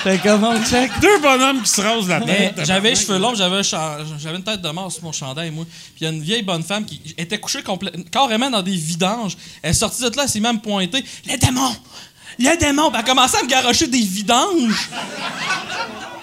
Fait 0.03 0.21
comment 0.23 0.51
on 0.51 0.64
check? 0.64 0.91
Deux 1.01 1.19
bonhommes 1.21 1.62
qui 1.62 1.71
se 1.71 1.81
rasent 1.81 2.07
la 2.09 2.21
tête. 2.21 2.55
j'avais 2.64 2.91
les 2.91 2.97
cheveux 2.97 3.19
longs, 3.19 3.35
j'avais 3.35 3.62
j'avais 3.62 4.37
une 4.37 4.45
tête 4.45 4.61
de 4.62 4.69
mort 4.71 4.91
sur 4.93 5.03
mon 5.05 5.12
chandail, 5.12 5.51
moi. 5.51 5.64
Puis 5.64 5.95
il 6.01 6.05
y 6.05 6.07
a 6.07 6.11
une 6.11 6.23
vieille 6.23 6.43
bonne 6.43 6.62
femme 6.62 6.85
qui 6.85 7.01
était 7.19 7.39
couchée 7.39 7.61
complè- 7.62 8.05
carrément 8.11 8.51
dans 8.51 8.62
des 8.62 8.77
vidanges. 8.77 9.37
Elle 9.62 9.71
est 9.71 9.75
sortie 9.75 10.03
de 10.03 10.17
là, 10.17 10.25
elle 10.25 10.29
s'est 10.29 10.41
même 10.41 10.61
pointée. 10.61 11.05
Le 12.39 12.57
démon! 12.57 12.57
Le 12.57 12.59
démon! 12.59 12.91
Puis 12.91 12.99
elle 12.99 13.01
a 13.01 13.03
commencé 13.03 13.37
à 13.39 13.43
me 13.43 13.49
garocher 13.49 13.87
des 13.87 13.99
vidanges. 14.01 14.91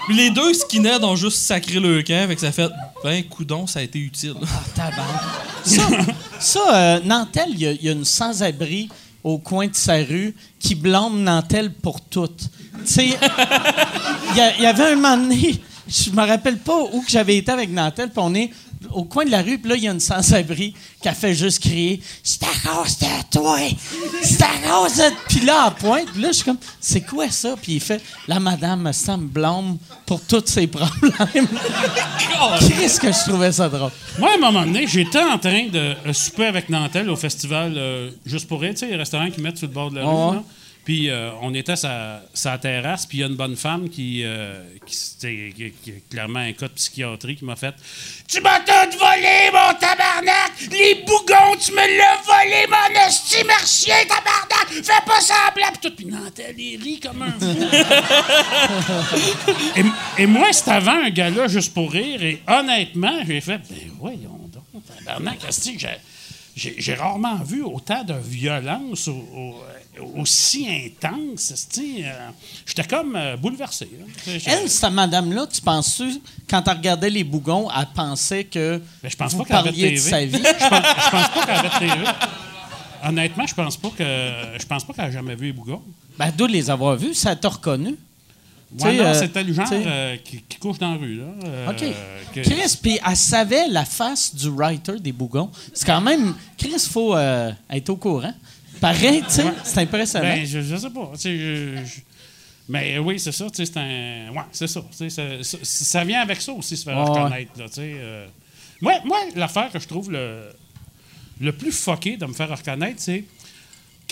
Puis 0.06 0.16
les 0.16 0.30
deux 0.30 0.52
skinheads 0.52 1.02
ont 1.04 1.16
juste 1.16 1.38
sacré 1.38 1.80
le 1.80 2.02
camp, 2.02 2.28
fait 2.28 2.34
que 2.34 2.40
ça 2.40 2.52
fait 2.52 2.70
ben 3.02 3.24
coudon, 3.24 3.66
ça 3.66 3.78
a 3.80 3.82
été 3.82 3.98
utile. 3.98 4.34
Ça, 5.64 5.82
ça 6.38 6.74
euh, 6.74 7.00
Nantel, 7.04 7.46
il 7.50 7.58
y 7.60 7.66
a- 7.66 7.72
il 7.72 7.82
y, 7.84 7.88
a 7.88 7.92
une 7.92 8.04
sans-abri 8.04 8.90
au 9.22 9.38
coin 9.38 9.66
de 9.66 9.74
sa 9.74 9.94
rue 9.96 10.34
qui 10.58 10.74
blâme 10.74 11.22
Nantel 11.22 11.72
pour 11.72 12.02
tout. 12.02 12.28
Tu 12.28 12.46
sais, 12.84 13.06
il 13.06 14.36
y, 14.36 14.40
a- 14.40 14.56
il 14.58 14.62
y 14.62 14.66
avait 14.66 14.92
un 14.92 14.96
moment 14.96 15.16
donné, 15.16 15.58
je 15.88 16.10
me 16.10 16.26
rappelle 16.26 16.58
pas 16.58 16.78
où 16.92 17.00
que 17.00 17.10
j'avais 17.10 17.38
été 17.38 17.50
avec 17.50 17.70
Nantel, 17.70 18.08
puis 18.10 18.18
on 18.18 18.34
est 18.34 18.50
au 18.94 19.04
coin 19.04 19.24
de 19.24 19.30
la 19.30 19.42
rue, 19.42 19.58
puis 19.58 19.68
là, 19.68 19.76
il 19.76 19.82
y 19.84 19.88
a 19.88 19.92
une 19.92 20.00
sans-abri 20.00 20.74
qui 21.02 21.08
a 21.08 21.12
fait 21.12 21.34
juste 21.34 21.60
crier 21.60 22.00
«C'est 22.22 22.42
à 22.42 22.68
cause 22.68 22.98
de 22.98 23.06
toi! 23.30 23.58
C'est 24.22 24.42
à 24.42 24.70
cause 24.70 24.96
de...» 24.96 25.02
Puis 25.28 25.40
là, 25.40 25.64
à 25.64 25.70
pointe, 25.70 26.06
puis 26.12 26.22
là, 26.22 26.28
je 26.28 26.34
suis 26.34 26.44
comme 26.44 26.58
«C'est 26.80 27.02
quoi 27.02 27.28
ça?» 27.30 27.54
Puis 27.62 27.74
il 27.74 27.80
fait 27.80 28.00
«La 28.28 28.40
madame, 28.40 28.92
ça 28.92 29.16
me 29.16 29.26
blâme 29.26 29.76
pour 30.06 30.20
tous 30.22 30.46
ses 30.46 30.66
problèmes.» 30.66 31.48
Qu'est-ce 32.78 33.00
que 33.00 33.12
je 33.12 33.28
trouvais 33.28 33.52
ça 33.52 33.68
drôle. 33.68 33.90
Moi, 34.18 34.30
à 34.30 34.34
un 34.34 34.38
moment 34.38 34.64
donné, 34.64 34.86
j'étais 34.86 35.22
en 35.22 35.38
train 35.38 35.66
de 35.68 35.94
euh, 36.06 36.12
souper 36.12 36.46
avec 36.46 36.68
Nantel 36.68 37.10
au 37.10 37.16
festival 37.16 37.74
euh, 37.76 38.10
Juste 38.24 38.48
pour 38.48 38.60
rire, 38.60 38.72
tu 38.72 38.80
sais, 38.80 38.86
les 38.86 38.96
restaurants 38.96 39.30
qui 39.30 39.40
mettent 39.40 39.58
sur 39.58 39.66
le 39.68 39.72
bord 39.74 39.90
de 39.90 39.96
la 39.96 40.04
rue. 40.04 40.36
là. 40.36 40.42
Puis 40.84 41.08
euh, 41.08 41.30
on 41.40 41.54
était 41.54 41.76
sa, 41.76 42.20
sa 42.34 42.58
terrasse, 42.58 43.06
puis 43.06 43.18
il 43.18 43.20
y 43.22 43.24
a 43.24 43.26
une 43.28 43.36
bonne 43.36 43.56
femme 43.56 43.88
qui, 43.88 44.22
euh, 44.22 44.62
qui, 44.84 44.94
c'était- 44.94 45.52
qui- 45.56 45.72
qui 45.82 45.90
est 45.90 46.02
clairement 46.10 46.40
un 46.40 46.52
cas 46.52 46.68
de 46.68 46.72
psychiatrie 46.74 47.36
qui 47.36 47.44
m'a 47.46 47.56
fait 47.56 47.74
Tu 48.28 48.40
m'as 48.42 48.60
tout 48.60 48.98
volé, 48.98 49.50
mon 49.50 49.72
tabarnak! 49.78 50.52
Les 50.70 50.96
bougons, 51.06 51.56
tu 51.58 51.72
me 51.72 51.76
l'as 51.96 52.20
volé, 52.26 52.66
mon 52.68 53.06
esti 53.08 53.42
mercier, 53.46 53.94
tabarnak! 54.06 54.68
Fais 54.84 55.02
pas 55.06 55.20
semblant 55.22 55.72
Puis 55.72 55.80
tout, 55.90 55.96
puis 55.96 56.04
Nantel, 56.06 56.54
rit 56.56 57.00
comme 57.00 57.22
un 57.22 57.32
fou. 57.32 57.46
et, 59.76 60.22
et 60.22 60.26
moi, 60.26 60.52
c'était 60.52 60.70
avant 60.72 61.04
un 61.04 61.10
gars-là 61.10 61.48
juste 61.48 61.72
pour 61.74 61.90
rire, 61.92 62.22
et 62.22 62.42
honnêtement, 62.46 63.20
j'ai 63.26 63.40
fait 63.40 63.58
Ben 63.70 63.90
voyons 63.98 64.38
donc, 64.52 64.84
tabarnak, 65.04 65.38
j'ai- 65.50 65.78
j'ai 66.56 66.74
j'ai 66.78 66.94
rarement 66.94 67.36
vu 67.42 67.62
autant 67.62 68.04
de 68.04 68.14
violence 68.14 69.08
au- 69.08 69.12
au- 69.34 69.62
aussi 70.16 70.66
intense. 70.68 71.52
euh, 71.78 72.30
J'étais 72.66 72.84
comme 72.84 73.14
euh, 73.16 73.36
bouleversé. 73.36 73.88
là. 73.98 74.32
Elle, 74.46 74.68
cette 74.68 74.90
madame-là, 74.92 75.46
tu 75.46 75.60
penses-tu, 75.60 76.20
quand 76.48 76.62
elle 76.66 76.76
regardait 76.76 77.10
les 77.10 77.24
bougons, 77.24 77.68
elle 77.70 77.86
pensait 77.94 78.44
que 78.44 78.80
Ben, 79.02 79.08
je 79.10 79.16
pense 79.16 79.32
vous 79.34 79.44
pas 79.44 79.58
de 79.62 79.64
parliez 79.64 79.90
de 79.92 79.96
TV. 79.96 79.98
sa 79.98 80.24
vie? 80.24 80.32
Je 80.42 80.68
pense, 80.68 80.82
je 81.04 81.10
pense 81.10 81.28
pas 81.28 81.46
qu'elle 81.46 81.56
avait 81.56 81.78
TV. 81.78 82.04
Honnêtement, 83.06 83.46
je 83.46 83.54
pense 83.54 83.76
pas 83.76 83.90
que 83.90 84.04
je 84.58 84.66
pense 84.66 84.82
pas 84.84 84.92
qu'elle 84.94 85.04
a 85.04 85.10
jamais 85.10 85.34
vu 85.34 85.46
les 85.46 85.52
bougons. 85.52 85.82
Ben, 86.18 86.32
d'où 86.36 86.46
les 86.46 86.70
avoir 86.70 86.96
vus, 86.96 87.12
ça 87.14 87.36
t'a 87.36 87.48
reconnu? 87.50 87.96
Ouais, 88.80 88.98
euh, 88.98 89.14
c'était 89.14 89.44
le 89.44 89.52
genre 89.52 89.68
euh, 89.70 90.16
qui, 90.24 90.42
qui 90.48 90.58
couche 90.58 90.78
dans 90.78 90.92
la 90.92 90.96
rue. 90.98 91.16
Là, 91.18 91.24
euh, 91.44 91.70
OK. 91.70 91.84
que- 92.34 92.40
Chris, 92.40 92.78
puis 92.82 92.98
elle 93.06 93.16
savait 93.16 93.68
la 93.68 93.84
face 93.84 94.34
du 94.34 94.48
writer 94.48 94.98
des 94.98 95.12
bougons. 95.12 95.48
C'est 95.72 95.86
quand 95.86 96.00
même... 96.00 96.34
Chris, 96.58 96.72
il 96.74 96.80
faut 96.80 97.14
être 97.16 97.90
au 97.90 97.96
courant. 97.96 98.32
Pareil, 98.84 99.22
tu 99.26 99.30
sais, 99.30 99.44
c'est 99.64 99.78
impressionnant. 99.80 100.24
Ben, 100.26 100.44
je, 100.46 100.60
je 100.60 100.76
sais 100.76 100.90
pas. 100.90 101.10
je- 101.14 101.76
je- 101.86 102.00
mais 102.68 102.98
oui, 102.98 103.18
c'est 103.18 103.32
ça. 103.32 103.46
tu 103.50 103.56
sais, 103.64 103.72
C'est 103.72 103.78
un. 103.78 104.30
Ouais, 104.30 104.42
c'est 104.52 104.66
ça. 104.66 104.82
Ça, 104.90 105.08
ça- 105.08 105.58
ça 105.62 106.04
vient 106.04 106.20
avec 106.20 106.40
ça 106.42 106.52
aussi, 106.52 106.76
se 106.76 106.84
faire 106.84 106.98
reconnaître. 107.06 107.52
Là, 107.58 107.64
euh. 107.78 108.26
moi, 108.82 108.94
moi, 109.04 109.18
l'affaire 109.36 109.70
que 109.72 109.78
je 109.78 109.86
trouve 109.88 110.10
le, 110.12 110.50
le 111.40 111.52
plus 111.52 111.72
fucké 111.72 112.16
de 112.18 112.26
me 112.26 112.32
faire 112.34 112.50
reconnaître, 112.50 112.96
c'est 113.00 113.24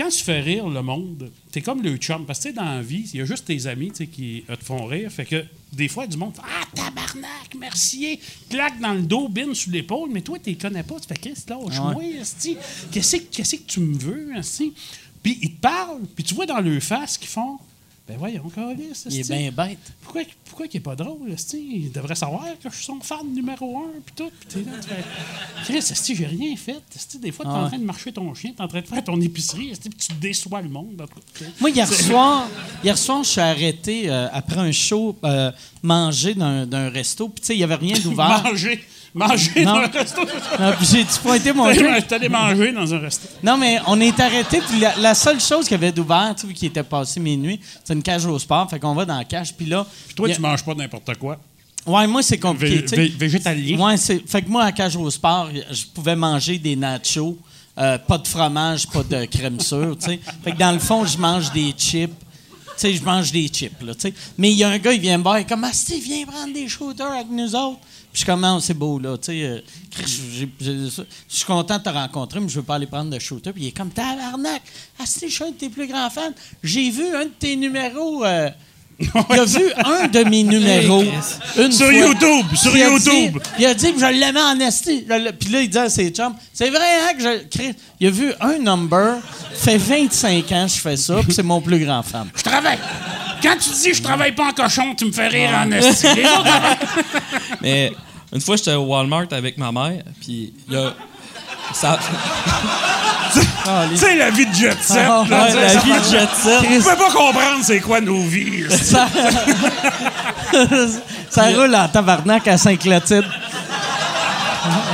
quand 0.03 0.09
tu 0.09 0.25
fais 0.25 0.41
rire 0.41 0.69
le 0.69 0.83
monde, 0.83 1.31
t'es 1.51 1.61
comme 1.61 1.83
le 1.83 1.97
chum. 1.97 2.27
Parce 2.27 2.41
que 2.41 2.49
dans 2.51 2.65
la 2.65 2.83
vie, 2.83 3.09
il 3.13 3.21
y 3.21 3.23
a 3.23 3.25
juste 3.25 3.45
tes 3.45 3.67
amis 3.67 3.93
qui 3.93 4.45
euh, 4.51 4.57
te 4.57 4.65
font 4.65 4.85
rire. 4.85 5.11
Fait 5.11 5.25
que 5.25 5.45
des 5.73 5.89
fois, 5.89 6.07
du 6.07 6.17
monde 6.17 6.35
fait 6.35 6.43
Ah, 6.45 6.65
tabarnak, 6.75 7.55
merci. 7.59 8.19
Claque 8.51 8.81
dans 8.81 8.95
le 8.95 9.03
dos, 9.03 9.29
bine 9.29 9.55
sur 9.55 9.71
l'épaule. 9.71 10.11
Mais 10.13 10.23
toi, 10.23 10.39
tu 10.43 10.51
les 10.51 10.57
connais 10.57 10.83
pas. 10.83 10.99
Tu 10.99 11.07
fais 11.07 11.15
Qu'est-ce 11.15 11.47
que 11.47 11.51
lâche-moi? 11.51 12.03
Qu'est-ce 12.91 13.17
que 13.17 13.23
qu'est-ce 13.31 13.57
que 13.57 13.63
tu 13.67 13.81
me 13.81 13.97
veux? 13.97 14.29
Puis 15.23 15.39
ils 15.41 15.55
te 15.55 15.61
parlent, 15.61 16.01
puis 16.17 16.25
tu 16.25 16.35
vois 16.35 16.47
dans 16.47 16.59
leur 16.59 16.83
face 16.83 17.17
qu'ils 17.17 17.29
font 17.29 17.59
Ben 18.19 18.29
il 19.11 19.21
est 19.21 19.29
bien 19.29 19.51
bête. 19.53 19.79
Pourquoi, 20.03 20.23
pourquoi 20.45 20.67
il 20.73 20.77
est 20.77 20.81
pas 20.81 20.97
drôle? 20.97 21.35
Il 21.55 21.91
devrait 21.93 22.15
savoir 22.15 22.45
que 22.63 22.69
je 22.71 22.75
suis 22.77 22.85
son 22.85 23.01
fan 23.01 23.27
numéro 23.33 23.79
un, 23.79 24.01
puis 24.05 24.15
tout. 24.17 24.31
Puis 24.41 24.49
t'es 24.65 24.71
là, 24.71 24.77
tu 24.81 24.89
fais 24.89 25.05
Chris, 25.65 25.79
esti, 25.79 26.15
j'ai 26.17 26.27
rien 26.27 26.57
fait. 26.57 26.81
Des 27.21 27.33
fois, 27.33 27.45
t'es 27.45 27.51
Ah 27.53 27.59
en 27.59 27.63
ouais. 27.65 27.69
train 27.69 27.79
de 27.79 27.85
marcher 27.85 28.13
ton 28.13 28.33
chien, 28.35 28.53
t'es 28.57 28.63
en 28.63 28.69
train 28.69 28.81
de 28.81 28.87
faire 28.87 29.05
ton 29.05 29.21
épicerie, 29.21 29.73
puis 29.81 29.91
tu 29.99 30.13
déçois 30.15 30.63
le 30.63 30.69
monde. 30.69 31.03
Moi, 31.61 31.71
hier 31.71 31.89
soir, 31.93 32.49
hier 32.85 32.99
soir, 32.99 33.23
je 33.25 33.29
suis 33.29 33.41
arrêté 33.41 34.11
euh, 34.11 34.29
après 34.33 34.59
un 34.61 34.73
show 34.73 35.17
euh, 35.25 35.51
manger 35.83 36.35
d'un 36.35 36.67
d'un 36.67 36.89
resto. 36.91 37.29
Puis, 37.29 37.41
tu 37.41 37.47
sais, 37.49 37.55
il 37.55 37.59
n'y 37.59 37.65
avait 37.65 37.75
rien 37.77 37.99
d'ouvert. 37.99 38.43
Manger. 38.45 38.85
Manger 39.15 39.65
Non. 39.65 39.73
dans 39.75 39.79
un 39.83 39.87
resto. 39.89 40.21
J'ai-tu 40.81 41.19
pointé 41.23 41.53
mon 41.53 41.71
cul? 41.73 41.87
T'es 42.09 42.15
allé 42.15 42.29
manger 42.29 42.73
dans 42.73 42.95
un 42.95 42.99
resto. 42.99 43.29
Non, 43.43 43.59
mais 43.59 43.79
on 43.87 44.01
est 44.01 44.19
arrêté. 44.19 44.61
Puis 44.67 44.81
la, 44.81 44.97
la 44.97 45.15
seule 45.15 45.39
chose 45.41 45.65
qu'il 45.65 45.73
y 45.73 45.75
avait 45.75 45.93
d'ouvert, 45.93 46.33
tu 46.35 46.43
sais, 46.43 46.47
vu 46.47 46.55
qu'il 46.55 46.69
était 46.69 46.83
passé 46.83 47.21
minuit, 47.21 47.61
c'est 47.85 47.93
une 47.93 48.03
cage 48.03 48.25
au 48.25 48.39
sport. 48.39 48.69
Fait 48.71 48.79
qu'on 48.79 48.95
va 48.95 49.05
dans 49.05 49.19
la 49.19 49.25
cage. 49.25 49.53
Puis 49.55 49.67
là. 49.67 49.87
Puis 50.07 50.15
toi, 50.15 50.29
a- 50.29 50.35
tu 50.35 50.41
manges 50.41 50.65
pas 50.65 50.75
n'importe 50.75 51.15
quoi. 51.19 51.39
Ouais, 51.87 52.07
moi, 52.07 52.23
c'est 52.23 52.39
compliqué. 52.39 52.81
Vé- 52.87 52.97
vé- 53.11 53.17
végétalien. 53.19 53.79
Ouais. 53.79 53.97
Fait 53.99 54.41
que 54.43 54.49
moi, 54.49 54.63
à 54.63 54.67
la 54.67 54.73
cage 54.73 54.97
au 54.97 55.11
sport, 55.11 55.51
je 55.71 55.83
pouvais 55.93 56.17
manger 56.17 56.59
des 56.59 56.77
nachos, 56.77 57.37
euh, 57.79 57.99
pas 57.99 58.19
de 58.19 58.27
fromage, 58.29 58.87
pas 58.89 59.03
de 59.03 59.25
crème 59.27 59.61
sûre, 59.61 59.97
tu 59.99 60.07
sais. 60.07 60.21
Fait 60.45 60.53
que 60.53 60.59
dans 60.59 60.73
le 60.73 60.79
fond, 60.79 61.05
je 61.05 61.19
mange 61.19 61.53
des 61.53 61.73
chips. 61.77 62.11
Tu 62.79 62.89
sais, 62.89 62.95
je 62.95 63.03
mange 63.05 63.31
des 63.33 63.49
chips, 63.49 63.83
là, 63.83 63.95
tu 63.95 64.01
sais. 64.03 64.15
Mais 64.39 64.51
il 64.53 64.57
y 64.57 64.65
a 64.65 64.69
un 64.71 64.79
gars, 64.79 64.93
il 64.93 65.01
vient 65.01 65.19
me 65.19 65.23
voir, 65.23 65.39
il 65.39 65.43
est 65.43 65.49
comme, 65.49 65.63
ah, 65.65 65.71
viens 66.03 66.25
prendre 66.25 66.55
des 66.55 66.69
shooters 66.69 67.13
avec 67.13 67.27
nous 67.31 67.55
autres. 67.55 67.79
Puis 68.13 68.21
je 68.21 68.25
suis 68.25 68.27
comme, 68.27 68.45
Ah, 68.45 68.59
c'est 68.61 68.75
beau, 68.75 68.99
là, 68.99 69.17
tu 69.17 69.27
sais. 69.33 69.43
euh, 69.43 69.61
Je 69.99 71.03
suis 71.29 71.45
content 71.47 71.79
de 71.79 71.83
te 71.83 71.89
rencontrer, 71.89 72.41
mais 72.41 72.49
je 72.49 72.57
veux 72.57 72.63
pas 72.63 72.75
aller 72.75 72.87
prendre 72.87 73.11
de 73.11 73.19
shooter. 73.19 73.53
Puis 73.53 73.63
il 73.63 73.69
est 73.69 73.73
comme, 73.77 73.91
tabarnak, 73.91 74.63
ah, 74.99 75.07
Steve, 75.07 75.29
je 75.31 75.35
suis 75.35 75.45
un 75.45 75.51
de 75.51 75.55
tes 75.57 75.69
plus 75.71 75.87
grands 75.87 76.11
fans. 76.11 76.33
J'ai 76.63 76.91
vu 76.91 77.15
un 77.15 77.25
de 77.25 77.31
tes 77.39 77.57
numéros. 77.57 78.25
euh, 78.25 78.51
il 79.31 79.39
a 79.41 79.45
vu 79.45 79.65
un 79.85 80.09
de 80.09 80.25
mes 80.25 80.43
numéros. 80.43 81.05
une 81.59 81.73
Sur 81.73 81.87
fois. 81.87 81.95
YouTube, 81.95 82.47
sur 82.55 82.77
il 82.77 82.83
a 82.83 82.99
dit- 82.99 83.05
YouTube. 83.07 83.43
il 83.59 83.67
a 83.67 83.75
dit 83.75 83.93
que 83.93 84.01
je 84.01 84.07
l'aimais 84.07 84.41
en 84.41 84.59
esti. 84.61 85.07
Puis 85.41 85.51
là, 85.51 85.61
il 85.61 85.69
dit 85.69 85.79
à 85.79 85.89
ses 85.89 86.11
chums, 86.11 86.35
c'est 86.53 86.71
vrai, 86.71 86.79
hein, 86.81 87.13
que 87.17 87.23
je. 87.23 87.49
Chris, 87.49 87.75
Il 88.01 88.09
a 88.09 88.11
vu 88.11 88.33
un 88.41 88.59
number, 88.59 89.17
fait 89.55 89.77
25 89.79 90.51
ans 90.53 90.67
que 90.67 90.73
je 90.73 90.81
fais 90.81 90.97
ça, 90.97 91.17
puis 91.23 91.33
c'est 91.35 91.43
mon 91.43 91.61
plus 91.61 91.85
grand 91.85 92.03
fan. 92.03 92.29
Je 92.37 92.43
travaille. 92.43 92.79
Quand 93.43 93.57
tu 93.61 93.71
dis 93.71 93.95
je 93.95 94.03
travaille 94.03 94.33
pas 94.35 94.49
en 94.49 94.53
cochon, 94.53 94.95
tu 94.97 95.05
me 95.07 95.13
fais 95.13 95.29
rire 95.29 95.51
en 95.55 95.71
esti. 95.73 96.07
Mais 97.61 97.93
une 98.33 98.41
fois, 98.41 98.57
j'étais 98.57 98.75
au 98.75 98.85
Walmart 98.85 99.27
avec 99.33 99.59
ma 99.59 99.73
mère, 99.73 100.03
puis 100.21 100.53
il 100.69 100.75
y 100.75 100.77
a. 100.77 100.95
Ça, 101.75 101.99
tu 103.33 103.97
sais, 103.97 104.17
la 104.17 104.31
vie 104.31 104.47
de 104.47 104.55
jet 104.55 104.77
set. 104.83 104.99
Ah, 105.09 105.25
là, 105.29 105.45
ouais, 105.45 105.55
la 105.55 105.69
ça 105.71 105.79
vie 105.81 105.93
fait- 105.93 106.01
de 106.01 106.05
jet 106.05 106.29
set. 106.35 106.61
Vous 106.61 106.83
pouvez 106.83 106.97
pas 106.97 107.11
comprendre 107.11 107.63
c'est 107.63 107.81
quoi 107.81 108.01
nos 108.01 108.23
vies. 108.23 108.65
Ça, 108.71 109.07
ça 111.31 111.45
roule 111.49 111.75
en 111.75 111.89
tabarnak 111.89 112.47
à 112.49 112.59
Saint-Clotilde. 112.59 113.25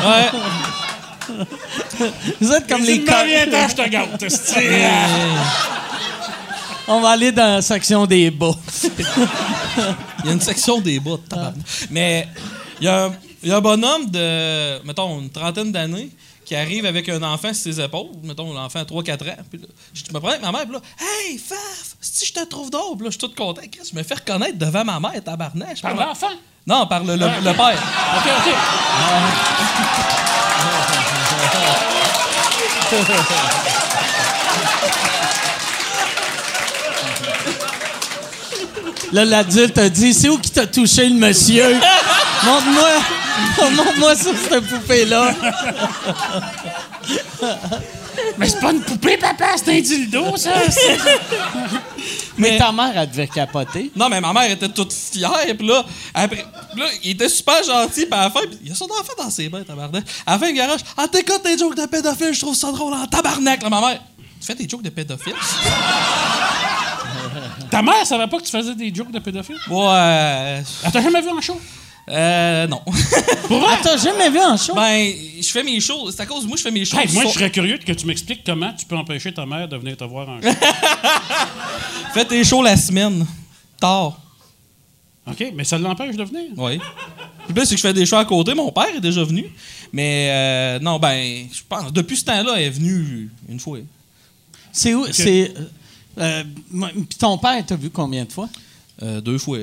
ouais. 0.06 0.30
Vous 2.40 2.52
êtes 2.52 2.68
comme 2.68 2.82
les 2.82 3.02
attends, 3.08 3.68
je 3.68 3.74
te 3.74 3.88
gâte. 3.88 4.22
esti. 4.22 4.54
On 6.86 7.00
va 7.00 7.10
aller 7.10 7.32
dans 7.32 7.56
la 7.56 7.62
section 7.62 8.06
des 8.06 8.30
bas. 8.30 8.52
Il 8.84 10.26
y 10.26 10.28
a 10.28 10.32
une 10.32 10.40
section 10.40 10.80
des 10.80 11.00
bas, 11.00 11.16
tabarnak. 11.28 11.54
Mais 11.90 12.28
il 12.80 12.84
y, 12.84 12.88
a 12.88 13.06
un- 13.06 13.12
il 13.42 13.48
y 13.48 13.52
a 13.52 13.56
un 13.56 13.60
bonhomme 13.60 14.06
de, 14.10 14.82
mettons, 14.86 15.20
une 15.20 15.30
trentaine 15.30 15.72
d'années 15.72 16.08
qui 16.48 16.56
arrive 16.56 16.86
avec 16.86 17.06
un 17.10 17.22
enfant 17.22 17.52
sur 17.52 17.74
ses 17.74 17.78
épaules, 17.78 18.08
mettons 18.22 18.54
l'enfant 18.54 18.78
à 18.78 18.84
3-4 18.84 19.32
ans. 19.32 19.36
Puis 19.50 19.60
là, 19.60 19.66
je 19.92 20.02
me 20.14 20.18
prends 20.18 20.30
avec 20.30 20.40
ma 20.40 20.50
mère, 20.50 20.62
puis 20.62 20.72
là, 20.72 20.80
Hey, 20.98 21.36
Faf, 21.36 21.94
si 22.00 22.24
je 22.24 22.32
te 22.32 22.42
trouve 22.46 22.70
drôle, 22.70 22.96
je 23.04 23.10
suis 23.10 23.18
tout 23.18 23.30
content. 23.36 23.60
Je 23.60 23.94
me 23.94 24.02
fais 24.02 24.14
reconnaître 24.14 24.56
devant 24.56 24.82
ma 24.82 24.98
mère, 24.98 25.22
tabarnak. 25.22 25.78
Par 25.82 25.94
l'enfant? 25.94 26.30
Non, 26.66 26.86
par 26.86 27.04
le, 27.04 27.16
le, 27.16 27.26
ah. 27.26 27.40
le 27.40 27.52
père. 27.52 27.82
OK, 28.16 28.30
OK. 28.38 28.54
Là, 39.12 39.24
l'adulte 39.26 39.76
a 39.76 39.90
dit 39.90 40.14
C'est 40.14 40.30
où 40.30 40.38
qui 40.38 40.50
t'a 40.50 40.66
touché 40.66 41.10
le 41.10 41.14
monsieur 41.16 41.74
Montre-moi. 42.44 43.27
Montre-moi 43.76 44.16
sur 44.16 44.34
cette 44.36 44.66
poupée-là. 44.66 45.34
Mais 48.36 48.48
c'est 48.48 48.60
pas 48.60 48.72
une 48.72 48.80
poupée, 48.80 49.16
papa, 49.16 49.46
c'est 49.56 49.76
un 49.76 49.80
dildo, 49.80 50.36
ça. 50.36 50.50
Mais 52.38 52.56
ta 52.56 52.70
mère, 52.72 52.92
elle 52.94 53.10
devait 53.10 53.26
capoter. 53.26 53.90
Non, 53.96 54.08
mais 54.08 54.20
ma 54.20 54.32
mère 54.32 54.48
était 54.48 54.68
toute 54.68 54.92
fière, 54.92 55.44
puis 55.58 55.66
là, 55.66 55.84
après, 56.14 56.46
là, 56.76 56.84
il 57.02 57.10
était 57.10 57.28
super 57.28 57.62
gentil, 57.64 58.06
puis 58.06 58.18
à 58.18 58.24
la 58.24 58.30
fin, 58.30 58.40
il 58.62 58.68
y 58.68 58.70
a 58.70 58.76
son 58.76 58.84
enfant 58.84 59.12
dans 59.18 59.30
ses 59.30 59.48
mains, 59.48 59.64
tabarnak. 59.64 60.04
À 60.24 60.32
la 60.32 60.38
fin, 60.38 60.46
le 60.46 60.52
garage, 60.52 60.80
ah, 60.96 61.08
t'écoutes 61.08 61.42
tes 61.42 61.58
jokes 61.58 61.74
de 61.74 61.86
pédophile, 61.86 62.32
je 62.32 62.40
trouve 62.40 62.54
ça 62.54 62.70
drôle 62.70 62.94
en 62.94 63.06
tabarnak, 63.06 63.60
là, 63.60 63.68
ma 63.68 63.80
mère. 63.80 64.00
Tu 64.40 64.46
fais 64.46 64.54
tes 64.54 64.68
jokes 64.68 64.82
de 64.82 64.90
pédophile? 64.90 65.34
Ta 67.70 67.82
mère 67.82 68.06
savait 68.06 68.28
pas 68.28 68.38
que 68.38 68.44
tu 68.44 68.52
faisais 68.52 68.74
des 68.74 68.94
jokes 68.94 69.10
de 69.10 69.18
pédophile? 69.18 69.58
Ouais. 69.68 70.62
Elle 70.84 70.92
t'a 70.92 71.02
jamais 71.02 71.20
vu 71.20 71.30
en 71.30 71.40
show? 71.40 71.60
Euh, 72.10 72.66
non. 72.66 72.80
Ah, 73.50 73.78
t'as 73.82 73.96
jamais 73.96 74.30
vu 74.30 74.38
en 74.40 74.56
show? 74.56 74.74
ben, 74.74 75.12
je 75.40 75.48
fais 75.48 75.62
mes 75.62 75.80
shows, 75.80 76.10
c'est 76.10 76.20
à 76.22 76.26
cause 76.26 76.42
de 76.42 76.48
moi, 76.48 76.56
je 76.56 76.62
fais 76.62 76.70
mes 76.70 76.84
shows. 76.84 76.98
Hey, 76.98 77.12
moi, 77.12 77.24
je 77.26 77.30
serais 77.30 77.50
curieux 77.50 77.78
que 77.78 77.92
tu 77.92 78.06
m'expliques 78.06 78.42
comment 78.44 78.72
tu 78.72 78.86
peux 78.86 78.96
empêcher 78.96 79.32
ta 79.32 79.44
mère 79.46 79.68
de 79.68 79.76
venir 79.76 79.96
te 79.96 80.04
voir 80.04 80.28
en 80.28 80.40
show. 80.40 80.48
Fais 82.14 82.24
tes 82.24 82.42
shows 82.44 82.62
la 82.62 82.76
semaine. 82.76 83.26
Tard. 83.80 84.18
OK, 85.26 85.52
mais 85.54 85.64
ça 85.64 85.76
l'empêche 85.78 86.16
de 86.16 86.24
venir? 86.24 86.46
Oui. 86.56 86.80
Le 87.48 87.54
plus, 87.54 87.66
c'est 87.66 87.74
que 87.74 87.80
je 87.80 87.86
fais 87.86 87.92
des 87.92 88.06
shows 88.06 88.16
à 88.16 88.24
côté. 88.24 88.54
Mon 88.54 88.72
père 88.72 88.88
est 88.96 89.00
déjà 89.00 89.22
venu. 89.24 89.44
Mais 89.92 90.28
euh, 90.30 90.78
non, 90.80 90.98
ben, 90.98 91.46
je 91.52 91.60
pense, 91.68 91.92
depuis 91.92 92.16
ce 92.16 92.24
temps-là, 92.24 92.54
elle 92.56 92.62
est 92.64 92.70
venue 92.70 93.30
une 93.48 93.60
fois. 93.60 93.78
C'est 94.72 94.94
où? 94.94 95.06
C'est. 95.12 95.52
euh, 96.18 96.42
euh, 96.74 96.90
ton 97.18 97.36
père, 97.38 97.62
t'as 97.66 97.76
vu 97.76 97.90
combien 97.90 98.24
de 98.24 98.32
fois? 98.32 98.48
Euh, 99.02 99.20
deux 99.20 99.38
fois. 99.38 99.58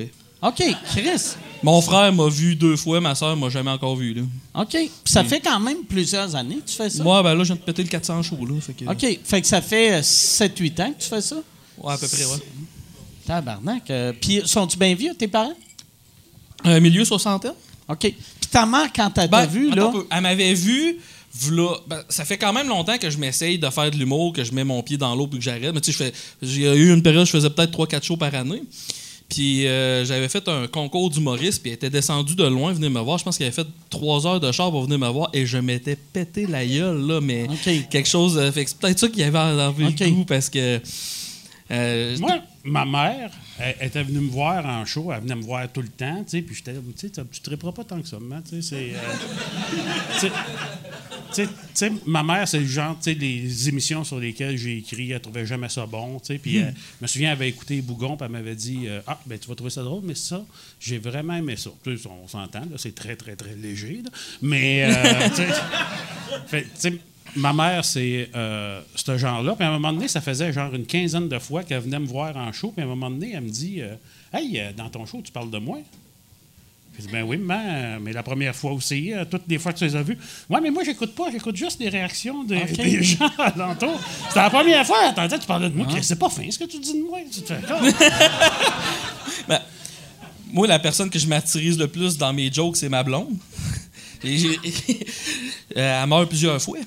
OK, 0.48 0.62
Chris. 0.90 1.34
Mon 1.62 1.80
frère 1.80 2.12
m'a 2.12 2.28
vu 2.28 2.54
deux 2.54 2.76
fois, 2.76 3.00
ma 3.00 3.14
soeur 3.14 3.36
m'a 3.36 3.48
jamais 3.48 3.70
encore 3.70 3.96
vu. 3.96 4.12
Là. 4.14 4.22
OK. 4.54 4.68
Puis 4.70 4.90
ça 5.06 5.24
fait 5.24 5.40
quand 5.40 5.58
même 5.58 5.78
plusieurs 5.88 6.36
années 6.36 6.56
que 6.56 6.68
tu 6.70 6.76
fais 6.76 6.90
ça? 6.90 7.02
Moi, 7.02 7.22
ben 7.22 7.34
là, 7.34 7.42
je 7.44 7.52
viens 7.52 7.56
de 7.56 7.60
péter 7.60 7.82
le 7.82 7.88
400 7.88 8.22
shows. 8.22 8.44
Là, 8.46 8.60
fait 8.60 8.74
que, 8.74 8.84
OK. 8.84 9.18
Fait 9.24 9.40
que 9.40 9.46
ça 9.46 9.60
fait 9.62 10.00
7-8 10.02 10.82
ans 10.82 10.92
que 10.92 11.02
tu 11.02 11.08
fais 11.08 11.20
ça? 11.22 11.36
Ouais, 11.78 11.92
à 11.94 11.98
peu 11.98 12.06
près, 12.06 12.24
ouais. 12.24 12.38
Tabarnak. 13.26 13.90
Euh, 13.90 14.12
Puis 14.20 14.42
sont-tu 14.44 14.76
bien 14.78 14.94
vieux, 14.94 15.14
tes 15.14 15.28
parents? 15.28 15.54
Un 16.64 16.78
milieu 16.80 17.04
soixantaine? 17.04 17.54
OK. 17.88 17.98
Puis 18.00 18.14
ta 18.50 18.66
mère, 18.66 18.88
quand 18.94 19.06
elle 19.18 19.28
t'a 19.28 19.28
Ben, 19.28 19.46
vu, 19.46 19.70
là? 19.70 19.92
Elle 20.10 20.20
m'avait 20.20 20.54
vu. 20.54 20.98
v'là- 21.38 21.80
ben, 21.86 22.02
ça 22.08 22.24
fait 22.24 22.38
quand 22.38 22.52
même 22.52 22.68
longtemps 22.68 22.96
que 22.98 23.10
je 23.10 23.18
m'essaye 23.18 23.58
de 23.58 23.68
faire 23.70 23.90
de 23.90 23.96
l'humour, 23.96 24.32
que 24.32 24.42
je 24.44 24.52
mets 24.52 24.64
mon 24.64 24.82
pied 24.82 24.96
dans 24.96 25.14
l'eau 25.14 25.26
puis 25.26 25.38
que 25.38 25.44
j'arrête. 25.44 25.74
Mais 25.74 25.80
tu 25.80 25.92
sais, 25.92 25.98
je 25.98 26.04
fais- 26.04 26.12
j'ai 26.42 26.74
eu 26.76 26.92
une 26.94 27.02
période 27.02 27.22
où 27.24 27.26
je 27.26 27.30
faisais 27.32 27.50
peut-être 27.50 27.72
3-4 27.72 28.04
shows 28.04 28.16
par 28.16 28.34
année. 28.34 28.62
Puis 29.28 29.66
euh, 29.66 30.04
j'avais 30.04 30.28
fait 30.28 30.46
un 30.48 30.66
concours 30.68 31.10
d'humoriste, 31.10 31.60
puis 31.60 31.70
elle 31.70 31.76
était 31.76 31.90
descendue 31.90 32.36
de 32.36 32.44
loin, 32.44 32.72
venir 32.72 32.90
me 32.90 33.00
voir. 33.00 33.18
Je 33.18 33.24
pense 33.24 33.36
qu'elle 33.36 33.48
avait 33.48 33.56
fait 33.56 33.66
3 33.90 34.26
heures 34.26 34.40
de 34.40 34.52
char 34.52 34.70
pour 34.70 34.84
venir 34.84 34.98
me 34.98 35.08
voir, 35.08 35.30
et 35.32 35.46
je 35.46 35.58
m'étais 35.58 35.96
pété 35.96 36.46
la 36.46 36.64
gueule, 36.64 37.00
là, 37.06 37.20
mais 37.20 37.46
quelque 37.90 38.08
chose. 38.08 38.38
euh, 38.38 38.52
fait 38.52 38.64
que 38.64 38.70
c'est 38.70 38.78
peut-être 38.78 38.98
ça 39.00 39.08
qui 39.08 39.22
avait 39.22 39.38
enlevé 39.38 39.86
OK. 39.86 40.00
le 40.00 40.10
goût, 40.10 40.24
parce 40.24 40.48
que. 40.48 40.80
Euh, 41.70 42.16
Moi, 42.18 42.38
ma 42.64 42.84
mère, 42.84 43.30
elle, 43.58 43.76
elle 43.80 43.86
était 43.88 44.02
venue 44.02 44.20
me 44.20 44.30
voir 44.30 44.64
en 44.66 44.84
show, 44.84 45.12
elle 45.12 45.20
venait 45.22 45.34
me 45.36 45.42
voir 45.42 45.70
tout 45.72 45.82
le 45.82 45.88
temps, 45.88 46.22
tu 46.24 46.30
sais, 46.30 46.42
puis 46.42 46.54
j'étais, 46.54 46.74
tu 46.74 46.80
sais, 46.96 47.10
tu 47.10 47.20
ne 47.20 47.26
triperas 47.42 47.72
pas 47.72 47.84
tant 47.84 48.00
que 48.00 48.06
ça, 48.08 48.18
maman, 48.18 48.42
tu 48.42 48.62
sais, 48.62 48.68
c'est... 48.70 48.94
euh, 48.94 50.30
tu 51.34 51.46
sais- 51.74 51.92
ma 52.06 52.22
mère, 52.22 52.46
c'est 52.48 52.60
le 52.60 52.66
genre, 52.66 52.96
tu 52.96 53.12
sais, 53.12 53.14
les 53.14 53.68
émissions 53.68 54.04
sur 54.04 54.18
lesquelles 54.18 54.56
j'ai 54.56 54.78
écrit, 54.78 55.10
elle 55.10 55.20
trouvait 55.20 55.44
jamais 55.44 55.68
ça 55.68 55.84
bon, 55.86 56.18
tu 56.20 56.26
sais, 56.26 56.38
puis 56.38 56.58
euh, 56.60 56.70
je 56.70 57.02
me 57.02 57.06
souviens, 57.06 57.28
elle 57.30 57.36
avait 57.36 57.48
écouté 57.48 57.80
Bougon, 57.82 58.16
puis 58.16 58.24
elle 58.24 58.32
m'avait 58.32 58.54
dit, 58.54 58.84
euh, 58.86 59.00
ah, 59.06 59.18
ben 59.26 59.38
tu 59.38 59.48
vas 59.48 59.54
trouver 59.54 59.70
ça 59.70 59.82
drôle, 59.82 60.02
mais 60.04 60.14
ça, 60.14 60.44
j'ai 60.80 60.98
vraiment 60.98 61.34
aimé 61.34 61.56
ça. 61.56 61.70
Tu 61.84 61.98
sais, 61.98 62.08
on 62.08 62.26
s'entend, 62.28 62.60
là, 62.60 62.76
c'est 62.76 62.94
très, 62.94 63.16
très, 63.16 63.36
très 63.36 63.54
léger, 63.54 64.02
là, 64.04 64.10
mais, 64.40 64.84
euh, 64.84 65.28
tu 66.50 66.62
sais, 66.76 66.92
ma 67.36 67.52
mère, 67.52 67.84
c'est 67.84 68.30
euh, 68.34 68.80
ce 68.94 69.16
genre-là. 69.16 69.54
Puis 69.54 69.64
à 69.64 69.68
un 69.68 69.72
moment 69.72 69.92
donné, 69.92 70.08
ça 70.08 70.20
faisait 70.20 70.52
genre 70.52 70.74
une 70.74 70.86
quinzaine 70.86 71.28
de 71.28 71.38
fois 71.38 71.62
qu'elle 71.62 71.80
venait 71.80 71.98
me 71.98 72.06
voir 72.06 72.36
en 72.36 72.52
show. 72.52 72.72
Puis 72.72 72.82
à 72.82 72.84
un 72.84 72.88
moment 72.88 73.10
donné, 73.10 73.32
elle 73.34 73.42
me 73.42 73.50
dit 73.50 73.80
euh, 73.80 73.94
Hey, 74.32 74.58
euh, 74.58 74.72
dans 74.76 74.88
ton 74.88 75.06
show, 75.06 75.20
tu 75.24 75.32
parles 75.32 75.50
de 75.50 75.58
moi? 75.58 75.78
Je 76.98 77.02
dis 77.02 77.12
Ben 77.12 77.22
oui, 77.22 77.36
maman, 77.36 77.62
euh, 77.66 77.98
mais 78.00 78.12
la 78.12 78.22
première 78.22 78.56
fois 78.56 78.72
aussi, 78.72 79.12
toutes 79.30 79.42
les 79.48 79.58
fois 79.58 79.72
que 79.72 79.78
tu 79.78 79.84
les 79.84 79.96
as 79.96 80.02
vues. 80.02 80.18
Ouais, 80.48 80.60
mais 80.62 80.70
moi, 80.70 80.82
j'écoute 80.82 81.14
pas, 81.14 81.30
j'écoute 81.30 81.56
juste 81.56 81.78
les 81.78 81.90
réactions 81.90 82.42
des, 82.44 82.66
gens 83.02 83.30
alentour. 83.38 84.00
C'était 84.28 84.40
la 84.40 84.50
première 84.50 84.86
fois, 84.86 85.08
t'entendais, 85.08 85.38
tu 85.38 85.46
parlais 85.46 85.68
de 85.68 85.76
moi. 85.76 85.86
C'est 86.02 86.18
pas 86.18 86.30
fin 86.30 86.50
ce 86.50 86.58
que 86.58 86.64
tu 86.64 86.78
dis 86.78 86.94
de 86.94 87.02
moi. 87.06 87.18
Tu 87.30 87.42
te 87.42 87.52
fais 87.52 87.60
comme- 87.68 87.92
Ben, 89.48 89.60
moi, 90.52 90.66
la 90.66 90.78
personne 90.78 91.10
que 91.10 91.18
je 91.18 91.26
m'attirise 91.26 91.78
le 91.78 91.88
plus 91.88 92.16
dans 92.16 92.32
mes 92.32 92.50
jokes, 92.50 92.76
c'est 92.78 92.88
ma 92.88 93.02
blonde. 93.02 93.36
Et 94.24 94.36
Euh, 95.76 96.02
elle 96.02 96.08
meurt 96.08 96.28
plusieurs 96.28 96.60
fois. 96.62 96.78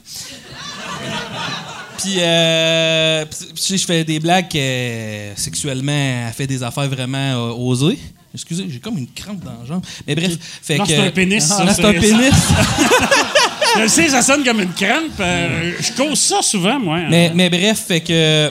Puis, 1.97 2.15
euh, 2.19 3.25
je 3.55 3.85
fais 3.85 4.03
des 4.03 4.19
blagues 4.19 4.47
euh, 4.55 5.33
sexuellement. 5.35 5.91
Elle 6.27 6.33
fait 6.33 6.47
des 6.47 6.63
affaires 6.63 6.87
vraiment 6.87 7.49
euh, 7.49 7.51
osées. 7.53 7.99
Excusez, 8.33 8.65
j'ai 8.69 8.79
comme 8.79 8.97
une 8.97 9.11
crampe 9.11 9.43
dans 9.43 9.51
la 9.61 9.65
jambe. 9.67 9.83
Mais 10.07 10.15
bref, 10.15 10.31
fait 10.61 10.77
Non, 10.77 10.85
que. 10.85 10.91
c'est 10.91 10.97
un 10.99 11.11
pénis, 11.11 11.43
ça, 11.43 11.63
Non, 11.63 11.71
c'est 11.75 11.85
un 11.85 11.93
pénis. 11.93 12.33
Je 13.75 13.81
le 13.81 13.87
sais, 13.87 14.09
ça 14.09 14.21
sonne 14.23 14.43
comme 14.43 14.61
une 14.61 14.73
crampe. 14.73 15.19
je 15.19 15.93
cause 15.95 16.19
ça 16.19 16.41
souvent, 16.41 16.79
moi. 16.79 17.01
Mais, 17.07 17.31
mais 17.35 17.49
bref, 17.49 17.85
fait 17.87 18.01
que. 18.01 18.49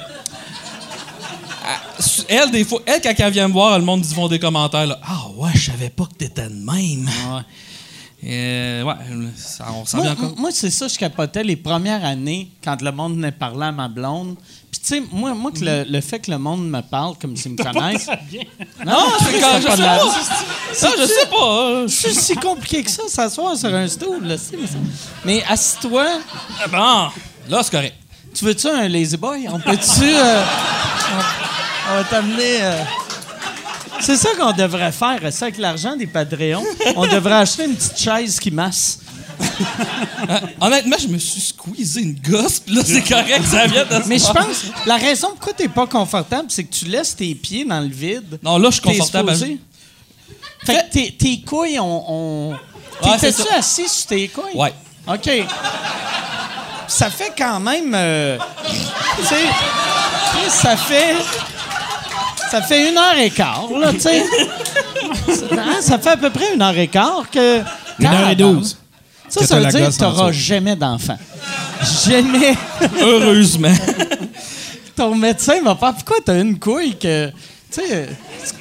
Elle, 2.29 2.51
des 2.53 2.65
fois, 2.65 2.81
elle, 2.87 3.01
quand 3.01 3.13
elle 3.19 3.33
vient 3.33 3.49
me 3.49 3.53
voir, 3.53 3.79
le 3.79 3.85
monde 3.85 4.03
dit 4.03 4.15
font 4.15 4.29
des 4.29 4.39
commentaires. 4.39 4.87
Là, 4.87 5.01
ah 5.03 5.27
ouais, 5.37 5.51
je 5.55 5.71
savais 5.71 5.91
pas 5.91 6.05
que 6.05 6.15
t'étais 6.25 6.49
de 6.49 6.55
même. 6.55 7.11
Euh, 8.25 8.83
ouais, 8.83 8.95
ça, 9.37 9.67
on 9.73 9.87
s'en 9.87 9.99
Moi, 9.99 10.11
encore. 10.11 10.35
moi, 10.37 10.51
c'est 10.53 10.71
ça, 10.71 10.89
je 10.89 10.99
capotais 10.99 11.45
les 11.45 11.55
premières 11.55 12.05
années 12.05 12.51
quand 12.65 12.83
le 12.83 12.91
monde 12.91 13.15
venait 13.15 13.31
parler 13.31 13.67
à 13.67 13.73
ma 13.73 13.87
blonde. 13.87 14.35
Puis, 14.73 14.81
tu 14.81 14.87
sais, 14.89 15.03
moi, 15.13 15.35
moi 15.35 15.53
que 15.53 15.61
le, 15.65 15.85
le 15.89 16.01
fait 16.01 16.19
que 16.19 16.31
le 16.33 16.39
monde 16.39 16.69
me 16.69 16.81
parle 16.83 17.17
comme 17.19 17.37
s'ils 17.37 17.53
me 17.53 17.57
connaissent. 17.57 18.09
Non, 18.85 19.07
c'est 19.21 19.41
quand- 19.41 19.61
je 19.61 19.67
pas 19.67 19.71
sais 19.71 19.77
de 19.77 19.83
la- 19.83 19.99
pas. 19.99 20.15
Ça, 20.73 20.91
je 20.99 21.07
sais 21.07 21.27
pas. 21.31 21.71
hein. 21.83 21.85
C'est 21.89 22.13
si 22.13 22.35
compliqué 22.35 22.83
que 22.83 22.91
ça, 22.91 23.03
s'asseoir 23.09 23.57
sur 23.57 23.73
un 23.75 23.87
stool. 23.87 24.25
Là, 24.25 24.37
c'est- 24.37 24.57
mais 24.57 24.67
ça- 24.67 24.75
mais 25.25 25.45
assis-toi. 25.49 26.07
Ah 26.65 26.69
Bon, 26.69 27.11
là, 27.57 27.63
c'est 27.63 27.71
correct. 27.71 27.95
Tu 28.35 28.45
veux-tu 28.45 28.67
un 28.69 28.89
lazy 28.89 29.17
boy? 29.17 29.47
On 29.49 29.59
peut-tu. 29.61 30.05
euh, 30.05 30.43
on, 31.13 31.93
on 31.93 31.97
va 31.99 32.05
t'amener. 32.05 32.63
euh, 32.63 32.83
C'est 34.01 34.17
ça 34.17 34.31
qu'on 34.39 34.53
devrait 34.53 34.93
faire, 34.93 35.21
ça, 35.33 35.47
avec 35.47 35.59
l'argent 35.59 35.97
des 35.97 36.07
Patreons. 36.07 36.65
On 36.97 37.07
devrait 37.07 37.35
acheter 37.35 37.65
une 37.65 37.75
petite 37.75 37.99
chaise 37.99 38.39
qui 38.39 38.51
masse. 38.51 39.01
Honnêtement, 40.61 40.97
je 41.01 41.09
me 41.09 41.19
suis 41.19 41.41
squeezé 41.41 42.01
une 42.01 42.15
gosse, 42.15 42.61
puis 42.61 42.75
là, 42.75 42.83
c'est 42.85 43.03
correct, 43.03 43.45
ça 43.45 43.67
vient 43.67 43.85
de 43.85 44.03
se 44.03 44.09
Mais 44.09 44.19
je 44.19 44.27
pense, 44.27 44.65
la 44.87 44.97
raison 44.97 45.29
pourquoi 45.31 45.53
t'es 45.53 45.69
pas 45.69 45.87
confortable, 45.87 46.47
c'est 46.49 46.65
que 46.65 46.75
tu 46.75 46.87
laisses 46.87 47.15
tes 47.15 47.35
pieds 47.35 47.65
dans 47.65 47.81
le 47.81 47.89
vide. 47.89 48.39
Non, 48.43 48.59
là, 48.59 48.69
je 48.71 48.75
suis 48.81 48.83
confortable. 48.83 49.33
supposé. 49.33 49.59
Fait 50.65 50.75
que 50.75 50.93
tes, 50.93 51.13
tes 51.13 51.41
couilles. 51.43 51.79
Ouais, 51.79 52.57
c'est 53.21 53.33
T'étais-tu 53.33 53.55
assis 53.55 53.89
sur 53.89 54.07
tes 54.09 54.29
couilles? 54.29 54.57
Ouais. 54.57 54.73
OK. 55.07 55.31
Ça 56.89 57.11
fait 57.11 57.33
quand 57.37 57.61
même. 57.61 57.93
euh, 57.95 58.39
tu 58.67 59.25
sais, 59.25 59.45
ça 60.49 60.77
fait. 60.77 61.15
Ça 62.51 62.63
fait 62.63 62.91
une 62.91 62.97
heure 62.97 63.17
et 63.19 63.31
quart, 63.31 63.69
là, 63.79 63.93
tu 63.93 64.01
sais. 64.01 64.23
Hein, 65.53 65.81
ça 65.81 65.99
fait 65.99 66.11
à 66.11 66.17
peu 66.17 66.31
près 66.31 66.55
une 66.55 66.63
heure 66.63 66.77
et 66.77 66.89
quart 66.89 67.25
que. 67.31 67.61
Une 67.99 68.07
heure 68.07 68.31
et 68.31 68.37
douze. 68.37 68.79
Ça, 69.29 69.45
ça 69.47 69.61
veut 69.61 69.67
dire 69.67 69.89
que 69.91 69.97
t'auras 69.97 70.29
dessous. 70.31 70.41
jamais 70.41 70.75
d'enfant. 70.77 71.19
Jamais. 72.07 72.57
Heureusement. 73.01 73.73
Ton 74.97 75.15
médecin 75.15 75.61
va 75.63 75.75
faire 75.77 75.95
pourquoi 75.95 76.17
t'as 76.25 76.41
une 76.41 76.59
couille 76.59 76.97
que. 76.99 77.29
Tu 77.71 77.81
sais, 77.83 78.09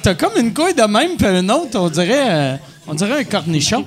t'as 0.02 0.14
comme 0.14 0.36
une 0.36 0.52
couille 0.52 0.74
de 0.74 0.82
même, 0.82 1.16
puis 1.16 1.26
une 1.26 1.50
autre, 1.50 1.78
on 1.78 1.88
dirait. 1.88 2.30
euh, 2.30 2.56
on 2.86 2.94
dirait 2.94 3.20
un 3.20 3.24
cornichon. 3.24 3.86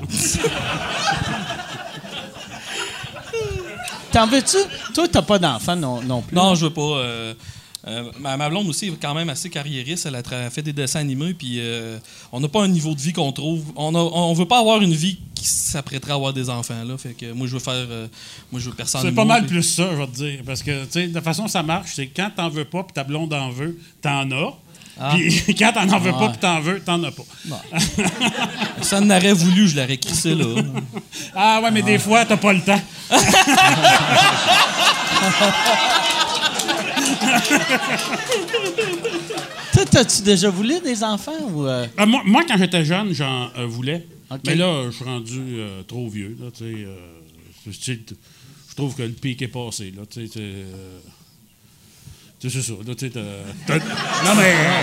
T'en 4.11 4.27
veux-tu? 4.27 4.57
Toi, 4.93 5.07
t'as 5.09 5.21
pas 5.21 5.39
d'enfant 5.39 5.75
non, 5.75 6.01
non 6.01 6.21
plus. 6.21 6.35
Non, 6.35 6.55
je 6.55 6.65
veux 6.65 6.73
pas. 6.73 6.81
euh, 6.81 7.33
euh, 7.87 8.11
ma, 8.19 8.37
ma 8.37 8.49
blonde 8.49 8.67
aussi 8.67 8.87
est 8.87 9.01
quand 9.01 9.13
même 9.15 9.29
assez 9.29 9.49
carriériste. 9.49 10.05
Elle 10.05 10.15
a 10.15 10.49
fait 10.49 10.61
des 10.61 10.73
dessins 10.73 10.99
animés, 10.99 11.33
puis 11.33 11.57
euh, 11.59 11.97
on 12.31 12.39
n'a 12.39 12.47
pas 12.47 12.63
un 12.63 12.67
niveau 12.67 12.93
de 12.93 13.01
vie 13.01 13.13
qu'on 13.13 13.31
trouve. 13.31 13.63
On, 13.75 13.95
a, 13.95 13.99
on 13.99 14.33
veut 14.33 14.47
pas 14.47 14.59
avoir 14.59 14.81
une 14.81 14.93
vie 14.93 15.17
qui 15.33 15.47
s'apprêterait 15.47 16.11
à 16.11 16.15
avoir 16.15 16.33
des 16.33 16.49
enfants. 16.49 16.83
Là, 16.83 16.97
fait 16.97 17.13
que 17.13 17.31
moi, 17.31 17.47
je 17.47 17.53
veux 17.53 17.59
faire. 17.59 17.73
euh, 17.73 18.07
moi, 18.51 18.61
je 18.61 18.69
veux 18.69 18.75
personne. 18.75 19.01
C'est 19.01 19.11
pas 19.11 19.25
mal 19.25 19.45
plus 19.47 19.63
ça, 19.63 19.89
je 19.91 19.95
vais 19.97 20.07
te 20.07 20.15
dire. 20.15 20.39
Parce 20.45 20.61
que, 20.61 20.83
tu 20.85 20.91
sais, 20.91 21.07
de 21.07 21.19
façon, 21.21 21.47
ça 21.47 21.63
marche. 21.63 21.91
C'est 21.95 22.07
quand 22.07 22.29
t'en 22.35 22.49
veux 22.49 22.65
pas, 22.65 22.83
puis 22.83 22.93
ta 22.93 23.03
blonde 23.03 23.33
en 23.33 23.49
veut, 23.49 23.79
t'en 24.01 24.29
as. 24.31 24.57
Puis 25.15 25.55
quand 25.57 25.71
t'en 25.73 25.89
en 25.89 25.97
veux 25.97 26.11
pas, 26.11 26.29
puis 26.29 26.37
t'en 26.37 26.59
veux, 26.59 26.79
t'en 26.81 27.03
as 27.03 27.11
pas. 27.11 27.23
Ça 28.83 28.99
en 28.99 29.09
aurait 29.09 29.33
voulu, 29.33 29.67
je 29.67 29.75
l'aurais 29.77 29.97
crissé 29.97 30.35
là. 30.35 30.45
Ah 31.35 31.59
ouais, 31.63 31.71
mais 31.71 31.81
des 31.81 31.97
fois, 31.97 32.23
t'as 32.25 32.37
pas 32.37 32.53
le 32.53 32.61
temps. 32.61 32.81
Toi, 39.73 39.85
t'as-tu 39.89 40.21
déjà 40.23 40.49
voulu 40.49 40.79
des 40.81 41.03
enfants 41.03 41.37
ou. 41.49 41.65
euh? 41.65 41.87
Euh, 41.99 42.05
moi, 42.05 42.21
moi, 42.25 42.43
quand 42.47 42.57
j'étais 42.57 42.83
jeune, 42.85 43.13
j'en 43.13 43.49
euh, 43.57 43.65
voulais. 43.65 44.05
Ok. 44.29 44.39
Mais 44.45 44.55
là, 44.55 44.83
je 44.85 44.91
suis 44.95 45.05
rendu 45.05 45.39
euh, 45.59 45.83
trop 45.83 46.09
vieux. 46.09 46.35
Là, 46.39 46.47
tu 46.51 46.59
sais, 46.59 46.83
euh, 46.85 46.95
je- 47.67 47.71
tu 47.71 47.81
sais, 47.83 47.99
je 48.69 48.75
trouve 48.75 48.95
que 48.95 49.03
le 49.03 49.09
pic 49.09 49.41
est 49.41 49.47
passé. 49.47 49.91
Là, 49.95 50.03
tu 50.09 50.21
sais, 50.21 50.27
tu 50.27 50.33
sais, 50.39 50.39
euh, 50.43 50.99
tu 52.39 52.49
sais, 52.49 52.61
c'est 52.61 52.67
ça. 52.67 52.73
Là, 52.85 52.95
tu 52.95 53.05
sais, 53.07 53.11
t'as- 53.11 53.21
t'as- 53.67 53.77
non, 53.79 54.35
mais 54.37 54.53
euh, 54.53 54.81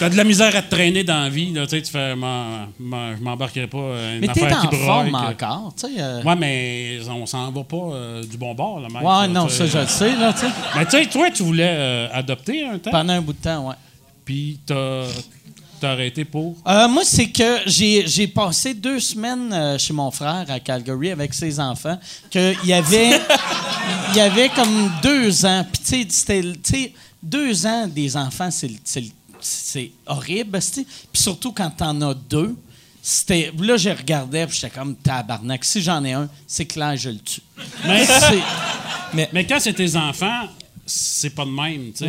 t'as 0.00 0.08
de 0.08 0.16
la 0.16 0.24
misère 0.24 0.56
à 0.56 0.62
te 0.62 0.70
traîner 0.74 1.04
dans 1.04 1.22
la 1.22 1.28
vie. 1.28 1.52
Là, 1.52 1.66
tu 1.66 1.76
sais, 1.76 1.82
tu 1.82 1.92
fais, 1.92 2.10
je 2.12 3.22
m'embarquerai 3.22 3.66
pas 3.68 3.78
à 3.78 4.12
une 4.14 4.20
Mais 4.20 4.28
t'es 4.28 4.42
affaire 4.44 4.60
qui 4.62 4.66
en 4.66 4.70
broye. 4.70 4.84
forme 4.86 5.10
que- 5.12 5.16
encore, 5.44 5.74
tu 5.78 5.86
sais. 5.86 5.92
euh. 6.00 6.22
Ouais, 6.22 6.36
mais 6.36 6.98
on 7.08 7.26
s'en 7.26 7.50
va 7.52 7.62
pas 7.62 7.76
euh, 7.76 8.22
du 8.24 8.36
bon 8.36 8.54
bord, 8.54 8.80
là, 8.80 8.88
mec. 8.88 9.02
Ouais, 9.02 9.02
là, 9.08 9.28
non, 9.28 9.48
ça, 9.48 9.66
je 9.66 9.78
le 9.78 9.86
sais, 9.86 10.16
là. 10.16 10.34
Mais 10.76 10.84
tu 10.86 10.90
sais, 10.92 11.06
toi, 11.06 11.30
tu 11.30 11.42
voulais 11.44 11.68
euh, 11.68 12.08
adopter 12.12 12.64
un 12.66 12.78
temps, 12.78 12.90
Pendant 12.90 13.12
un 13.12 13.20
bout 13.20 13.34
de 13.34 13.38
temps, 13.38 13.68
ouais. 13.68 13.74
puis 14.24 14.58
t'as 14.66 15.04
t'as 15.80 15.92
arrêté 15.92 16.26
pour? 16.26 16.56
Euh, 16.66 16.88
moi, 16.88 17.02
c'est 17.06 17.28
que 17.30 17.60
j'ai 17.66 18.06
j'ai 18.06 18.26
passé 18.26 18.74
deux 18.74 19.00
semaines 19.00 19.50
euh, 19.50 19.78
chez 19.78 19.94
mon 19.94 20.10
frère 20.10 20.44
à 20.48 20.60
Calgary 20.60 21.10
avec 21.10 21.32
ses 21.32 21.58
enfants. 21.58 21.98
Que 22.30 22.52
il 22.62 22.68
y 22.68 22.72
avait, 22.74 23.12
il 24.10 24.16
y 24.16 24.20
avait 24.20 24.50
comme 24.50 24.90
deux 25.02 25.46
ans. 25.46 25.64
Puis, 25.72 25.80
tu 25.82 25.88
sais, 26.02 26.06
c'était, 26.10 26.42
tu 26.42 26.58
sais, 26.64 26.92
deux 27.22 27.64
ans 27.66 27.86
des 27.86 28.14
enfants, 28.16 28.50
c'est, 28.50 28.68
le- 28.68 28.74
c'est, 29.40 29.80
le- 29.82 29.84
c'est 29.86 29.92
horrible. 30.06 30.58
Puis 31.12 31.22
surtout 31.22 31.52
quand 31.52 31.70
t'en 31.70 32.00
as 32.02 32.14
deux. 32.14 32.56
C'était, 33.02 33.50
là, 33.58 33.78
je 33.78 33.88
regardais, 33.88 34.46
puis 34.46 34.58
j'étais 34.60 34.78
comme 34.78 34.94
tabarnak. 34.94 35.64
Si 35.64 35.80
j'en 35.80 36.04
ai 36.04 36.12
un, 36.12 36.28
c'est 36.46 36.66
clair, 36.66 36.94
je 36.96 37.08
le 37.08 37.18
tue. 37.18 37.40
Mais, 37.86 38.04
C'est- 39.14 39.28
mais 39.32 39.46
quand 39.46 39.58
c'est 39.58 39.72
tes 39.72 39.96
enfants, 39.96 40.42
c'est 40.84 41.30
pas 41.34 41.44
de 41.46 41.50
même. 41.50 41.92
Tu 41.96 42.04
sais, 42.04 42.06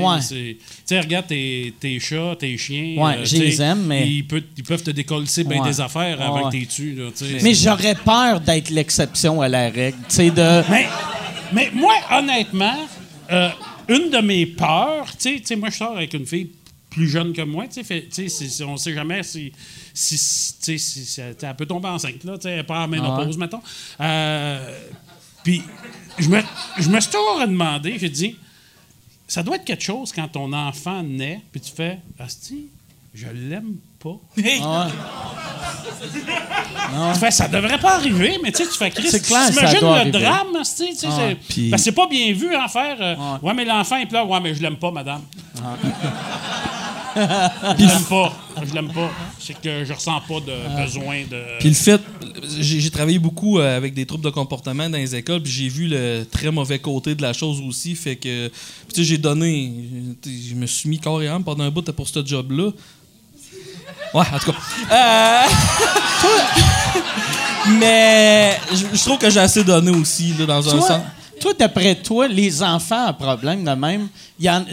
Ouais. 0.94 0.99
Regarde 0.99 1.28
tes, 1.28 1.74
tes 1.80 1.98
chats, 1.99 2.36
tes 2.38 2.58
chiens. 2.58 2.95
Ouais, 2.98 3.18
euh, 3.20 3.26
je 3.26 3.38
les 3.38 3.62
aime, 3.62 3.84
mais- 3.86 4.06
Ils, 4.10 4.28
peuvent- 4.28 4.44
ils 4.58 4.64
peuvent 4.64 4.84
te 4.84 4.91
décoller 4.91 5.26
bien 5.45 5.62
Ouais. 5.62 5.70
des 5.70 5.80
affaires 5.80 6.20
Ouais, 6.20 6.26
avant 6.26 6.49
que 6.49 6.66
tu. 6.66 6.94
Là, 6.95 7.10
tu 7.18 7.24
mais 7.41 7.53
j'aurais 7.53 7.95
peur 7.95 8.41
d'être 8.41 8.70
l'exception 8.70 9.41
à 9.41 9.48
la 9.48 9.70
règle. 9.70 9.98
De. 10.10 10.70
Mais, 10.70 10.88
mais 11.53 11.72
moi, 11.74 11.94
honnêtement, 12.12 12.78
euh, 13.32 13.49
une 13.88 14.10
de 14.10 14.18
mes 14.20 14.45
peurs, 14.45 15.06
tu 15.18 15.40
sais, 15.44 15.56
moi, 15.56 15.70
je 15.70 15.78
sors 15.78 15.95
avec 15.95 16.14
une 16.14 16.26
fille 16.26 16.49
plus 16.92 17.10
jeune 17.10 17.34
que 17.34 17.42
moi, 17.42 17.66
tu 17.68 17.76
sais, 17.76 17.84
fait- 17.84 18.08
on 18.64 18.78
sait 18.78 18.94
jamais 18.94 19.24
si, 19.24 19.52
si, 19.94 20.18
si- 20.78 21.22
elle, 21.22 21.56
peut 21.56 21.66
tomber 21.66 21.88
enceinte, 21.88 22.24
là, 22.24 22.36
elle 22.44 22.66
pas 22.66 22.82
en 22.84 22.88
ménopause, 22.88 23.38
mettons. 23.38 23.62
Euh, 24.00 24.78
Puis, 25.44 25.64
je 26.20 26.30
me, 26.30 26.40
je 26.78 26.90
me 26.90 27.00
suis 27.00 27.12
toujours 27.12 27.40
demandé, 27.48 27.98
j'ai 28.00 28.10
dit, 28.10 28.36
ça 29.28 29.42
doit 29.42 29.56
être 29.56 29.66
quelque 29.66 29.84
chose 29.84 30.12
quand 30.12 30.28
ton 30.28 30.54
enfant 30.54 31.02
naît, 31.02 31.42
puis 31.52 31.62
tu 31.62 31.72
fais, 31.72 31.98
Asti, 32.20 32.68
je 33.16 33.26
l'aime 33.28 33.78
pas. 34.00 34.20
Ah. 37.04 37.12
Tu 37.14 37.20
fais, 37.20 37.32
ça 37.32 37.48
devrait 37.48 37.80
pas 37.80 37.96
arriver, 37.96 38.38
mais 38.44 38.52
tu 38.52 38.64
sais, 38.64 38.70
tu 38.70 38.78
fais 38.78 38.90
Christ. 38.92 39.12
C'est 39.12 39.26
clair, 39.26 39.48
T'imagines 39.50 39.80
le 39.82 39.88
arriver. 39.88 40.12
drame, 40.12 40.48
tu 40.60 40.66
sais, 40.66 40.94
sais, 40.94 41.08
c'est- 41.10 41.36
Puis- 41.50 41.70
parce 41.70 41.82
que 41.82 41.86
c'est 41.86 41.92
pas 41.96 42.08
bien 42.08 42.34
vu 42.34 42.56
en 42.56 42.68
faire. 42.68 42.98
euh, 43.00 43.16
Ouais. 43.16 43.40
ouais. 43.44 43.54
mais 43.54 43.66
l'enfant, 43.66 43.96
il 43.98 44.08
pleure. 44.08 44.30
Ouais, 44.30 44.40
mais 44.42 44.54
je 44.56 44.62
l'aime 44.62 44.78
pas, 44.78 44.92
madame. 44.92 45.22
Je 47.16 47.86
l'aime 47.86 48.04
pas. 48.10 48.34
Je 48.64 48.74
l'aime 48.74 48.92
pas. 48.92 49.10
C'est 49.40 49.60
que 49.60 49.86
je 49.86 49.94
ressens 49.94 50.22
pas 50.28 50.40
de 50.40 50.84
besoin 50.84 51.24
de. 51.30 51.60
Puis 51.60 51.70
le 51.70 51.76
fait, 51.76 52.02
j'ai 52.60 52.90
travaillé 52.90 53.20
beaucoup 53.20 53.60
euh, 53.60 53.78
avec 53.78 53.94
des 53.94 54.06
troubles 54.06 54.24
de 54.24 54.30
comportement 54.30 54.90
dans 54.90 54.98
les 54.98 55.16
écoles, 55.16 55.42
puis 55.42 55.52
j'ai 55.52 55.70
vu 55.70 55.88
le 55.88 56.26
très 56.30 56.52
mauvais 56.52 56.80
côté 56.80 57.16
de 57.16 57.22
la 57.22 57.34
chose 57.34 57.62
aussi. 57.68 57.96
Fait 57.96 58.16
que, 58.16 58.48
puis 58.48 58.94
tu 58.94 59.02
sais, 59.02 59.04
j'ai 59.04 59.18
donné, 59.18 59.74
je 60.26 60.56
me 60.56 60.66
suis 60.66 60.90
mis 60.90 61.00
corps 61.00 61.22
et 61.22 61.28
âme 61.28 61.44
pendant 61.44 61.64
un 61.64 61.72
bout 61.72 61.90
pour 61.92 62.08
ce 62.08 62.26
job-là. 62.26 62.72
Ouais, 64.14 64.26
en 64.34 64.40
tout 64.40 64.52
cas. 64.52 64.58
Euh, 64.92 65.48
Mais 67.80 68.60
je 68.72 68.86
je 68.94 69.04
trouve 69.04 69.18
que 69.18 69.30
j'ai 69.30 69.40
assez 69.40 69.64
donné 69.64 69.92
aussi, 69.92 70.34
là, 70.34 70.46
dans 70.46 70.68
un 70.68 70.78
Toi, 70.78 70.88
sens. 70.88 71.02
Toi, 71.42 71.54
d'après 71.58 71.96
toi, 71.96 72.28
les 72.28 72.62
enfants 72.64 73.08
à 73.08 73.14
problème 73.14 73.64
de 73.64 73.72
même, 73.72 74.08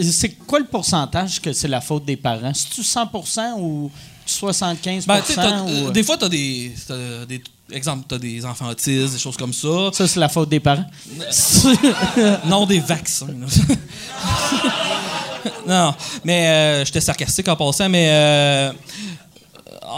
c'est 0.02 0.30
quoi 0.46 0.58
le 0.60 0.66
pourcentage 0.66 1.40
que 1.40 1.52
c'est 1.52 1.68
la 1.68 1.80
faute 1.80 2.04
des 2.04 2.16
parents? 2.16 2.52
C'est-tu 2.54 2.84
100 2.84 3.10
ou 3.58 3.90
75 4.26 5.06
Ben, 5.06 5.20
tu 5.26 5.32
ou... 5.32 5.40
euh, 5.40 5.90
des 5.90 6.02
fois, 6.02 6.16
t'as 6.16 6.28
des, 6.28 6.72
t'as 6.86 7.24
des. 7.26 7.42
Exemple, 7.70 8.04
t'as 8.08 8.18
des 8.18 8.44
enfants 8.46 8.68
autistes, 8.68 9.12
des 9.12 9.18
choses 9.18 9.36
comme 9.36 9.52
ça. 9.52 9.90
Ça, 9.92 10.08
c'est 10.08 10.20
la 10.20 10.28
faute 10.28 10.48
des 10.48 10.60
parents? 10.60 10.86
Non, 12.46 12.64
des 12.64 12.80
vaccins. 12.80 13.26
non, 15.66 15.94
mais 16.24 16.48
euh, 16.48 16.84
j'étais 16.84 17.00
sarcastique 17.00 17.48
en 17.48 17.56
passant, 17.56 17.88
mais 17.88 18.08
euh, 18.10 18.72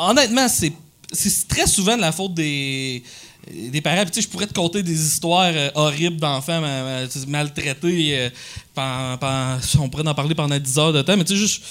honnêtement, 0.08 0.48
c'est 0.48 0.72
c'est 1.12 1.48
très 1.48 1.66
souvent 1.66 1.96
de 1.96 2.02
la 2.02 2.12
faute 2.12 2.34
des 2.34 3.02
des 3.70 3.80
parents. 3.80 4.02
Puis, 4.02 4.10
tu 4.10 4.20
sais, 4.20 4.22
je 4.22 4.28
pourrais 4.28 4.46
te 4.46 4.54
conter 4.54 4.82
des 4.82 5.06
histoires 5.06 5.52
euh, 5.54 5.70
horribles 5.74 6.16
d'enfants 6.16 6.62
maltraités. 7.26 8.30
euh, 8.76 9.16
on 9.78 9.88
pourrait 9.88 10.08
en 10.08 10.14
parler 10.14 10.34
pendant 10.34 10.58
10 10.58 10.78
heures 10.78 10.92
de 10.92 11.02
temps, 11.02 11.16
mais 11.16 11.24
tu 11.24 11.34
sais, 11.34 11.38
juste... 11.38 11.62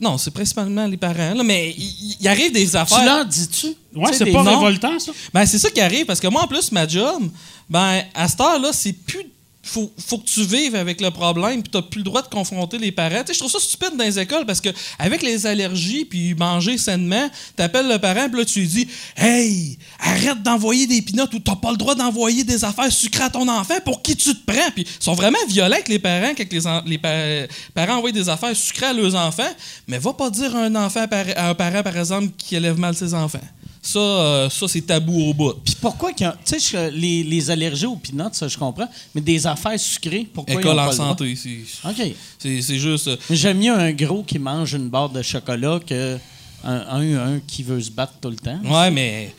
Non, 0.00 0.18
c'est 0.18 0.32
principalement 0.32 0.86
les 0.86 0.96
parents. 0.96 1.34
Là, 1.34 1.42
mais 1.44 1.74
il 1.76 2.26
arrive 2.26 2.52
des 2.52 2.74
affaires... 2.74 2.98
tu 2.98 3.04
leur 3.04 3.24
dis-tu? 3.24 3.66
Ouais, 3.94 4.12
c'est 4.12 4.32
pas 4.32 4.42
non. 4.42 4.58
révoltant, 4.58 4.98
ça. 4.98 5.12
Ben, 5.32 5.46
c'est 5.46 5.58
ça 5.58 5.70
qui 5.70 5.80
arrive, 5.80 6.06
parce 6.06 6.18
que 6.18 6.26
moi, 6.28 6.42
en 6.42 6.48
plus, 6.48 6.72
ma 6.72 6.88
job, 6.88 7.22
ben, 7.68 8.02
à 8.14 8.26
cette 8.28 8.40
heure-là, 8.40 8.70
c'est 8.72 8.92
plus. 8.94 9.26
Faut, 9.64 9.92
faut 9.96 10.18
que 10.18 10.26
tu 10.26 10.42
vives 10.44 10.74
avec 10.74 11.00
le 11.00 11.12
problème, 11.12 11.62
puis 11.62 11.70
t'as 11.70 11.82
plus 11.82 11.98
le 11.98 12.04
droit 12.04 12.20
de 12.20 12.26
confronter 12.26 12.78
les 12.78 12.90
parents. 12.90 13.22
Je 13.32 13.38
trouve 13.38 13.50
ça 13.50 13.60
stupide 13.60 13.96
dans 13.96 14.02
les 14.02 14.18
écoles 14.18 14.44
parce 14.44 14.60
que 14.60 14.70
avec 14.98 15.22
les 15.22 15.46
allergies 15.46 16.04
puis 16.04 16.34
manger 16.34 16.78
sainement, 16.78 17.30
t'appelles 17.54 17.86
le 17.88 17.98
parent 17.98 18.28
puis 18.28 18.40
là 18.40 18.44
tu 18.44 18.58
lui 18.58 18.66
dis 18.66 18.88
Hey, 19.16 19.78
arrête 20.00 20.42
d'envoyer 20.42 20.88
des 20.88 21.00
pinottes 21.00 21.32
ou 21.34 21.38
t'as 21.38 21.54
pas 21.54 21.70
le 21.70 21.76
droit 21.76 21.94
d'envoyer 21.94 22.42
des 22.42 22.64
affaires 22.64 22.90
sucrées 22.90 23.22
à 23.24 23.30
ton 23.30 23.46
enfant, 23.48 23.78
pour 23.84 24.02
qui 24.02 24.16
tu 24.16 24.34
te 24.34 24.44
prends? 24.52 24.70
Puis 24.74 24.84
ils 24.84 25.04
sont 25.04 25.14
vraiment 25.14 25.38
violents 25.48 25.74
avec 25.76 25.88
les 25.88 26.00
parents 26.00 26.32
quand 26.36 26.52
les, 26.52 26.90
les 26.90 26.98
pa- 26.98 27.54
parents 27.72 27.98
envoient 27.98 28.10
des 28.10 28.28
affaires 28.28 28.56
sucrées 28.56 28.86
à 28.86 28.92
leurs 28.92 29.14
enfants, 29.14 29.52
mais 29.86 29.98
va 29.98 30.12
pas 30.12 30.28
dire 30.30 30.56
à 30.56 30.64
un 30.64 30.74
enfant 30.74 31.06
à 31.36 31.48
un 31.50 31.54
parent, 31.54 31.82
par 31.84 31.96
exemple, 31.96 32.30
qui 32.36 32.56
élève 32.56 32.78
mal 32.78 32.96
ses 32.96 33.14
enfants. 33.14 33.38
Ça, 33.84 33.98
euh, 33.98 34.48
ça 34.48 34.68
c'est 34.68 34.82
tabou 34.82 35.20
au 35.30 35.34
bout. 35.34 35.54
Puis 35.64 35.74
pourquoi 35.80 36.12
qu'il 36.12 36.24
y 36.24 36.28
a- 36.28 36.36
Tu 36.44 36.60
sais, 36.60 36.90
les, 36.92 37.24
les 37.24 37.50
allergies 37.50 37.86
aux 37.86 37.96
peanuts, 37.96 38.30
ça, 38.32 38.46
je 38.46 38.56
comprends. 38.56 38.88
Mais 39.14 39.20
des 39.20 39.44
affaires 39.44 39.78
sucrées, 39.78 40.26
pourquoi 40.32 40.54
ils 40.54 40.60
École 40.60 40.72
ont 40.74 40.76
pas 40.76 40.88
en 40.88 40.92
santé, 40.92 41.34
c'est- 41.34 41.88
OK. 41.88 42.14
c'est 42.38 42.62
c'est 42.62 42.78
juste. 42.78 43.08
euh, 43.08 43.16
Mais 43.28 43.34
j'aime 43.36 43.58
mieux 43.58 43.74
un 43.74 43.90
gros 43.92 44.22
qui 44.22 44.38
mange 44.38 44.72
une 44.74 44.88
barre 44.88 45.08
de 45.10 45.20
chocolat 45.20 45.80
que 45.84 46.16
un, 46.64 46.74
un, 46.74 47.34
un 47.34 47.40
qui 47.44 47.64
veut 47.64 47.80
se 47.80 47.90
battre 47.90 48.12
tout 48.20 48.30
le 48.30 48.36
temps. 48.36 48.60
Ouais, 48.64 48.90
mais. 48.92 49.34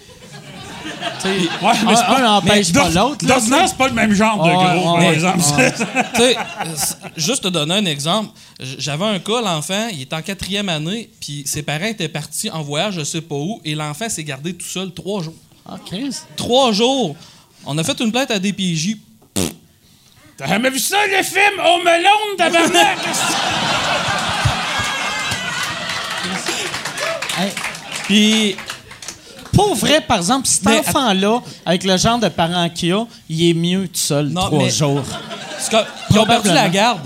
Ouais, 1.26 1.40
mais 1.86 1.96
c'est 1.96 2.02
un- 2.02 2.06
pas- 2.06 2.18
un 2.18 2.22
n'empêche 2.22 2.74
pas 2.74 2.90
l'autre. 2.90 3.26
D'ordinaire, 3.26 3.68
c'est 3.68 3.78
pas 3.78 3.88
le 3.88 3.94
même 3.94 4.14
genre 4.14 4.44
de 4.44 4.52
gros, 4.52 4.96
par 4.96 5.04
exemple. 5.04 5.40
juste 7.18 7.44
te 7.44 7.48
donner 7.48 7.76
un 7.76 7.86
exemple. 7.86 8.30
J'avais 8.60 9.06
un 9.06 9.20
cas, 9.20 9.42
l'enfant, 9.42 9.88
il 9.92 10.02
est 10.02 10.14
en 10.14 10.22
quatrième 10.22 10.70
année, 10.70 11.10
puis 11.22 11.44
ses 11.46 11.64
parents 11.64 11.86
étaient 11.86 12.10
partis 12.10 12.50
en 12.50 12.62
voyage, 12.62 12.96
je 12.96 13.04
sais 13.04 13.22
pas 13.22 13.36
où, 13.36 13.62
et 13.64 13.76
l'enfant 13.76 14.10
s'est 14.10 14.24
gardé 14.24 14.54
tout 14.54 14.66
seul 14.66 14.92
trois 14.94 15.24
jours. 15.24 15.36
Ah, 15.68 15.76
Chris. 15.86 16.16
Trois 16.36 16.72
jours! 16.74 17.16
On 17.66 17.78
a 17.78 17.84
fait 17.84 17.98
une 18.02 18.12
plainte 18.12 18.32
à 18.32 18.40
DPJ. 18.40 18.98
T'as 20.38 20.48
jamais 20.48 20.70
vu 20.70 20.80
ça, 20.80 20.98
le 21.08 21.24
film 21.24 21.60
Home 21.64 21.88
Alone, 21.88 22.38
tabarnak? 22.38 22.98
Hey, 27.38 27.52
Puis, 28.04 28.56
pour 29.54 29.76
vrai, 29.76 30.02
par 30.02 30.18
exemple, 30.18 30.48
cet 30.48 30.68
enfant-là, 30.68 31.42
avec 31.66 31.84
le 31.84 31.96
genre 31.98 32.20
de 32.20 32.28
parents 32.30 32.70
qu'il 32.70 32.92
a, 32.94 33.06
il 33.30 33.50
est 33.50 33.54
mieux 33.54 33.88
tout 33.88 33.94
seul 34.00 34.28
Non, 34.30 34.42
trois 34.48 34.64
mais- 34.64 34.70
jours. 34.70 35.04
que- 35.72 35.78
ils 36.12 36.20
ont 36.20 36.26
perdu 36.26 36.50
la 36.50 36.68
garde. 36.70 37.02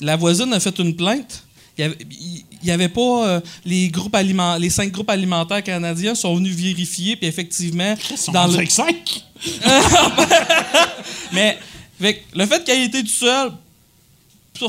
La 0.00 0.16
voisine 0.16 0.52
a 0.52 0.60
fait 0.60 0.76
une 0.78 0.94
plainte. 0.94 1.42
Il 1.78 1.80
y 1.80 1.84
avait, 1.84 1.98
il- 2.10 2.44
il 2.62 2.68
y 2.68 2.70
avait 2.70 2.88
pas 2.88 3.26
euh, 3.26 3.40
les 3.64 3.88
groupes 3.88 4.14
alimentaires, 4.14 4.60
les 4.60 4.70
cinq 4.70 4.92
groupes 4.92 5.10
alimentaires 5.10 5.64
canadiens 5.64 6.14
sont 6.14 6.36
venus 6.36 6.54
vérifier 6.54 7.16
puis 7.16 7.26
effectivement 7.26 7.96
Ils 8.10 8.16
sont 8.16 8.30
dans 8.30 8.46
le, 8.46 8.54
avec 8.54 8.70
cinq? 8.70 9.24
mais 11.32 11.58
le 12.34 12.46
fait 12.46 12.62
qu'il 12.64 12.74
ait 12.74 12.84
été 12.84 13.02
tout 13.02 13.08
seul, 13.08 13.50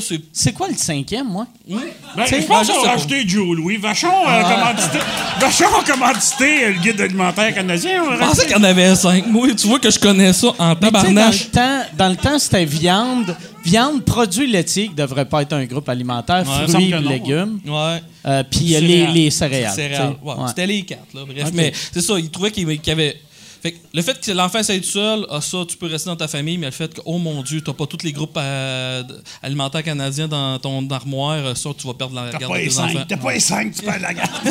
c'est 0.00 0.20
C'est 0.32 0.52
quoi 0.52 0.68
le 0.68 0.74
cinquième, 0.74 1.28
moi? 1.28 1.46
Ben, 1.68 1.78
je 2.26 2.36
pense 2.36 2.48
ben, 2.48 2.62
je 2.64 2.72
qu'on 2.72 2.82
va 2.82 2.88
pas. 2.88 2.94
acheter 2.94 3.28
Joe 3.28 3.56
Louis. 3.56 3.76
Vachon 3.76 4.08
euh, 4.08 4.42
commandité. 4.42 4.98
Vachon 5.40 5.64
commandité, 5.86 6.64
euh, 6.64 6.72
le 6.72 6.80
guide 6.80 7.00
alimentaire 7.00 7.54
canadien. 7.54 8.02
Je 8.12 8.18
pensais 8.18 8.46
qu'il 8.46 8.56
y 8.56 8.58
en 8.58 8.64
avait 8.64 8.94
cinq. 8.96 9.26
Moi, 9.26 9.48
tu 9.54 9.66
vois 9.68 9.78
que 9.78 9.90
je 9.90 9.98
connais 9.98 10.32
ça 10.32 10.48
en 10.58 10.68
dans 10.70 10.74
tabarnache. 10.76 11.44
le 11.46 11.50
temps, 11.50 11.80
dans 11.96 12.08
le 12.08 12.16
temps, 12.16 12.38
c'était 12.38 12.64
viande, 12.64 13.36
viande, 13.64 14.04
produits 14.04 14.46
laitiers 14.46 14.88
qui 14.88 14.94
devrait 14.94 15.26
pas 15.26 15.42
être 15.42 15.52
un 15.52 15.64
groupe 15.64 15.88
alimentaire, 15.88 16.44
Ouais, 16.48 16.68
fruits, 16.72 16.94
légumes, 17.08 17.60
Ouais. 17.66 18.02
euh, 18.26 18.42
puis 18.50 18.74
euh, 18.74 18.80
les, 18.80 18.88
Céréales. 18.88 19.12
les 19.14 19.30
céréales. 19.30 19.72
Céréales. 19.74 20.12
tu 20.12 20.18
sais. 20.18 20.28
Ouais, 20.28 20.34
Ouais. 20.42 20.48
C'était 20.48 20.66
les 20.66 20.82
quatre, 20.82 21.14
là. 21.14 21.20
Bref. 21.26 21.50
Mais 21.54 21.72
c'est 21.92 22.00
ça, 22.02 22.18
il 22.18 22.30
trouvait 22.30 22.50
qu'il 22.50 22.66
qu'il 22.80 22.88
y 22.88 22.90
avait. 22.92 23.16
Fait 23.64 23.72
que 23.72 23.78
le 23.94 24.02
fait 24.02 24.20
que 24.20 24.30
l'enfant 24.30 24.62
soit 24.62 24.78
tout 24.78 24.84
seul, 24.84 25.26
ah, 25.30 25.40
ça, 25.40 25.64
tu 25.66 25.78
peux 25.78 25.86
rester 25.86 26.10
dans 26.10 26.16
ta 26.16 26.28
famille, 26.28 26.58
mais 26.58 26.66
le 26.66 26.72
fait 26.72 26.92
que, 26.92 27.00
oh 27.06 27.16
mon 27.16 27.42
Dieu, 27.42 27.62
t'as 27.62 27.72
pas 27.72 27.86
tous 27.86 28.04
les 28.04 28.12
groupes 28.12 28.36
euh, 28.36 29.02
alimentaires 29.42 29.82
canadiens 29.82 30.28
dans 30.28 30.58
ton 30.58 30.86
armoire, 30.90 31.56
ça, 31.56 31.70
tu 31.74 31.86
vas 31.86 31.94
perdre 31.94 32.14
la 32.14 32.30
garde 32.30 32.52
pas 32.52 32.58
de 32.58 32.78
enfants. 32.78 33.04
T'as 33.08 33.16
pas 33.16 33.32
les 33.32 33.40
cinq, 33.40 33.74
tu 33.74 33.80
perds 33.80 34.00
la 34.00 34.12
garde. 34.12 34.30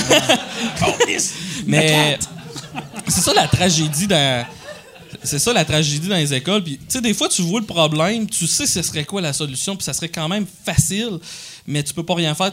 Mais 1.67 2.17
c'est 3.07 3.21
ça 3.21 3.35
la 3.35 3.47
tragédie 3.47 4.07
dans. 4.07 4.47
C'est 5.21 5.37
ça 5.37 5.53
la 5.53 5.63
tragédie 5.63 6.07
dans 6.07 6.15
les 6.15 6.33
écoles. 6.33 6.63
Puis, 6.63 6.77
tu 6.77 6.85
sais, 6.87 7.01
des 7.01 7.13
fois, 7.13 7.29
tu 7.29 7.43
vois 7.43 7.59
le 7.59 7.67
problème, 7.67 8.27
tu 8.27 8.47
sais 8.47 8.65
ce 8.65 8.81
serait 8.81 9.05
quoi 9.05 9.21
la 9.21 9.31
solution, 9.31 9.75
puis 9.75 9.83
ça 9.83 9.93
serait 9.93 10.09
quand 10.09 10.27
même 10.27 10.47
facile, 10.65 11.19
mais 11.67 11.83
tu 11.83 11.93
peux 11.93 12.03
pas 12.03 12.15
rien 12.15 12.33
faire. 12.33 12.51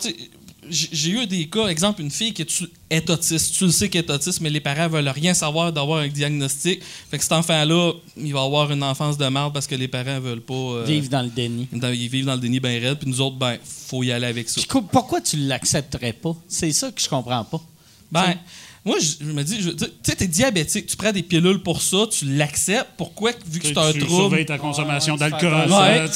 J'ai 0.70 1.10
eu 1.10 1.26
des 1.26 1.46
cas, 1.48 1.66
exemple, 1.66 2.00
une 2.00 2.10
fille 2.10 2.32
qui 2.32 2.42
est- 2.42 2.62
est 2.90 3.10
autiste. 3.10 3.54
Tu 3.56 3.64
le 3.64 3.70
sais 3.70 3.88
qu'elle 3.88 4.04
est 4.04 4.10
autiste, 4.10 4.40
mais 4.40 4.50
les 4.50 4.60
parents 4.60 4.88
veulent 4.88 5.08
rien 5.08 5.34
savoir 5.34 5.72
d'avoir 5.72 6.00
un 6.00 6.08
diagnostic. 6.08 6.80
Fait 7.10 7.16
que 7.18 7.22
cet 7.22 7.32
enfant-là, 7.32 7.92
il 8.16 8.32
va 8.32 8.42
avoir 8.42 8.70
une 8.70 8.82
enfance 8.82 9.18
de 9.18 9.26
merde 9.26 9.52
parce 9.52 9.66
que 9.66 9.74
les 9.74 9.88
parents 9.88 10.20
veulent 10.20 10.40
pas. 10.40 10.54
euh, 10.54 10.84
Vivre 10.86 11.08
dans 11.08 11.22
le 11.22 11.28
déni. 11.30 11.66
dans- 11.72 11.88
ils 11.92 12.08
vivent 12.08 12.26
dans 12.26 12.34
le 12.34 12.40
déni 12.40 12.60
bien 12.60 12.78
raide, 12.80 12.98
puis 12.98 13.10
nous 13.10 13.20
autres, 13.20 13.36
ben, 13.36 13.56
faut 13.64 14.02
y 14.02 14.12
aller 14.12 14.26
avec 14.26 14.48
ça. 14.48 14.60
Puis 14.60 14.80
pourquoi 14.92 15.20
tu 15.20 15.36
l'accepterais 15.36 16.12
pas? 16.12 16.34
C'est 16.48 16.72
ça 16.72 16.90
que 16.90 17.00
je 17.00 17.08
comprends 17.08 17.44
pas. 17.44 17.60
Ben, 18.12 18.34
moi, 18.84 18.96
je, 18.98 19.24
me 19.24 19.42
dis, 19.44 19.60
je- 19.60 19.70
tu 19.70 19.84
sais, 20.02 20.16
t'es 20.16 20.26
diabétique, 20.26 20.86
tu 20.86 20.96
prends 20.96 21.12
des 21.12 21.22
pilules 21.22 21.62
pour 21.62 21.82
ça, 21.82 21.98
tu 22.10 22.24
l'acceptes. 22.24 22.90
Pourquoi, 22.96 23.32
vu 23.46 23.58
que 23.60 23.66
c'est 23.68 23.76
un 23.78 23.92
Tu 23.92 23.98
trouble? 24.00 24.14
surveilles 24.22 24.46
ta 24.46 24.58
consommation 24.58 25.16
d'alcool. 25.16 25.52
Ouais, 25.70 26.06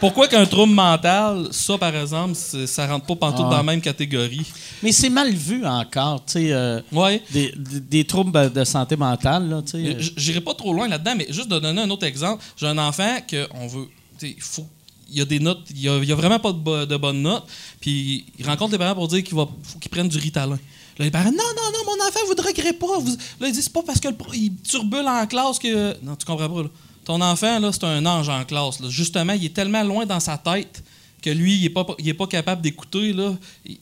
Pourquoi 0.00 0.28
qu'un 0.28 0.44
trouble 0.46 0.72
mental, 0.72 1.48
ça, 1.50 1.78
par 1.78 1.94
exemple, 1.94 2.34
ça 2.34 2.86
rentre 2.86 3.06
pas 3.06 3.16
pantoute 3.16 3.46
Ah. 3.46 3.50
dans 3.50 3.56
la 3.58 3.62
même 3.62 3.80
catégorie? 3.80 4.46
Mais 4.82 4.92
c'est 4.92 5.08
mal 5.10 5.32
vu 5.32 5.64
encore, 5.66 6.24
tu 6.24 6.32
sais. 6.34 6.52
euh, 6.52 6.80
Ouais. 6.92 7.22
des, 7.32 7.52
des- 7.56 7.80
des 7.80 8.04
troubles 8.04 8.52
de 8.52 8.64
santé 8.64 8.96
mentale, 8.96 9.48
là, 9.48 9.62
tu 9.62 9.72
sais. 9.72 9.96
J- 10.00 10.12
J'irai 10.16 10.40
pas 10.40 10.54
trop 10.54 10.72
loin 10.72 10.88
là-dedans, 10.88 11.14
mais 11.16 11.26
juste 11.30 11.48
de 11.48 11.58
donner 11.58 11.80
un 11.82 11.90
autre 11.90 12.04
exemple. 12.06 12.42
J'ai 12.56 12.66
un 12.66 12.78
enfant 12.78 13.18
que 13.26 13.46
on 13.54 13.66
veut. 13.66 13.86
tu 14.18 14.26
sais, 14.28 14.34
Il 14.36 14.42
faut. 14.42 14.66
Il 15.08 15.16
y 15.18 15.20
a 15.20 15.24
des 15.24 15.38
notes, 15.38 15.60
il 15.70 15.80
y 15.80 15.88
a, 15.88 15.98
il 15.98 16.04
y 16.08 16.10
a 16.10 16.16
vraiment 16.16 16.40
pas 16.40 16.50
de, 16.52 16.58
bo- 16.58 16.84
de 16.84 16.96
bonnes 16.96 17.22
notes. 17.22 17.44
Puis 17.80 18.26
il 18.38 18.44
rencontre 18.46 18.72
les 18.72 18.78
parents 18.78 18.94
pour 18.96 19.06
dire 19.06 19.22
qu'il 19.22 19.36
faut 19.36 19.48
qu'ils 19.80 19.90
prennent 19.90 20.08
du 20.08 20.18
Ritalin. 20.18 20.58
Là, 20.98 21.04
les 21.04 21.10
parents, 21.12 21.30
non, 21.30 21.36
non, 21.36 21.70
non, 21.72 21.78
mon 21.96 22.08
enfant, 22.08 22.20
vous 22.26 22.34
ne 22.34 22.40
regrettez 22.42 22.72
pas. 22.72 22.98
Vous... 22.98 23.16
Là, 23.40 23.46
ils 23.46 23.52
disent, 23.52 23.64
c'est 23.64 23.72
pas 23.72 23.82
parce 23.86 24.00
qu'il 24.00 24.56
turbule 24.68 25.06
en 25.06 25.24
classe 25.26 25.58
que. 25.60 25.94
Non, 26.02 26.16
tu 26.16 26.26
comprends 26.26 26.48
pas, 26.48 26.62
là. 26.64 26.68
Ton 27.06 27.20
enfant, 27.20 27.60
là, 27.60 27.70
c'est 27.70 27.84
un 27.84 28.04
ange 28.04 28.28
en 28.28 28.44
classe. 28.44 28.84
Justement, 28.88 29.32
il 29.32 29.44
est 29.44 29.54
tellement 29.54 29.84
loin 29.84 30.04
dans 30.06 30.18
sa 30.18 30.36
tête 30.36 30.82
que 31.22 31.30
lui, 31.30 31.54
il 31.54 31.64
est 31.64 31.70
pas, 31.70 31.84
pas 31.84 32.26
capable 32.26 32.62
d'écouter. 32.62 33.14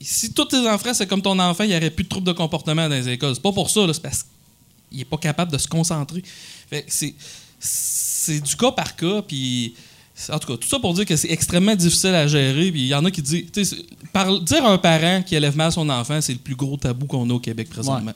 Si 0.02 0.34
tous 0.34 0.44
tes 0.44 0.68
enfants, 0.68 0.92
c'est 0.92 1.06
comme 1.06 1.22
ton 1.22 1.38
enfant, 1.38 1.64
il 1.64 1.70
n'y 1.70 1.76
aurait 1.76 1.90
plus 1.90 2.04
de 2.04 2.08
troubles 2.10 2.26
de 2.26 2.32
comportement 2.32 2.86
dans 2.86 2.94
les 2.94 3.08
écoles. 3.08 3.34
C'est 3.34 3.42
pas 3.42 3.52
pour 3.52 3.70
ça, 3.70 3.80
c'est 3.94 4.02
parce 4.02 4.26
qu'il 4.90 5.00
est 5.00 5.06
pas 5.06 5.16
capable 5.16 5.50
de 5.52 5.56
se 5.56 5.66
concentrer. 5.66 6.22
C'est, 6.86 8.40
du 8.40 8.56
cas 8.56 8.72
par 8.72 8.94
cas, 8.94 9.22
puis 9.22 9.74
en 10.28 10.38
tout 10.38 10.52
cas, 10.52 10.58
tout 10.58 10.68
ça 10.68 10.78
pour 10.78 10.92
dire 10.92 11.06
que 11.06 11.16
c'est 11.16 11.30
extrêmement 11.30 11.74
difficile 11.74 12.14
à 12.14 12.26
gérer. 12.26 12.66
Il 12.66 12.86
y 12.86 12.94
en 12.94 13.06
a 13.06 13.10
qui 13.10 13.22
disent, 13.22 13.46
dire 13.52 14.66
à 14.66 14.70
un 14.70 14.78
parent 14.78 15.22
qui 15.22 15.34
élève 15.34 15.56
mal 15.56 15.72
son 15.72 15.88
enfant, 15.88 16.20
c'est 16.20 16.34
le 16.34 16.40
plus 16.40 16.56
gros 16.56 16.76
tabou 16.76 17.06
qu'on 17.06 17.28
a 17.30 17.32
au 17.32 17.40
Québec 17.40 17.70
présentement. 17.70 18.12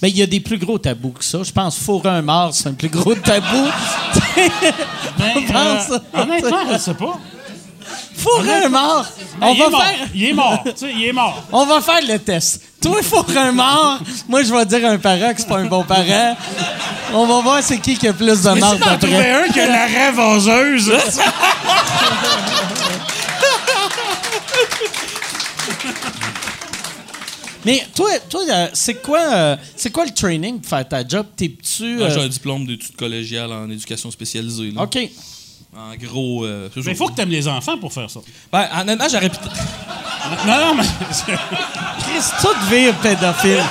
Ben, 0.00 0.08
il 0.08 0.16
y 0.16 0.22
a 0.22 0.26
des 0.26 0.40
plus 0.40 0.58
gros 0.58 0.78
tabous 0.78 1.10
que 1.10 1.24
ça. 1.24 1.38
Je 1.42 1.50
pense 1.50 1.76
fourrer 1.78 2.10
un 2.10 2.22
mort, 2.22 2.50
c'est 2.54 2.68
un 2.68 2.74
plus 2.74 2.88
gros 2.88 3.14
tabou. 3.24 3.68
Ben, 5.18 5.34
pense. 5.52 5.90
euh, 5.90 5.98
honnêtement, 6.22 6.58
je 6.72 6.78
sais 6.78 6.94
pas. 6.94 7.18
fourrer 8.16 8.64
un 8.64 8.68
mort. 8.68 9.04
On 9.40 9.52
il, 9.52 9.58
est 9.60 9.64
va 9.64 9.70
mort. 9.70 9.82
faire, 9.82 10.08
il 10.14 10.24
est 10.26 10.32
mort. 10.32 10.62
tu 10.64 10.70
sais, 10.76 10.92
il 10.94 11.04
est 11.06 11.12
mort. 11.12 11.42
on 11.50 11.66
va 11.66 11.80
faire 11.80 12.00
le 12.06 12.18
test. 12.20 12.62
Toi, 12.80 13.02
fourrer 13.02 13.36
un 13.38 13.50
mort. 13.52 13.98
Moi, 14.28 14.44
je 14.44 14.52
vais 14.54 14.64
dire 14.64 14.86
à 14.88 14.90
un 14.92 14.98
parent 14.98 15.34
que 15.34 15.40
c'est 15.40 15.48
pas 15.48 15.58
un 15.58 15.66
bon 15.66 15.82
parent. 15.82 16.36
On 17.12 17.26
va 17.26 17.40
voir 17.40 17.62
c'est 17.62 17.78
qui 17.78 17.96
qui 17.96 18.06
a 18.06 18.12
plus 18.12 18.26
de 18.26 18.34
trouvais 18.34 18.60
d'après. 18.78 19.32
un 19.32 19.48
qui 19.48 19.60
a 19.60 19.66
la 19.66 19.86
rêve 19.86 20.14
vaseuse, 20.16 20.92
Mais 27.68 27.84
toi, 27.94 28.08
toi 28.30 28.40
euh, 28.48 28.68
c'est 28.72 29.02
quoi, 29.02 29.20
euh, 29.20 29.56
c'est 29.76 29.90
quoi 29.90 30.06
le 30.06 30.10
training 30.12 30.58
pour 30.58 30.70
faire 30.70 30.88
ta 30.88 31.06
job? 31.06 31.26
T'es-tu... 31.36 31.96
Moi, 31.96 32.06
euh, 32.06 32.10
J'ai 32.14 32.20
un 32.22 32.28
diplôme 32.28 32.66
d'études 32.66 32.96
collégiales 32.96 33.52
en 33.52 33.68
éducation 33.68 34.10
spécialisée. 34.10 34.70
là. 34.70 34.84
OK. 34.84 34.98
En 35.76 35.94
gros. 35.96 36.46
euh, 36.46 36.70
mais 36.76 36.92
il 36.92 36.96
faut 36.96 37.08
que 37.08 37.14
t'aimes 37.16 37.28
les 37.28 37.46
enfants 37.46 37.76
pour 37.76 37.92
faire 37.92 38.08
ça. 38.08 38.20
Ben, 38.50 38.66
honnêtement, 38.80 39.06
j'aurais 39.10 39.28
pu. 39.28 39.36
Non, 40.46 40.58
non, 40.58 40.74
mais. 40.76 40.82
Chris, 42.00 42.30
tout 42.40 42.70
vire 42.70 42.94
pédophile. 43.00 43.62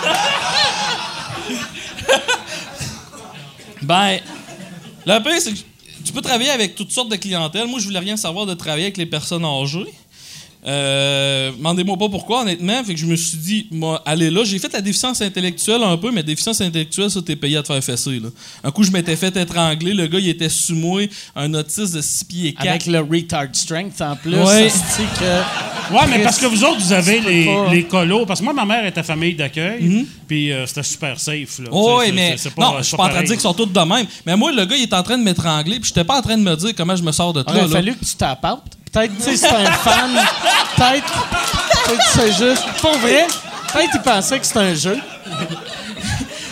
Ben, 3.82 4.20
le 5.08 5.24
pire, 5.24 5.42
c'est 5.42 5.54
que 5.54 5.60
tu 6.06 6.14
peux 6.14 6.22
travailler 6.22 6.52
avec 6.52 6.76
toutes 6.76 6.92
sortes 6.92 7.10
de 7.10 7.16
clientèle. 7.16 7.66
Moi, 7.66 7.80
je 7.80 7.86
voulais 7.86 7.98
rien 7.98 8.16
savoir 8.16 8.46
de 8.46 8.54
travailler 8.54 8.86
avec 8.86 8.98
les 8.98 9.08
personnes 9.08 9.44
âgées. 9.44 9.88
Euh, 10.66 11.52
Demandez-moi 11.58 11.98
pas 11.98 12.10
pourquoi, 12.10 12.42
honnêtement. 12.42 12.84
Fait 12.84 12.94
que 12.94 13.00
je 13.00 13.06
me 13.06 13.16
suis 13.16 13.38
dit, 13.38 13.68
moi, 13.72 14.02
allez 14.06 14.30
là. 14.30 14.44
J'ai 14.44 14.60
fait 14.60 14.72
la 14.74 14.82
déficience 14.82 15.22
intellectuelle 15.22 15.84
un 15.84 15.98
peu, 15.98 16.12
mais 16.12 16.24
déficience 16.24 16.60
intellectuelle, 16.62 17.10
ça, 17.10 17.22
t'es 17.22 17.36
payé 17.36 17.58
à 17.58 17.62
te 17.64 17.68
faire 17.68 17.84
fesser. 17.84 18.20
Là. 18.20 18.30
Un 18.64 18.72
coup, 18.72 18.84
je 18.84 18.92
m'étais 18.92 19.16
fait 19.16 19.36
étrangler. 19.38 19.94
Le 19.94 20.08
gars, 20.08 20.20
il 20.20 20.30
était 20.30 20.50
sous 20.50 20.76
moi, 20.76 21.02
un 21.36 21.54
autiste 21.54 21.96
de 21.96 22.02
6 22.02 22.24
pieds 22.26 22.54
4. 22.54 22.68
Avec 22.68 22.86
le 22.88 23.00
retard 23.00 23.46
strength 23.54 24.02
en 24.02 24.16
plus. 24.16 24.36
Ouais. 24.36 24.68
que... 25.20 25.94
Ouais, 25.94 26.02
mais 26.10 26.20
parce 26.24 26.38
que 26.40 26.46
vous 26.48 26.64
autres, 26.64 26.80
vous 26.82 26.92
avez 26.94 27.20
les, 27.22 27.46
pas. 27.46 27.72
les 27.72 27.84
colos. 27.86 28.26
Parce 28.26 28.40
que 28.40 28.44
moi, 28.46 28.54
ma 28.54 28.66
mère 28.66 28.86
était 28.86 29.04
famille 29.04 29.36
d'accueil, 29.36 30.06
puis 30.28 30.52
euh, 30.52 30.66
c'était 30.66 30.84
super 30.84 31.20
safe. 31.20 31.60
Là. 31.60 31.70
Oh, 31.72 32.02
mais 32.14 32.36
pas- 32.56 32.62
non, 32.62 32.72
c'est 32.78 32.84
je 32.84 32.88
suis 32.90 32.98
pas 32.98 33.06
en 33.06 33.10
train 33.10 33.22
de 33.22 33.26
dire 33.28 33.36
qu'ils 33.36 33.42
sont 33.42 33.54
tous 33.54 33.66
de 33.68 33.80
même. 33.80 34.06
Mais 34.26 34.36
moi, 34.36 34.52
le 34.52 34.66
gars, 34.66 34.76
il 34.76 34.84
est 34.84 34.94
en 34.94 35.04
train 35.04 35.18
de 35.18 35.24
m'étrangler, 35.24 35.80
puis 35.80 35.88
j'étais 35.88 36.04
pas 36.04 36.18
en 36.18 36.22
train 36.22 36.38
de 36.38 36.44
me 36.44 36.56
dire 36.56 36.72
comment 36.76 36.96
je 36.96 37.04
me 37.04 37.12
sors 37.12 37.32
de 37.34 37.44
Il 37.48 37.54
là. 37.54 37.60
aurait 37.60 37.68
là. 37.68 37.74
fallu 37.74 37.96
que 37.96 38.04
tu 38.06 38.16
t'apportes. 38.16 38.74
Peut-être, 38.98 39.16
tu 39.18 39.24
sais, 39.24 39.38
c'est 39.38 39.48
un 39.48 39.72
fan. 39.74 40.12
Peut-être, 40.76 41.14
que 41.86 42.04
c'est 42.16 42.32
juste... 42.32 42.64
Pour 42.82 42.98
vrai, 42.98 43.28
peut-être 43.72 43.92
qu'il 43.92 44.02
pensait 44.02 44.40
que 44.40 44.46
c'était 44.46 44.60
un 44.60 44.74
jeu. 44.74 44.98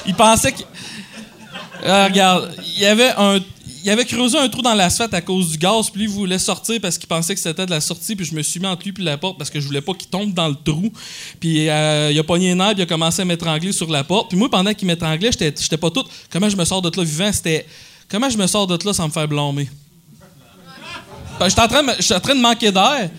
Il 0.05 0.13
pensait 0.13 0.51
que. 0.51 0.61
Ah, 1.84 2.05
regarde, 2.05 2.53
il 2.76 2.81
y 2.81 2.85
avait 2.85 3.13
un. 3.17 3.39
Il 3.84 3.89
avait 3.89 4.05
creusé 4.05 4.38
un 4.38 4.47
trou 4.47 4.61
dans 4.61 4.76
l'asphalte 4.76 5.13
à 5.15 5.22
cause 5.22 5.51
du 5.51 5.57
gaz, 5.57 5.89
puis 5.89 6.01
lui, 6.01 6.07
il 6.07 6.13
voulait 6.13 6.39
sortir 6.39 6.80
parce 6.81 6.97
qu'il 6.99 7.07
pensait 7.07 7.34
que 7.34 7.41
c'était 7.41 7.65
de 7.65 7.72
la 7.72 7.81
sortie, 7.81 8.15
puis 8.15 8.26
je 8.26 8.34
me 8.35 8.41
suis 8.41 8.59
mis 8.59 8.65
entre 8.67 8.84
lui 8.84 8.93
et 8.97 9.03
la 9.03 9.17
porte 9.17 9.38
parce 9.38 9.49
que 9.49 9.59
je 9.59 9.65
voulais 9.65 9.81
pas 9.81 9.93
qu'il 9.93 10.09
tombe 10.09 10.34
dans 10.34 10.47
le 10.47 10.55
trou. 10.55 10.91
Puis 11.39 11.69
euh, 11.69 12.11
il 12.11 12.19
a 12.19 12.23
pogné 12.23 12.51
un 12.51 12.55
nerf, 12.55 12.73
puis 12.73 12.80
il 12.80 12.84
a 12.84 12.88
commencé 12.88 13.23
à 13.23 13.26
m'étrangler 13.26 13.72
sur 13.72 13.89
la 13.89 14.03
porte. 14.03 14.30
Puis 14.30 14.38
moi, 14.38 14.49
pendant 14.49 14.73
qu'il 14.73 14.88
m'étranglait, 14.88 15.31
j'étais 15.31 15.77
pas 15.77 15.89
tout. 15.89 16.03
Comment 16.31 16.49
je 16.49 16.57
me 16.57 16.65
sors 16.65 16.81
de 16.81 16.95
là 16.95 17.03
vivant? 17.03 17.31
C'était. 17.31 17.65
Comment 18.07 18.30
je 18.30 18.38
me 18.38 18.45
sors 18.45 18.67
de 18.67 18.77
là 18.85 18.93
sans 18.93 19.07
me 19.07 19.11
faire 19.11 19.27
blâmer? 19.27 19.67
Ben, 21.40 21.49
J'étais 21.49 21.62
en, 21.62 21.68
train 21.68 21.84
de 21.84 21.91
j'étais 21.99 22.16
en 22.16 22.20
train 22.20 22.36
de 22.36 22.41
manquer 22.41 22.72
d'air. 22.72 23.10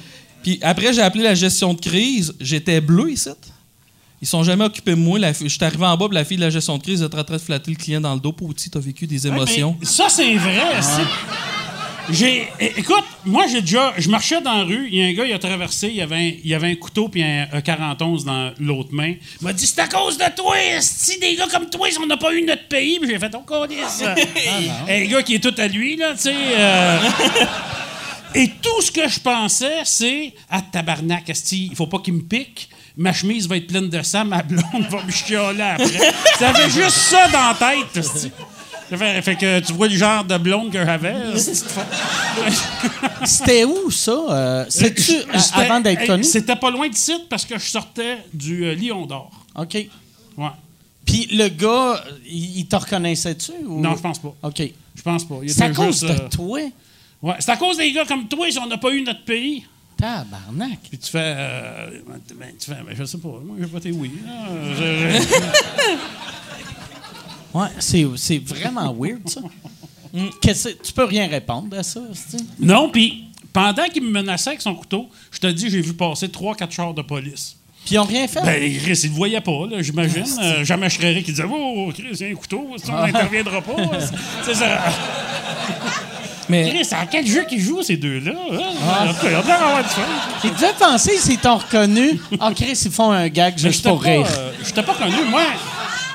Puis 0.42 0.58
après, 0.62 0.92
j'ai 0.92 1.02
appelé 1.02 1.24
la 1.24 1.34
gestion 1.34 1.74
de 1.74 1.80
crise. 1.80 2.34
J'étais 2.40 2.80
bleu 2.80 3.10
ici. 3.10 3.28
Ils 4.22 4.28
sont 4.28 4.42
jamais 4.42 4.64
occupés 4.64 4.92
de 4.92 4.96
moi. 4.96 5.18
La 5.18 5.34
fille- 5.34 5.48
Je 5.48 5.54
suis 5.54 5.64
arrivé 5.64 5.84
en 5.84 5.96
bas, 5.96 6.06
puis 6.08 6.14
la 6.14 6.24
fille 6.24 6.36
de 6.38 6.42
la 6.42 6.50
gestion 6.50 6.78
de 6.78 6.82
crise 6.82 7.02
était 7.02 7.18
en 7.18 7.24
train 7.24 7.36
de 7.36 7.40
flatter 7.42 7.70
le 7.70 7.76
client 7.76 8.00
dans 8.00 8.14
le 8.14 8.20
dos. 8.20 8.32
Pour 8.32 8.54
tu 8.54 8.70
as 8.74 8.78
vécu 8.80 9.06
des 9.06 9.26
Ouais, 9.26 9.30
mais 9.32 9.36
émotions. 9.38 9.76
ça, 9.82 10.06
c'est 10.08 10.34
vrai. 10.36 10.62
c'est- 10.80 11.02
J'ai, 12.08 12.46
écoute, 12.60 13.02
moi, 13.24 13.46
j'ai 13.50 13.60
déjà. 13.60 13.92
Je 13.98 14.08
marchais 14.08 14.40
dans 14.40 14.54
la 14.58 14.62
rue, 14.62 14.88
il 14.92 14.96
y 14.96 15.02
a 15.02 15.06
un 15.06 15.12
gars, 15.12 15.24
il 15.24 15.32
a 15.32 15.38
traversé, 15.40 15.88
il 15.88 15.96
y 15.96 16.00
avait 16.00 16.14
un, 16.16 16.32
il 16.44 16.54
avait 16.54 16.70
un 16.70 16.74
couteau 16.76 17.08
puis 17.08 17.20
un, 17.24 17.48
un 17.52 17.60
41 17.60 18.16
dans 18.24 18.52
l'autre 18.60 18.90
main. 18.92 19.14
Il 19.40 19.44
m'a 19.44 19.52
dit 19.52 19.66
C'est 19.66 19.80
à 19.80 19.88
cause 19.88 20.16
de 20.16 20.24
toi, 20.36 20.54
si 20.80 21.18
des 21.18 21.34
gars 21.34 21.48
comme 21.50 21.68
toi, 21.68 21.88
on 22.00 22.06
n'a 22.06 22.16
pas 22.16 22.32
eu 22.32 22.42
notre 22.44 22.68
pays. 22.68 23.00
Puis 23.00 23.10
j'ai 23.10 23.18
fait 23.18 23.34
On 23.34 23.40
connaît 23.42 23.82
ça. 23.88 24.14
Un 24.88 25.04
gars 25.06 25.22
qui 25.24 25.34
est 25.34 25.40
tout 25.42 25.54
à 25.58 25.66
lui, 25.66 25.96
là, 25.96 26.12
tu 26.14 26.20
sais. 26.20 26.34
euh, 26.36 26.98
Et 28.36 28.50
tout 28.62 28.82
ce 28.82 28.90
que 28.90 29.08
je 29.08 29.18
pensais, 29.20 29.80
c'est 29.84 30.34
Ah, 30.50 30.60
tabarnak, 30.62 31.30
il 31.52 31.74
faut 31.74 31.86
pas 31.86 31.98
qu'il 31.98 32.14
me 32.14 32.22
pique. 32.22 32.68
Ma 32.96 33.12
chemise 33.12 33.46
va 33.48 33.56
être 33.58 33.66
pleine 33.66 33.88
de 33.90 34.02
sang, 34.02 34.24
ma 34.24 34.42
blonde 34.42 34.86
va 34.90 35.02
me 35.04 35.10
chialer 35.10 35.60
après. 35.60 36.12
J'avais 36.40 36.70
juste 36.70 36.96
ça 36.96 37.28
dans 37.28 37.48
la 37.48 37.54
tête, 37.54 37.96
esti. 37.96 38.30
Ça 38.88 38.96
Fait, 38.96 39.20
fait 39.20 39.36
que 39.36 39.60
tu 39.60 39.72
vois 39.72 39.88
le 39.88 39.96
genre 39.96 40.22
de 40.24 40.38
blonde 40.38 40.70
que 40.70 40.84
j'avais. 40.84 41.14
C'était 43.24 43.64
où, 43.64 43.90
ça? 43.90 44.12
Euh, 44.30 44.64
C'est-tu 44.68 45.12
à- 45.32 45.38
J'étais- 45.38 45.60
avant 45.60 45.80
d'être 45.80 46.06
connu? 46.06 46.24
C'était 46.24 46.56
pas 46.56 46.70
loin 46.70 46.88
de 46.88 46.94
site 46.94 47.28
parce 47.28 47.44
que 47.44 47.58
je 47.58 47.64
sortais 47.68 48.18
du 48.32 48.64
euh, 48.64 48.74
Lion 48.74 49.06
d'Or. 49.06 49.30
OK. 49.56 49.74
Ouais. 50.36 50.46
Puis 51.04 51.28
le 51.32 51.48
gars, 51.48 52.02
il, 52.28 52.58
il 52.60 52.66
te 52.66 52.76
reconnaissait-tu? 52.76 53.52
Ou... 53.66 53.80
Non, 53.80 53.94
je 53.96 54.00
pense 54.02 54.18
pas. 54.18 54.34
OK. 54.42 54.62
Je 54.94 55.02
pense 55.02 55.24
pas. 55.24 55.36
Il 55.42 55.50
C'est 55.50 55.62
à 55.62 55.66
était 55.66 55.76
cause 55.76 56.00
juste, 56.00 56.04
de 56.04 56.10
euh, 56.22 56.28
toi? 56.28 56.60
Ouais. 57.22 57.34
C'est 57.40 57.50
à 57.50 57.56
cause 57.56 57.76
des 57.78 57.92
gars 57.92 58.04
comme 58.04 58.26
toi 58.28 58.46
si 58.50 58.58
on 58.58 58.66
n'a 58.66 58.78
pas 58.78 58.90
eu 58.90 59.02
notre 59.02 59.24
pays. 59.24 59.64
Tabarnak. 59.96 60.78
Puis 60.90 60.98
tu 60.98 61.10
fais. 61.10 61.18
euh, 61.36 61.90
ben, 62.08 62.48
tu 62.58 62.66
fais 62.66 62.82
ben, 62.86 62.94
je 62.94 63.04
sais 63.04 63.18
pas. 63.18 63.28
Moi, 63.44 63.56
j'ai 63.58 63.64
voté 63.66 63.90
oui. 63.92 64.10
Ah, 64.28 64.46
je- 64.74 65.18
je- 67.54 67.58
Ouais, 67.58 67.68
c'est, 67.78 68.04
c'est 68.16 68.38
vraiment 68.38 68.92
weird, 68.94 69.26
ça. 69.28 69.40
Que- 70.42 70.82
tu 70.82 70.92
peux 70.92 71.04
rien 71.04 71.26
répondre 71.26 71.76
à 71.78 71.82
ça, 71.82 72.00
c'est-tu? 72.12 72.44
non, 72.60 72.90
puis 72.90 73.24
pendant 73.52 73.84
qu'il 73.84 74.02
me 74.02 74.10
menaçait 74.10 74.50
avec 74.50 74.60
son 74.60 74.74
couteau, 74.74 75.08
je 75.30 75.38
te 75.38 75.46
dis, 75.46 75.70
j'ai 75.70 75.80
vu 75.80 75.94
passer 75.94 76.28
trois, 76.28 76.54
quatre 76.54 76.72
chars 76.72 76.92
de 76.92 77.00
police. 77.02 77.56
Puis 77.86 77.94
ils 77.94 77.98
ont 77.98 78.04
rien 78.04 78.26
fait? 78.28 78.42
Ben, 78.42 78.78
Chris, 78.78 79.00
il 79.04 79.10
le 79.10 79.14
voyait 79.16 79.40
pas, 79.40 79.66
là, 79.70 79.80
j'imagine. 79.80 80.24
Euh, 80.42 80.64
jamais 80.64 80.90
Schréré 80.90 81.22
qui 81.22 81.30
disait 81.30 81.44
Oh, 81.50 81.90
Chris, 81.94 82.08
il 82.12 82.20
y 82.20 82.24
a 82.24 82.32
un 82.32 82.34
couteau, 82.34 82.68
ça, 82.76 82.92
on 82.92 83.06
n'interviendra 83.06 83.62
pas. 83.62 83.76
C'est 84.44 84.54
ça. 84.54 84.78
Mais 86.48 86.68
Chris, 86.70 86.88
à 86.92 87.06
quel 87.06 87.26
jeu 87.26 87.44
qu'ils 87.44 87.60
jouent, 87.60 87.82
ces 87.82 87.96
deux-là? 87.96 88.32
Hein? 88.52 88.58
En 89.08 89.12
tout 89.14 89.20
cas, 89.20 89.26
il 89.26 89.32
y 89.32 89.34
a 89.34 89.42
l'air 89.42 89.44
d'avoir 89.44 89.82
du 89.82 89.88
fun. 89.88 90.02
Ils 90.44 90.50
devaient 90.50 90.74
penser 90.78 91.16
s'ils 91.18 91.38
t'ont 91.38 91.56
reconnu. 91.56 92.20
Ah, 92.40 92.50
Chris, 92.54 92.80
ils 92.84 92.90
font 92.90 93.10
un 93.10 93.28
gag 93.28 93.58
juste 93.58 93.84
pour 93.86 94.00
pas, 94.02 94.08
rire. 94.10 94.26
euh, 94.30 94.52
j'étais 94.64 94.82
pas 94.82 94.94
connu, 94.94 95.16
moi. 95.30 95.42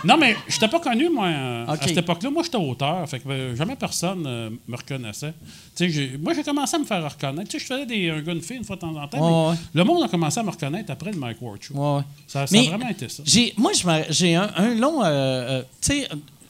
Non, 0.03 0.17
mais 0.17 0.35
j'étais 0.47 0.67
pas 0.67 0.79
connu, 0.79 1.09
moi, 1.09 1.27
euh, 1.27 1.65
à 1.67 1.77
cette 1.77 1.95
époque-là. 1.95 2.31
Moi, 2.31 2.41
j'étais 2.41 2.57
auteur, 2.57 3.07
fait 3.07 3.19
que 3.19 3.29
euh, 3.29 3.55
jamais 3.55 3.75
personne 3.75 4.23
euh, 4.25 4.49
me 4.67 4.75
reconnaissait. 4.75 5.31
J'ai- 5.79 6.17
moi, 6.19 6.33
j'ai 6.33 6.41
commencé 6.41 6.75
à 6.75 6.79
me 6.79 6.85
faire 6.85 7.03
reconnaître. 7.03 7.51
Je 7.51 7.59
faisais 7.63 7.85
des, 7.85 8.09
un 8.09 8.19
gars, 8.21 8.31
une 8.31 8.41
fille, 8.41 8.57
une 8.57 8.63
fois 8.63 8.77
de 8.77 8.81
temps 8.81 8.95
en 8.95 9.07
temps, 9.07 9.19
Ouais, 9.19 9.29
mais 9.29 9.49
ouais. 9.51 9.57
le 9.75 9.83
monde 9.83 10.03
a 10.03 10.07
commencé 10.07 10.39
à 10.39 10.43
me 10.43 10.49
reconnaître 10.49 10.91
après 10.91 11.11
le 11.11 11.19
Mike 11.19 11.37
Ward 11.41 11.61
Show. 11.61 11.75
Ouais. 11.75 12.01
Ça, 12.25 12.41
a 12.41 12.45
vraiment 12.45 12.89
été 12.89 13.09
ça. 13.09 13.21
J'ai, 13.27 13.53
moi, 13.57 13.73
je 13.73 13.87
j'ai 14.09 14.33
un, 14.35 14.49
un 14.55 14.73
long. 14.73 15.03
euh, 15.03 15.05
euh, 15.05 15.61
tu 15.81 15.93
sais, 15.93 16.07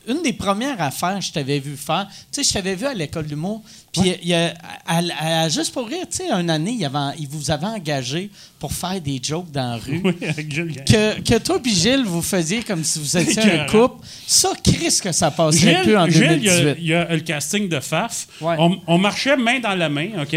une 0.07 0.21
des 0.21 0.33
premières 0.33 0.81
affaires 0.81 1.19
que 1.19 1.25
je 1.25 1.31
t'avais 1.31 1.59
vu 1.59 1.75
faire, 1.77 2.07
tu 2.31 2.43
sais, 2.43 2.43
je 2.43 2.53
t'avais 2.53 2.75
vu 2.75 2.85
à 2.85 2.93
l'école 2.93 3.25
d'humour, 3.25 3.63
puis 3.91 4.15
il 4.21 4.29
y 4.29 4.33
a- 4.33 4.53
à- 4.87 4.97
à- 4.99 5.41
à- 5.43 5.49
juste 5.49 5.73
pour 5.73 5.87
rire, 5.87 6.05
tu 6.09 6.17
sais, 6.17 6.31
une 6.31 6.49
année, 6.49 6.75
il, 6.79 6.85
avait- 6.85 7.15
il 7.19 7.27
vous 7.27 7.51
avait 7.51 7.65
engagé 7.65 8.29
pour 8.59 8.71
faire 8.71 8.99
des 9.01 9.19
jokes 9.21 9.51
dans 9.51 9.71
la 9.71 9.77
rue. 9.77 10.01
Oui. 10.05 10.15
Que, 10.85 11.19
que 11.21 11.37
toi 11.39 11.59
puis 11.61 11.73
Gilles, 11.75 12.03
vous 12.05 12.21
faisiez 12.21 12.61
comme 12.63 12.83
si 12.83 12.99
vous 12.99 13.17
étiez 13.17 13.59
un 13.59 13.65
couple. 13.65 14.05
Ça, 14.27 14.49
Chris, 14.63 14.99
que 15.03 15.11
ça 15.11 15.29
passerait 15.31 15.59
Gilles, 15.75 15.83
plus 15.83 15.97
en 15.97 16.07
Gilles, 16.07 16.37
il 16.37 16.43
y, 16.45 16.49
a, 16.49 16.57
2018. 16.61 16.75
il 16.79 16.87
y 16.87 16.93
a 16.93 17.05
le 17.13 17.19
casting 17.21 17.67
de 17.67 17.79
FAF. 17.79 18.27
Ouais. 18.39 18.55
On, 18.59 18.79
on 18.87 18.97
marchait 18.97 19.35
main 19.35 19.59
dans 19.59 19.75
la 19.75 19.89
main, 19.89 20.09
OK? 20.21 20.35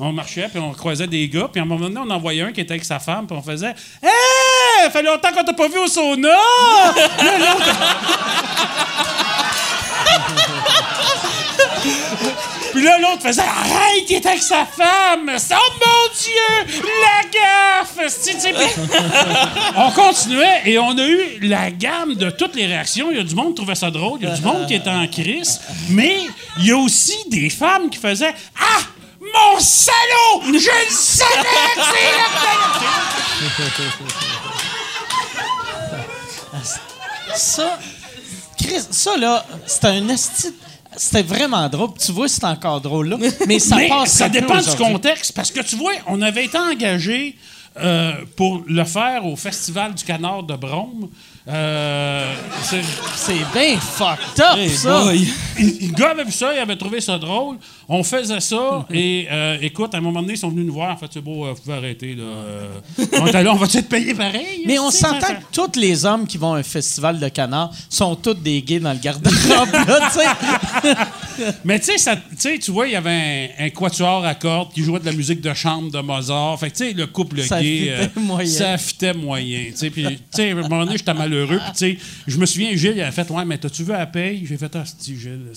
On 0.00 0.10
marchait, 0.12 0.48
puis 0.48 0.58
on 0.58 0.72
croisait 0.72 1.06
des 1.06 1.28
gars, 1.28 1.48
puis 1.52 1.60
à 1.60 1.62
un 1.62 1.66
moment 1.66 1.88
donné, 1.88 2.00
on 2.04 2.10
en 2.10 2.18
voyait 2.18 2.42
un 2.42 2.52
qui 2.52 2.60
était 2.60 2.72
avec 2.72 2.84
sa 2.84 2.98
femme, 2.98 3.26
puis 3.28 3.36
on 3.36 3.42
faisait 3.42 3.74
Hey! 4.02 4.90
fait 4.90 5.02
longtemps 5.02 5.30
qu'on 5.32 5.44
t'a 5.44 5.52
pas 5.52 5.68
vu 5.68 5.78
au 5.78 5.86
sauna! 5.86 6.28
Puis 12.74 12.82
là, 12.82 12.98
l'autre 12.98 13.22
faisait 13.22 13.40
Arrête, 13.42 14.04
il 14.10 14.16
est 14.16 14.26
avec 14.26 14.42
sa 14.42 14.66
femme! 14.66 15.30
Oh 15.30 15.72
mon 15.80 16.08
Dieu! 16.20 16.82
La 17.02 17.22
gaffe! 17.30 18.08
C'est- 18.08 18.40
c'est- 18.40 18.54
on 19.76 19.90
continuait 19.92 20.62
et 20.66 20.78
on 20.78 20.96
a 20.98 21.04
eu 21.06 21.38
la 21.42 21.70
gamme 21.70 22.14
de 22.14 22.30
toutes 22.30 22.56
les 22.56 22.66
réactions. 22.66 23.08
Il 23.12 23.16
y 23.16 23.20
a 23.20 23.22
du 23.22 23.34
monde 23.36 23.48
qui 23.50 23.54
trouvait 23.54 23.74
ça 23.76 23.90
drôle, 23.92 24.18
il 24.22 24.28
y 24.28 24.30
a 24.32 24.34
du 24.34 24.42
monde 24.42 24.66
qui 24.66 24.74
était 24.74 24.90
en 24.90 25.06
crise, 25.06 25.60
mais 25.90 26.18
il 26.58 26.66
y 26.66 26.72
a 26.72 26.76
aussi 26.76 27.16
des 27.28 27.48
femmes 27.48 27.88
qui 27.90 27.98
faisaient 27.98 28.34
Ah! 28.60 28.80
Mon 29.20 29.58
salaud! 29.60 30.42
Je 30.46 30.52
le 30.52 30.60
savais 30.90 31.30
que 31.76 31.80
c'est 36.60 37.36
Ça, 37.36 37.78
Chris, 38.58 38.82
ça, 38.90 39.16
là, 39.16 39.44
c'était 39.66 39.88
un 39.88 40.08
esti. 40.08 40.54
C'était 40.96 41.22
vraiment 41.22 41.68
drôle. 41.68 41.90
Tu 41.98 42.12
vois, 42.12 42.28
c'est 42.28 42.44
encore 42.44 42.80
drôle, 42.80 43.08
là. 43.08 43.16
Mais 43.46 43.58
ça 43.58 43.76
Mais 43.78 43.88
passe 43.88 44.12
ça 44.12 44.28
dépend 44.28 44.60
du 44.60 44.76
contexte, 44.76 45.32
parce 45.32 45.50
que 45.50 45.60
tu 45.60 45.76
vois, 45.76 45.92
on 46.06 46.22
avait 46.22 46.44
été 46.44 46.58
engagé 46.58 47.36
euh, 47.76 48.12
pour 48.36 48.62
le 48.66 48.84
faire 48.84 49.26
au 49.26 49.36
Festival 49.36 49.94
du 49.94 50.04
Canard 50.04 50.42
de 50.44 50.54
Brome. 50.54 51.08
Euh, 51.46 52.34
c'est- 52.62 53.34
bien 53.52 53.78
fucked 53.78 54.40
up, 54.40 54.56
Hey 54.56 54.70
ça. 54.70 55.04
le 55.12 55.92
gars 55.94 56.10
avait 56.12 56.24
vu 56.24 56.32
ça, 56.32 56.54
il 56.54 56.58
avait 56.58 56.76
trouvé 56.76 57.02
ça 57.02 57.18
drôle. 57.18 57.56
On 57.86 58.02
faisait 58.02 58.40
ça, 58.40 58.86
et 58.90 59.26
euh, 59.30 59.58
écoute, 59.60 59.94
à 59.94 59.98
un 59.98 60.00
moment 60.00 60.22
donné, 60.22 60.34
ils 60.34 60.38
sont 60.38 60.48
venus 60.48 60.64
nous 60.64 60.72
voir. 60.72 60.92
En 60.92 60.96
fait, 60.96 61.06
c'est 61.12 61.20
beau, 61.20 61.44
euh, 61.44 61.52
vous 61.52 61.60
pouvez 61.60 61.76
arrêter. 61.76 62.14
Là, 62.14 62.22
euh. 62.24 62.68
on 63.20 63.26
était 63.26 63.42
là, 63.42 63.52
on 63.52 63.56
va-tu 63.56 63.76
être 63.76 63.90
payé 63.90 64.14
pareil? 64.14 64.62
Mais 64.66 64.78
on 64.78 64.90
s'entend 64.90 65.26
que 65.34 65.42
tous 65.52 65.78
les 65.78 66.06
hommes 66.06 66.26
qui 66.26 66.38
vont 66.38 66.54
à 66.54 66.58
un 66.58 66.62
festival 66.62 67.20
de 67.20 67.28
canards 67.28 67.72
sont 67.90 68.16
tous 68.16 68.32
des 68.34 68.62
gays 68.62 68.80
dans 68.80 68.92
le 68.94 68.98
garde-robe, 68.98 69.72
là, 69.86 70.10
tu 70.10 70.18
sais. 70.20 70.94
Mais 71.64 71.78
tu 71.80 71.90
sais, 71.98 72.58
tu 72.58 72.70
vois, 72.70 72.86
il 72.86 72.92
y 72.92 72.96
avait 72.96 73.50
un, 73.58 73.66
un 73.66 73.70
quatuor 73.70 74.24
à 74.24 74.34
cordes 74.34 74.72
qui 74.72 74.82
jouait 74.82 75.00
de 75.00 75.04
la 75.06 75.12
musique 75.12 75.40
de 75.42 75.52
chambre 75.52 75.90
de 75.90 75.98
Mozart. 76.00 76.58
Fait 76.58 76.70
que, 76.70 76.76
tu 76.76 76.84
sais, 76.86 76.92
le 76.92 77.06
couple 77.06 77.42
Ça 77.42 77.60
gay, 77.60 77.90
euh, 77.90 78.06
fitait 78.08 78.46
ça 78.46 78.78
fitait 78.78 79.14
moyen. 79.14 79.64
Tu 79.72 79.76
sais, 79.76 79.90
puis, 79.90 80.04
tu 80.06 80.16
sais, 80.30 80.50
à 80.50 80.52
un 80.52 80.54
moment 80.68 80.84
donné, 80.84 80.96
j'étais 80.96 81.12
malheureux. 81.34 81.58
Puis, 81.58 81.72
tu 81.72 81.78
sais, 81.78 81.98
je 82.26 82.38
me 82.38 82.46
souviens, 82.46 82.74
Gilles, 82.76 82.94
il 82.96 83.02
avait 83.02 83.10
fait 83.12 83.30
Ouais, 83.30 83.44
mais 83.44 83.58
t'as-tu 83.58 83.84
vu 83.84 83.92
à 83.92 83.98
la 83.98 84.06
paye? 84.06 84.44
J'ai 84.46 84.56
fait 84.56 84.74
Ah, 84.76 84.84
c'est 84.86 85.14
Gilles. 85.14 85.50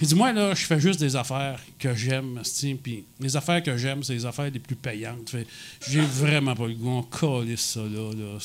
Il 0.00 0.06
dit 0.08 0.14
Moi, 0.14 0.32
là, 0.32 0.54
je 0.54 0.64
fais 0.64 0.80
juste 0.80 1.00
des 1.00 1.16
affaires 1.16 1.58
que 1.78 1.94
j'aime. 1.94 2.40
Puis, 2.82 3.04
les 3.20 3.36
affaires 3.36 3.62
que 3.62 3.76
j'aime, 3.76 4.02
c'est 4.02 4.14
les 4.14 4.26
affaires 4.26 4.50
les 4.50 4.58
plus 4.58 4.76
payantes. 4.76 5.30
Fait, 5.30 5.46
j'ai 5.88 6.00
vraiment 6.00 6.54
pas 6.54 6.66
le 6.66 6.74
goût. 6.74 6.90
On 6.90 7.02
calisse 7.02 7.60
ça, 7.74 7.80
là. 7.80 8.10
euh. 8.18 8.38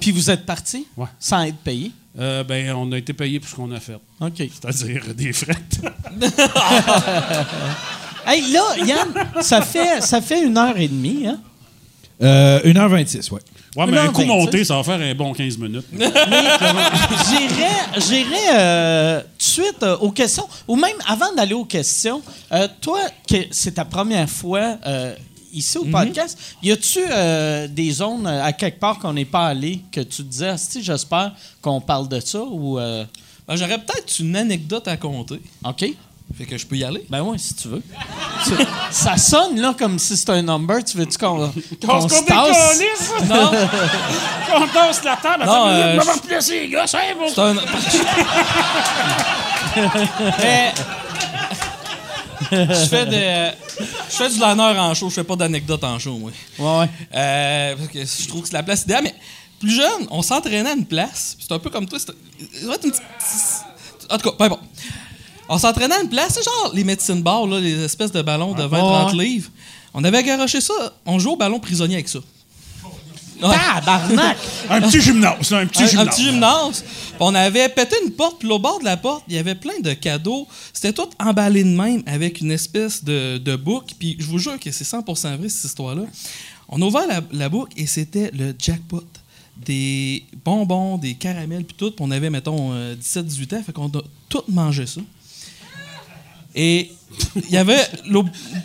Puis 0.00 0.10
vous 0.12 0.30
êtes 0.30 0.44
partis 0.46 0.86
Ouais. 0.96 1.06
sans 1.18 1.42
être 1.44 1.58
payés. 1.58 1.92
Euh, 2.18 2.44
ben, 2.44 2.72
on 2.74 2.92
a 2.92 2.98
été 2.98 3.12
payé 3.14 3.40
pour 3.40 3.48
ce 3.48 3.54
qu'on 3.54 3.70
a 3.72 3.80
fait. 3.80 3.96
OK. 4.20 4.34
C'est-à-dire 4.36 5.14
des 5.14 5.32
frettes. 5.32 5.80
Hey, 8.24 8.52
là, 8.52 8.62
Yann, 8.86 9.08
ça 9.40 9.62
fait, 9.62 10.00
ça 10.00 10.20
fait 10.20 10.44
une 10.44 10.56
heure 10.56 10.78
et 10.78 10.86
demie, 10.86 11.26
hein? 11.26 11.40
Euh, 12.22 12.60
1h26, 12.62 13.32
ouais. 13.32 13.40
Ouais, 13.74 13.86
mais 13.86 13.92
Non, 13.92 14.02
un 14.02 14.08
coup 14.08 14.20
ben, 14.20 14.26
monté, 14.28 14.64
ça 14.64 14.76
va 14.76 14.82
faire 14.84 15.00
un 15.00 15.14
bon 15.14 15.32
15 15.32 15.56
minutes. 15.58 15.86
J'irais, 17.28 18.00
j'irais 18.06 18.50
euh, 18.58 19.20
tout 19.20 19.26
de 19.38 19.42
suite 19.42 19.82
euh, 19.82 19.96
aux 19.98 20.10
questions. 20.10 20.46
Ou 20.68 20.76
même 20.76 20.96
avant 21.06 21.32
d'aller 21.34 21.54
aux 21.54 21.64
questions, 21.64 22.22
euh, 22.52 22.68
toi, 22.80 23.00
que 23.28 23.36
c'est 23.50 23.72
ta 23.72 23.84
première 23.84 24.28
fois 24.28 24.76
euh, 24.86 25.14
ici 25.52 25.78
au 25.78 25.84
podcast, 25.84 26.38
y 26.62 26.70
a-tu 26.72 27.00
euh, 27.10 27.66
des 27.68 27.90
zones 27.92 28.26
à 28.26 28.52
quelque 28.52 28.78
part 28.78 28.98
qu'on 28.98 29.12
n'est 29.12 29.24
pas 29.24 29.46
allé 29.48 29.80
que 29.90 30.00
tu 30.00 30.16
te 30.18 30.22
disais, 30.22 30.54
si 30.58 30.82
j'espère 30.82 31.32
qu'on 31.60 31.80
parle 31.80 32.08
de 32.08 32.20
ça 32.20 32.40
ou. 32.42 32.78
euh, 32.78 33.04
Ben, 33.48 33.56
J'aurais 33.56 33.78
peut-être 33.78 34.18
une 34.20 34.36
anecdote 34.36 34.86
à 34.88 34.96
compter. 34.96 35.40
OK? 35.64 35.84
Fait 36.36 36.44
que 36.46 36.56
je 36.56 36.66
peux 36.66 36.76
y 36.76 36.84
aller. 36.84 37.04
Ben 37.10 37.20
oui, 37.22 37.38
si 37.38 37.54
tu 37.54 37.68
veux. 37.68 37.82
Tu- 38.44 38.52
ça 38.90 39.16
sonne 39.16 39.60
là 39.60 39.74
comme 39.78 39.98
si 39.98 40.16
c'était 40.16 40.32
un 40.32 40.42
number. 40.42 40.82
Tu 40.82 40.96
veux-tu 40.96 41.18
qu'on 41.18 41.52
qu'on 41.86 42.08
se 42.08 42.14
qu'on 42.14 42.22
tasse? 42.24 42.80
Non, 43.28 43.50
On 44.54 44.66
tasse 44.68 45.04
la 45.04 45.16
table. 45.16 45.44
Non, 45.44 45.68
euh, 45.68 46.00
je- 46.00 46.06
me 46.08 46.12
replacer, 46.14 46.60
les 46.60 46.68
gars. 46.70 46.86
C'est 46.86 47.14
bon. 47.18 47.28
c'est 47.32 47.40
un. 47.40 47.54
Mais- 50.40 50.72
je 52.50 52.86
fais 52.88 53.06
de, 53.06 53.54
je 54.10 54.16
fais 54.16 54.28
du 54.28 54.38
liner 54.38 54.78
en 54.78 54.94
show, 54.94 55.08
je 55.08 55.14
fais 55.14 55.24
pas 55.24 55.36
d'anecdote 55.36 55.82
en 55.84 55.98
show, 55.98 56.18
moi. 56.18 56.30
Ouais, 56.58 56.78
ouais. 56.80 56.90
Euh, 57.14 57.76
parce 57.76 57.88
que 57.88 58.04
je 58.04 58.28
trouve 58.28 58.42
que 58.42 58.48
c'est 58.48 58.54
la 58.54 58.62
place 58.62 58.82
idéale, 58.82 59.04
mais 59.04 59.14
plus 59.60 59.70
jeune, 59.74 60.06
on 60.10 60.22
s'entraînait 60.22 60.70
à 60.70 60.74
une 60.74 60.84
place. 60.86 61.36
C'est 61.40 61.52
un 61.52 61.58
peu 61.58 61.70
comme 61.70 61.86
toi. 61.88 61.98
c'était- 61.98 62.12
ça 62.60 62.66
va 62.66 62.74
être 62.74 62.84
une 62.84 62.90
petite- 62.90 63.02
En 64.10 64.18
tout 64.18 64.30
cas, 64.30 64.36
peu 64.36 64.44
importe. 64.44 64.62
On 65.54 65.58
s'entraînait 65.58 65.96
à 65.96 66.00
une 66.00 66.08
place, 66.08 66.32
c'est 66.32 66.42
genre 66.42 66.70
les 66.72 66.82
médecines 66.82 67.22
bars, 67.22 67.46
là, 67.46 67.60
les 67.60 67.78
espèces 67.84 68.10
de 68.10 68.22
ballons 68.22 68.54
de 68.54 68.62
20-30 68.62 69.14
ouais. 69.14 69.24
livres. 69.24 69.50
On 69.92 70.02
avait 70.02 70.22
garoché 70.22 70.62
ça, 70.62 70.72
on 71.04 71.18
jouait 71.18 71.32
au 71.32 71.36
ballon 71.36 71.60
prisonnier 71.60 71.96
avec 71.96 72.08
ça. 72.08 72.20
Tabarnak! 73.38 74.38
Un 74.70 74.80
petit 74.80 75.02
gymnase, 75.02 75.50
là, 75.50 75.58
un 75.58 75.66
petit 75.66 75.82
Un, 75.82 75.84
un 75.84 75.88
gymnase. 75.88 76.08
petit 76.08 76.24
gymnase. 76.24 76.82
Puis 76.82 77.16
on 77.20 77.34
avait 77.34 77.68
pété 77.68 77.96
une 78.02 78.12
porte, 78.12 78.38
puis 78.38 78.48
au 78.48 78.58
bord 78.58 78.78
de 78.78 78.84
la 78.84 78.96
porte, 78.96 79.24
il 79.28 79.34
y 79.34 79.38
avait 79.38 79.54
plein 79.54 79.78
de 79.80 79.92
cadeaux. 79.92 80.48
C'était 80.72 80.94
tout 80.94 81.10
emballé 81.20 81.64
de 81.64 81.68
même 81.68 82.02
avec 82.06 82.40
une 82.40 82.52
espèce 82.52 83.04
de, 83.04 83.36
de 83.36 83.54
boucle. 83.56 83.94
Puis 83.98 84.16
je 84.18 84.24
vous 84.24 84.38
jure 84.38 84.58
que 84.58 84.70
c'est 84.70 84.84
100% 84.84 85.36
vrai, 85.36 85.48
cette 85.50 85.64
histoire-là. 85.64 86.04
On 86.68 86.80
a 86.80 86.84
ouvert 86.86 87.06
la, 87.06 87.20
la 87.30 87.48
boucle 87.50 87.72
et 87.76 87.86
c'était 87.86 88.30
le 88.32 88.54
jackpot. 88.58 89.04
Des 89.66 90.24
bonbons, 90.44 90.96
des 90.96 91.14
caramels, 91.14 91.64
puis 91.64 91.76
tout. 91.76 91.90
Puis 91.90 92.00
on 92.00 92.10
avait, 92.10 92.30
mettons, 92.30 92.70
euh, 92.72 92.94
17-18 92.94 93.56
ans. 93.56 93.62
Fait 93.66 93.72
qu'on 93.72 93.88
a 93.88 94.02
tout 94.30 94.44
mangé 94.48 94.86
ça. 94.86 95.02
Et 96.54 96.92
il 97.36 97.50
y 97.50 97.56
avait... 97.56 97.86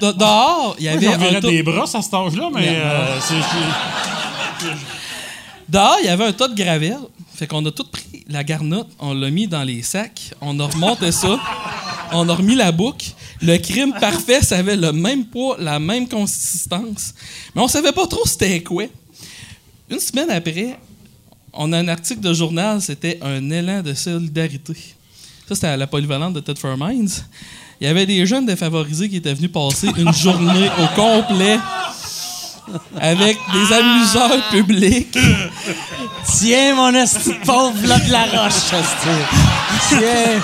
Dehors, 0.02 0.76
il 0.80 0.86
y 0.86 0.90
avait... 0.90 1.08
Un 1.08 1.40
des 1.40 1.64
brosses 1.64 1.96
à 1.96 2.02
cet 2.02 2.14
âge-là, 2.14 2.50
mais 2.54 2.70
euh, 2.70 3.20
c'est... 3.22 3.36
Dehors, 5.70 5.98
il 6.02 6.06
y 6.06 6.10
avait 6.10 6.26
un 6.26 6.34
tas 6.34 6.48
de 6.48 6.56
gravelle. 6.56 7.00
Fait 7.36 7.46
qu'on 7.46 7.64
a 7.66 7.72
tout 7.72 7.84
pris 7.84 8.26
la 8.28 8.44
garnotte, 8.44 8.90
on 9.00 9.14
l'a 9.14 9.30
mis 9.30 9.48
dans 9.48 9.64
les 9.64 9.84
sacs, 9.84 10.34
on 10.42 10.60
a 10.60 10.66
remonté 10.66 11.12
ça, 11.12 11.40
on 12.12 12.28
a 12.30 12.34
remis 12.34 12.56
la 12.56 12.72
boucle. 12.72 13.12
Le 13.42 13.58
crime 13.58 13.94
parfait, 13.94 14.42
ça 14.42 14.58
avait 14.58 14.76
le 14.76 14.92
même 14.92 15.26
poids, 15.26 15.56
la 15.60 15.80
même 15.80 16.08
consistance. 16.08 17.14
Mais 17.54 17.62
on 17.62 17.68
savait 17.68 17.92
pas 17.92 18.08
trop 18.08 18.26
c'était 18.26 18.64
quoi. 18.64 18.86
Une 19.90 20.00
semaine 20.00 20.32
après, 20.32 20.80
on 21.54 21.72
a 21.74 21.78
un 21.78 21.88
article 21.88 22.22
de 22.22 22.34
journal, 22.34 22.82
c'était 22.82 23.20
un 23.22 23.50
élan 23.52 23.84
de 23.84 23.94
solidarité. 23.94 24.74
Ça, 25.48 25.54
c'était 25.54 25.68
à 25.68 25.78
la 25.78 25.86
polyvalente 25.86 26.34
de 26.34 26.40
Ted 26.40 26.60
Mines. 26.78 27.10
Il 27.80 27.88
y 27.88 27.90
avait 27.90 28.06
des 28.08 28.26
jeunes 28.26 28.46
défavorisés 28.46 29.08
qui 29.08 29.18
étaient 29.18 29.34
venus 29.34 29.52
passer 29.52 29.90
une 29.98 30.14
journée 30.14 30.70
au 30.80 30.88
complet 30.96 31.60
avec 33.00 33.38
des 33.54 33.74
amuseurs 33.74 34.50
publics. 34.50 35.18
Tiens, 36.26 36.76
mon 36.76 36.94
esti 36.96 37.34
pauvre 37.46 37.78
là 37.86 38.00
de 38.00 38.12
la 38.12 38.24
roche, 38.24 38.74
esti. 38.74 39.10
Tiens. 39.90 40.42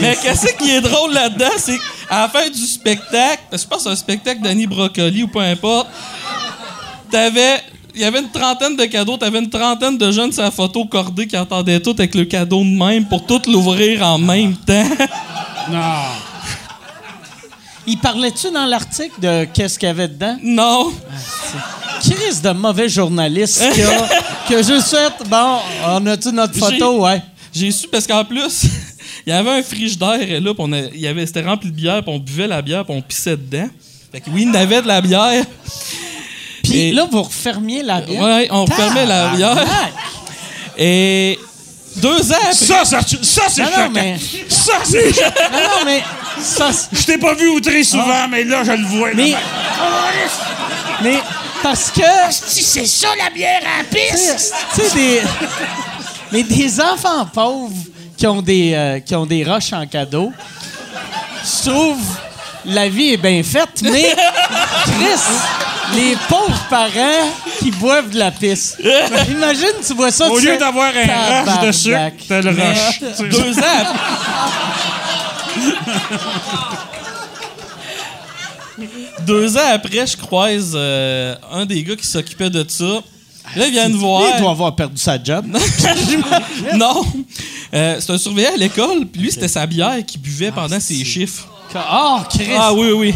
Mais 0.00 0.16
qu'est-ce 0.22 0.54
qui 0.54 0.70
est 0.70 0.80
drôle 0.80 1.12
là-dedans, 1.12 1.50
c'est 1.58 1.80
à 2.08 2.22
la 2.22 2.28
fin 2.28 2.48
du 2.48 2.66
spectacle, 2.66 3.42
je 3.52 3.64
pense 3.66 3.78
que 3.78 3.82
c'est 3.84 3.90
un 3.90 3.96
spectacle 3.96 4.42
d'Annie 4.42 4.66
Brocoli 4.66 5.24
ou 5.24 5.28
peu 5.28 5.40
importe, 5.40 5.88
t'avais. 7.10 7.62
Il 7.94 8.00
y 8.00 8.04
avait 8.04 8.20
une 8.20 8.30
trentaine 8.30 8.74
de 8.76 8.84
cadeaux, 8.86 9.16
t'avais 9.18 9.38
une 9.38 9.50
trentaine 9.50 9.98
de 9.98 10.10
jeunes 10.10 10.32
sur 10.32 10.42
la 10.42 10.50
photo 10.50 10.84
cordée 10.86 11.26
qui 11.26 11.36
attendaient 11.36 11.78
tout 11.80 11.94
avec 11.98 12.14
le 12.14 12.24
cadeau 12.24 12.60
de 12.64 12.68
même 12.70 13.06
pour 13.06 13.26
tout 13.26 13.40
l'ouvrir 13.46 14.02
en 14.02 14.18
même 14.18 14.56
temps. 14.56 14.88
Non. 15.70 15.78
Il 17.86 17.98
parlait-tu 17.98 18.50
dans 18.50 18.64
l'article 18.66 19.20
de 19.20 19.44
qu'est-ce 19.52 19.78
qu'il 19.78 19.88
y 19.88 19.90
avait 19.90 20.08
dedans? 20.08 20.36
Non. 20.42 20.92
Chris 22.00 22.40
de 22.42 22.50
mauvais 22.50 22.88
journaliste 22.88 23.60
a, 23.62 24.54
a 24.54 24.62
juste 24.62 24.88
fait, 24.96 25.28
bon, 25.28 25.58
on 25.88 26.06
a-tu 26.06 26.32
notre 26.32 26.54
photo? 26.54 27.02
Ouais. 27.04 27.20
J'ai 27.52 27.70
su 27.70 27.86
parce 27.88 28.06
qu'en 28.06 28.24
plus, 28.24 28.64
il 29.26 29.30
y 29.30 29.32
avait 29.32 29.50
un 29.50 29.62
frigidaire 29.62 30.22
et 30.22 30.40
là, 30.40 30.54
puis 30.54 30.64
on 30.66 30.72
a- 30.72 30.78
il 30.94 31.00
y 31.00 31.06
avait, 31.06 31.26
c'était 31.26 31.42
rempli 31.42 31.70
de 31.70 31.76
bière, 31.76 32.02
puis 32.02 32.12
on 32.14 32.18
buvait 32.18 32.46
la 32.46 32.62
bière, 32.62 32.84
puis 32.84 32.94
on 32.96 33.02
pissait 33.02 33.36
dedans. 33.36 33.68
Fait 34.10 34.20
que 34.20 34.30
oui, 34.30 34.46
il 34.48 34.52
y 34.54 34.56
avait 34.56 34.80
de 34.82 34.86
la 34.88 35.00
bière. 35.00 35.44
Puis 36.62 36.78
Et- 36.78 36.92
là, 36.92 37.06
vous 37.10 37.22
refermiez 37.22 37.82
la 37.82 38.00
bière. 38.00 38.22
Ouais, 38.22 38.48
on 38.50 38.64
refermait 38.64 39.06
la 39.06 39.28
bière. 39.28 39.64
Et 40.78 41.38
deux 41.96 42.32
ans 42.32 42.36
après. 42.40 42.52
Ça, 42.54 42.84
ça, 42.84 43.00
ça 43.02 43.42
c'est 43.48 43.64
choquant. 43.64 43.90
mais. 43.92 44.16
Ça, 44.48 44.72
c'est 44.84 45.12
choquant. 45.14 45.30
Non, 45.52 45.58
non, 45.58 45.84
mais. 45.84 46.02
Ça, 46.40 46.70
c'est- 46.72 46.88
Je 47.00 47.06
t'ai 47.06 47.18
pas 47.18 47.34
vu 47.34 47.48
outrer 47.48 47.84
souvent, 47.84 48.26
mais 48.30 48.44
là, 48.44 48.62
je 48.64 48.72
le 48.72 48.86
vois. 48.86 49.10
mais. 49.14 49.34
Mais. 51.02 51.18
Parce 51.62 51.90
que. 51.90 52.00
C'est 52.30 52.86
ça, 52.86 53.08
la 53.22 53.30
bière 53.30 53.60
à 53.62 53.82
la 53.82 53.84
Tu 53.84 53.96
pisse! 54.12 54.52
sais, 54.74 54.94
des. 54.94 55.20
Mais 56.32 56.42
des 56.44 56.80
enfants 56.80 57.26
pauvres 57.26 57.74
qui 58.16 58.26
ont 58.26 58.40
des, 58.40 58.72
euh, 58.72 59.00
qui 59.00 59.14
ont 59.14 59.26
des 59.26 59.44
roches 59.44 59.74
en 59.74 59.86
cadeau, 59.86 60.32
je 61.44 61.70
trouve 61.70 62.00
la 62.64 62.88
vie 62.88 63.12
est 63.12 63.16
bien 63.16 63.42
faite, 63.42 63.82
mais 63.82 64.14
Chris, 64.84 65.22
les 65.94 66.16
pauvres 66.28 66.66
parents 66.70 67.28
qui 67.58 67.70
boivent 67.72 68.10
de 68.10 68.18
la 68.18 68.30
pisse. 68.30 68.76
Imagine, 69.30 69.74
tu 69.86 69.94
vois 69.94 70.10
ça. 70.10 70.30
Au 70.30 70.38
tu 70.38 70.46
lieu 70.46 70.56
d'avoir 70.56 70.92
un 70.94 71.44
rush 71.44 71.66
de 71.66 71.72
sucre, 71.72 72.24
t'as 72.28 72.42
le 72.42 72.50
rush. 72.50 73.00
Deux 73.30 73.58
ans. 73.58 73.86
Deux 79.26 79.56
ans 79.56 79.70
après, 79.72 80.06
je 80.06 80.16
croise 80.16 80.72
euh, 80.74 81.36
un 81.52 81.66
des 81.66 81.82
gars 81.82 81.96
qui 81.96 82.06
s'occupait 82.06 82.50
de 82.50 82.64
ça. 82.66 83.02
Là, 83.56 83.66
il 83.66 83.72
vient 83.72 83.88
me 83.88 83.96
voir. 83.96 84.22
Il 84.34 84.40
doit 84.40 84.50
avoir 84.50 84.74
perdu 84.74 84.96
sa 85.00 85.22
job. 85.22 85.46
Non. 86.74 87.04
Euh, 87.74 87.96
c'est 88.00 88.12
un 88.12 88.18
surveillant 88.18 88.54
à 88.54 88.56
l'école, 88.56 89.06
puis 89.06 89.22
lui, 89.22 89.32
c'était 89.32 89.48
sa 89.48 89.66
bière 89.66 89.96
qu'il 90.06 90.20
buvait 90.20 90.50
pendant 90.50 90.80
ses 90.80 91.04
chiffres. 91.04 91.48
Oh, 91.74 92.18
Chris! 92.28 92.48
Ah 92.58 92.72
oui, 92.72 92.92
oui. 92.92 93.14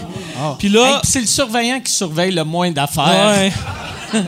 Puis 0.59 0.69
Hey, 0.69 0.74
là. 0.74 1.01
puis 1.03 1.11
c'est 1.11 1.20
le 1.20 1.27
surveillant 1.27 1.81
qui 1.81 1.93
surveille 1.93 2.33
le 2.33 2.45
moins 2.45 2.70
d'affaires. 2.70 3.35
Ouais. 3.37 3.53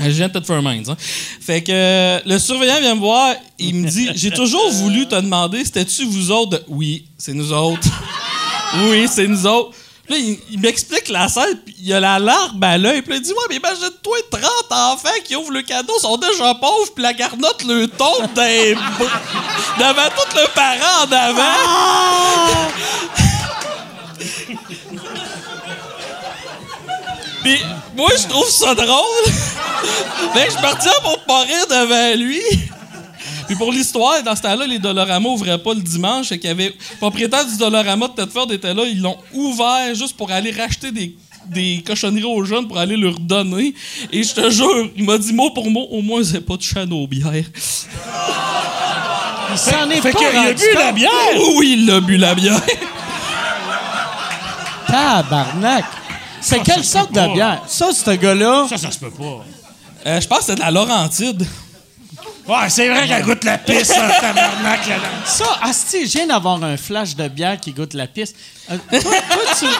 Je 0.00 0.08
viens 0.10 0.28
de 0.28 0.38
te 0.38 0.44
faire 0.44 0.62
minds, 0.62 0.90
hein. 0.90 0.96
Fait 1.40 1.62
que 1.62 1.70
euh, 1.72 2.18
le 2.26 2.38
surveillant 2.38 2.80
vient 2.80 2.94
me 2.94 3.00
voir, 3.00 3.34
il 3.58 3.74
me 3.76 3.88
dit 3.88 4.10
J'ai 4.14 4.30
toujours 4.30 4.70
voulu 4.72 5.06
te 5.06 5.14
demander, 5.14 5.64
c'était-tu 5.64 6.04
vous 6.06 6.30
autres? 6.30 6.62
Oui, 6.68 7.06
c'est 7.18 7.34
nous 7.34 7.52
autres. 7.52 7.88
oui, 8.90 9.06
c'est 9.08 9.28
nous 9.28 9.46
autres. 9.46 9.70
Puis 10.08 10.14
Là, 10.14 10.18
il, 10.18 10.38
il 10.54 10.60
m'explique 10.60 11.08
la 11.08 11.28
scène, 11.28 11.58
puis 11.64 11.76
il 11.80 11.92
a 11.92 12.00
la 12.00 12.18
larme 12.18 12.60
à 12.64 12.76
l'œil, 12.78 13.02
puis 13.02 13.14
il 13.16 13.22
dit 13.22 13.30
Ouais, 13.30 13.44
mais 13.50 13.56
imagine-toi 13.56 14.16
30 14.32 14.42
enfants 14.94 15.08
qui 15.24 15.36
ouvrent 15.36 15.52
le 15.52 15.62
cadeau, 15.62 15.92
sont 16.00 16.16
déjà 16.16 16.54
pauvres, 16.54 16.92
puis 16.94 17.02
la 17.04 17.12
garnotte 17.12 17.62
le 17.64 17.86
tombe 17.86 18.32
des 18.34 18.74
devant 19.78 20.08
tout 20.16 20.36
le 20.36 20.52
parent 20.54 21.06
en 21.06 21.12
avant. 21.12 22.72
Puis 27.42 27.58
moi, 27.96 28.10
je 28.16 28.28
trouve 28.28 28.48
ça 28.48 28.74
drôle. 28.74 29.24
que 30.34 30.50
je 30.50 30.60
partais 30.60 30.88
pour 31.02 31.18
pas 31.24 31.42
rire 31.42 31.66
devant 31.68 32.16
lui. 32.16 32.40
Puis 33.46 33.56
pour 33.56 33.72
l'histoire, 33.72 34.22
dans 34.22 34.36
ce 34.36 34.42
temps-là, 34.42 34.66
les 34.66 34.78
Dolorama 34.78 35.28
ouvraient 35.28 35.62
pas 35.62 35.74
le 35.74 35.80
dimanche. 35.80 36.28
Fait 36.28 36.38
qu'il 36.38 36.48
y 36.48 36.52
avait... 36.52 36.68
Le 36.68 36.96
propriétaire 36.98 37.44
du 37.44 37.56
Dolorama 37.56 38.08
de 38.08 38.14
Thetford 38.14 38.52
était 38.52 38.72
là. 38.72 38.84
Ils 38.86 39.00
l'ont 39.00 39.18
ouvert 39.34 39.94
juste 39.94 40.16
pour 40.16 40.30
aller 40.30 40.52
racheter 40.52 40.92
des, 40.92 41.16
des 41.46 41.82
cochonneries 41.86 42.24
aux 42.24 42.44
jeunes 42.44 42.68
pour 42.68 42.78
aller 42.78 42.96
leur 42.96 43.18
donner. 43.18 43.74
Et 44.12 44.22
je 44.22 44.34
te 44.34 44.50
jure, 44.50 44.90
il 44.96 45.04
m'a 45.04 45.18
dit 45.18 45.32
mot 45.32 45.50
pour 45.50 45.68
mot, 45.70 45.86
au 45.90 46.00
moins, 46.02 46.22
c'est 46.22 46.40
pas 46.40 46.56
touché 46.56 46.80
à 46.80 46.86
nos 46.86 47.06
bières. 47.06 47.44
Il 49.52 49.58
s'en 49.58 49.90
est 49.90 50.00
Fait 50.00 50.12
pas 50.12 50.18
qu'il 50.18 50.38
a 50.38 50.52
bu 50.52 50.74
la 50.74 50.92
bière! 50.92 51.10
Oui, 51.56 51.76
il 51.78 51.90
a 51.90 52.00
bu 52.00 52.16
la 52.16 52.34
bière. 52.34 52.60
Tabarnak! 54.92 55.86
C'est 56.42 56.62
quelle 56.62 56.84
sorte 56.84 57.12
de 57.12 57.32
bière? 57.32 57.62
Ça, 57.66 57.92
ce 57.92 58.10
gars-là? 58.10 58.66
Ça, 58.68 58.76
ça 58.76 58.90
se 58.90 58.98
peut 58.98 59.10
pas. 59.10 59.42
Euh, 60.04 60.20
je 60.20 60.28
pense 60.28 60.40
que 60.40 60.44
c'est 60.44 60.54
de 60.56 60.60
la 60.60 60.70
Laurentide. 60.70 61.46
Ouais, 62.46 62.68
c'est 62.68 62.90
vrai 62.90 63.08
qu'elle 63.08 63.22
goûte 63.24 63.44
la 63.44 63.56
pisse, 63.56 63.90
hein, 63.90 64.10
tabarnak, 64.20 64.86
là. 64.88 64.96
Ça, 65.24 65.46
Asti, 65.62 66.06
je 66.06 66.12
viens 66.18 66.26
d'avoir 66.26 66.62
un 66.62 66.76
flash 66.76 67.16
de 67.16 67.26
bière 67.28 67.58
qui 67.58 67.72
goûte 67.72 67.94
la 67.94 68.06
piste. 68.06 68.36
Euh, 68.70 68.76
toi, 68.90 69.00
toi, 69.00 69.42
tu. 69.58 69.66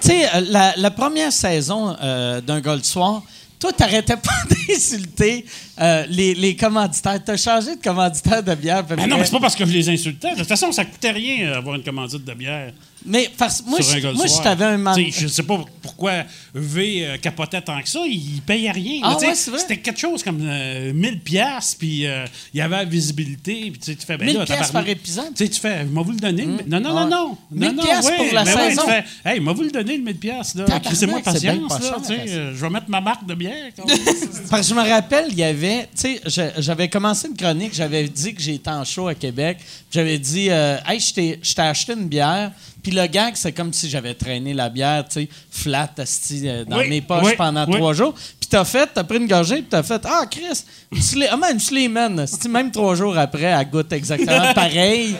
Tu 0.00 0.08
sais, 0.10 0.24
euh, 0.34 0.40
la, 0.48 0.74
la 0.76 0.90
première 0.90 1.32
saison 1.32 1.96
euh, 2.02 2.40
d'un 2.40 2.60
Gold 2.60 2.84
Soir, 2.84 3.22
toi, 3.60 3.72
t'arrêtais 3.72 4.16
pas 4.16 4.32
d'insulter 4.68 5.46
euh, 5.80 6.04
les, 6.08 6.34
les 6.34 6.56
commanditaires. 6.56 7.18
T'as 7.24 7.36
changé 7.36 7.76
de 7.76 7.82
commanditaire 7.82 8.42
de 8.42 8.54
bière. 8.54 8.84
Mais 8.90 8.96
près. 8.96 9.06
non, 9.06 9.16
mais 9.18 9.24
c'est 9.24 9.30
pas 9.32 9.40
parce 9.40 9.54
que 9.54 9.64
je 9.64 9.72
les 9.72 9.88
insultais. 9.88 10.32
De 10.32 10.38
toute 10.38 10.48
façon, 10.48 10.70
ça 10.72 10.84
coûtait 10.84 11.12
rien 11.12 11.48
euh, 11.48 11.58
avoir 11.58 11.76
une 11.76 11.82
commandite 11.84 12.24
de 12.24 12.34
bière 12.34 12.72
Mais 13.06 13.30
parce 13.36 13.62
moi, 13.66 13.78
je, 13.80 14.08
moi, 14.14 14.26
je 14.26 14.42
t'avais 14.42 14.64
un 14.64 14.76
man- 14.78 14.94
T'sais, 14.94 15.10
Je 15.22 15.28
sais 15.28 15.42
pas 15.42 15.62
pourquoi 15.82 16.24
V 16.54 17.06
euh, 17.06 17.16
capotait 17.18 17.60
tant 17.60 17.80
que 17.82 17.88
ça. 17.88 18.00
Il 18.08 18.40
payait 18.46 18.70
rien. 18.70 19.00
Ah 19.02 19.16
ouais? 19.18 19.34
C'était 19.34 19.76
quelque 19.76 20.00
chose 20.00 20.22
comme 20.22 20.40
euh, 20.42 20.92
1000 20.94 21.20
pièces 21.20 21.74
puis 21.78 22.06
euh, 22.06 22.24
il 22.54 22.58
y 22.58 22.60
avait 22.62 22.76
la 22.76 22.84
visibilité. 22.84 23.70
Puis 23.72 23.96
tu 23.96 24.06
fais, 24.06 24.16
ben 24.16 24.26
1000 24.26 24.36
là, 24.38 24.44
piastres 24.46 24.66
tabarnak. 24.68 24.84
par 24.86 24.88
épisode? 24.88 25.34
Tu 25.36 25.46
fais, 25.60 25.84
m'a 25.84 26.00
vous 26.02 26.12
le 26.12 26.16
donner? 26.18 26.44
le- 26.46 26.64
Non, 26.66 26.80
non, 26.80 26.94
non, 26.94 27.04
Ouais. 27.04 27.10
non. 27.10 27.38
1000 27.50 27.68
non, 27.68 27.74
non, 27.74 27.82
piastres 27.82 28.10
ouais, 28.10 28.16
pour 28.16 28.34
la 28.34 28.44
ben 28.44 28.56
ouais, 28.56 28.68
saison. 28.70 28.82
tu 28.84 28.90
fais, 28.90 29.04
hey, 29.34 29.40
m'a 29.40 29.52
vous 29.52 29.62
le 29.62 29.70
donner, 29.70 29.96
le 29.98 30.02
1000 30.02 30.16
pièces 30.16 30.54
Laissez-moi 30.90 31.20
patience, 31.20 31.80
là. 31.80 31.96
euh, 32.10 32.52
Je 32.54 32.60
vais 32.60 32.70
mettre 32.70 32.88
ma 32.88 33.00
marque 33.00 33.26
de 33.26 33.34
bière. 33.34 33.70
Parce 34.50 34.62
que 34.62 34.74
je 34.74 34.74
me 34.80 34.88
rappelle, 34.88 35.26
il 35.30 35.38
y 35.38 35.42
avait, 35.44 35.88
tu 35.94 36.16
sais, 36.16 36.20
je- 36.26 36.62
j'avais 36.62 36.88
commencé 36.88 37.28
une 37.28 37.36
chronique, 37.36 37.74
j'avais 37.74 38.08
dit 38.08 38.34
que 38.34 38.40
j'étais 38.40 38.70
en 38.70 38.84
show 38.84 39.08
à 39.08 39.14
Québec. 39.14 39.58
J'avais 39.90 40.18
dit, 40.18 40.48
euh, 40.50 40.78
hey, 40.86 41.00
je 41.00 41.12
t'ai 41.12 41.38
acheté 41.58 41.92
une 41.92 42.08
bière. 42.08 42.50
Puis 42.84 42.92
le 42.92 43.06
gag, 43.06 43.32
c'est 43.34 43.52
comme 43.52 43.72
si 43.72 43.88
j'avais 43.88 44.12
traîné 44.14 44.52
la 44.54 44.68
bière, 44.68 45.04
tu 45.08 45.22
sais, 45.22 45.28
flat, 45.50 45.90
asti, 45.98 46.42
euh, 46.48 46.64
dans 46.66 46.78
Oui, 46.78 46.88
mes 46.90 47.00
poches 47.00 47.24
oui, 47.24 47.32
pendant 47.36 47.64
oui. 47.66 47.72
trois 47.78 47.94
jours. 47.94 48.12
Puis 48.14 48.46
t'as 48.50 48.64
fait, 48.64 48.88
t'as 48.92 49.02
pris 49.04 49.16
une 49.16 49.26
gorgée, 49.26 49.56
puis 49.56 49.66
t'as 49.70 49.82
fait, 49.82 50.02
ah, 50.04 50.24
Chris, 50.30 50.62
une 50.92 50.98
Sle- 51.00 51.28
ah, 51.32 51.36
man, 51.38 51.58
Slayman, 51.58 52.18
asti, 52.20 52.46
même 52.48 52.70
trois 52.70 52.94
jours 52.94 53.16
après, 53.16 53.42
elle 53.44 53.70
goûte 53.70 53.90
exactement 53.92 54.52
pareil. 54.54 55.16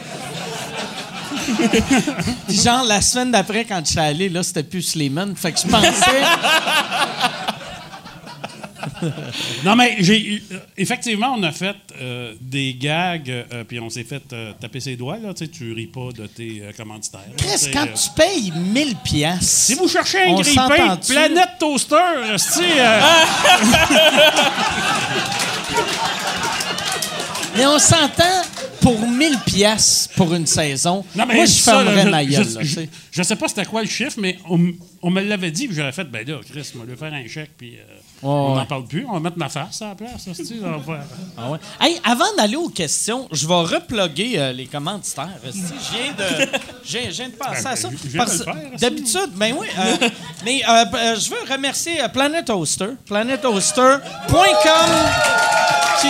Puis 2.46 2.56
genre, 2.62 2.84
la 2.84 3.00
semaine 3.00 3.30
d'après, 3.30 3.64
quand 3.64 3.80
je 3.84 3.90
suis 3.92 3.98
allé, 3.98 4.28
là, 4.28 4.42
c'était 4.42 4.62
plus 4.62 4.82
Slayman. 4.82 5.34
Fait 5.34 5.52
que 5.52 5.58
je 5.60 5.66
pensais... 5.66 6.22
Non, 9.64 9.76
mais 9.76 9.96
j'ai 10.00 10.42
euh, 10.52 10.58
effectivement, 10.76 11.34
on 11.36 11.42
a 11.42 11.52
fait 11.52 11.76
euh, 12.00 12.34
des 12.40 12.74
gags, 12.74 13.30
euh, 13.30 13.64
puis 13.64 13.80
on 13.80 13.88
s'est 13.88 14.04
fait 14.04 14.22
euh, 14.32 14.52
taper 14.60 14.80
ses 14.80 14.96
doigts. 14.96 15.18
Là, 15.18 15.32
tu 15.34 15.44
sais, 15.44 15.50
tu 15.50 15.72
ris 15.72 15.86
pas 15.86 16.10
de 16.14 16.26
tes 16.26 16.62
commanditaires. 16.76 17.20
Chris, 17.36 17.70
quand 17.72 17.86
tu 17.86 18.10
payes 18.16 18.52
1000 18.54 18.96
pièces. 18.96 19.66
Si 19.66 19.74
vous 19.74 19.88
cherchez 19.88 20.22
un 20.22 20.42
s'entend-tu? 20.42 21.12
Planète 21.12 21.50
Toaster, 21.58 21.96
euh, 21.96 22.36
Mais 27.56 27.66
on 27.66 27.78
s'entend 27.78 28.42
pour 28.80 29.00
1000 29.00 29.38
pièces 29.46 30.10
pour 30.16 30.34
une 30.34 30.46
saison. 30.46 31.04
Non, 31.14 31.24
mais 31.26 31.36
Moi, 31.36 31.44
je 31.46 31.52
fermerais 31.62 32.10
ma 32.10 32.24
gueule. 32.24 32.44
je, 32.44 32.54
là, 32.56 32.62
je, 32.62 32.74
sais. 32.74 32.88
je 33.12 33.22
sais 33.22 33.36
pas 33.36 33.48
c'était 33.48 33.64
quoi 33.64 33.82
le 33.82 33.88
chiffre, 33.88 34.18
mais 34.18 34.38
on, 34.48 35.10
me 35.10 35.20
l'avait 35.20 35.50
dit, 35.52 35.68
puis 35.68 35.76
j'aurais 35.76 35.92
fait, 35.92 36.04
ben 36.04 36.26
là, 36.26 36.40
Chris, 36.50 36.72
on 36.74 36.80
va 36.80 36.84
lui 36.84 36.96
faire 36.96 37.14
un 37.14 37.26
chèque, 37.28 37.52
puis 37.56 37.76
euh, 37.76 37.82
on 38.24 38.54
n'en 38.56 38.66
parle 38.66 38.84
plus. 38.86 39.06
On 39.08 39.12
va 39.14 39.20
mettre 39.20 39.38
ma 39.38 39.48
face 39.48 39.82
à 39.82 39.88
la 39.88 39.94
place, 39.94 40.26
on 40.62 40.78
va 40.78 40.98
Ah 41.36 41.50
ouais. 41.50 41.58
Hey, 41.80 42.00
avant 42.04 42.32
d'aller 42.36 42.56
aux 42.56 42.68
questions, 42.70 43.28
je 43.30 43.46
vais 43.46 43.54
reploguer 43.54 44.34
euh, 44.36 44.52
les 44.52 44.66
commanditaires. 44.66 45.28
Je 45.44 45.50
viens 45.50 46.12
de, 46.16 46.50
je 46.84 46.98
viens- 46.98 47.10
je 47.10 47.16
viens 47.16 47.28
de 47.28 47.34
penser 47.34 47.66
à 47.66 47.76
ça. 47.76 47.88
Ben. 48.14 48.76
D'habitude, 48.78 49.30
ben 49.34 49.54
oui. 49.58 49.66
euh, 49.78 50.08
mais 50.44 50.62
euh, 50.68 51.16
je 51.18 51.30
veux 51.30 51.52
remercier 51.52 51.98
Planet 52.12 52.48
Oster, 52.50 52.90
planetoaster.com, 53.06 54.90
qui 56.00 56.08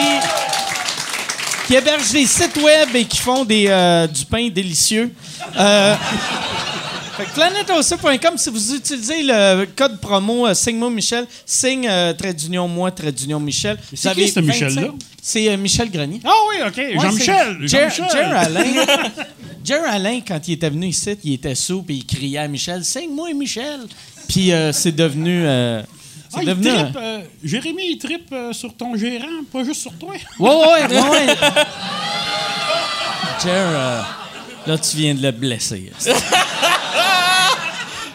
qui 1.66 1.74
héberge 1.76 2.10
des 2.12 2.26
sites 2.26 2.58
web 2.58 2.94
et 2.94 3.06
qui 3.06 3.16
font 3.18 3.42
des, 3.46 3.66
euh, 3.68 4.06
du 4.06 4.26
pain 4.26 4.48
délicieux. 4.50 5.14
Euh, 5.56 5.94
fait 7.16 8.18
que 8.18 8.38
si 8.38 8.50
vous 8.50 8.74
utilisez 8.74 9.22
le 9.22 9.66
code 9.76 10.00
promo 10.00 10.46
euh, 10.46 10.54
Signe-moi 10.54 10.90
Michel, 10.90 11.26
signe 11.46 11.86
euh, 11.88 12.12
trait 12.12 12.34
d'union 12.34 12.66
moi, 12.68 12.90
trait 12.90 13.12
d'union 13.12 13.38
Michel. 13.40 13.78
c'est 13.94 14.14
qui, 14.14 14.28
ce 14.28 14.40
25 14.40 14.42
Michel-là? 14.42 14.88
C'est 15.22 15.48
euh, 15.48 15.56
Michel 15.56 15.90
Grenier. 15.90 16.20
Ah 16.24 16.32
oui, 16.50 16.56
OK. 16.66 17.00
Jean-Michel. 17.00 17.56
c'est 17.60 17.66
Jer- 17.68 17.90
Jean-Michel. 17.94 18.28
Jer 18.28 18.36
Alain. 18.36 18.64
Jerry 19.64 19.88
Alain, 19.88 20.20
quand 20.26 20.46
il 20.46 20.52
était 20.54 20.68
venu 20.68 20.88
ici, 20.88 21.16
il 21.24 21.32
était 21.34 21.54
sous 21.54 21.82
puis 21.82 21.96
il 21.96 22.04
criait 22.06 22.38
à 22.38 22.48
Michel 22.48 22.84
Signe-moi, 22.84 23.32
Michel. 23.34 23.80
Puis 24.28 24.52
euh, 24.52 24.72
c'est 24.72 24.92
devenu. 24.92 25.46
euh, 25.46 25.82
c'est 26.28 26.38
Ah, 26.38 26.42
il 26.42 26.48
devenu. 26.48 26.68
un- 26.68 26.82
trippe, 26.84 26.96
euh, 27.00 27.20
Jérémy, 27.42 27.82
il 27.92 27.98
trippe 27.98 28.32
euh, 28.32 28.52
sur 28.52 28.74
ton 28.74 28.96
gérant, 28.96 29.26
pas 29.52 29.64
juste 29.64 29.80
sur 29.80 29.92
toi. 29.94 30.14
Ouais, 30.38 30.50
ouais, 30.50 30.86
ouais, 30.94 31.08
ouais. 31.10 31.26
Jer, 33.42 33.52
euh, 33.54 34.00
là, 34.66 34.78
tu 34.78 34.96
viens 34.96 35.14
de 35.14 35.22
le 35.22 35.30
blesser. 35.30 35.90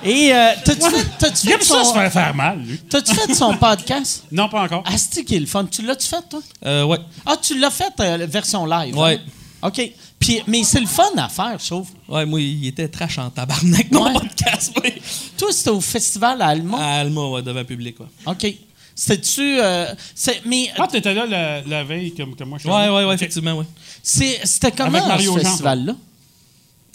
Et 0.03 0.33
euh, 0.33 0.51
t'as-tu 0.63 0.81
fait, 0.89 1.33
Il 1.43 1.49
fait 1.49 1.53
aime 1.55 1.61
ça 1.61 1.79
se 1.79 1.83
son, 1.89 1.93
faire 1.93 2.11
faire 2.13 2.33
mal, 2.35 2.59
lui. 2.59 2.77
t'as-tu 2.89 3.13
fait 3.13 3.33
son 3.33 3.55
podcast? 3.57 4.23
Non, 4.31 4.47
pas 4.47 4.63
encore. 4.63 4.83
Asti 4.85 5.25
qui 5.25 5.35
est 5.35 5.39
le 5.39 5.45
fun? 5.45 5.65
Tu 5.65 5.81
l'as-tu 5.81 6.07
fait, 6.07 6.21
toi? 6.29 6.39
Euh, 6.65 6.83
ouais. 6.85 6.99
Ah, 7.25 7.35
tu 7.41 7.57
l'as 7.59 7.69
fait, 7.69 7.91
euh, 7.99 8.25
version 8.29 8.65
live? 8.65 8.95
Ouais. 8.97 9.19
hein? 9.61 9.67
OK. 9.67 9.81
Puis, 10.17 10.41
mais 10.47 10.63
c'est 10.63 10.79
le 10.79 10.87
fun 10.87 11.03
à 11.17 11.27
faire, 11.29 11.57
je 11.59 11.65
trouve. 11.67 11.89
Ouais, 12.07 12.25
moi, 12.25 12.39
il 12.41 12.67
était 12.67 12.87
trash 12.87 13.17
en 13.17 13.29
tabarnak, 13.29 13.91
mon 13.91 14.05
Ouais. 14.05 14.13
podcast, 14.13 14.71
oui. 14.83 14.93
Toi, 15.37 15.49
c'était 15.51 15.69
au 15.69 15.81
festival 15.81 16.41
à 16.41 16.47
Alma? 16.47 16.77
À 16.77 16.99
Alma, 16.99 17.21
ouais, 17.27 17.41
devant 17.41 17.59
le 17.59 17.65
public, 17.65 17.99
ouais. 17.99 18.05
OK. 18.25 18.53
C'était-tu. 18.95 19.59
euh, 19.61 19.93
c'est- 20.15 20.41
mais 20.45 20.69
Ah, 20.77 20.87
t'étais 20.87 21.13
là 21.13 21.25
la, 21.25 21.61
la 21.61 21.83
veille, 21.85 22.13
comme, 22.13 22.35
comme 22.35 22.49
moi 22.49 22.57
je 22.57 22.63
suis 22.63 22.69
Ouais, 22.69 22.75
allé. 22.83 22.91
ouais, 22.93 23.05
ouais, 23.05 23.15
effectivement, 23.15 23.53
ouais. 23.53 23.65
c'est- 24.03 24.41
c'était 24.45 24.71
comment 24.71 24.97
Avec 24.97 25.07
Mario 25.07 25.33
ce 25.37 25.39
festival-là? 25.43 25.93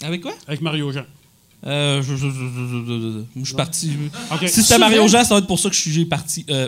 Avec 0.03 0.21
quoi? 0.21 0.33
Avec 0.47 0.61
Mario 0.61 0.91
Jean. 0.91 1.05
Euh, 1.65 2.01
je, 2.03 2.15
je, 2.15 2.27
je, 2.27 2.27
je, 2.27 2.29
je- 2.29 3.11
je- 3.35 3.39
je 3.39 3.45
suis 3.45 3.55
parti. 3.55 3.91
Ok. 4.31 4.39
Si 4.41 4.47
c'était 4.49 4.61
C'est 4.63 4.77
Mario? 4.77 5.07
Jean, 5.07 5.23
ça 5.23 5.33
va 5.35 5.39
être 5.39 5.47
pour 5.47 5.59
ça 5.59 5.69
que 5.69 5.75
je 5.75 5.81
suis 5.81 5.91
j'ai 5.91 6.05
parti. 6.05 6.45
Euh, 6.49 6.67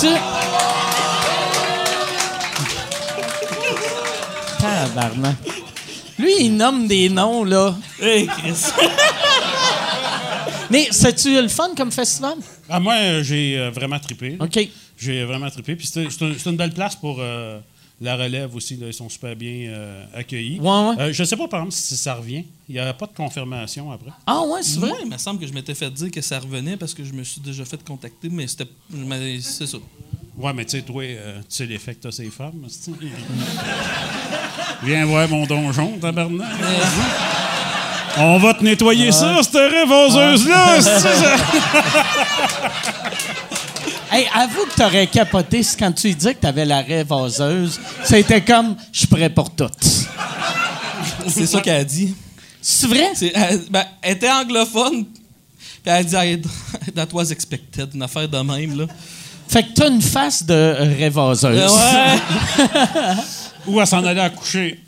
Tu... 0.00 0.06
Tabarnak. 4.58 5.36
Lui, 6.18 6.32
il 6.40 6.56
nomme 6.56 6.86
des 6.86 7.08
noms, 7.08 7.44
là. 7.44 7.74
hey, 8.00 8.26
Chris. 8.26 8.54
Mais 10.70 10.88
c'est-tu 10.90 11.40
le 11.40 11.48
fun 11.48 11.70
comme 11.76 11.90
festival? 11.92 12.34
Ah, 12.68 12.80
moi, 12.80 12.94
euh, 12.94 13.22
j'ai 13.22 13.58
euh, 13.58 13.70
vraiment 13.70 13.98
trippé. 13.98 14.36
là. 14.38 14.44
OK. 14.44 14.68
J'ai 14.96 15.24
vraiment 15.24 15.50
trippé. 15.50 15.76
Puis 15.76 15.86
c'est 15.92 16.06
un- 16.06 16.08
c'est 16.10 16.48
une 16.50 16.56
belle 16.56 16.72
place 16.72 16.96
pour 16.96 17.16
euh, 17.20 17.58
la 18.00 18.16
relève 18.16 18.54
aussi. 18.56 18.76
là. 18.76 18.86
Ils 18.88 18.94
sont 18.94 19.08
super 19.08 19.34
bien 19.36 19.68
euh, 19.70 20.04
accueillis. 20.14 20.58
Ouais, 20.60 20.68
ouais. 20.68 20.94
Euh, 20.98 21.12
je 21.12 21.22
ne 21.22 21.26
sais 21.26 21.36
pas, 21.36 21.46
par 21.48 21.60
exemple, 21.60 21.74
si 21.74 21.96
ça 21.96 22.14
revient. 22.14 22.44
Il 22.68 22.74
n'y 22.74 22.80
aura 22.80 22.94
pas 22.94 23.06
de 23.06 23.12
confirmation 23.14 23.90
après. 23.92 24.10
Ah, 24.26 24.40
ouais, 24.42 24.62
c'est 24.62 24.78
vrai? 24.78 24.88
Moi, 24.88 24.98
il 25.04 25.10
me 25.10 25.18
semble 25.18 25.40
que 25.40 25.46
je 25.46 25.52
m'étais 25.52 25.74
fait 25.74 25.90
dire 25.90 26.10
que 26.10 26.20
ça 26.20 26.38
revenait 26.38 26.76
parce 26.76 26.94
que 26.94 27.04
je 27.04 27.12
me 27.12 27.22
suis 27.24 27.40
déjà 27.40 27.64
fait 27.64 27.82
contacter, 27.84 28.28
mais 28.30 28.46
c'était. 28.46 28.66
mais 28.90 29.40
C'est 29.40 29.66
ça. 29.66 29.78
Ouais, 30.36 30.52
mais 30.52 30.64
tu 30.64 30.72
sais, 30.72 30.82
toi, 30.82 31.02
euh, 31.04 31.38
tu 31.40 31.44
sais 31.56 31.66
l'effet 31.66 31.94
que 31.94 32.00
t'as 32.02 32.10
ces 32.10 32.28
femmes. 32.30 32.62
Viens 34.82 35.06
voir 35.06 35.28
mon 35.28 35.46
donjon, 35.46 35.96
tabarnak. 36.00 36.48
On 38.16 38.38
va 38.38 38.54
te 38.54 38.62
nettoyer 38.64 39.10
ça, 39.12 39.40
cette 39.42 39.54
révoseuse-là. 39.54 40.80
c'est-tu, 40.80 41.02
ça? 41.02 41.36
Hey, 44.16 44.28
avoue 44.32 44.64
que 44.66 44.76
t'aurais 44.76 45.08
capoté 45.08 45.62
si 45.64 45.76
quand 45.76 45.90
tu 45.90 46.06
lui 46.06 46.14
dis 46.14 46.26
que 46.28 46.40
t'avais 46.40 46.64
la 46.64 46.82
rêve 46.82 47.08
vaseuse, 47.08 47.80
c'était 48.04 48.40
comme 48.42 48.76
«je 48.92 48.98
suis 49.00 49.06
prêt 49.08 49.28
pour 49.28 49.50
tout 49.50 49.68
C'est 51.28 51.46
ça 51.46 51.60
qu'elle 51.60 51.80
a 51.80 51.84
dit.». 51.84 52.14
C'est 52.62 52.86
vrai? 52.86 53.10
C'est- 53.14 53.32
Elle, 53.34 53.62
ben, 53.70 53.84
elle 54.02 54.12
était 54.12 54.30
anglophone, 54.30 55.04
puis 55.04 55.14
elle 55.86 56.16
a 56.16 56.36
dit 56.36 56.42
That 56.94 57.08
was 57.12 57.24
expected, 57.32 57.88
une 57.94 58.02
affaire 58.02 58.28
de 58.28 58.38
même, 58.38 58.78
là. 58.78 58.86
Fait 59.48 59.62
que 59.64 59.72
t'as 59.74 59.90
une 59.90 60.00
face 60.00 60.44
de 60.44 60.76
rêveuse. 60.96 61.44
Euh, 61.44 61.68
ouais. 61.68 62.18
Ou 63.66 63.80
à 63.80 63.86
s'en 63.86 64.04
aller 64.04 64.20
à 64.20 64.30
coucher. 64.30 64.80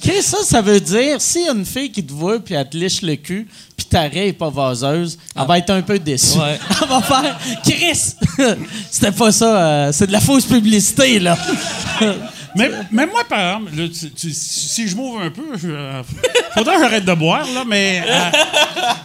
Qu'est-ce 0.00 0.32
que 0.32 0.38
ça, 0.38 0.44
ça 0.44 0.62
veut 0.62 0.80
dire? 0.80 1.20
Si 1.20 1.40
une 1.40 1.64
fille 1.64 1.90
qui 1.90 2.04
te 2.04 2.12
voit 2.12 2.38
puis 2.40 2.54
elle 2.54 2.68
te 2.68 2.76
liche 2.76 3.02
le 3.02 3.16
cul, 3.16 3.48
puis 3.76 3.86
ta 3.86 4.02
raie 4.02 4.28
est 4.28 4.32
pas 4.32 4.50
vaseuse, 4.50 5.18
elle 5.36 5.46
va 5.46 5.58
être 5.58 5.70
un 5.70 5.82
peu 5.82 5.98
déçue. 5.98 6.38
Ouais. 6.38 6.58
Elle 6.82 6.88
va 6.88 7.00
faire 7.02 7.38
Chris! 7.62 8.14
C'était 8.90 9.12
pas 9.12 9.32
ça, 9.32 9.56
euh, 9.62 9.92
c'est 9.92 10.06
de 10.06 10.12
la 10.12 10.20
fausse 10.20 10.44
publicité, 10.44 11.18
là. 11.18 11.36
Mais, 12.56 12.70
mais 12.90 13.06
moi, 13.06 13.22
par 13.28 13.38
exemple, 13.60 13.76
là, 13.76 13.88
tu- 13.88 14.10
tu- 14.10 14.32
si 14.32 14.88
je 14.88 14.96
m'ouvre 14.96 15.20
un 15.20 15.30
peu, 15.30 15.56
je, 15.56 15.68
euh, 15.68 16.02
faudrait 16.54 16.76
que 16.76 16.80
j'arrête 16.82 17.04
de 17.04 17.14
boire, 17.14 17.46
là, 17.54 17.64
mais 17.66 18.02
euh, 18.06 18.30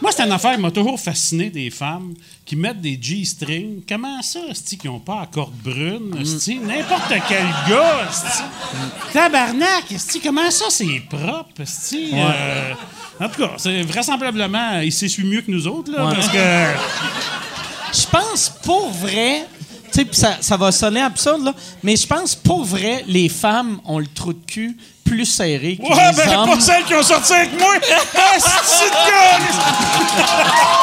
moi, 0.02 0.12
c'est 0.12 0.24
une 0.24 0.32
affaire 0.32 0.56
qui 0.56 0.62
m'a 0.62 0.72
toujours 0.72 1.00
fasciné 1.00 1.50
des 1.50 1.70
femmes 1.70 2.14
qui 2.46 2.56
mettent 2.56 2.82
des 2.82 2.98
G-strings. 3.02 3.82
Comment 3.88 4.22
ça, 4.22 4.40
esti, 4.50 4.78
qui 4.78 4.88
n'ont 4.88 5.00
pas 5.00 5.22
à 5.22 5.26
corde 5.28 5.54
brune, 5.64 6.16
esti? 6.22 6.58
N'importe 6.60 7.14
quel 7.28 7.46
gars, 7.70 8.08
esti. 8.10 8.44
Tabarnak, 9.14 9.92
esti, 9.92 10.20
comment 10.20 10.50
ça, 10.52 10.66
c'est 10.70 11.02
propre, 11.10 11.62
esti? 11.62 12.12
Euh, 12.14 12.74
en 13.20 13.30
tout 13.30 13.42
cas, 13.42 13.52
c'est 13.58 13.82
vraisemblablement, 13.84 14.80
il 14.82 14.92
s'essuie 14.92 15.24
mieux 15.24 15.42
que 15.42 15.52
nous 15.52 15.68
autres, 15.68 15.92
là, 15.92 16.10
parce 16.14 16.30
que... 16.30 16.38
Je 17.94 18.06
pense 18.08 18.50
pour 18.64 18.90
vrai, 18.92 19.46
sais, 19.96 20.08
ça, 20.12 20.38
ça 20.42 20.58
va 20.58 20.72
sonner 20.72 21.02
absurde, 21.02 21.44
là, 21.44 21.54
mais 21.84 21.96
je 21.96 22.06
pense 22.08 22.36
pour 22.36 22.64
vrai, 22.64 23.04
les 23.08 23.30
femmes 23.30 23.80
ont 23.86 24.00
le 24.00 24.08
trou 24.08 24.34
de 24.34 24.46
cul 24.46 24.78
plus 25.04 25.26
serré 25.26 25.78
que 25.78 25.84
Ouais, 25.84 26.12
les 26.12 26.18
ben, 26.26 26.38
hommes. 26.40 26.50
pas 26.50 26.60
celles 26.60 26.84
qui 26.84 26.96
ont 26.96 27.04
sorti 27.04 27.34
avec 27.34 27.60
moi! 27.60 27.76
Esti 28.36 28.86
de! 28.92 30.76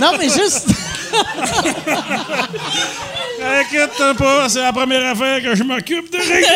Non, 0.00 0.12
mais 0.18 0.28
juste. 0.28 0.66
Inquiète-toi 3.42 4.14
pas, 4.14 4.48
c'est 4.48 4.60
la 4.62 4.72
première 4.72 5.12
affaire 5.12 5.42
que 5.42 5.54
je 5.54 5.62
m'occupe 5.62 6.10
de 6.12 6.18
régler. 6.18 6.46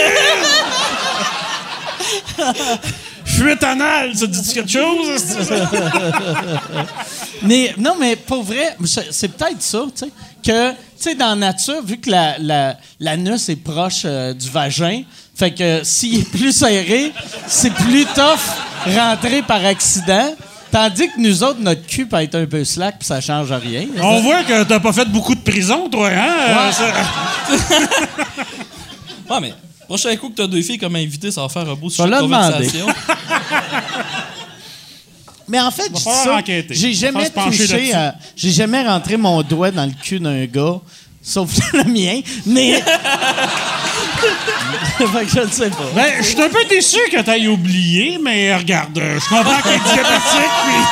Fuite 3.24 3.62
anale, 3.64 4.14
ça 4.16 4.26
te 4.26 4.32
dit 4.32 4.52
quelque 4.54 4.70
chose? 4.70 5.08
Mais 7.42 7.74
non, 7.78 7.94
mais 7.98 8.16
pour 8.16 8.42
vrai, 8.42 8.76
c'est 9.10 9.28
peut-être 9.28 9.62
ça, 9.62 9.82
tu 9.94 10.04
sais, 10.06 10.10
que, 10.44 10.70
tu 10.72 10.76
sais, 10.98 11.14
dans 11.14 11.28
la 11.30 11.36
nature, 11.36 11.82
vu 11.84 11.98
que 11.98 12.10
la, 12.10 12.38
la, 12.38 12.76
l'anus 12.98 13.48
est 13.48 13.56
proche 13.56 14.02
euh, 14.04 14.32
du 14.34 14.48
vagin, 14.50 15.02
fait 15.34 15.52
que 15.52 15.80
s'il 15.84 16.20
est 16.20 16.30
plus 16.30 16.52
serré, 16.52 17.12
c'est 17.46 17.72
plus 17.72 18.04
tough 18.06 18.94
rentrer 18.96 19.42
par 19.42 19.64
accident. 19.64 20.34
Tandis 20.70 21.08
que 21.08 21.18
nous 21.18 21.42
autres, 21.42 21.58
notre 21.60 21.84
cul 21.86 22.06
peut 22.06 22.20
être 22.22 22.36
un 22.36 22.46
peu 22.46 22.62
slack 22.64 22.98
puis 23.00 23.06
ça 23.06 23.20
change 23.20 23.50
rien. 23.52 23.86
On 24.00 24.20
voit 24.20 24.44
que 24.44 24.62
t'as 24.62 24.78
pas 24.78 24.92
fait 24.92 25.04
beaucoup 25.06 25.34
de 25.34 25.40
prison, 25.40 25.88
toi, 25.88 26.08
hein? 26.08 26.34
Euh, 26.48 26.72
ça- 26.72 26.92
Ouais, 29.28 29.40
mais 29.40 29.52
prochain 29.90 30.14
coup 30.16 30.28
que 30.30 30.36
t'as 30.36 30.46
deux 30.46 30.62
filles 30.62 30.78
comme 30.78 30.94
invitées, 30.94 31.32
ça 31.32 31.42
va 31.42 31.48
faire 31.48 31.68
un 31.68 31.74
beau 31.74 31.90
sujet 31.90 32.08
de 32.08 32.20
conversation. 32.20 32.86
Mais 35.48 35.58
en 35.58 35.72
fait, 35.72 35.88
je 35.88 35.94
dis 35.94 36.02
falloir 36.04 36.24
ça, 36.24 36.36
enquêter. 36.36 36.74
j'ai 36.76 36.92
jamais 36.94 37.24
falloir 37.24 37.46
se 37.46 37.50
pencher 37.50 37.66
touché, 37.66 37.72
là-dessus. 37.92 37.94
à- 37.94 38.14
j'ai 38.36 38.52
jamais 38.52 38.86
rentré 38.86 39.16
mon 39.16 39.42
doigt 39.42 39.72
dans 39.72 39.84
le 39.84 39.90
cul 40.00 40.20
d'un 40.20 40.44
gars, 40.46 40.78
sauf 41.20 41.50
le 41.72 41.82
mien. 41.90 42.20
Mais 42.46 42.74
fait 44.98 45.24
que 45.24 45.30
je 45.34 45.40
ne 45.40 45.50
sais 45.50 45.70
pas. 45.70 45.88
Ben, 45.92 46.12
je 46.18 46.22
suis 46.22 46.40
un 46.40 46.50
peu 46.50 46.64
déçu 46.66 46.98
que 47.10 47.20
t'ailles 47.22 47.48
oublié, 47.48 48.20
mais 48.22 48.54
regarde, 48.54 48.96
euh, 48.96 49.18
je 49.18 49.28
comprends 49.28 49.60
qu'elle 49.60 49.74
est 49.74 49.92
diabétique, 49.92 50.54
puis... 50.66 50.84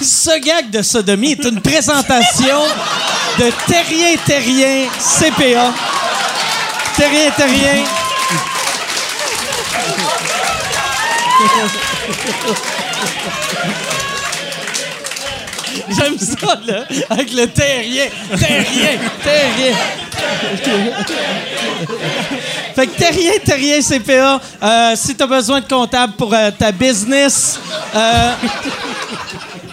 Ce 0.06 0.38
gag 0.40 0.70
de 0.70 0.80
sodomie 0.80 1.32
est 1.32 1.44
une 1.44 1.60
présentation 1.60 2.60
de 3.38 3.50
Terrien 3.66 4.16
Terrien 4.24 4.86
CPA. 4.98 5.74
Terrien 6.96 7.30
Terrien. 7.36 7.84
J'aime 15.88 16.18
ça, 16.18 16.58
là, 16.66 16.84
avec 17.10 17.32
le 17.32 17.46
terrien. 17.48 18.06
Terrien, 18.38 18.98
terrien. 19.22 19.76
Fait 22.74 22.86
que 22.86 22.96
Terrien, 22.96 23.32
Terrien 23.44 23.80
CPA, 23.80 24.40
euh, 24.62 24.92
si 24.96 25.14
tu 25.14 25.22
as 25.22 25.26
besoin 25.26 25.60
de 25.60 25.66
comptable 25.66 26.12
pour 26.14 26.32
euh, 26.32 26.50
ta 26.56 26.72
business, 26.72 27.58
euh, 27.94 28.32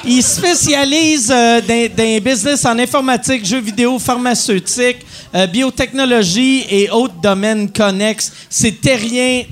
il 0.06 0.24
spécialise 0.24 1.32
euh, 1.32 1.62
dans, 1.62 1.96
dans 1.96 2.04
les 2.04 2.20
business 2.20 2.66
en 2.66 2.78
informatique, 2.78 3.46
jeux 3.46 3.62
vidéo, 3.62 4.00
pharmaceutique, 4.00 5.06
euh, 5.36 5.48
biotechnologie 5.48 6.66
et 6.70 6.90
autres 6.90 7.20
domaines 7.22 7.72
connexes. 7.72 8.32
C'est 8.50 8.82
terrien 8.82 9.44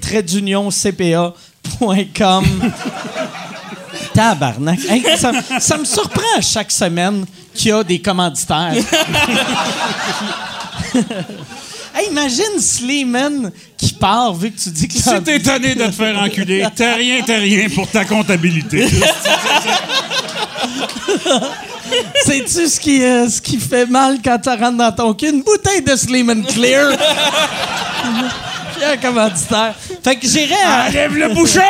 cpa.com. 0.72 2.46
Tabarnak. 4.14 4.80
Hey, 4.90 5.04
ça, 5.18 5.32
ça 5.60 5.78
me 5.78 5.86
surprend 5.86 6.38
à 6.38 6.42
chaque 6.42 6.72
semaine 6.72 7.26
qu'il 7.54 7.70
y 7.70 7.72
a 7.72 7.84
des 7.84 8.00
commanditaires. 8.00 8.74
Hey, 11.92 12.08
imagine 12.12 12.60
Slimane 12.60 13.52
qui 13.76 13.94
part 13.94 14.34
vu 14.34 14.52
que 14.52 14.60
tu 14.60 14.70
dis 14.70 14.88
que 14.88 14.94
Si 14.94 15.22
t'es 15.24 15.38
étonné 15.38 15.76
de 15.76 15.86
te 15.86 15.92
faire 15.92 16.18
enculer, 16.20 16.66
t'as 16.76 16.94
rien, 16.94 17.22
t'as 17.26 17.40
rien 17.40 17.68
pour 17.68 17.90
ta 17.90 18.06
comptabilité. 18.06 18.88
Sais-tu 22.26 22.68
ce 22.68 22.80
qui, 22.80 23.04
euh, 23.04 23.28
ce 23.30 23.42
qui 23.42 23.58
fait 23.58 23.86
mal 23.86 24.20
quand 24.24 24.38
tu 24.40 24.50
rentres 24.50 24.78
dans 24.78 24.92
ton 24.92 25.14
cul? 25.14 25.30
Une 25.30 25.42
bouteille 25.44 25.82
de 25.82 25.96
Slim 25.96 26.30
and 26.30 26.44
Clear. 26.44 26.96
Puis 28.74 28.84
un 28.84 28.98
commanditaire. 28.98 29.74
Fait 30.04 30.16
que 30.16 30.28
j'irais 30.28 30.62
à... 30.64 30.88
Enlève 30.88 31.16
le 31.16 31.34
bouchon! 31.34 31.62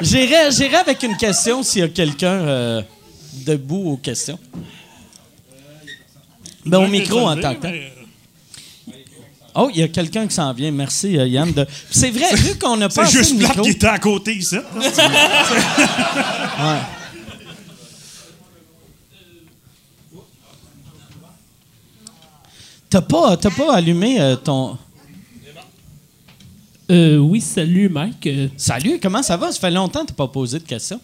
J'irais, 0.00 0.50
j'irais 0.50 0.76
avec 0.76 1.02
une 1.02 1.16
question 1.16 1.62
s'il 1.62 1.82
y 1.82 1.84
a 1.84 1.88
quelqu'un 1.88 2.32
euh, 2.32 2.82
debout 3.32 3.92
aux 3.92 3.96
questions. 3.96 4.38
Ben, 6.64 6.78
au 6.78 6.86
micro 6.88 7.28
en 7.28 7.36
tant 7.36 7.54
que 7.54 7.60
tel. 7.60 7.99
Oh, 9.54 9.68
il 9.72 9.80
y 9.80 9.82
a 9.82 9.88
quelqu'un 9.88 10.26
qui 10.26 10.34
s'en 10.34 10.52
vient. 10.52 10.70
Merci, 10.70 11.18
euh, 11.18 11.26
Yann. 11.26 11.52
de- 11.52 11.66
C'est 11.90 12.10
vrai, 12.10 12.34
vu 12.36 12.56
qu'on 12.58 12.76
n'a 12.76 12.88
pas 12.88 13.06
C'est 13.06 13.18
juste 13.18 13.34
micro... 13.34 13.62
qui 13.62 13.70
était 13.70 13.86
à 13.86 13.98
côté 13.98 14.34
ici. 14.36 14.56
T'as 22.88 23.00
pas, 23.02 23.36
t'as 23.36 23.50
pas 23.50 23.74
allumé 23.76 24.20
euh, 24.20 24.36
ton... 24.36 24.76
Euh, 26.90 27.18
oui, 27.18 27.40
salut 27.40 27.88
Mike. 27.88 28.28
Salut, 28.56 28.98
comment 29.00 29.22
ça 29.22 29.36
va? 29.36 29.52
Ça 29.52 29.60
fait 29.60 29.70
longtemps 29.70 30.00
que 30.02 30.06
t'as 30.08 30.14
pas 30.14 30.26
posé 30.26 30.58
de 30.58 30.64
questions. 30.64 31.00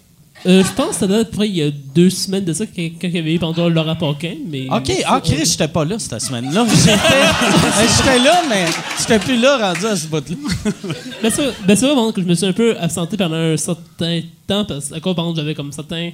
Euh, 0.46 0.62
je 0.64 0.72
pense 0.72 0.98
que 0.98 1.06
ça 1.06 1.06
peu 1.06 1.24
près 1.24 1.48
il 1.48 1.56
y 1.56 1.62
a 1.62 1.70
deux 1.70 2.10
semaines 2.10 2.44
de 2.44 2.52
ça, 2.52 2.66
quand, 2.66 2.82
quand 3.00 3.08
il 3.08 3.14
y 3.14 3.18
avait 3.18 3.34
eu 3.34 3.38
pendant 3.38 3.68
Laura 3.68 3.94
Paquin. 3.94 4.34
Mais, 4.46 4.66
OK. 4.70 4.92
Ah, 5.04 5.14
ça, 5.14 5.20
Chris, 5.20 5.44
j'étais 5.44 5.68
pas 5.68 5.84
là 5.84 5.98
cette 5.98 6.20
semaine-là. 6.20 6.66
J'étais, 6.68 6.92
j'étais 7.98 8.18
là, 8.20 8.42
mais 8.48 8.66
j'étais 8.98 9.18
plus 9.18 9.38
là 9.38 9.56
rendu 9.72 9.86
à 9.86 9.96
ce 9.96 10.06
bout-là. 10.06 10.36
Ben, 11.22 11.30
c'est 11.30 11.42
vrai- 11.42 11.54
ben, 11.66 12.12
que 12.12 12.22
je 12.22 12.26
me 12.26 12.34
suis 12.34 12.46
un 12.46 12.52
peu 12.52 12.76
absenté 12.78 13.16
pendant 13.16 13.36
un 13.36 13.56
certain 13.56 14.20
temps, 14.46 14.64
parce 14.64 14.88
que, 14.88 14.94
à 14.94 15.00
cause, 15.00 15.14
par 15.16 15.24
exemple, 15.24 15.40
j'avais 15.40 15.54
comme 15.54 15.72
certains 15.72 16.10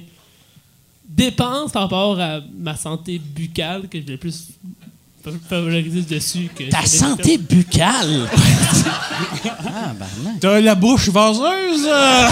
dépenses 1.07 1.71
par 1.71 1.83
rapport 1.83 2.19
à 2.19 2.39
ma 2.57 2.75
santé 2.75 3.19
buccale 3.19 3.87
que 3.87 3.99
je 3.99 4.03
voulais 4.03 4.17
plus 4.17 4.49
favoriser 5.49 6.01
dessus. 6.01 6.49
Que 6.55 6.69
Ta 6.69 6.85
santé 6.85 7.37
buccale. 7.37 8.27
ah, 9.47 9.93
ben 9.97 10.05
non. 10.23 10.31
T'as 10.39 10.59
la 10.59 10.75
bouche 10.75 11.09
vaseuse? 11.09 11.87
euh? 11.87 12.27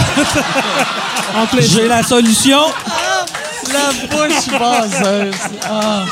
J'ai 1.60 1.88
la 1.88 2.02
solution. 2.02 2.60
La 3.72 3.92
bouche 4.08 4.48
vaseuse. 4.48 5.34
Ah, 5.64 6.04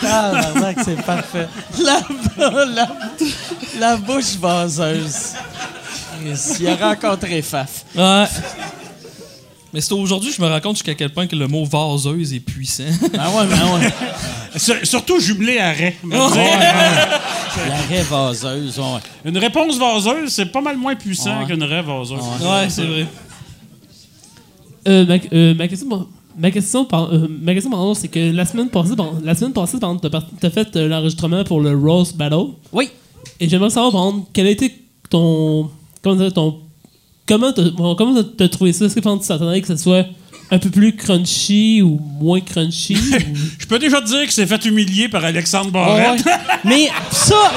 tabarnak, 0.00 0.76
c'est 0.84 1.02
parfait. 1.02 1.48
La, 1.82 2.00
la, 2.66 2.88
la 3.78 3.96
bouche 3.96 4.36
vaseuse. 4.40 5.32
Il 6.60 6.66
a 6.68 6.74
rencontré 6.88 7.40
Faf. 7.42 7.84
Ouais. 7.94 8.24
Mais 9.74 9.80
c'est 9.82 9.92
aujourd'hui 9.92 10.30
que 10.30 10.36
je 10.36 10.40
me 10.42 10.48
rends 10.48 10.60
compte 10.60 10.76
jusqu'à 10.76 10.94
quel 10.94 11.10
point 11.12 11.26
que 11.26 11.36
le 11.36 11.46
mot 11.46 11.64
vaseuse 11.64 12.32
est 12.32 12.40
puissant. 12.40 12.84
Ah 13.18 13.30
ouais, 13.30 13.46
ben 13.46 13.74
ouais. 13.80 13.92
Sur- 14.58 14.86
Surtout 14.86 15.20
jumelé 15.20 15.58
à 15.58 15.72
raie. 15.72 15.96
La 16.10 17.76
raie 17.88 18.02
vaseuse, 18.02 18.78
ouais. 18.78 19.00
Une 19.24 19.36
réponse 19.38 19.78
vaseuse, 19.78 20.30
c'est 20.30 20.46
pas 20.46 20.60
mal 20.60 20.76
moins 20.76 20.94
puissant 20.94 21.40
Ouais. 21.40 21.46
qu'une 21.46 21.62
raie 21.62 21.82
vaseuse. 21.82 22.18
ouais, 22.18 22.68
c'est 22.70 22.84
vrai. 22.86 23.06
Euh, 24.86 25.04
ma, 25.06 25.16
euh, 25.32 25.54
ma 25.54 25.68
question, 25.68 26.06
ma 26.38 26.50
question, 26.50 26.84
par- 26.84 27.12
euh, 27.12 27.26
ma 27.28 27.52
question 27.52 27.70
pardon, 27.70 27.94
c'est 27.94 28.08
que 28.08 28.32
la 28.32 28.46
semaine 28.46 28.68
passée, 28.70 28.94
bon, 28.96 29.14
la 29.22 29.34
semaine 29.34 29.52
passée, 29.52 29.78
par 29.78 29.94
t'as 30.00 30.08
par- 30.08 30.24
t'as 30.40 30.50
fait 30.50 30.74
euh, 30.76 30.88
l'enregistrement 30.88 31.44
pour 31.44 31.60
le 31.60 31.76
Rose 31.76 32.12
Battle. 32.14 32.52
Oui. 32.72 32.88
Et 33.40 33.48
j'aimerais 33.48 33.70
savoir, 33.70 33.92
par 33.92 34.06
exemple, 34.08 34.28
quel 34.32 34.46
a 34.46 34.50
été 34.50 34.72
ton. 35.10 35.68
Comment 36.02 36.16
dire, 36.16 36.32
ton. 36.32 36.60
Comment 37.28 37.52
t'as 37.52 37.70
bon, 37.70 37.94
comment 37.94 38.14
t'as- 38.14 38.28
t'as 38.36 38.48
trouvé 38.48 38.72
ça? 38.72 38.86
Est-ce 38.86 38.94
que 38.94 39.00
tu 39.00 39.26
t'attendais 39.28 39.60
que 39.60 39.68
ce 39.68 39.76
soit 39.76 40.06
un 40.50 40.58
peu 40.58 40.70
plus 40.70 40.96
crunchy 40.96 41.82
ou 41.82 42.00
moins 42.20 42.40
crunchy? 42.40 42.96
ou- 42.96 43.36
Je 43.58 43.66
peux 43.66 43.78
déjà 43.78 44.00
te 44.00 44.06
dire 44.06 44.26
que 44.26 44.32
c'est 44.32 44.46
fait 44.46 44.64
humilier 44.64 45.08
par 45.08 45.24
Alexandre 45.24 45.66
Ouais, 45.66 45.72
Barrette. 45.72 46.24
ouais. 46.24 46.32
Mais 46.64 46.88
ça. 47.12 47.36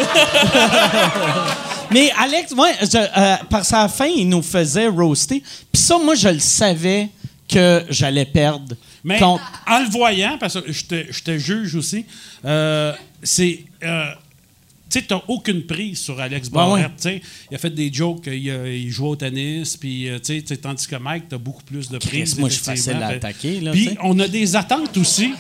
Mais 1.91 2.09
Alex, 2.17 2.53
ouais, 2.53 2.73
je- 2.81 2.97
euh, 2.97 3.35
par 3.49 3.65
sa 3.65 3.87
fin, 3.89 4.05
il 4.05 4.29
nous 4.29 4.41
faisait 4.41 4.87
roaster. 4.87 5.43
Puis 5.71 5.81
ça, 5.81 5.97
moi, 5.97 6.15
je 6.15 6.29
le 6.29 6.39
savais 6.39 7.09
que 7.49 7.83
j'allais 7.89 8.25
perdre. 8.25 8.75
Mais 9.03 9.19
contre- 9.19 9.43
en 9.67 9.79
le 9.79 9.89
voyant, 9.89 10.37
parce 10.39 10.59
que 10.61 10.71
je 10.71 10.85
te, 10.85 10.95
je 11.11 11.21
te 11.23 11.37
juge 11.37 11.75
aussi, 11.75 12.05
euh, 12.45 12.93
c'est. 13.23 13.65
euh, 13.83 14.05
sais, 14.99 15.01
t'as 15.03 15.21
aucune 15.27 15.63
prise 15.65 15.99
sur 16.01 16.19
Alex 16.19 16.49
Barrett. 16.49 16.91
ouais. 17.05 17.21
Il 17.49 17.55
a 17.55 17.57
fait 17.57 17.69
des 17.69 17.91
jokes, 17.91 18.27
il, 18.27 18.49
a- 18.51 18.67
il 18.67 18.89
joue 18.89 19.07
au 19.07 19.15
tennis, 19.15 19.77
puis 19.77 20.09
euh, 20.09 20.19
tu 20.19 20.43
sais, 20.45 20.57
tandis 20.57 20.87
que 20.87 20.95
Mike, 20.95 21.25
t'as 21.29 21.37
beaucoup 21.37 21.63
plus 21.63 21.89
de 21.89 21.97
prise. 21.97 22.37
moi, 22.37 22.49
je 22.49 22.55
suis 22.55 22.63
facile 22.63 22.93
à 23.01 23.09
Fait- 23.09 23.15
attaquer, 23.15 23.61
Puis 23.71 23.89
on 24.03 24.17
a 24.19 24.27
des 24.27 24.55
attentes 24.55 24.97
aussi 24.97 25.31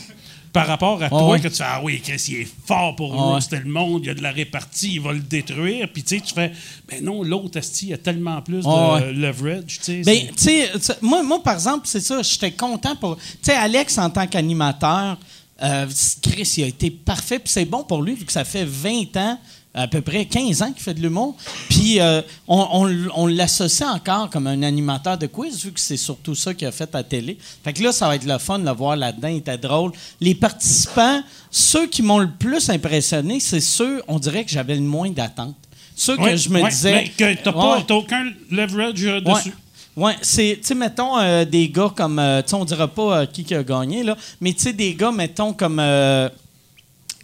par 0.53 0.67
rapport 0.67 1.01
à 1.01 1.07
toi, 1.07 1.29
ouais. 1.29 1.39
que 1.39 1.47
tu 1.47 1.55
fais 1.55 1.63
Ah 1.65 1.79
oui, 1.81 2.01
Chris, 2.03 2.21
il 2.27 2.35
est 2.41 2.47
fort 2.67 2.93
pour 2.97 3.11
ouais. 3.11 3.17
roaster 3.17 3.59
le 3.63 3.71
monde, 3.71 4.01
il 4.03 4.07
y 4.07 4.09
a 4.09 4.13
de 4.13 4.21
la 4.21 4.31
répartie, 4.31 4.95
il 4.95 4.99
va 5.01 5.13
le 5.13 5.19
détruire. 5.21 5.87
Puis 5.93 6.03
tu 6.03 6.17
sais, 6.17 6.21
tu 6.21 6.33
fais 6.33 6.51
Ben 6.89 7.01
non, 7.03 7.23
l'autre, 7.23 7.57
asti, 7.57 7.87
il 7.87 7.93
a 7.93 7.97
tellement 7.97 8.41
plus 8.41 8.63
de 8.65 9.11
leverage. 9.13 9.79
tu 9.79 9.83
sais, 9.83 10.01
Ben, 10.05 10.27
tu 10.27 10.33
sais, 10.43 10.69
tu 10.73 10.79
sais, 10.81 10.93
moi, 11.01 11.23
moi, 11.23 11.41
par 11.41 11.53
exemple, 11.53 11.83
c'est 11.85 12.01
ça, 12.01 12.21
j'étais 12.21 12.51
content 12.51 12.97
pour. 12.97 13.15
Tu 13.15 13.23
sais, 13.43 13.53
Alex, 13.53 13.97
en 13.97 14.09
tant 14.09 14.27
qu'animateur, 14.27 15.17
euh, 15.63 15.85
Chris, 16.21 16.53
il 16.57 16.63
a 16.63 16.67
été 16.67 16.89
parfait, 16.91 17.39
puis 17.39 17.49
c'est 17.51 17.65
bon 17.65 17.83
pour 17.83 18.01
lui, 18.01 18.15
vu 18.15 18.25
que 18.25 18.31
ça 18.31 18.43
fait 18.45 18.65
20 18.65 19.15
ans, 19.17 19.39
à 19.73 19.87
peu 19.87 20.01
près 20.01 20.25
15 20.25 20.63
ans 20.63 20.73
qu'il 20.73 20.83
fait 20.83 20.93
de 20.93 20.99
l'humour. 21.01 21.35
Puis 21.69 22.01
euh, 22.01 22.21
on, 22.47 22.67
on- 22.73 23.07
on 23.15 23.27
l'associe 23.27 23.87
encore 23.89 24.29
comme 24.29 24.47
un 24.47 24.63
animateur 24.63 25.17
de 25.17 25.27
quiz, 25.27 25.63
vu 25.63 25.71
que 25.71 25.79
c'est 25.79 25.95
surtout 25.95 26.35
ça 26.35 26.53
qu'il 26.53 26.67
a 26.67 26.71
fait 26.73 26.93
à 26.93 26.97
la 26.97 27.03
télé. 27.05 27.37
Fait 27.63 27.71
que 27.71 27.81
là, 27.81 27.93
ça 27.93 28.07
va 28.09 28.15
être 28.17 28.25
le 28.25 28.37
fun 28.37 28.59
de 28.59 28.65
le 28.65 28.71
voir 28.73 28.97
là-dedans, 28.97 29.29
il 29.29 29.37
était 29.37 29.57
drôle. 29.57 29.93
Les 30.19 30.35
participants, 30.35 31.23
ceux 31.49 31.87
qui 31.87 32.01
m'ont 32.01 32.19
le 32.19 32.29
plus 32.31 32.69
impressionné, 32.69 33.39
c'est 33.39 33.61
ceux, 33.61 34.01
on 34.09 34.19
dirait 34.19 34.43
que 34.43 34.51
j'avais 34.51 34.75
le 34.75 34.81
moins 34.81 35.09
d'attente. 35.09 35.55
Ceux 35.95 36.17
que 36.17 36.35
je 36.35 36.49
me 36.49 36.67
disais. 36.69 36.93
mais 36.93 37.09
que 37.35 37.41
t'as 37.43 37.51
Ouais. 37.51 37.83
aucun 37.91 38.31
leverage 38.49 39.05
euh, 39.05 39.21
dessus. 39.21 39.53
Ouais, 39.97 40.15
c'est, 40.21 40.57
tu 40.61 40.67
sais, 40.67 40.75
mettons 40.75 41.17
euh, 41.19 41.43
des 41.43 41.67
gars 41.69 41.91
comme, 41.95 42.17
euh, 42.17 42.41
tu 42.41 42.49
sais, 42.49 42.55
on 42.55 42.63
dira 42.65 42.87
pas 42.87 43.19
euh, 43.21 43.25
qui, 43.25 43.43
qui 43.43 43.53
a 43.53 43.61
gagné, 43.63 44.03
là, 44.03 44.15
mais 44.39 44.53
tu 44.53 44.61
sais, 44.61 44.73
des 44.73 44.95
gars, 44.95 45.11
mettons, 45.11 45.51
comme, 45.53 45.79
euh, 45.79 46.29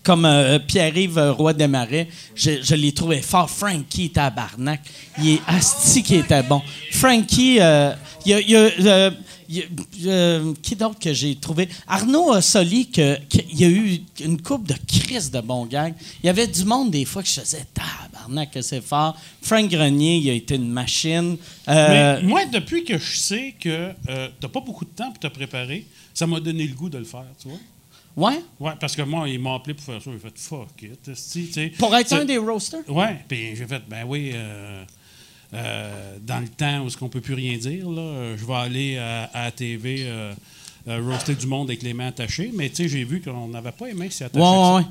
comme 0.03 0.27
Pierre-Yves 0.68 1.34
Roy 1.38 1.53
Desmarais, 1.53 2.07
je, 2.35 2.61
je 2.61 2.76
l'ai 2.76 2.91
trouvé 2.94 3.22
fort. 3.22 3.49
Frankie 3.49 4.10
tabarnak. 4.10 4.81
Il 5.19 5.30
est 5.35 5.41
asti 5.48 6.02
qui 6.03 6.15
était 6.15 6.44
bon. 6.44 6.61
Frankie, 6.91 7.56
il 7.56 7.57
y 7.57 8.34
a. 8.34 8.39
y 8.39 8.56
a, 8.56 9.11
euh, 10.06 10.53
qui 10.61 10.76
d'autre 10.76 10.99
que 10.99 11.14
j'ai 11.14 11.35
trouvé? 11.35 11.68
Arnaud 11.88 12.39
Soli, 12.41 12.89
que, 12.89 13.15
que- 13.27 13.44
il 13.49 13.60
y 13.61 13.65
a 13.65 13.69
eu 13.69 14.02
une 14.22 14.41
coupe 14.41 14.68
de 14.68 14.76
crise 14.88 15.30
de 15.31 15.39
bons 15.41 15.65
gags. 15.65 15.94
Il 16.23 16.27
y 16.27 16.30
avait 16.30 16.48
du 16.48 16.64
monde 16.65 16.91
des 16.91 17.06
fois 17.06 17.22
que 17.23 17.30
je 17.30 17.39
faisais 17.41 17.65
tabarnak 18.28 18.52
que 18.52 18.62
c'est 18.62 18.82
fort. 18.82 19.16
Frank 19.41 19.70
Grenier, 19.70 20.18
il 20.18 20.30
a 20.30 20.34
été 20.34 20.56
une 20.56 20.70
machine. 20.70 21.38
Euh, 21.68 22.20
Mais 22.22 22.28
moi, 22.28 22.45
depuis 22.45 22.84
que 22.84 22.98
je 22.98 23.18
sais 23.18 23.56
que 23.60 23.91
euh, 24.10 24.30
t'as 24.40 24.48
pas 24.48 24.62
beaucoup 24.62 24.86
de 24.86 24.90
temps 24.91 25.10
pour 25.12 25.20
te 25.20 25.28
préparer, 25.28 25.86
ça 26.14 26.28
m'a 26.28 26.40
donné 26.40 26.66
le 26.68 26.74
goût 26.76 26.90
de 26.90 26.98
le 26.98 27.04
faire, 27.06 27.26
tu 27.41 27.48
vois. 27.49 28.32
ouais? 28.32 28.40
Ouais, 28.60 28.74
parce 28.80 28.95
que 28.95 29.02
moi, 29.04 29.28
ils 29.30 29.40
m'ont 29.40 29.56
appelé 29.56 29.74
pour 29.74 29.84
faire 29.86 30.02
ça. 30.02 30.12
J'ai 30.12 30.20
fait 30.20 30.38
fuck 30.38 30.70
it. 30.84 31.78
Pour 31.78 31.95
être 31.95 32.14
un 32.14 32.26
des 32.26 32.38
roasters? 32.38 32.88
Ouais, 32.90 33.18
puis 33.28 33.56
j'ai 33.56 33.68
fait, 33.68 33.82
ben 33.88 34.04
oui, 34.08 34.32
euh, 34.34 34.84
euh, 35.54 36.18
dans 36.22 36.40
le 36.40 36.48
temps 36.49 36.84
où 36.84 36.90
ce 36.90 36.98
qu'on 36.98 37.10
peut 37.10 37.22
plus 37.22 37.34
rien 37.36 37.58
dire, 37.58 37.90
là, 37.90 38.36
je 38.36 38.45
vais 38.45 38.54
aller 38.54 38.98
à, 38.98 39.24
à 39.34 39.44
la 39.45 39.52
TV 39.52 40.06
euh, 40.08 40.34
roaster 40.88 41.36
du 41.36 41.48
monde 41.48 41.70
avec 41.70 41.84
les 41.84 41.94
mains 41.94 42.08
attachées, 42.08 42.52
mais 42.54 42.70
tu 42.70 42.76
sais, 42.78 42.90
j'ai 42.90 43.04
vu 43.04 43.22
qu'on 43.22 43.48
n'avait 43.49 43.72
pas 43.72 43.88
les 43.88 43.94
mains 43.94 44.10
si 44.10 44.24
attachées. 44.24 44.44
Ouais, 44.44 44.58
ouais, 44.58 44.76
ouais. 44.78 44.84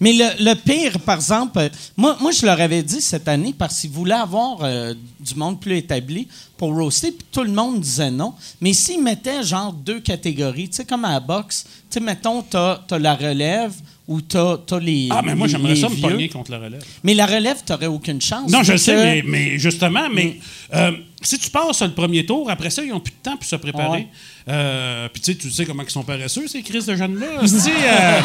Mais 0.00 0.12
le, 0.12 0.54
pire, 0.54 0.98
par 1.00 1.16
exemple, 1.16 1.58
euh, 1.58 1.68
moi, 1.96 2.16
moi, 2.20 2.30
je 2.32 2.44
leur 2.44 2.60
avais 2.60 2.82
dit 2.82 3.00
cette 3.00 3.28
année, 3.28 3.54
parce 3.56 3.80
qu'ils 3.80 3.90
voulaient 3.90 4.14
avoir 4.14 4.58
euh, 4.62 4.94
du 5.20 5.34
monde 5.34 5.60
plus 5.60 5.76
établi 5.76 6.28
pour 6.56 6.74
roaster, 6.74 7.12
puis 7.12 7.26
tout 7.30 7.42
le 7.42 7.52
monde 7.52 7.80
disait 7.80 8.10
non. 8.10 8.34
Mais 8.60 8.72
s'ils 8.72 9.02
mettaient 9.02 9.42
genre 9.42 9.72
deux 9.72 10.00
catégories, 10.00 10.68
tu 10.68 10.76
sais, 10.76 10.84
comme 10.84 11.04
à 11.04 11.12
la 11.12 11.20
boxe, 11.20 11.64
tu 11.64 11.70
sais, 11.90 12.00
mettons, 12.00 12.42
t'as 12.42 12.80
as 12.90 12.98
la 12.98 13.14
relève 13.14 13.72
ou 14.06 14.20
t'as 14.20 14.56
as 14.70 14.78
les. 14.80 15.08
Ah, 15.10 15.22
mais 15.24 15.34
moi, 15.34 15.46
j'aimerais 15.48 15.76
ça 15.76 15.88
me 15.88 15.96
pogner 15.96 16.28
contre 16.28 16.50
la 16.50 16.58
relève. 16.58 16.84
Mais 17.02 17.14
la 17.14 17.24
relève, 17.26 17.62
t'aurais 17.64 17.86
aucune 17.86 18.20
chance. 18.20 18.50
Non, 18.50 18.62
je 18.62 18.76
sais, 18.76 18.94
que- 18.94 19.02
mais, 19.02 19.22
mais 19.26 19.58
justement, 19.58 20.08
mais 20.12 20.38
euh, 20.74 20.92
si 21.22 21.38
tu 21.38 21.48
passes 21.50 21.80
le 21.82 21.92
premier 21.92 22.26
tour, 22.26 22.50
après 22.50 22.68
ça, 22.70 22.82
ils 22.82 22.90
n'ont 22.90 23.00
plus 23.00 23.12
de 23.12 23.22
temps 23.22 23.36
pour 23.36 23.46
se 23.46 23.56
préparer. 23.56 23.88
Ouais. 23.98 24.08
Euh, 24.48 25.08
Puis 25.10 25.22
tu 25.22 25.32
sais, 25.32 25.38
tu 25.38 25.50
sais 25.50 25.64
comment 25.64 25.82
ils 25.82 25.90
sont 25.90 26.02
paresseux, 26.02 26.46
ces 26.46 26.62
crises 26.62 26.84
de 26.86 26.94
jeunes-là. 26.96 27.26
euh, 27.42 28.20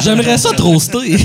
J'aimerais 0.00 0.38
ça 0.38 0.52
te 0.52 0.62
roaster. 0.62 1.16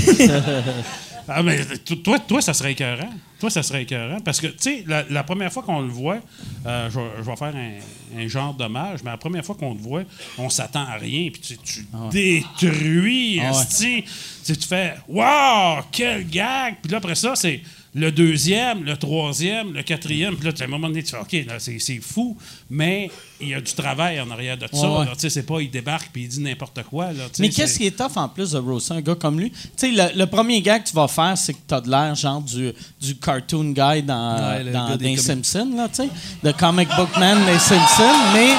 ah, 1.28 1.42
mais 1.42 1.60
to- 1.84 1.96
toi, 1.96 2.18
toi, 2.18 2.40
ça 2.40 2.52
serait 2.54 2.72
écœurant. 2.72 3.10
Toi, 3.40 3.50
ça 3.50 3.62
serait 3.62 3.82
écœurant. 3.82 4.20
Parce 4.20 4.40
que, 4.40 4.46
tu 4.48 4.54
sais, 4.58 4.84
la, 4.86 5.02
la 5.10 5.24
première 5.24 5.52
fois 5.52 5.62
qu'on 5.62 5.80
le 5.80 5.88
voit, 5.88 6.18
euh, 6.66 6.90
je, 6.90 7.00
vais- 7.00 7.10
je 7.18 7.22
vais 7.22 7.36
faire 7.36 7.54
un, 7.56 8.20
un 8.22 8.28
genre 8.28 8.54
d'hommage, 8.54 9.00
mais 9.02 9.10
la 9.10 9.16
première 9.16 9.44
fois 9.44 9.54
qu'on 9.54 9.72
le 9.74 9.80
voit, 9.80 10.02
on 10.38 10.48
s'attend 10.50 10.84
à 10.84 10.94
rien. 10.94 11.30
Puis 11.32 11.40
tu, 11.40 11.58
tu 11.58 11.86
détruis. 12.10 13.40
Ah 13.40 13.52
ouais. 13.52 13.64
Tu 13.70 14.04
sais, 14.42 14.56
tu 14.56 14.66
fais 14.66 14.94
Waouh, 15.08 15.82
quel 15.90 16.28
gag! 16.28 16.76
Puis 16.82 16.90
là, 16.90 16.98
après 16.98 17.14
ça, 17.14 17.34
c'est 17.34 17.60
le 17.92 18.12
deuxième, 18.12 18.84
le 18.84 18.96
troisième, 18.96 19.72
le 19.72 19.82
quatrième, 19.82 20.36
puis 20.36 20.46
là, 20.48 20.54
à 20.60 20.64
un 20.64 20.66
moment 20.68 20.86
donné, 20.88 21.02
tu 21.02 21.10
fais 21.10 21.18
OK, 21.18 21.32
là, 21.48 21.54
c'est, 21.58 21.78
c'est 21.80 21.98
fou, 21.98 22.36
mais 22.70 23.10
il 23.40 23.48
y 23.48 23.54
a 23.54 23.60
du 23.60 23.72
travail 23.72 24.20
en 24.20 24.30
arrière 24.30 24.56
de 24.56 24.66
ça. 24.72 24.88
Ouais, 24.88 24.98
ouais. 24.98 25.04
là. 25.06 25.12
Tu 25.14 25.20
sais, 25.22 25.30
c'est 25.30 25.42
pas, 25.42 25.60
il 25.60 25.70
débarque 25.70 26.10
puis 26.12 26.22
il 26.22 26.28
dit 26.28 26.40
n'importe 26.40 26.82
quoi. 26.84 27.06
Là, 27.12 27.24
tu 27.34 27.42
Mais 27.42 27.48
qu'est-ce 27.48 27.78
qui 27.78 27.86
est 27.86 27.96
tough 27.96 28.16
en 28.16 28.28
plus 28.28 28.52
de 28.52 28.58
roaster 28.58 28.94
un 28.94 29.00
gars 29.00 29.16
comme 29.16 29.40
lui? 29.40 29.50
Tu 29.50 29.58
sais, 29.76 29.90
le, 29.90 30.16
le 30.18 30.26
premier 30.26 30.62
gag 30.62 30.84
que 30.84 30.88
tu 30.90 30.94
vas 30.94 31.08
faire, 31.08 31.36
c'est 31.36 31.52
que 31.54 31.58
t'as 31.66 31.80
de 31.80 31.90
l'air 31.90 32.14
genre 32.14 32.40
du, 32.40 32.72
du 33.00 33.16
cartoon 33.16 33.72
guy 33.72 34.02
dans, 34.04 34.38
Ouais, 34.50 34.62
le 34.64 34.72
dans, 34.72 34.90
gars 34.90 34.96
des. 34.96 35.16
Simpsons, 35.16 35.72
là, 35.76 35.88
tu 35.88 35.96
sais. 36.04 36.08
Le 36.44 36.52
comic 36.52 36.88
book 36.96 37.16
man 37.18 37.38
des 37.44 37.58
Simpsons, 37.58 38.18
mais... 38.32 38.50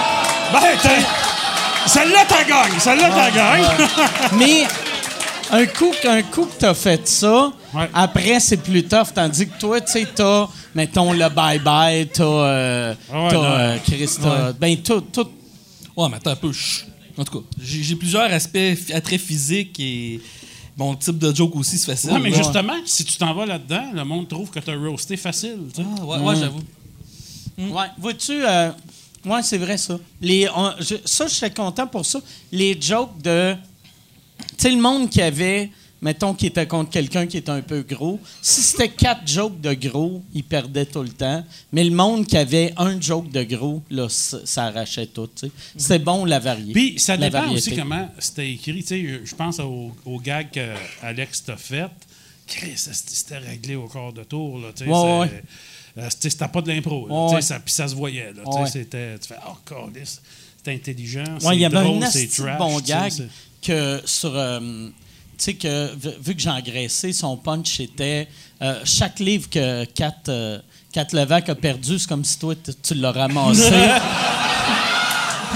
Ben, 0.51 0.59
t'as- 0.83 1.87
celle-là, 1.87 2.25
t'as 2.27 2.43
gagne! 2.43 2.79
Celle-là, 2.79 3.09
t'as 3.09 3.31
gagne! 3.31 3.65
Mais 4.37 4.63
un 5.51 5.65
coup, 5.67 5.91
un 6.05 6.21
coup 6.21 6.45
que 6.45 6.59
t'as 6.59 6.73
fait 6.73 7.07
ça, 7.07 7.51
Ouais. 7.73 7.89
après, 7.93 8.39
c'est 8.39 8.57
plus 8.57 8.83
tough. 8.83 9.07
Tandis 9.15 9.47
que 9.47 9.57
toi, 9.59 9.79
tu 9.81 9.91
sais, 9.91 10.07
t'as, 10.13 10.47
mettons, 10.75 11.13
le 11.13 11.25
bye-bye, 11.25 12.07
t'as, 12.11 12.23
euh, 12.23 12.95
Ah 13.11 13.23
ouais, 13.23 13.29
t'as, 13.29 13.59
euh, 13.59 13.77
Chris, 13.85 14.09
t'as- 14.21 14.53
ben, 14.53 14.77
tout, 14.81 15.01
tout. 15.01 15.27
Ouais, 15.95 16.07
mais 16.09 16.17
attends 16.17 16.31
un 16.31 16.35
peu. 16.35 16.51
chut. 16.51 16.85
En 17.17 17.23
tout 17.23 17.39
cas, 17.41 17.45
j'ai 17.61 17.95
plusieurs 17.95 18.31
aspects 18.31 18.57
attraits 18.93 19.19
physiques 19.21 19.77
et 19.79 20.19
mon 20.77 20.95
type 20.95 21.17
de 21.17 21.35
joke 21.35 21.55
aussi, 21.57 21.77
c'est 21.77 21.85
facile. 21.91 22.09
Non, 22.11 22.19
mais 22.19 22.29
là. 22.31 22.37
justement, 22.37 22.73
si 22.85 23.03
tu 23.05 23.17
t'en 23.17 23.33
vas 23.33 23.45
là-dedans, 23.45 23.91
le 23.93 24.03
monde 24.05 24.27
trouve 24.27 24.49
que 24.49 24.59
t'as 24.59 24.75
roasté 24.75 25.17
facile. 25.17 25.57
tu 25.73 25.81
sais. 25.81 25.87
Ah, 25.99 26.05
ouais, 26.05 26.17
ouais, 26.19 26.35
j'avoue. 26.37 26.61
Ouais, 27.57 27.87
vois-tu, 27.97 28.31
euh, 28.43 28.69
ouais, 29.25 29.43
c'est 29.43 29.57
vrai, 29.57 29.77
ça. 29.77 29.99
Les, 30.21 30.47
on- 30.55 30.71
je- 30.79 30.95
ça, 31.05 31.27
je 31.27 31.33
serais 31.33 31.51
content 31.53 31.85
pour 31.85 32.05
ça. 32.05 32.19
Les 32.51 32.77
jokes 32.81 33.21
de. 33.21 33.53
Tu 34.39 34.47
sais, 34.57 34.71
le 34.71 34.81
monde 34.81 35.09
qui 35.09 35.21
avait, 35.21 35.69
mettons, 36.01 36.33
qui 36.33 36.47
était 36.47 36.65
contre 36.67 36.89
quelqu'un 36.89 37.27
qui 37.27 37.37
était 37.37 37.51
un 37.51 37.61
peu 37.61 37.83
gros, 37.83 38.19
si 38.41 38.61
c'était 38.61 38.89
quatre 38.89 39.27
jokes 39.27 39.61
de 39.61 39.73
gros, 39.73 40.23
il 40.33 40.43
perdait 40.43 40.85
tout 40.85 41.03
le 41.03 41.09
temps. 41.09 41.43
Mais 41.71 41.83
le 41.83 41.91
monde 41.91 42.25
qui 42.25 42.37
avait 42.37 42.73
un 42.77 42.99
joke 42.99 43.29
de 43.31 43.43
gros, 43.43 43.83
là, 43.91 44.07
ça, 44.09 44.65
arrachait 44.65 45.07
tout. 45.07 45.29
C'était 45.77 45.99
bon, 45.99 46.25
la 46.25 46.39
variété. 46.39 46.73
Puis 46.73 46.99
ça 46.99 47.17
dépend 47.17 47.41
variété. 47.41 47.71
aussi 47.71 47.75
comment 47.79 48.09
c'était 48.19 48.51
écrit. 48.51 48.83
Je 49.23 49.35
pense 49.35 49.59
au, 49.59 49.91
au 50.05 50.19
gag 50.19 50.51
que 50.51 50.73
Alex 51.03 51.43
t'a 51.43 51.57
fait. 51.57 51.87
Chris, 52.47 52.73
c'était 52.75 53.37
réglé 53.37 53.75
au 53.75 53.87
corps 53.87 54.11
de 54.11 54.23
tour. 54.23 54.57
Là, 54.59 54.67
Ouais, 54.67 54.73
c'est- 54.75 54.87
ouais. 54.89 55.43
euh, 55.99 56.09
c'était 56.09 56.47
pas 56.47 56.61
de 56.61 56.67
l'impro. 56.69 57.31
Ouais, 57.33 57.41
ça- 57.41 57.59
Puis 57.59 57.73
ça 57.73 57.87
se 57.87 57.95
voyait. 57.95 58.33
C'était- 58.69 59.17
tu 59.19 59.27
fais, 59.29 59.35
oh, 59.47 59.53
câlisse, 59.65 60.21
c'est 60.63 60.73
intelligent. 60.73 61.23
Ouais, 61.43 61.55
il 61.55 61.57
y 61.57 61.59
c'est 61.59 61.65
avait 61.65 61.83
drôle, 61.85 62.03
un 62.03 62.09
c'est 62.09 62.27
trash. 62.27 62.57
bon 62.57 62.79
gag 62.81 63.11
c'est- 63.11 63.27
que 63.61 64.01
sur. 64.05 64.35
euh, 64.35 64.89
sais 65.41 65.53
que 65.55 65.89
vu, 66.21 66.35
que 66.35 66.41
j'ai 66.41 66.49
engraissé, 66.49 67.13
son 67.13 67.37
punch 67.37 67.79
était 67.79 68.27
euh, 68.61 68.79
chaque 68.83 69.19
livre 69.19 69.49
que 69.49 69.85
Kat, 69.85 70.13
euh, 70.27 70.59
Kat 70.93 71.07
Levac 71.13 71.49
a 71.49 71.55
perdu, 71.55 71.97
c'est 71.97 72.07
comme 72.07 72.23
si 72.23 72.37
toi 72.37 72.53
tu, 72.55 72.71
tu 72.81 72.93
l'as 72.95 73.11
ramassé. 73.11 73.71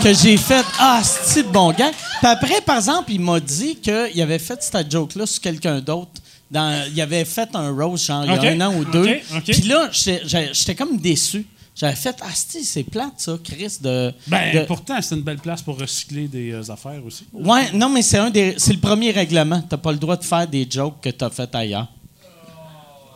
que 0.03 0.13
j'ai 0.13 0.37
fait 0.37 0.65
ah 0.79 1.01
c'est 1.03 1.43
de 1.43 1.47
bon 1.49 1.71
gag. 1.71 1.93
Puis 1.93 2.27
après 2.27 2.61
par 2.61 2.77
exemple, 2.77 3.11
il 3.11 3.21
m'a 3.21 3.39
dit 3.39 3.75
qu'il 3.77 4.21
avait 4.21 4.39
fait 4.39 4.61
cette 4.61 4.91
joke 4.91 5.15
là 5.15 5.25
sur 5.25 5.41
quelqu'un 5.41 5.79
d'autre. 5.79 6.11
Dans, 6.51 6.85
il 6.93 7.01
avait 7.01 7.25
fait 7.25 7.49
un 7.55 7.71
roast 7.71 8.05
genre 8.05 8.23
il 8.25 8.43
y 8.43 8.47
a 8.47 8.51
un 8.51 8.61
an 8.61 8.75
ou 8.75 8.85
deux. 8.85 9.19
Puis 9.45 9.61
là, 9.63 9.89
j'étais 9.91 10.75
comme 10.75 10.97
déçu. 10.97 11.45
J'avais 11.76 11.95
fait 11.95 12.15
ah 12.22 12.30
c'ti, 12.34 12.64
c'est 12.64 12.84
plate 12.84 13.15
ça, 13.18 13.38
Chris 13.43 13.77
de. 13.81 14.14
Ben, 14.27 14.61
de- 14.61 14.65
pourtant, 14.65 15.02
c'est 15.02 15.14
une 15.15 15.22
belle 15.23 15.39
place 15.39 15.61
pour 15.61 15.77
recycler 15.77 16.27
des 16.30 16.52
euh, 16.53 16.72
affaires 16.72 17.06
aussi. 17.06 17.26
Ouais, 17.34 17.72
non, 17.73 17.89
mais 17.89 18.02
c'est 18.02 18.18
un 18.18 18.30
des, 18.30 18.56
c'est 18.57 18.72
le 18.72 18.80
premier 18.80 19.11
règlement. 19.11 19.61
T'as 19.61 19.76
pas 19.77 19.91
le 19.91 19.97
droit 19.97 20.15
de 20.15 20.23
faire 20.23 20.47
des 20.47 20.65
jokes 20.69 21.02
que 21.02 21.10
t'as 21.10 21.30
fait 21.30 21.53
ailleurs. 21.53 21.88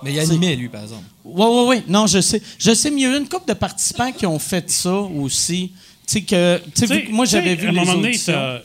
Mais 0.04 0.14
il 0.14 0.20
animait, 0.20 0.56
lui, 0.56 0.70
par 0.70 0.84
exemple. 0.84 1.04
Ouais, 1.26 1.46
ouais, 1.46 1.66
ouais. 1.68 1.84
Non, 1.88 2.08
je 2.08 2.20
sais. 2.22 2.42
Je 2.58 2.74
sais, 2.74 2.90
mais 2.90 3.02
il 3.02 3.04
y 3.04 3.06
a 3.06 3.16
eu 3.16 3.20
une 3.20 3.28
couple 3.30 3.48
de 3.50 3.54
participants 3.54 4.12
qui 4.12 4.26
ont 4.26 4.40
fait 4.40 4.70
ça 4.70 4.94
aussi. 4.94 5.72
Tu 6.08 6.14
sais 6.14 6.22
que, 6.24 6.58
tu 6.58 6.64
sais, 6.74 6.88
Tu 6.88 6.94
vu 6.94 7.00
sais, 7.02 7.06
que 7.06 7.12
moi 7.12 7.26
j'avais 7.26 7.56
vu 7.56 7.68
À 7.68 7.70
un 7.70 7.74
les 7.74 7.80
moment 7.82 7.94
donné, 7.96 8.12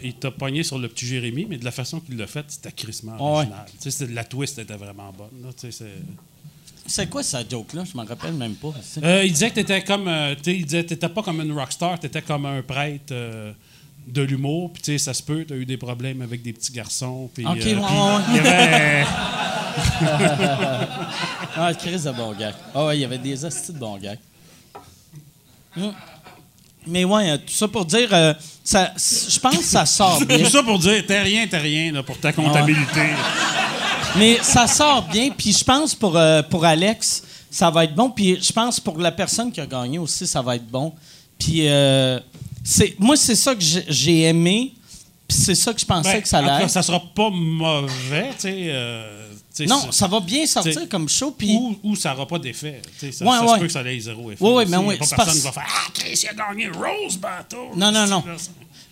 il 0.03 0.15
t'a- 0.15 0.31
pogné 0.31 0.63
sur 0.63 0.79
le 0.79 0.89
petit 0.89 1.07
Jérémy, 1.07 1.47
mais 1.49 1.59
de 1.59 1.65
la 1.65 1.71
façon 1.73 2.01
qu'il 2.01 2.17
l'a 2.17 2.27
fait, 2.27 2.45
c'était 2.49 2.73
crissement 2.73 3.13
Ouais. 3.17 3.21
original. 3.39 3.67
Tu 3.67 3.73
sais, 3.79 3.91
c'était- 3.91 4.13
la 4.13 4.25
twist 4.25 4.59
était 4.59 4.75
vraiment 4.77 5.13
bonne. 5.17 5.43
là, 5.43 5.51
tu 5.53 5.71
sais, 5.71 5.85
c'est- 6.87 7.09
quoi 7.09 7.23
sa 7.23 7.47
joke 7.49 7.73
là 7.75 7.83
Je 7.91 7.97
m'en 7.97 8.05
rappelle 8.05 8.33
même 8.35 8.55
pas. 8.55 8.73
Euh, 9.03 9.23
il 9.25 9.33
disait 9.33 9.51
que 9.51 9.55
t'étais 9.57 9.83
comme. 9.83 10.09
euh, 10.09 10.35
il 10.47 10.65
disait 10.65 10.85
t'étais 10.85 11.09
pas 11.09 11.23
comme 11.23 11.41
une 11.41 11.53
rockstar, 11.53 11.99
t'étais 11.99 12.23
comme 12.23 12.47
un 12.47 12.63
prêtre 12.63 13.13
euh, 13.13 13.53
de 14.07 14.23
l'humour. 14.23 14.71
Puis, 14.73 14.83
tu 14.83 14.93
sais, 14.93 14.99
ça 14.99 15.15
se 15.15 15.23
peut, 15.23 15.45
t'as 15.49 15.55
eu 15.55 15.65
des 15.65 15.77
problèmes 15.79 16.21
avec 16.23 16.43
des 16.43 16.53
petits 16.53 16.73
garçons. 16.73 17.31
Puis, 17.35 17.47
Ok, 17.47 17.57
ouais, 17.57 17.75
avait. 18.39 19.05
Ah, 21.57 21.73
Chris 21.75 22.01
de 22.05 22.11
bon 22.13 22.33
gars. 22.33 22.53
Ah 22.75 22.87
ouais, 22.87 22.99
il 22.99 23.01
y 23.01 23.05
avait 23.05 23.19
des 23.19 23.45
hosties 23.45 23.73
de 23.73 23.79
bons 23.79 23.97
gars. 23.99 24.15
Hum. 25.77 25.93
Mais 26.87 27.05
ouais, 27.05 27.39
tout 27.39 27.53
ça 27.53 27.67
pour 27.69 27.85
dire, 27.87 28.09
euh, 28.13 28.35
ça, 28.63 28.93
je 28.97 29.39
pense 29.39 29.57
que 29.57 29.65
ça 29.65 29.87
sort 29.87 30.21
bien. 30.27 30.39
Tout 30.39 30.51
ça 30.51 30.63
pour 30.63 30.79
dire, 30.79 31.05
t'es 31.07 31.23
rien, 31.23 31.47
t'es 31.47 31.57
rien 31.59 31.93
là, 31.93 32.03
pour 32.03 32.19
ta 32.19 32.33
comptabilité. 32.33 33.01
Mais 34.17 34.39
ça 34.43 34.67
sort 34.67 35.03
bien. 35.09 35.31
Puis 35.31 35.53
je 35.53 35.65
pense 35.65 35.95
pour, 35.95 36.17
euh, 36.17 36.43
pour 36.43 36.65
Alex, 36.65 37.23
ça 37.51 37.71
va 37.71 37.85
être 37.85 37.95
bon. 37.95 38.11
Puis 38.11 38.39
je 38.43 38.53
pense 38.53 38.79
pour 38.81 38.99
la 38.99 39.13
personne 39.13 39.51
qui 39.51 39.61
a 39.61 39.67
gagné 39.67 39.99
aussi, 39.99 40.27
ça 40.27 40.41
va 40.43 40.57
être 40.57 40.67
bon. 40.67 40.93
Puis 41.39 41.69
euh, 41.69 42.21
c'est, 42.63 42.95
moi, 42.99 43.17
c'est 43.17 43.35
ça 43.35 43.55
que 43.55 43.61
j'ai- 43.61 44.23
aimé. 44.23 44.73
Puis 45.27 45.39
c'est 45.39 45.55
ça 45.55 45.73
que 45.73 45.81
je 45.81 45.87
pensais 45.87 46.13
Ben, 46.13 46.23
que 46.23 46.29
ça 46.29 46.39
allait. 46.39 46.69
ça 46.69 46.83
sera 46.83 47.01
pas 47.01 47.31
mauvais, 47.31 48.29
tu 48.35 48.41
sais. 48.43 48.55
euh, 48.69 49.31
Non, 49.67 49.91
ça 49.91 50.07
va 50.07 50.21
bien 50.21 50.47
sortir 50.47 50.87
comme 50.89 51.09
show. 51.09 51.31
Puis 51.37 51.57
Ou, 51.57 51.79
ou 51.83 51.97
ça 51.97 52.11
n'aura 52.11 52.27
pas 52.27 52.39
d'effet. 52.39 52.83
Ça, 53.01 53.07
Ouais, 53.07 53.13
ça 53.13 53.43
ouais. 53.43 53.49
se 53.55 53.59
peut 53.61 53.67
que 53.67 53.73
ça 53.73 53.83
ait 53.83 53.99
zéro 54.01 54.31
effet. 54.31 54.45
Aussi. 54.45 54.71
mais 54.71 54.77
oui, 54.77 54.95
Pas 54.99 55.07
personne 55.07 55.17
parce- 55.17 55.39
va 55.39 55.53
faire 55.53 55.67
Ah, 55.67 55.91
Chris, 55.95 56.21
il 56.23 56.29
a 56.29 56.35
gagné 56.35 56.69
Rose 56.69 57.17
Battle. 57.17 57.57
Non, 57.75 57.91
non, 57.91 58.07
non. 58.07 58.23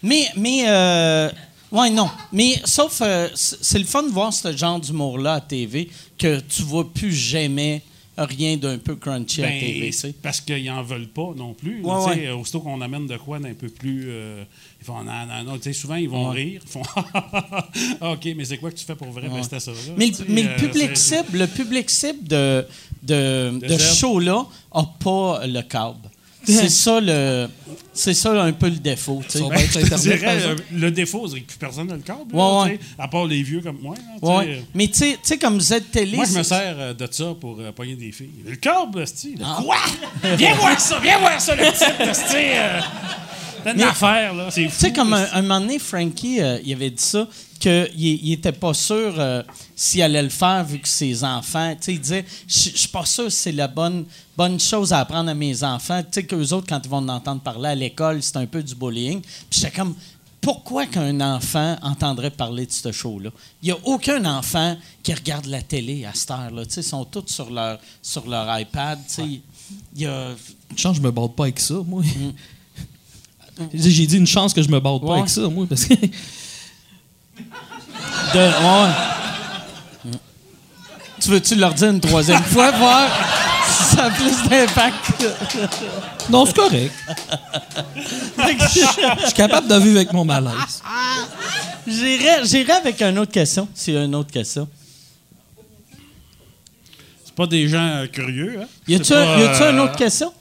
Mais, 0.03 0.27
mais, 0.37 0.65
euh, 0.67 1.31
ouais, 1.73 1.91
non. 1.91 2.09
Mais 2.33 2.61
sauf, 2.65 3.01
euh, 3.03 3.29
c'est 3.35 3.79
le 3.79 3.85
fun 3.85 4.03
de 4.05 4.09
voir 4.11 4.33
ce 4.33 4.57
genre 4.57 4.79
d'humour-là 4.81 5.35
à 5.35 5.41
TV 5.41 5.89
que 6.19 6.41
tu 6.41 6.63
vois 6.63 6.93
plus 6.93 7.13
jamais 7.13 7.83
rien 8.19 8.59
d'un 8.59 8.77
peu 8.77 8.95
crunchy 8.95 9.43
à 9.43 9.47
Ben, 9.47 9.59
TV. 9.59 9.87
tu 9.87 9.93
sais. 9.93 9.99
c'est 10.09 10.21
parce 10.21 10.41
qu'ils 10.43 10.65
n'en 10.67 10.83
veulent 10.83 11.09
pas 11.09 11.33
non 11.35 11.55
plus. 11.55 11.83
Ouais, 11.83 12.05
ouais. 12.05 12.29
Aussitôt 12.31 12.61
qu'on 12.61 12.81
amène 12.83 13.07
de 13.07 13.17
quoi 13.17 13.39
d'un 13.39 13.55
peu 13.55 13.69
plus. 13.69 14.05
euh, 14.09 14.45
ils 14.81 14.85
font, 14.85 15.03
non, 15.03 15.13
non, 15.27 15.45
non. 15.55 15.73
Souvent, 15.73 15.95
ils 15.95 16.09
vont 16.11 16.29
Ouais. 16.29 16.35
rire. 16.45 16.61
Ils 16.63 16.71
font 16.71 16.83
OK, 18.13 18.29
mais 18.37 18.45
c'est 18.45 18.59
quoi 18.59 18.71
que 18.71 18.77
tu 18.77 18.85
fais 18.85 18.95
pour 18.95 19.09
vrai? 19.11 19.29
Ben, 19.29 19.43
c'était 19.43 19.61
ça. 19.61 19.71
là. 19.71 19.77
Mais, 19.97 20.07
le- 20.09 20.25
mais 20.29 20.43
le 20.43 20.51
euh, 20.51 20.57
public 20.57 20.97
cible, 20.97 21.39
le 21.39 21.47
public 21.47 21.89
cible 21.91 22.29
de, 22.29 22.67
de, 23.03 23.59
De 23.61 23.67
de 23.69 23.79
show-là 23.79 24.47
a 24.73 24.83
pas 25.03 25.47
le 25.47 25.63
câble. 25.63 26.09
C'est 26.45 26.69
ça 26.69 27.01
le, 27.01 27.49
c'est 27.95 28.15
ça 28.15 28.43
un 28.43 28.53
peu 28.53 28.67
le 28.69 28.77
défaut. 28.77 29.23
tu 29.29 29.39
sais. 29.39 29.45
Ben, 29.49 29.59
je 29.59 29.79
te 29.81 29.95
dirais, 30.01 30.39
euh, 30.43 30.57
le 30.73 30.91
défaut, 30.91 31.27
c'est 31.29 31.41
que 31.41 31.47
plus 31.47 31.59
personne 31.59 31.87
n'a 31.89 31.95
le 31.97 32.01
câble. 32.03 32.33
Ouais, 32.33 32.39
là, 32.39 32.63
ouais. 32.65 32.79
À 32.99 33.09
part 33.09 33.27
les 33.27 33.43
vieux 33.43 33.61
comme 33.61 33.79
moi. 33.83 33.95
là, 34.23 34.29
Ouais. 34.37 34.45
sais. 34.45 34.65
Mais 34.75 34.87
tu 34.89 34.95
sais- 34.95 35.13
tu 35.15 35.19
sais, 35.23 35.39
comme 35.39 35.61
Z 35.61 35.75
Télé. 35.93 36.17
Moi, 36.17 36.25
je 36.25 36.39
me 36.39 36.43
sers 36.43 36.75
euh, 36.79 36.95
de 36.95 37.09
ça 37.11 37.35
pour 37.41 37.59
euh, 37.61 37.73
pogner 37.73 37.97
des 37.97 38.13
filles. 38.13 38.31
Le 38.47 38.57
câble, 38.57 39.03
esti. 39.03 39.35
le- 39.39 39.45
Ah. 39.45 39.61
Quoi? 39.63 39.77
Viens 40.37 40.55
voir 40.55 40.81
ça, 40.81 40.99
viens 41.01 41.19
voir 41.19 41.41
ça, 41.41 41.55
le 41.55 41.65
type, 41.73 42.01
esti. 42.09 42.37
T'as 43.65 43.71
une 43.73 43.79
Mais- 43.79 43.83
affaire, 43.85 44.35
là. 44.35 44.49
Tu 44.53 44.69
sais, 44.71 44.93
comme 44.93 45.13
un, 45.13 45.27
un 45.33 45.43
moment 45.43 45.61
donné, 45.61 45.79
Frankie, 45.79 46.41
euh, 46.41 46.59
il 46.65 46.73
avait 46.73 46.91
dit 46.91 47.03
ça, 47.03 47.27
qu'il 47.61 47.91
il 47.95 48.33
était 48.33 48.53
pas 48.53 48.75
sûr 48.75 49.15
euh, 49.19 49.43
s'il 49.77 50.03
allait 50.03 50.23
le 50.23 50.29
faire 50.29 50.65
vu 50.65 50.79
que 50.81 50.89
ses 50.89 51.23
enfants. 51.25 51.73
Tu 51.77 51.83
sais, 51.85 51.93
il 51.95 52.01
disait 52.01 52.25
Je 52.49 52.55
suis 52.77 52.89
pas 52.89 53.05
sûr 53.07 53.31
si 53.31 53.39
c'est 53.39 53.53
la 53.53 53.69
bonne, 53.69 54.05
bonne 54.37 54.59
chose 54.59 54.93
à 54.93 54.99
apprendre 55.01 55.31
à 55.31 55.35
mes 55.35 55.63
enfants. 55.63 56.03
Tu 56.03 56.09
sais, 56.13 56.27
qu'eux 56.27 56.53
autres, 56.53 56.67
quand 56.69 56.81
ils 56.85 56.91
vont 56.91 56.97
en 56.99 57.09
entendre 57.09 57.41
parler 57.41 57.69
à 57.71 57.75
l'école, 57.75 58.23
c'est 58.23 58.37
un 58.37 58.47
peu 58.47 58.63
du 58.63 58.75
bullying. 58.75 59.21
Puis 59.21 59.61
j'étais 59.61 59.71
comme 59.71 59.95
pourquoi 60.41 60.87
qu'un 60.87 61.21
enfant 61.21 61.77
entendrait 61.83 62.33
parler 62.33 62.67
de 62.67 62.73
ce 62.73 62.91
show-là? 62.91 63.31
Il 63.63 63.67
n'y 63.67 63.71
a 63.71 63.77
aucun 63.85 64.25
enfant 64.25 64.77
qui 65.05 65.15
regarde 65.15 65.47
la 65.47 65.63
télé 65.63 66.05
à 66.05 66.11
cette 66.15 66.33
heure-là. 66.33 66.65
Tu 66.67 66.73
sais, 66.73 66.81
Ils 66.81 66.85
sont 66.85 67.05
tous 67.05 67.27
sur 67.29 67.49
leur, 67.49 67.79
sur 68.03 68.27
leur 68.29 68.59
iPad. 68.59 68.99
tu 69.07 69.15
sais. 69.15 69.23
Il 69.95 70.03
y 70.03 70.07
a. 70.07 70.31
Je 70.77 70.89
me 71.01 71.13
borde 71.13 71.37
pas 71.37 71.45
avec 71.45 71.61
ça, 71.61 71.75
moi. 71.87 72.03
J'ai 73.75 74.07
dit 74.07 74.17
une 74.17 74.27
chance 74.27 74.53
que 74.55 74.63
je 74.63 74.69
me 74.69 74.81
borde 74.81 75.03
pas 75.03 75.09
Ouais. 75.13 75.19
avec 75.19 75.29
ça, 75.31 75.43
moi, 75.49 75.67
parce 75.69 75.85
que. 75.85 75.95
De, 78.35 78.39
ouais. 78.39 78.93
Tu 81.21 81.29
veux-tu 81.31 81.55
leur 81.55 81.75
dire 81.75 81.91
une 81.91 82.01
troisième 82.01 82.43
fois, 82.43 82.71
voir 82.73 83.09
si 83.69 83.95
ça 83.97 84.05
a 84.07 84.11
plus 84.11 84.49
d'impact? 84.49 85.25
Non, 86.31 86.47
c'est 86.47 86.57
correct. 86.57 86.93
Je 88.39 89.25
suis 89.25 89.35
capable 89.35 89.69
de 89.69 89.75
vivre 89.77 89.97
avec 89.97 90.13
mon 90.13 90.25
malaise. 90.25 90.83
J'irai 91.87 92.45
j'irai 92.45 92.73
avec 92.73 93.01
une 93.03 93.19
autre 93.19 93.33
question, 93.33 93.69
s'il 93.75 93.95
y 93.95 93.97
a 93.99 94.05
une 94.05 94.15
autre 94.15 94.31
question. 94.31 94.69
C'est 97.25 97.35
pas 97.35 97.47
des 97.47 97.69
gens 97.69 97.79
euh, 97.87 98.07
curieux, 98.07 98.61
hein? 98.63 98.67
Y 98.89 98.95
a-tu 98.97 99.05
C'est 99.05 99.15
a-tu 99.15 99.63
une 99.63 99.79
euh, 99.79 99.85
autre 99.85 99.97
question? 99.97 100.33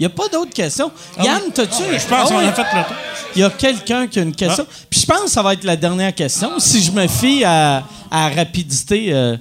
Y 0.00 0.04
a 0.06 0.10
pas 0.10 0.28
d'autres 0.28 0.52
questions? 0.52 0.90
Yann, 1.22 1.40
t'as-tu... 1.54 1.82
Je 1.84 2.06
pense 2.08 2.28
qu'on 2.28 2.38
Ah 2.38 2.42
ouais. 2.42 2.48
a 2.48 2.52
fait 2.52 2.62
le 2.62 2.84
tour. 2.84 2.96
Il 3.36 3.40
y 3.40 3.44
a 3.44 3.50
quelqu'un 3.50 4.06
qui 4.08 4.18
a 4.18 4.22
une 4.22 4.34
question. 4.34 4.66
Puis 4.90 5.00
je 5.00 5.06
pense 5.06 5.22
que 5.24 5.30
ça 5.30 5.42
va 5.42 5.52
être 5.54 5.64
la 5.64 5.76
dernière 5.76 6.14
question. 6.14 6.58
Si 6.58 6.82
je 6.82 6.90
me 6.92 7.06
fie 7.06 7.44
à, 7.44 7.84
rapidité. 8.10 9.12
euh, 9.12 9.36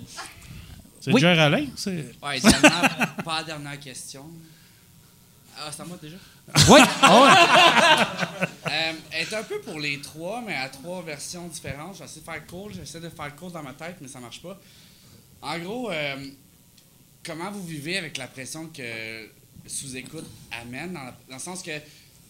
C'est 1.01 1.11
Oui. 1.11 1.19
Jerry 1.21 1.39
Alain? 1.39 1.65
C'est... 1.75 1.91
Ouais, 2.21 2.39
pas 3.25 3.38
la 3.38 3.43
dernière 3.43 3.80
question. 3.80 4.25
Ah, 5.57 5.69
c'est 5.71 5.81
à 5.81 5.85
moi 5.85 5.97
déjà? 6.01 6.15
Oui. 6.69 6.80
Ah 7.01 8.07
Euh, 8.67 8.91
elle 9.11 9.21
est 9.27 9.34
un 9.35 9.43
peu 9.43 9.59
pour 9.59 9.80
les 9.80 9.99
trois, 10.01 10.41
mais 10.45 10.55
à 10.55 10.67
trois 10.69 11.01
versions 11.03 11.47
différentes. 11.47 11.95
J'essaie 11.97 12.19
de 12.21 12.25
faire 12.25 12.45
court, 12.47 12.69
j'essaie 12.73 12.99
de 12.99 13.09
faire 13.09 13.35
court 13.35 13.51
dans 13.51 13.61
ma 13.61 13.73
tête, 13.73 13.97
mais 14.01 14.07
ça 14.07 14.19
marche 14.19 14.41
pas. 14.41 14.59
En 15.41 15.57
gros, 15.59 15.91
euh, 15.91 16.15
comment 17.25 17.51
vous 17.51 17.63
vivez 17.65 17.97
avec 17.97 18.17
la 18.17 18.27
pression 18.27 18.67
que 18.67 19.30
sous-écoute 19.68 20.26
amène, 20.52 20.94
dans, 20.94 21.14
le 21.35 21.40
sens 21.40 21.61
que 21.61 21.80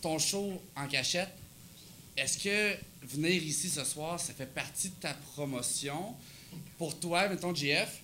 ton 0.02 0.20
show 0.20 0.62
en 0.76 0.88
cachette, 0.88 1.30
est-ce 2.16 2.38
que 2.38 2.78
venir 3.06 3.42
ici 3.44 3.70
ce 3.70 3.84
soir, 3.84 4.20
ça 4.20 4.34
fait 4.34 4.46
partie 4.54 4.90
de 4.90 4.96
ta 4.96 5.14
promotion? 5.14 6.16
Pour 6.78 7.00
toi, 7.00 7.28
mettons, 7.30 7.54
JF, 7.54 8.02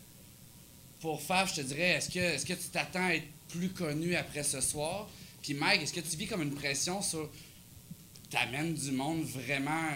pour 1.01 1.21
Fab, 1.21 1.47
je 1.47 1.55
te 1.55 1.61
dirais, 1.61 1.89
est-ce 1.89 2.09
que, 2.09 2.19
est-ce 2.19 2.45
que 2.45 2.53
tu 2.53 2.69
t'attends 2.71 3.05
à 3.05 3.13
être 3.13 3.27
plus 3.49 3.69
connu 3.69 4.15
après 4.15 4.43
ce 4.43 4.61
soir? 4.61 5.07
Puis 5.41 5.53
Mike, 5.53 5.83
est-ce 5.83 5.93
que 5.93 5.99
tu 5.99 6.17
vis 6.17 6.27
comme 6.27 6.41
une 6.41 6.55
pression 6.55 7.01
sur 7.01 7.29
t'amènes 8.29 8.73
du 8.73 8.91
monde 8.91 9.23
vraiment. 9.23 9.89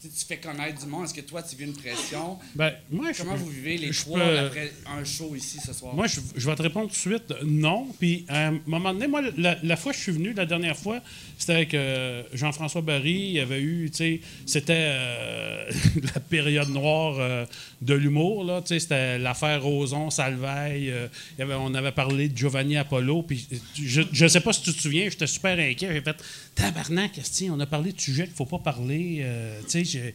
Tu 0.00 0.08
tu 0.10 0.26
fais 0.26 0.36
connaître 0.36 0.78
du 0.80 0.86
monde. 0.86 1.04
Est-ce 1.06 1.14
que 1.14 1.22
toi, 1.22 1.42
tu 1.42 1.56
vis 1.56 1.64
une 1.64 1.72
pression? 1.72 2.38
Ben, 2.54 2.74
moi, 2.90 3.06
Comment 3.16 3.34
vous 3.34 3.48
vivez 3.48 3.78
les 3.78 3.92
je 3.92 4.00
trois 4.02 4.20
peux- 4.20 4.38
après 4.38 4.70
un 4.86 5.02
show 5.04 5.34
ici 5.34 5.58
ce 5.64 5.72
soir? 5.72 5.94
Moi, 5.94 6.06
je, 6.06 6.20
je 6.36 6.46
vais 6.50 6.54
te 6.54 6.62
répondre 6.62 6.86
tout 6.88 6.92
de 6.92 6.96
suite, 6.96 7.30
euh, 7.30 7.36
non. 7.44 7.88
Puis, 7.98 8.26
à 8.28 8.48
un 8.48 8.60
moment 8.66 8.92
donné, 8.92 9.06
moi, 9.06 9.22
la, 9.38 9.56
la 9.62 9.76
fois 9.76 9.92
que 9.92 9.98
je 9.98 10.02
suis 10.02 10.12
venu, 10.12 10.34
la 10.34 10.44
dernière 10.44 10.76
fois, 10.76 11.00
c'était 11.38 11.52
avec 11.52 11.74
euh, 11.74 12.22
Jean-François 12.32 12.80
Barry. 12.80 13.12
Il 13.12 13.32
y 13.32 13.40
avait 13.40 13.60
eu, 13.60 13.90
tu 13.90 13.96
sais, 13.96 14.20
c'était 14.46 14.88
euh, 14.90 15.70
la 16.14 16.20
période 16.20 16.70
noire 16.70 17.16
euh, 17.18 17.44
de 17.82 17.94
l'humour, 17.94 18.44
là. 18.44 18.62
Tu 18.62 18.68
sais, 18.68 18.80
c'était 18.80 19.18
l'affaire 19.18 19.62
Roson, 19.62 20.10
Salveille. 20.10 20.92
on 21.38 21.74
avait 21.74 21.92
parlé 21.92 22.28
de 22.28 22.36
Giovanni 22.36 22.76
Apollo. 22.76 23.22
Puis, 23.22 23.46
je 23.74 24.24
ne 24.24 24.28
sais 24.28 24.40
pas 24.40 24.52
si 24.52 24.62
tu 24.62 24.72
te 24.72 24.80
souviens, 24.80 25.08
j'étais 25.10 25.26
super 25.26 25.58
inquiet. 25.58 25.92
J'ai 25.92 26.00
fait, 26.00 26.16
tabarnak, 26.54 27.20
on 27.50 27.60
a 27.60 27.66
parlé 27.66 27.92
de 27.92 28.00
sujets 28.00 28.24
qu'il 28.24 28.32
ne 28.32 28.36
faut 28.36 28.46
pas 28.46 28.58
parler. 28.58 29.24
tu 29.68 29.84
sais, 29.84 30.14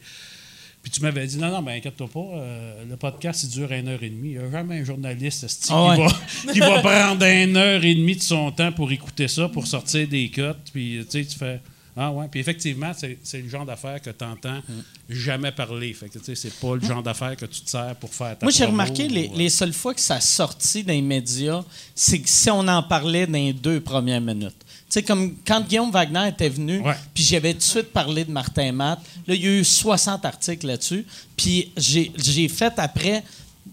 puis 0.82 0.90
tu 0.90 1.00
m'avais 1.00 1.26
dit, 1.26 1.38
non, 1.38 1.48
non, 1.50 1.62
ben 1.62 1.72
inquiète-toi 1.76 2.08
pas, 2.12 2.20
euh, 2.34 2.84
le 2.88 2.96
podcast, 2.96 3.44
il 3.44 3.50
dure 3.50 3.70
une 3.70 3.86
heure 3.88 4.02
et 4.02 4.10
demie. 4.10 4.30
Il 4.32 4.38
n'y 4.38 4.44
a 4.44 4.50
jamais 4.50 4.80
un 4.80 4.84
journaliste 4.84 5.46
Ah 5.70 5.94
qui, 5.94 6.00
ouais. 6.00 6.06
va, 6.08 6.52
qui 6.52 6.58
va 6.60 6.80
prendre 6.80 7.24
une 7.24 7.56
heure 7.56 7.84
et 7.84 7.94
demie 7.94 8.16
de 8.16 8.22
son 8.22 8.50
temps 8.50 8.72
pour 8.72 8.90
écouter 8.90 9.28
ça, 9.28 9.48
pour 9.48 9.66
sortir 9.66 10.08
des 10.08 10.28
cotes. 10.30 10.70
Puis 10.72 10.98
tu 11.08 11.22
sais, 11.22 11.24
tu 11.24 11.38
fais, 11.38 11.60
ah 11.96 12.10
ouais. 12.10 12.26
Puis 12.30 12.40
effectivement, 12.40 12.92
c'est 12.94 13.40
le 13.42 13.48
genre 13.48 13.66
d'affaires 13.66 14.00
que 14.00 14.10
tu 14.10 14.24
n'entends 14.24 14.60
jamais 15.08 15.52
parler. 15.52 15.92
Fait 15.92 16.08
que 16.08 16.18
tu 16.18 16.24
sais, 16.24 16.34
c'est 16.34 16.54
pas 16.54 16.74
le 16.74 16.80
genre 16.80 17.02
d'affaires 17.02 17.36
que 17.36 17.44
tu 17.46 17.60
te 17.60 17.70
sers 17.70 17.94
pour 17.96 18.12
faire 18.12 18.38
ta 18.38 18.46
Moi, 18.46 18.52
j'ai 18.52 18.64
remarqué 18.64 19.08
les, 19.08 19.28
euh, 19.28 19.36
les 19.36 19.50
seules 19.50 19.74
fois 19.74 19.92
que 19.94 20.00
ça 20.00 20.14
a 20.16 20.20
sorti 20.20 20.82
dans 20.84 20.94
les 20.94 21.02
médias, 21.02 21.62
c'est 21.94 22.18
que 22.18 22.28
si 22.28 22.50
on 22.50 22.66
en 22.66 22.82
parlait 22.82 23.26
dans 23.26 23.34
les 23.34 23.52
deux 23.52 23.80
premières 23.80 24.22
minutes. 24.22 24.56
Sais, 24.92 25.02
comme 25.02 25.36
quand 25.46 25.66
Guillaume 25.66 25.90
Wagner 25.90 26.28
était 26.28 26.50
venu, 26.50 26.80
Ouais. 26.80 26.92
puis 27.14 27.24
j'avais 27.24 27.54
tout 27.54 27.60
de 27.60 27.64
suite 27.64 27.92
parlé 27.94 28.26
de 28.26 28.30
Martin 28.30 28.72
Matt. 28.72 28.98
Là, 29.26 29.34
il 29.34 29.42
y 29.42 29.46
a 29.48 29.50
eu 29.52 29.64
60 29.64 30.22
articles 30.26 30.66
là-dessus. 30.66 31.06
Puis 31.34 31.72
j'ai 31.78 32.46
fait 32.48 32.74
après, 32.76 33.24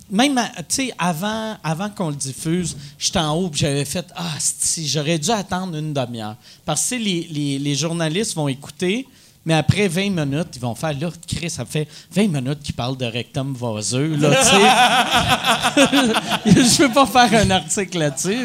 même, 0.10 0.40
tu 0.70 0.90
avant, 0.98 1.58
avant 1.62 1.90
qu'on 1.90 2.12
le 2.12 2.16
diffuse, 2.16 2.78
j'étais 2.98 3.20
en 3.20 3.36
haut, 3.36 3.52
j'avais 3.54 3.84
fait 3.84 4.06
Ah, 4.16 4.32
si, 4.40 4.88
j'aurais 4.88 5.20
dû 5.20 5.30
attendre 5.32 5.76
une 5.76 5.92
demi-heure. 5.92 6.38
Parce 6.66 6.90
que 6.90 6.96
les, 6.96 7.28
les, 7.30 7.60
les 7.60 7.76
journalistes 7.76 8.34
vont 8.36 8.48
écouter. 8.48 9.06
Mais 9.46 9.56
après 9.56 9.90
20 9.90 10.12
minutes, 10.26 10.48
ils 10.56 10.62
vont 10.62 10.76
faire 10.76 10.98
là, 10.98 11.10
Chris, 11.28 11.50
ça 11.50 11.66
fait 11.66 11.86
20 12.14 12.28
minutes 12.28 12.60
qu'il 12.64 12.76
parle 12.76 12.96
de 12.96 13.06
rectum 13.06 13.54
vaseux, 13.54 14.16
là. 14.16 14.32
Je 16.46 16.78
peux 16.78 16.94
pas 16.94 17.06
faire 17.06 17.42
un 17.46 17.52
article 17.52 17.98
là-dessus. 17.98 18.38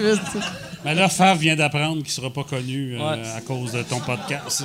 Mais 0.85 0.95
là, 0.95 1.09
Fav 1.09 1.39
vient 1.39 1.57
d'apprendre 1.57 1.97
qu'il 1.99 2.07
ne 2.07 2.09
sera 2.11 2.31
pas 2.31 2.45
connu 2.45 2.97
euh, 2.97 2.99
Ouais. 2.99 3.23
à 3.37 3.41
cause 3.41 3.73
de 3.73 3.83
ton 3.83 4.01
podcast. 4.01 4.65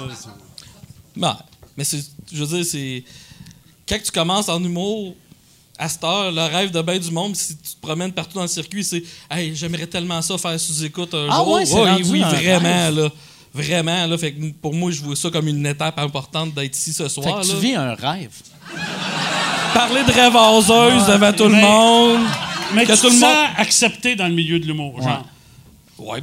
Ben, 1.16 1.38
mais 1.78 1.84
c'est, 1.84 2.04
je 2.32 2.44
veux 2.44 2.58
dire, 2.58 2.66
c'est. 2.66 3.04
Quand 3.88 3.98
tu 4.04 4.12
commences 4.12 4.50
en 4.50 4.64
humour, 4.64 5.16
à 5.78 5.88
cette 5.90 6.04
heure, 6.04 6.32
le 6.32 6.42
rêve 6.46 6.72
de 6.72 6.82
bien 6.82 7.00
du 7.00 7.10
monde, 7.12 7.36
si 7.36 7.56
tu 7.58 7.72
te 7.76 7.82
promènes 7.82 8.12
partout 8.12 8.36
dans 8.36 8.42
le 8.44 8.48
circuit, 8.50 8.84
c'est 8.84 9.02
Hey, 9.32 9.56
j'aimerais 9.56 9.88
tellement 9.88 10.22
ça 10.22 10.38
faire 10.38 10.60
sous-écoute 10.60 11.14
un 11.14 11.28
Ah 11.32 11.36
jour. 11.38 11.52
ouais, 11.54 11.66
c'est 11.66 11.74
rendu 11.76 12.04
oui, 12.12 12.20
vraiment, 12.22 12.70
rêve. 12.86 12.96
là. 13.00 13.10
Vraiment, 13.54 14.06
là. 14.06 14.18
Fait 14.18 14.32
que 14.34 14.52
pour 14.62 14.74
moi, 14.76 14.92
je 14.92 15.02
vois 15.02 15.16
ça 15.16 15.30
comme 15.32 15.48
une 15.48 15.66
étape 15.66 15.98
importante 15.98 16.54
d'être 16.54 16.76
ici 16.78 16.94
ce 16.94 17.04
Fait 17.04 17.10
soir. 17.10 17.42
que 17.42 17.48
tu 17.48 17.56
vis 17.56 17.74
un 17.76 17.96
rêve. 17.96 18.30
Parler 19.74 20.04
de 20.04 20.12
rêve 20.12 20.36
oseuse 20.36 21.08
devant 21.08 21.34
tout 21.34 21.48
le 21.48 21.56
monde. 21.56 22.20
Mais 22.76 22.86
Que 22.86 22.92
tu 22.94 22.98
tout 23.00 23.08
te 23.08 23.14
le 23.14 23.20
sens 23.20 23.24
monde- 23.24 23.48
accepté 23.58 24.16
dans 24.16 24.28
le 24.28 24.34
milieu 24.36 24.60
de 24.60 24.66
l'humour, 24.68 25.02
genre. 25.02 25.08
Ouais, 25.22 25.24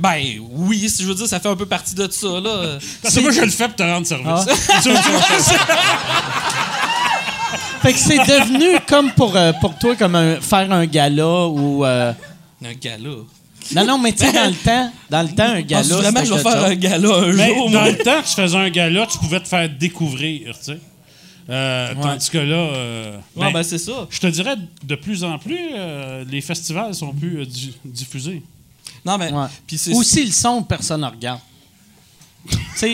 ben 0.01 0.23
oui, 0.53 0.89
si 0.89 1.03
je 1.03 1.09
veux 1.09 1.15
dire, 1.15 1.27
ça 1.27 1.39
fait 1.41 1.49
un 1.49 1.57
peu 1.57 1.67
partie 1.67 1.95
de 1.95 2.09
ça, 2.11 2.29
là. 2.41 2.79
Parce 3.03 3.15
que 3.15 3.21
moi, 3.21 3.31
je 3.31 3.41
le 3.43 3.51
fais 3.51 3.67
pour 3.67 3.77
te 3.77 3.83
rendre 3.83 4.07
service. 4.07 4.27
Vois, 4.27 4.47
Fait 7.83 7.93
que 7.93 7.99
c'est 7.99 8.19
devenu 8.19 8.79
comme 8.89 9.13
pour, 9.13 9.37
euh, 9.37 9.53
pour 9.61 9.77
toi, 9.79 9.95
comme 9.97 10.15
un- 10.17 10.41
faire 10.41 10.71
un 10.73 10.87
gala 10.87 11.47
ou. 11.47 11.85
euh, 11.85 12.13
Un 12.65 12.73
gala. 12.75 13.11
Non, 13.75 13.85
non, 13.85 13.99
mais 13.99 14.13
tu 14.13 14.25
sais, 14.25 14.33
dans 14.33 14.47
le 14.49 14.55
temps, 14.55 14.91
dans 15.11 15.23
le 15.23 15.29
temps, 15.29 15.53
un 15.55 15.61
gala. 15.61 15.83
Penses-tu 15.83 16.03
vraiment 16.03 16.25
je 16.25 16.35
vais 16.35 16.43
faire 16.43 16.65
un 16.65 16.75
gala 16.75 17.15
un 17.17 17.33
Mais 17.33 17.55
jour, 17.55 17.71
dans 17.71 17.81
moi? 17.81 17.91
le 17.91 17.99
temps 17.99 18.23
que 18.23 18.27
tu 18.29 18.35
faisais 18.35 18.57
un 18.57 18.71
gala, 18.71 19.07
tu 19.07 19.19
pouvais 19.19 19.41
te 19.41 19.49
faire 19.49 19.69
découvrir, 19.69 20.57
tu 20.59 20.65
sais. 20.65 20.79
Euh, 21.49 21.95
Tandis 22.01 22.29
que 22.31 22.39
là, 22.39 22.57
euh, 22.57 23.17
Ouais, 23.37 23.47
ben, 23.47 23.53
ben 23.53 23.63
c'est 23.63 23.79
ça. 23.79 23.93
je 24.11 24.19
te 24.19 24.27
dirais, 24.27 24.57
de 24.83 24.95
plus 24.97 25.23
en 25.23 25.39
plus, 25.39 25.59
euh, 25.77 26.25
les 26.29 26.41
festivals 26.41 26.93
sont 26.95 27.13
plus 27.13 27.41
euh, 27.41 27.45
di- 27.45 27.77
diffusés. 27.85 28.43
Non, 29.07 29.17
mais. 29.19 29.33
Ouais. 29.33 29.47
Ou 29.95 30.03
s'ils 30.03 30.27
le 30.27 30.33
sont, 30.33 30.63
personne 30.65 31.01
ne 31.01 31.07
regarde. 31.07 31.41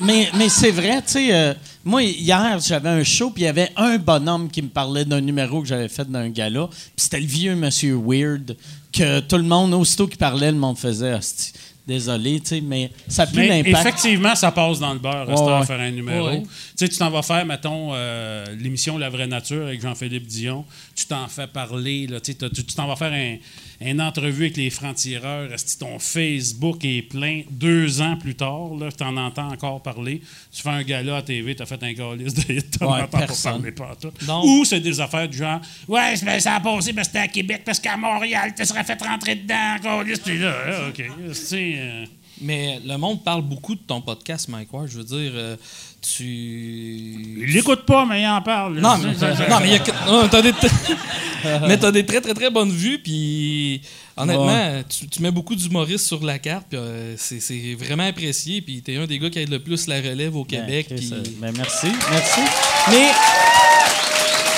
Mais 0.00 0.28
mais 0.36 0.48
c'est 0.50 0.70
vrai, 0.72 0.96
tu 1.02 1.12
sais, 1.12 1.32
euh, 1.34 1.54
moi, 1.84 2.02
hier, 2.02 2.58
j'avais 2.60 2.88
un 2.90 3.02
show, 3.04 3.30
puis 3.30 3.44
il 3.44 3.46
y 3.46 3.48
avait 3.48 3.70
un 3.76 3.96
bonhomme 3.96 4.50
qui 4.50 4.60
me 4.60 4.68
parlait 4.68 5.06
d'un 5.06 5.20
numéro 5.22 5.62
que 5.62 5.68
j'avais 5.68 5.88
fait 5.88 6.04
d'un 6.10 6.28
gala, 6.28 6.66
puis 6.68 6.78
c'était 6.96 7.20
le 7.20 7.26
vieux 7.26 7.54
monsieur 7.54 7.94
Weird, 7.96 8.56
que 8.92 9.20
tout 9.20 9.36
le 9.36 9.44
monde, 9.44 9.72
aussitôt 9.72 10.06
qu'il 10.06 10.18
parlait, 10.18 10.50
le 10.50 10.58
monde 10.58 10.76
faisait 10.76 11.14
Hostie, 11.14 11.52
Désolé, 11.86 12.40
tu 12.40 12.46
sais, 12.48 12.60
mais 12.60 12.90
ça 13.08 13.22
a 13.22 13.26
plus 13.26 13.38
Mais 13.38 13.62
l'impact. 13.62 13.86
effectivement, 13.86 14.34
ça 14.34 14.52
passe 14.52 14.78
dans 14.78 14.92
le 14.92 14.98
beurre, 15.00 15.28
à 15.30 15.32
Ouais, 15.32 15.32
heure, 15.50 15.60
ouais. 15.60 15.66
faire 15.66 15.80
un 15.80 15.90
numéro. 15.90 16.26
Ouais. 16.28 16.42
Tu 16.42 16.48
sais, 16.76 16.88
tu 16.88 16.98
t'en 16.98 17.10
vas 17.10 17.22
faire, 17.22 17.44
mettons, 17.46 17.90
euh, 17.94 18.44
l'émission 18.58 18.96
La 18.98 19.08
Vraie 19.08 19.26
Nature 19.26 19.64
avec 19.66 19.80
Jean-Philippe 19.80 20.26
Dion. 20.26 20.64
Tu 20.94 21.06
t'en 21.06 21.26
fais 21.26 21.46
parler, 21.46 22.06
là, 22.06 22.20
tu 22.20 22.34
t'en 22.36 22.86
vas 22.86 22.96
faire 22.96 23.12
un- 23.12 23.36
une 23.80 24.00
entrevue 24.00 24.44
avec 24.44 24.56
les 24.58 24.68
francs-tireurs. 24.70 25.48
Ton 25.78 25.98
Facebook 25.98 26.84
est 26.84 27.02
plein. 27.02 27.42
Deux 27.50 28.00
ans 28.02 28.16
plus 28.16 28.34
tard, 28.34 28.70
tu 28.96 29.04
en 29.04 29.16
entends 29.16 29.48
encore 29.50 29.82
parler? 29.82 30.20
Tu 30.52 30.60
fais 30.62 30.68
un 30.68 30.82
gala 30.82 31.16
à 31.16 31.22
TV, 31.22 31.54
tu 31.54 31.62
as 31.62 31.66
fait 31.66 31.82
un 31.82 31.94
calice 31.94 32.34
de 32.34 32.52
hit, 32.52 32.76
Ouais, 32.80 33.06
parler 33.06 33.72
pas. 33.72 33.96
Ou 34.44 34.64
c'est 34.64 34.80
des 34.80 35.00
affaires 35.00 35.28
du 35.28 35.38
genre 35.38 35.60
Ouais, 35.88 36.14
c'est- 36.16 36.40
ça 36.40 36.56
a 36.56 36.60
passé, 36.60 36.92
mais 36.92 37.04
c'était 37.04 37.18
à 37.20 37.28
Québec, 37.28 37.62
parce 37.64 37.80
qu'à 37.80 37.96
Montréal, 37.96 38.52
tu 38.56 38.64
serais 38.64 38.84
fait 38.84 39.00
rentrer 39.02 39.36
dedans, 39.36 39.76
calice. 39.82 40.18
Puis 40.18 40.38
là, 40.38 40.54
ah, 40.66 40.88
OK. 40.88 40.96
Tu 41.48 41.74
euh, 41.78 42.04
Mais 42.42 42.80
le 42.86 42.96
monde 42.96 43.22
parle 43.22 43.42
beaucoup 43.42 43.74
de 43.74 43.80
ton 43.80 44.00
podcast, 44.00 44.48
Mike 44.48 44.72
Ward. 44.72 44.88
Je 44.88 44.98
veux 44.98 45.04
dire, 45.04 45.32
euh, 45.34 45.56
tu. 46.00 46.24
il 46.24 47.52
l'écoute 47.54 47.84
pas, 47.86 48.04
mais 48.06 48.22
il 48.22 48.26
en 48.26 48.40
parle. 48.42 48.78
Non, 48.78 48.96
mais, 48.98 49.12
non, 49.48 49.60
mais 49.60 49.66
il 49.68 49.72
y 49.72 49.74
a 49.76 49.78
que- 49.80 50.06
non, 50.10 50.28
t'as 50.28 50.42
des, 50.42 50.52
mais 51.68 51.76
t'as 51.78 51.90
des 51.92 52.04
très, 52.06 52.20
très, 52.20 52.34
très 52.34 52.50
bonnes 52.50 52.70
vues, 52.70 52.98
puis 52.98 53.80
honnêtement, 54.16 54.82
tu, 54.88 55.08
tu 55.08 55.22
mets 55.22 55.30
beaucoup 55.30 55.54
d'humoristes 55.54 56.06
sur 56.06 56.24
la 56.24 56.38
carte, 56.38 56.66
puis 56.70 56.78
euh, 56.78 57.14
c'est 57.16 57.40
c'est 57.40 57.74
vraiment 57.78 58.06
apprécié, 58.06 58.60
puis 58.60 58.82
t'es 58.82 58.96
un 58.96 59.06
des 59.06 59.18
gars 59.18 59.30
qui 59.30 59.38
aide 59.40 59.50
le 59.50 59.58
plus 59.58 59.86
la 59.86 59.96
relève 59.96 60.36
au 60.36 60.44
Québec, 60.44 60.86
Ben, 60.90 60.98
puis... 60.98 61.10
euh, 61.12 61.22
ben, 61.38 61.52
merci, 61.56 61.88
merci. 62.10 62.40
Mais 62.90 63.06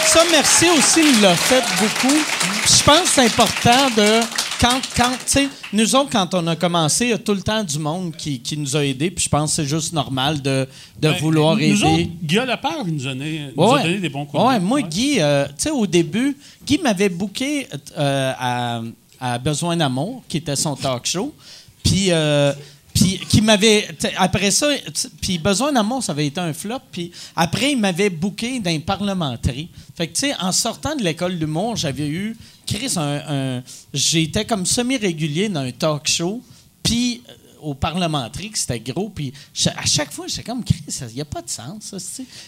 ça, 0.07 0.21
merci 0.31 0.67
aussi, 0.77 1.01
il 1.15 1.21
l'a 1.23 1.35
fait 1.35 1.63
beaucoup. 1.81 2.15
Je 2.67 2.83
pense 2.85 3.01
que 3.03 3.09
c'est 3.09 3.25
important 3.27 3.91
de. 3.97 4.21
Quand, 4.61 4.81
quand 4.97 5.11
tu 5.11 5.17
sais, 5.27 5.49
nous 5.73 5.97
autres, 5.97 6.11
quand 6.13 6.35
on 6.35 6.47
a 6.47 6.55
commencé, 6.55 7.07
il 7.07 7.11
y 7.11 7.15
a 7.15 7.19
tout 7.19 7.35
le 7.35 7.43
temps 7.43 7.65
du 7.65 7.81
monde 7.81 8.15
qui, 8.17 8.39
qui 8.39 8.57
nous 8.57 8.77
a 8.77 8.85
aidés. 8.85 9.11
Puis 9.11 9.25
je 9.25 9.29
pense 9.29 9.51
que 9.51 9.57
c'est 9.57 9.69
juste 9.69 9.93
normal 9.93 10.41
de, 10.41 10.69
de 11.01 11.09
Ben, 11.09 11.17
vouloir 11.19 11.57
nous 11.57 11.63
aider. 11.63 11.85
Autres, 11.85 12.11
Guy 12.23 12.37
Lepage 12.37 12.73
nous, 12.87 13.07
a 13.07 13.11
donné, 13.11 13.41
nous 13.57 13.63
a 13.65 13.75
Ouais. 13.75 13.83
donné 13.83 13.99
des 13.99 14.09
bons 14.09 14.25
coups 14.25 14.41
Ouais, 14.41 14.61
moi, 14.61 14.77
Ouais. 14.81 14.89
Guy, 14.89 15.17
euh, 15.19 15.47
tu 15.49 15.53
sais, 15.59 15.71
au 15.71 15.85
début, 15.85 16.37
Guy 16.65 16.79
m'avait 16.79 17.09
booké 17.09 17.67
euh, 17.99 18.33
à, 18.39 18.83
à 19.21 19.39
Besoin 19.39 19.77
d'amour, 19.77 20.23
qui 20.29 20.37
était 20.37 20.55
son 20.55 20.77
talk 20.77 21.07
show. 21.07 21.35
Puis, 21.83 22.07
euh, 22.13 22.53
puis 22.95 23.19
qui 23.29 23.41
m'avait. 23.41 23.89
Après 24.17 24.51
ça, 24.51 24.69
puis 25.21 25.39
Besoin 25.39 25.73
d'amour, 25.73 26.03
ça 26.03 26.13
avait 26.13 26.27
été 26.27 26.41
un 26.41 26.53
flop. 26.53 26.81
Puis 26.91 27.11
après, 27.37 27.73
il 27.73 27.79
m'avait 27.79 28.11
booké 28.11 28.61
d'un 28.61 28.81
parlementerie. 28.81 29.69
Fait 29.97 30.09
que, 30.09 30.13
tu 30.15 30.21
sais, 30.21 30.35
en 30.41 30.53
sortant 30.53 30.95
de 30.97 31.03
l'école 31.03 31.39
d'humour, 31.39 31.77
j'avais 31.77 32.09
eu. 32.09 32.37
Chris, 32.67 32.93
un, 32.97 33.21
un- 33.59 33.63
j'étais 33.93 34.45
comme 34.45 34.65
semi-régulier 34.67 35.49
dans 35.49 35.61
un 35.61 35.73
talk 35.73 36.07
show. 36.09 36.43
Puis. 36.83 37.23
Aux 37.63 37.75
parlementeries 37.75 38.51
que 38.51 38.59
c'était 38.59 38.81
gros. 38.81 39.09
Puis 39.09 39.33
à 39.77 39.87
chaque 39.87 40.13
fois, 40.13 40.27
j'étais 40.29 40.43
comme, 40.43 40.63
il 40.69 41.15
n'y 41.15 41.21
a 41.21 41.25
pas 41.25 41.43
de 41.43 41.49
sens. 41.49 41.95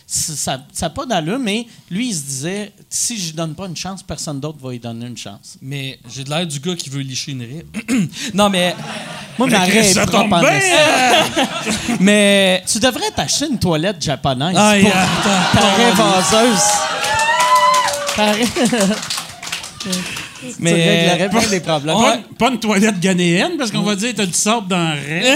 Ça 0.07 0.59
n'a 0.83 0.91
pas 0.91 1.07
d'allure. 1.07 1.39
Mais 1.39 1.67
lui, 1.91 2.09
il 2.09 2.15
se 2.15 2.23
disait, 2.23 2.73
si 2.91 3.19
je 3.19 3.27
lui 3.27 3.33
donne 3.33 3.55
pas 3.55 3.67
une 3.67 3.77
chance, 3.77 4.03
personne 4.03 4.41
d'autre 4.41 4.59
va 4.61 4.71
lui 4.71 4.79
donner 4.79 5.07
une 5.07 5.17
chance. 5.17 5.57
Mais 5.63 5.99
j'ai 6.13 6.25
de 6.25 6.31
l'air 6.31 6.47
du 6.47 6.59
gars 6.61 6.77
qui 6.77 6.91
veut 6.91 7.01
licher 7.01 7.33
une 7.33 7.43
raie. 7.43 7.67
non, 8.35 8.49
mais. 8.51 8.75
Moi, 9.39 9.49
ma 9.49 9.61
raie 9.61 9.79
est 9.91 9.95
ça 9.95 10.07
propre 10.07 10.33
en. 10.33 10.43
Mais. 12.01 12.63
Tu 12.71 12.79
devrais 12.79 13.11
t'acheter 13.11 13.47
une 13.51 13.59
toilette 13.59 14.01
japonaise 14.01 14.55
Ah, 14.57 14.75
pour 14.81 14.91
attends, 14.91 15.61
ta 15.61 15.75
raie 15.75 15.93
vaseuse. 15.93 16.63
Ta 18.17 18.33
raie- 18.33 18.49
Mais. 20.59 20.73
réglerais 21.11 21.29
bien 21.29 21.49
les 21.51 21.61
problèmes. 21.61 21.97
Pas, 21.97 22.19
pas 22.39 22.51
une 22.51 22.59
toilette 22.61 23.01
ghanéenne, 23.01 23.53
parce 23.59 23.71
qu'on 23.71 23.83
va 23.83 23.97
dire 23.97 24.13
t'as 24.17 24.27
du 24.27 24.33
sable 24.33 24.69
dans 24.69 24.95
le. 24.95 25.35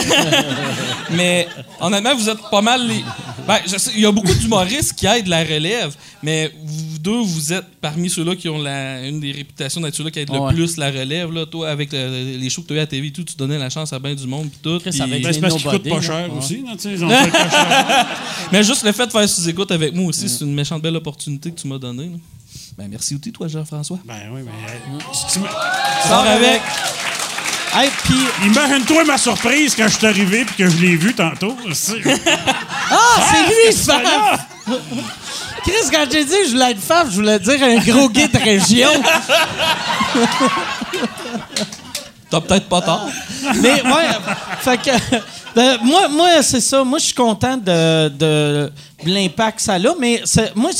Mais 1.16 1.48
honnêtement, 1.80 2.14
vous 2.14 2.28
êtes 2.28 2.38
pas 2.50 2.60
mal 2.60 2.86
les. 2.86 3.02
Ben, 3.46 3.56
je 3.66 3.78
sais, 3.78 3.90
il 3.94 4.02
y 4.02 4.06
a 4.06 4.12
beaucoup 4.12 4.34
d'humoristes 4.34 4.92
qui 4.94 5.06
aident 5.06 5.28
la 5.28 5.42
relève, 5.42 5.94
mais 6.22 6.52
vous 6.62 6.98
deux, 6.98 7.20
vous 7.22 7.52
êtes 7.54 7.64
parmi 7.80 8.10
ceux-là 8.10 8.36
qui 8.36 8.48
ont 8.50 8.58
la, 8.58 9.06
une 9.06 9.20
des 9.20 9.32
réputations 9.32 9.80
d'être 9.80 9.94
ceux-là 9.94 10.10
qui 10.10 10.18
aident 10.18 10.28
Ouais. 10.30 10.50
le 10.50 10.54
plus 10.54 10.76
la 10.76 10.90
relève. 10.90 11.32
Là. 11.32 11.46
Toi, 11.46 11.70
avec 11.70 11.94
euh, 11.94 12.36
les 12.38 12.50
shows 12.50 12.60
que 12.62 12.66
tu 12.68 12.72
as 12.74 12.76
eu 12.76 12.78
à 12.80 12.82
la 12.82 12.86
TV 12.86 13.06
et 13.06 13.10
tout, 13.10 13.24
tu 13.24 13.34
donnais 13.36 13.56
la 13.58 13.70
chance 13.70 13.90
à 13.94 13.98
bien 13.98 14.14
du 14.14 14.26
monde 14.26 14.50
pis 14.50 14.58
tout. 14.62 14.74
Avec 14.84 15.22
Ben, 15.22 15.32
c'est 15.32 15.40
parce 15.40 15.54
qu'il 15.54 15.62
coûte 15.64 15.84
Nobody, 15.86 15.90
pas 15.90 16.00
cher 16.02 16.28
Ouais. 16.30 16.38
aussi, 16.38 16.62
là, 16.66 16.72
pas 17.30 17.50
cher. 17.50 18.06
Mais 18.52 18.62
juste 18.62 18.84
le 18.84 18.92
fait 18.92 19.06
de 19.06 19.12
faire 19.12 19.26
sous-écoute 19.28 19.70
avec 19.72 19.94
moi 19.94 20.06
aussi, 20.06 20.28
c'est 20.28 20.44
une 20.44 20.54
méchante 20.54 20.82
belle 20.82 20.96
opportunité 20.96 21.50
que 21.50 21.58
tu 21.58 21.66
m'as 21.68 21.78
donnée. 21.78 22.10
Ben, 22.78 22.86
merci 22.88 23.16
aussi, 23.16 23.32
toi, 23.32 23.48
Jean-François. 23.48 23.98
Ben 24.04 24.14
oui, 24.32 24.42
tu 25.32 25.40
me- 25.40 25.48
Sors 26.08 26.24
avec. 26.26 26.62
Hey, 27.74 27.90
Imagine-toi 28.46 29.04
ma 29.04 29.18
surprise 29.18 29.74
quand 29.76 29.88
je 29.88 29.96
suis 29.98 30.06
arrivé 30.06 30.44
puis 30.44 30.54
que 30.56 30.70
je 30.70 30.76
l'ai 30.76 30.94
vu 30.96 31.12
tantôt. 31.12 31.56
c'est- 31.72 32.00
Ah, 32.90 33.20
c'est 33.32 33.46
lui, 33.46 33.72
Faf! 33.76 34.46
Chris, 35.64 35.90
quand 35.92 36.06
j'ai 36.10 36.24
dit 36.24 36.30
que 36.30 36.44
je 36.46 36.50
voulais 36.52 36.70
être 36.70 36.80
Faf, 36.80 37.08
je 37.10 37.16
voulais 37.16 37.40
dire 37.40 37.60
un 37.62 37.78
gros 37.78 38.08
guide 38.08 38.36
région. 38.36 38.90
T'as 42.30 42.40
peut-être 42.42 42.68
pas 42.68 42.82
tort. 42.82 43.08
Mais 43.56 43.82
ouais, 43.82 44.08
fait 44.60 44.78
que. 44.78 44.90
Ben, 45.54 45.78
moi, 45.84 46.08
moi 46.08 46.42
c'est 46.42 46.60
ça. 46.60 46.84
Moi, 46.84 46.98
je 46.98 47.04
suis 47.06 47.14
content 47.14 47.56
de, 47.56 48.08
de 48.08 48.72
l'impact 49.04 49.56
que 49.58 49.62
ça 49.62 49.74
a. 49.74 49.94
Mais 49.98 50.22
moi, 50.54 50.70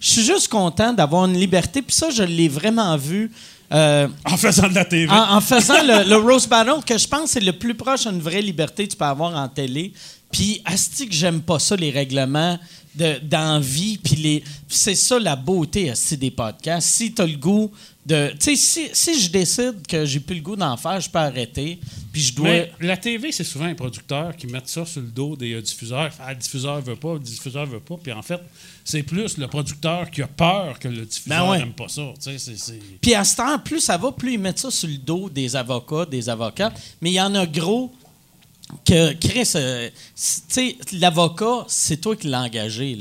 je 0.00 0.08
suis 0.12 0.22
juste 0.22 0.48
content 0.48 0.92
d'avoir 0.92 1.26
une 1.26 1.38
liberté. 1.38 1.82
Puis 1.82 1.94
ça, 1.94 2.10
je 2.10 2.22
l'ai 2.22 2.48
vraiment 2.48 2.96
vu. 2.96 3.30
euh, 3.72 4.08
En 4.24 4.36
faisant 4.36 4.68
de 4.68 4.74
la 4.74 4.84
TV. 4.84 5.10
en, 5.12 5.36
en 5.36 5.40
faisant 5.40 5.82
le, 5.82 6.08
le 6.08 6.16
Roast 6.16 6.48
Battle, 6.48 6.82
que 6.86 6.96
je 6.98 7.06
pense 7.08 7.30
c'est 7.30 7.40
le 7.40 7.52
plus 7.52 7.74
proche 7.74 8.06
d'une 8.06 8.20
vraie 8.20 8.42
liberté 8.42 8.86
que 8.86 8.92
tu 8.92 8.96
peux 8.96 9.04
avoir 9.04 9.34
en 9.36 9.48
télé. 9.48 9.92
Puis, 10.30 10.60
asti 10.64 11.08
que 11.08 11.14
j'aime 11.14 11.40
pas 11.40 11.58
ça, 11.58 11.76
les 11.76 11.90
règlements 11.90 12.58
de- 12.94 13.18
d'envie. 13.22 13.98
Puis, 13.98 14.16
les- 14.16 14.44
c'est 14.68 14.94
ça 14.94 15.18
la 15.18 15.36
beauté 15.36 15.90
asti, 15.90 16.16
des 16.16 16.30
podcasts. 16.30 16.88
Si 16.88 17.12
tu 17.12 17.22
as 17.22 17.26
le 17.26 17.36
goût 17.36 17.70
de. 18.06 18.30
Tu 18.38 18.38
sais, 18.40 18.56
si, 18.56 18.88
si 18.92 19.20
je 19.20 19.30
décide 19.30 19.86
que 19.86 20.04
j'ai 20.06 20.20
plus 20.20 20.36
le 20.36 20.40
goût 20.42 20.56
d'en 20.56 20.76
faire, 20.76 21.00
je 21.00 21.10
peux 21.10 21.18
arrêter. 21.18 21.78
Puis, 22.12 22.22
je 22.22 22.34
dois. 22.34 22.48
Mais 22.48 22.72
la 22.80 22.96
TV, 22.96 23.32
c'est 23.32 23.44
souvent 23.44 23.66
un 23.66 23.74
producteur 23.74 24.34
qui 24.36 24.46
met 24.46 24.62
ça 24.64 24.86
sur 24.86 25.00
le 25.02 25.08
dos 25.08 25.36
des 25.36 25.52
euh, 25.54 25.60
diffuseurs. 25.60 26.10
Ah, 26.20 26.32
le 26.32 26.38
diffuseur 26.38 26.80
veut 26.80 26.96
pas, 26.96 27.14
le 27.14 27.18
diffuseur 27.20 27.66
veut 27.66 27.80
pas. 27.80 27.96
Puis 28.02 28.12
en 28.12 28.22
fait, 28.22 28.40
c'est 28.84 29.02
plus 29.02 29.36
le 29.36 29.48
producteur 29.48 30.10
qui 30.10 30.22
a 30.22 30.26
peur 30.28 30.78
que 30.78 30.88
le 30.88 31.04
diffuseur 31.04 31.44
Ben 31.44 31.50
ouais. 31.50 31.58
n'aime 31.58 31.72
pas 31.74 31.88
ça. 31.88 32.14
C'est- 32.18 32.38
c'est- 32.38 32.80
Puis 33.02 33.14
à 33.14 33.24
ce 33.24 33.36
temps, 33.36 33.58
plus 33.58 33.80
ça 33.80 33.96
va, 33.98 34.12
plus 34.12 34.34
ils 34.34 34.38
mettent 34.38 34.60
ça 34.60 34.70
sur 34.70 34.88
le 34.88 34.96
dos 34.98 35.28
des 35.28 35.54
avocats, 35.56 36.06
des 36.06 36.28
avocats. 36.28 36.72
Mais 37.02 37.10
il 37.10 37.14
y 37.14 37.20
en 37.20 37.34
a 37.34 37.44
gros 37.46 37.92
que, 38.84 39.12
Chris, 39.14 39.52
euh, 39.54 39.88
l'avocat, 40.92 41.64
c'est 41.68 42.00
toi 42.00 42.16
qui 42.16 42.26
l'as 42.26 42.42
engagé. 42.42 42.98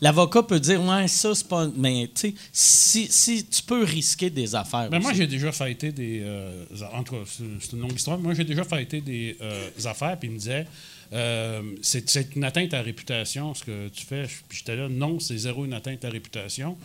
L'avocat 0.00 0.42
peut 0.42 0.60
dire, 0.60 0.82
ouais, 0.82 1.08
ça, 1.08 1.34
c'est 1.34 1.48
pas... 1.48 1.66
Mais, 1.76 2.10
tu 2.14 2.30
sais, 2.30 2.34
si, 2.52 3.06
si 3.10 3.46
tu 3.46 3.62
peux 3.62 3.84
risquer 3.84 4.28
des 4.28 4.54
affaires 4.54 4.90
Ben, 4.90 5.00
moi, 5.00 5.14
j'ai 5.14 5.26
déjà 5.26 5.50
fêté 5.52 5.92
des. 5.92 6.20
euh, 6.22 6.64
en 6.92 7.02
tout 7.02 7.14
cas, 7.14 7.22
c'est 7.26 7.72
une 7.72 7.80
longue 7.80 7.94
histoire. 7.94 8.18
Moi, 8.18 8.34
j'ai 8.34 8.44
déjà 8.44 8.64
fêté 8.64 9.00
des 9.00 9.36
euh, 9.40 9.70
affaires, 9.84 10.18
puis 10.18 10.28
il 10.28 10.32
me 10.32 10.38
disait 10.38 10.66
euh, 11.12 11.62
c'est 11.80 12.08
c'est 12.10 12.34
une 12.36 12.44
atteinte 12.44 12.74
à 12.74 12.78
la 12.78 12.82
réputation, 12.82 13.54
ce 13.54 13.64
que 13.64 13.88
tu 13.88 14.04
fais. 14.04 14.26
Puis 14.48 14.58
j'étais 14.58 14.76
là, 14.76 14.88
non, 14.88 15.18
c'est 15.20 15.38
zéro 15.38 15.64
une 15.64 15.72
atteinte 15.72 16.04
à 16.04 16.08
la 16.08 16.12
réputation. 16.12 16.76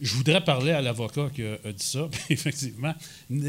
Je 0.00 0.14
voudrais 0.14 0.40
parler 0.42 0.72
à 0.72 0.80
l'avocat 0.80 1.26
qui 1.34 1.42
a, 1.42 1.72
dit 1.72 1.84
ça, 1.84 2.00
puis 2.10 2.22
effectivement, 2.30 2.94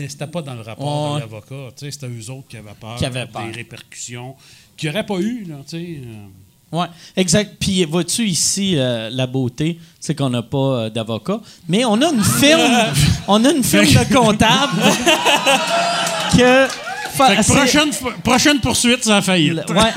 c'était 0.10 0.28
pas 0.28 0.42
dans 0.42 0.54
le 0.54 0.62
rapport 0.62 1.16
de 1.16 1.20
l'avocat. 1.22 1.72
C'était 1.76 2.08
eux 2.08 2.30
autres 2.30 2.48
qui 2.50 2.58
avaient 2.58 2.70
peur, 2.80 2.96
Qui 2.98 3.06
avaient 3.06 3.26
peur. 3.26 3.46
des 3.46 3.52
répercussions 3.52 4.36
qu'il 4.76 4.90
n'y 4.90 4.96
aurait 4.96 5.06
pas 5.06 5.18
eu. 5.20 5.46
Là, 5.48 5.56
euh. 5.74 6.26
Oui, 6.74 6.86
exact. 7.18 7.56
Puis 7.60 7.84
vois-tu 7.86 8.24
ici 8.24 8.76
euh, 8.78 9.10
la 9.12 9.28
beauté, 9.28 9.80
c'est 10.00 10.16
qu'on 10.16 10.30
n'a 10.30 10.42
pas 10.42 10.58
euh, 10.58 10.90
d'avocat, 10.90 11.40
mais 11.68 11.84
on 11.86 12.02
a 12.02 12.10
une 12.12 12.24
firme, 12.24 12.62
on 13.28 13.44
a 13.46 13.52
une 13.52 13.64
firme 13.64 13.86
de 13.86 14.14
comptable 14.14 14.82
que. 16.38 16.68
Fait 17.14 17.44
prochaine, 17.44 17.90
prochaine 18.24 18.60
poursuite, 18.62 19.04
ça 19.04 19.18
a 19.18 19.22
failli. 19.22 19.50
Le- 19.50 19.70
Ouais. 19.70 19.92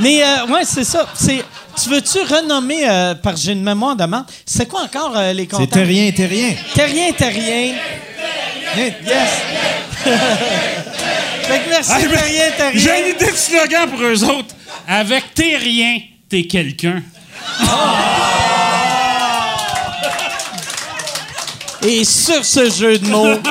Mais 0.00 0.22
euh, 0.24 0.46
ouais, 0.46 0.64
c'est 0.64 0.84
ça. 0.84 1.06
C'est, 1.14 1.44
tu 1.82 1.88
veux-tu 1.90 2.18
renommer, 2.20 2.88
euh, 2.88 3.14
par 3.14 3.36
j'ai 3.36 3.52
une 3.52 3.62
mémoire 3.62 3.96
de 3.96 4.04
menthe, 4.04 4.28
c'est 4.46 4.66
quoi 4.66 4.82
encore 4.82 5.16
euh, 5.16 5.32
les 5.32 5.46
comptables? 5.46 5.68
C'est 5.72 5.78
terrien, 5.80 6.10
terrien. 6.12 6.54
Terrien, 6.74 7.12
terrien. 7.12 7.74
Yes. 8.76 8.94
fait 10.04 11.58
que 11.60 11.68
merci, 11.70 11.90
Ah, 11.94 11.98
mais- 12.02 12.16
terrien, 12.16 12.50
terrien. 12.56 12.80
J'ai 12.80 13.00
une 13.10 13.16
idée 13.16 13.32
de 13.32 13.36
slogan 13.36 13.88
pour 13.90 14.00
eux 14.02 14.24
autres. 14.24 14.54
Avec 14.86 15.34
t'es 15.34 15.56
rien, 15.56 15.98
t'es 16.28 16.44
quelqu'un. 16.44 17.02
Et 21.86 22.04
sur 22.04 22.44
ce 22.44 22.68
jeu 22.70 22.98
de 22.98 23.06
mots. 23.08 23.36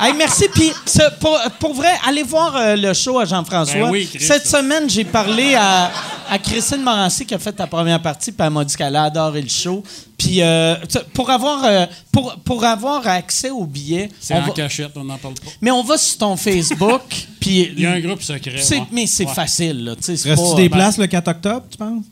Hey, 0.00 0.12
merci. 0.16 0.44
Puis, 0.54 0.70
pour, 1.18 1.36
pour 1.58 1.74
vrai, 1.74 1.90
allez 2.06 2.22
voir 2.22 2.54
euh, 2.54 2.76
le 2.76 2.94
show 2.94 3.18
à 3.18 3.24
Jean-François. 3.24 3.74
Ben 3.74 3.90
oui. 3.90 4.08
Cette 4.20 4.46
semaine, 4.46 4.88
j'ai 4.88 5.02
parlé 5.04 5.56
à, 5.56 5.90
à 6.30 6.38
Christine 6.38 6.82
Morancy 6.82 7.26
qui 7.26 7.34
a 7.34 7.38
fait 7.40 7.50
ta 7.50 7.66
première 7.66 8.00
partie, 8.00 8.30
puis 8.30 8.46
elle 8.46 8.52
m'a 8.52 8.64
dit 8.64 8.76
qu'elle 8.76 8.94
a 8.94 9.02
adoré 9.04 9.42
le 9.42 9.48
show. 9.48 9.82
Puis, 10.16 10.40
euh, 10.40 10.76
pour, 11.12 11.28
avoir, 11.30 11.64
euh, 11.64 11.86
pour, 12.12 12.32
pour 12.44 12.64
avoir 12.64 13.04
accès 13.08 13.50
aux 13.50 13.64
billets, 13.64 14.08
C'est 14.20 14.34
on 14.34 14.38
en 14.38 14.42
va- 14.46 14.52
cachette, 14.52 14.92
on 14.94 15.02
n'en 15.02 15.18
parle 15.18 15.34
pas. 15.34 15.50
mais 15.60 15.72
on 15.72 15.82
va 15.82 15.98
sur 15.98 16.18
ton 16.18 16.36
Facebook, 16.36 17.02
puis... 17.40 17.72
Il 17.76 17.80
y 17.82 17.86
a 17.86 17.90
un 17.94 18.00
groupe 18.00 18.22
secret. 18.22 18.62
ouais. 18.70 18.82
Mais 18.92 19.08
c'est 19.08 19.26
Ouais. 19.26 19.34
facile, 19.34 19.84
là. 19.84 19.96
tu 19.96 20.04
sais, 20.04 20.16
c'est 20.16 20.28
Reste-tu 20.30 20.50
pas- 20.50 20.56
des 20.56 20.68
ben, 20.68 20.76
places 20.76 20.98
le 20.98 21.06
4 21.08 21.26
octobre, 21.28 21.62
tu 21.72 21.76
penses? 21.76 22.04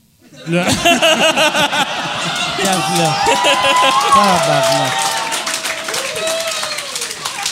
Le- 0.48 0.60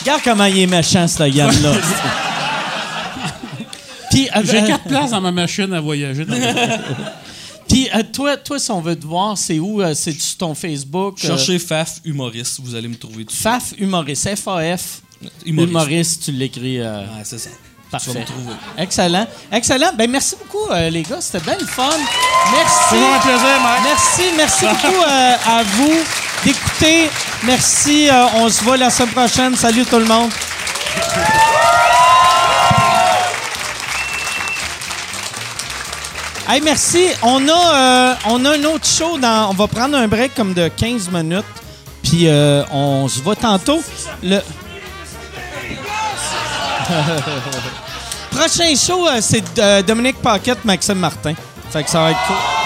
Regarde 0.05 0.21
comment 0.23 0.45
il 0.45 0.59
est 0.59 0.67
méchant, 0.67 1.09
ce 1.09 1.23
Yann-là. 1.23 1.73
Puis, 4.11 4.29
euh, 4.37 4.41
J'ai 4.45 4.63
euh, 4.63 4.67
quatre 4.67 4.85
places 4.85 5.11
dans 5.13 5.21
ma 5.21 5.33
machine 5.33 5.73
à 5.73 5.81
voyager. 5.81 6.25
dans 6.25 6.37
puis, 7.69 7.89
euh, 7.95 8.03
toi, 8.13 8.37
toi, 8.37 8.59
si 8.59 8.71
on 8.71 8.81
veut 8.81 8.97
te 8.97 9.07
voir, 9.07 9.37
c'est 9.39 9.59
où? 9.59 9.81
Euh, 9.83 9.95
C'est 9.95 10.13
sur 10.13 10.37
ton 10.39 10.55
Facebook? 10.55 11.19
euh, 11.25 11.29
Cherchez 11.29 11.59
FAF 11.59 12.01
humoriste, 12.05 12.61
vous 12.63 12.75
allez 12.75 12.89
me 12.89 12.97
trouver 12.97 13.25
tout 13.25 13.35
FAF 13.35 13.73
humoriste. 13.79 14.29
F-A-F. 14.37 15.01
Humoriste. 15.47 15.71
Humoriste, 15.71 16.25
tu 16.27 16.33
l'écris. 16.33 16.81
euh, 16.81 17.01
Ouais, 17.01 17.23
c'est 17.25 17.39
ça. 17.39 17.51
parfait. 17.91 18.11
Tu 18.11 18.15
vas 18.15 18.21
me 18.21 18.27
trouver. 18.27 18.53
Excellent. 18.79 19.27
Excellent. 19.51 19.93
Ben, 19.97 20.11
merci 20.11 20.37
beaucoup, 20.37 20.71
euh, 20.71 20.91
les 20.91 21.03
gars. 21.03 21.21
C'était 21.21 21.45
bien 21.45 21.57
le 21.59 21.67
fun. 21.67 21.89
Merci. 22.53 22.77
Toujours 22.91 23.15
un 23.15 23.21
plaisir, 23.21 23.61
Mike. 23.63 23.83
Merci, 23.85 24.23
merci 24.37 24.65
beaucoup 24.67 25.03
euh, 25.03 25.35
à 25.47 25.63
vous 25.63 25.95
d'écouter. 26.45 27.11
Merci. 27.45 28.09
euh, 28.11 28.27
on 28.37 28.49
se 28.49 28.63
voit 28.63 28.77
la 28.77 28.91
semaine 28.91 29.13
prochaine. 29.13 29.57
Salut 29.57 29.85
tout 29.85 29.99
le 29.99 30.05
monde. 30.05 30.31
Hey, 36.49 36.61
merci. 36.61 37.09
On 37.23 37.49
a, 37.49 37.75
euh, 37.75 38.15
on 38.27 38.45
a 38.45 38.51
un 38.57 38.65
autre 38.65 38.87
show. 38.87 39.19
Dans, 39.19 39.51
on 39.51 39.55
va 39.55 39.67
prendre 39.67 39.97
un 39.97 40.07
break 40.07 40.35
comme 40.35 40.53
de 40.53 40.69
15 40.69 41.11
minutes. 41.11 41.45
Puis 42.03 42.29
euh, 42.29 42.63
on 42.71 43.09
se 43.09 43.21
voit 43.23 43.37
tantôt. 43.37 43.83
Le... 44.23 44.41
Prochain 48.31 48.75
show, 48.77 49.09
c'est 49.21 49.43
Dominique 49.87 50.21
Paquette, 50.21 50.65
Maxime 50.65 50.99
Martin. 50.99 51.35
Fait 51.71 51.83
que 51.83 51.91
ça 51.91 52.01
va 52.01 52.11
être 52.11 52.27
cool. 52.27 52.64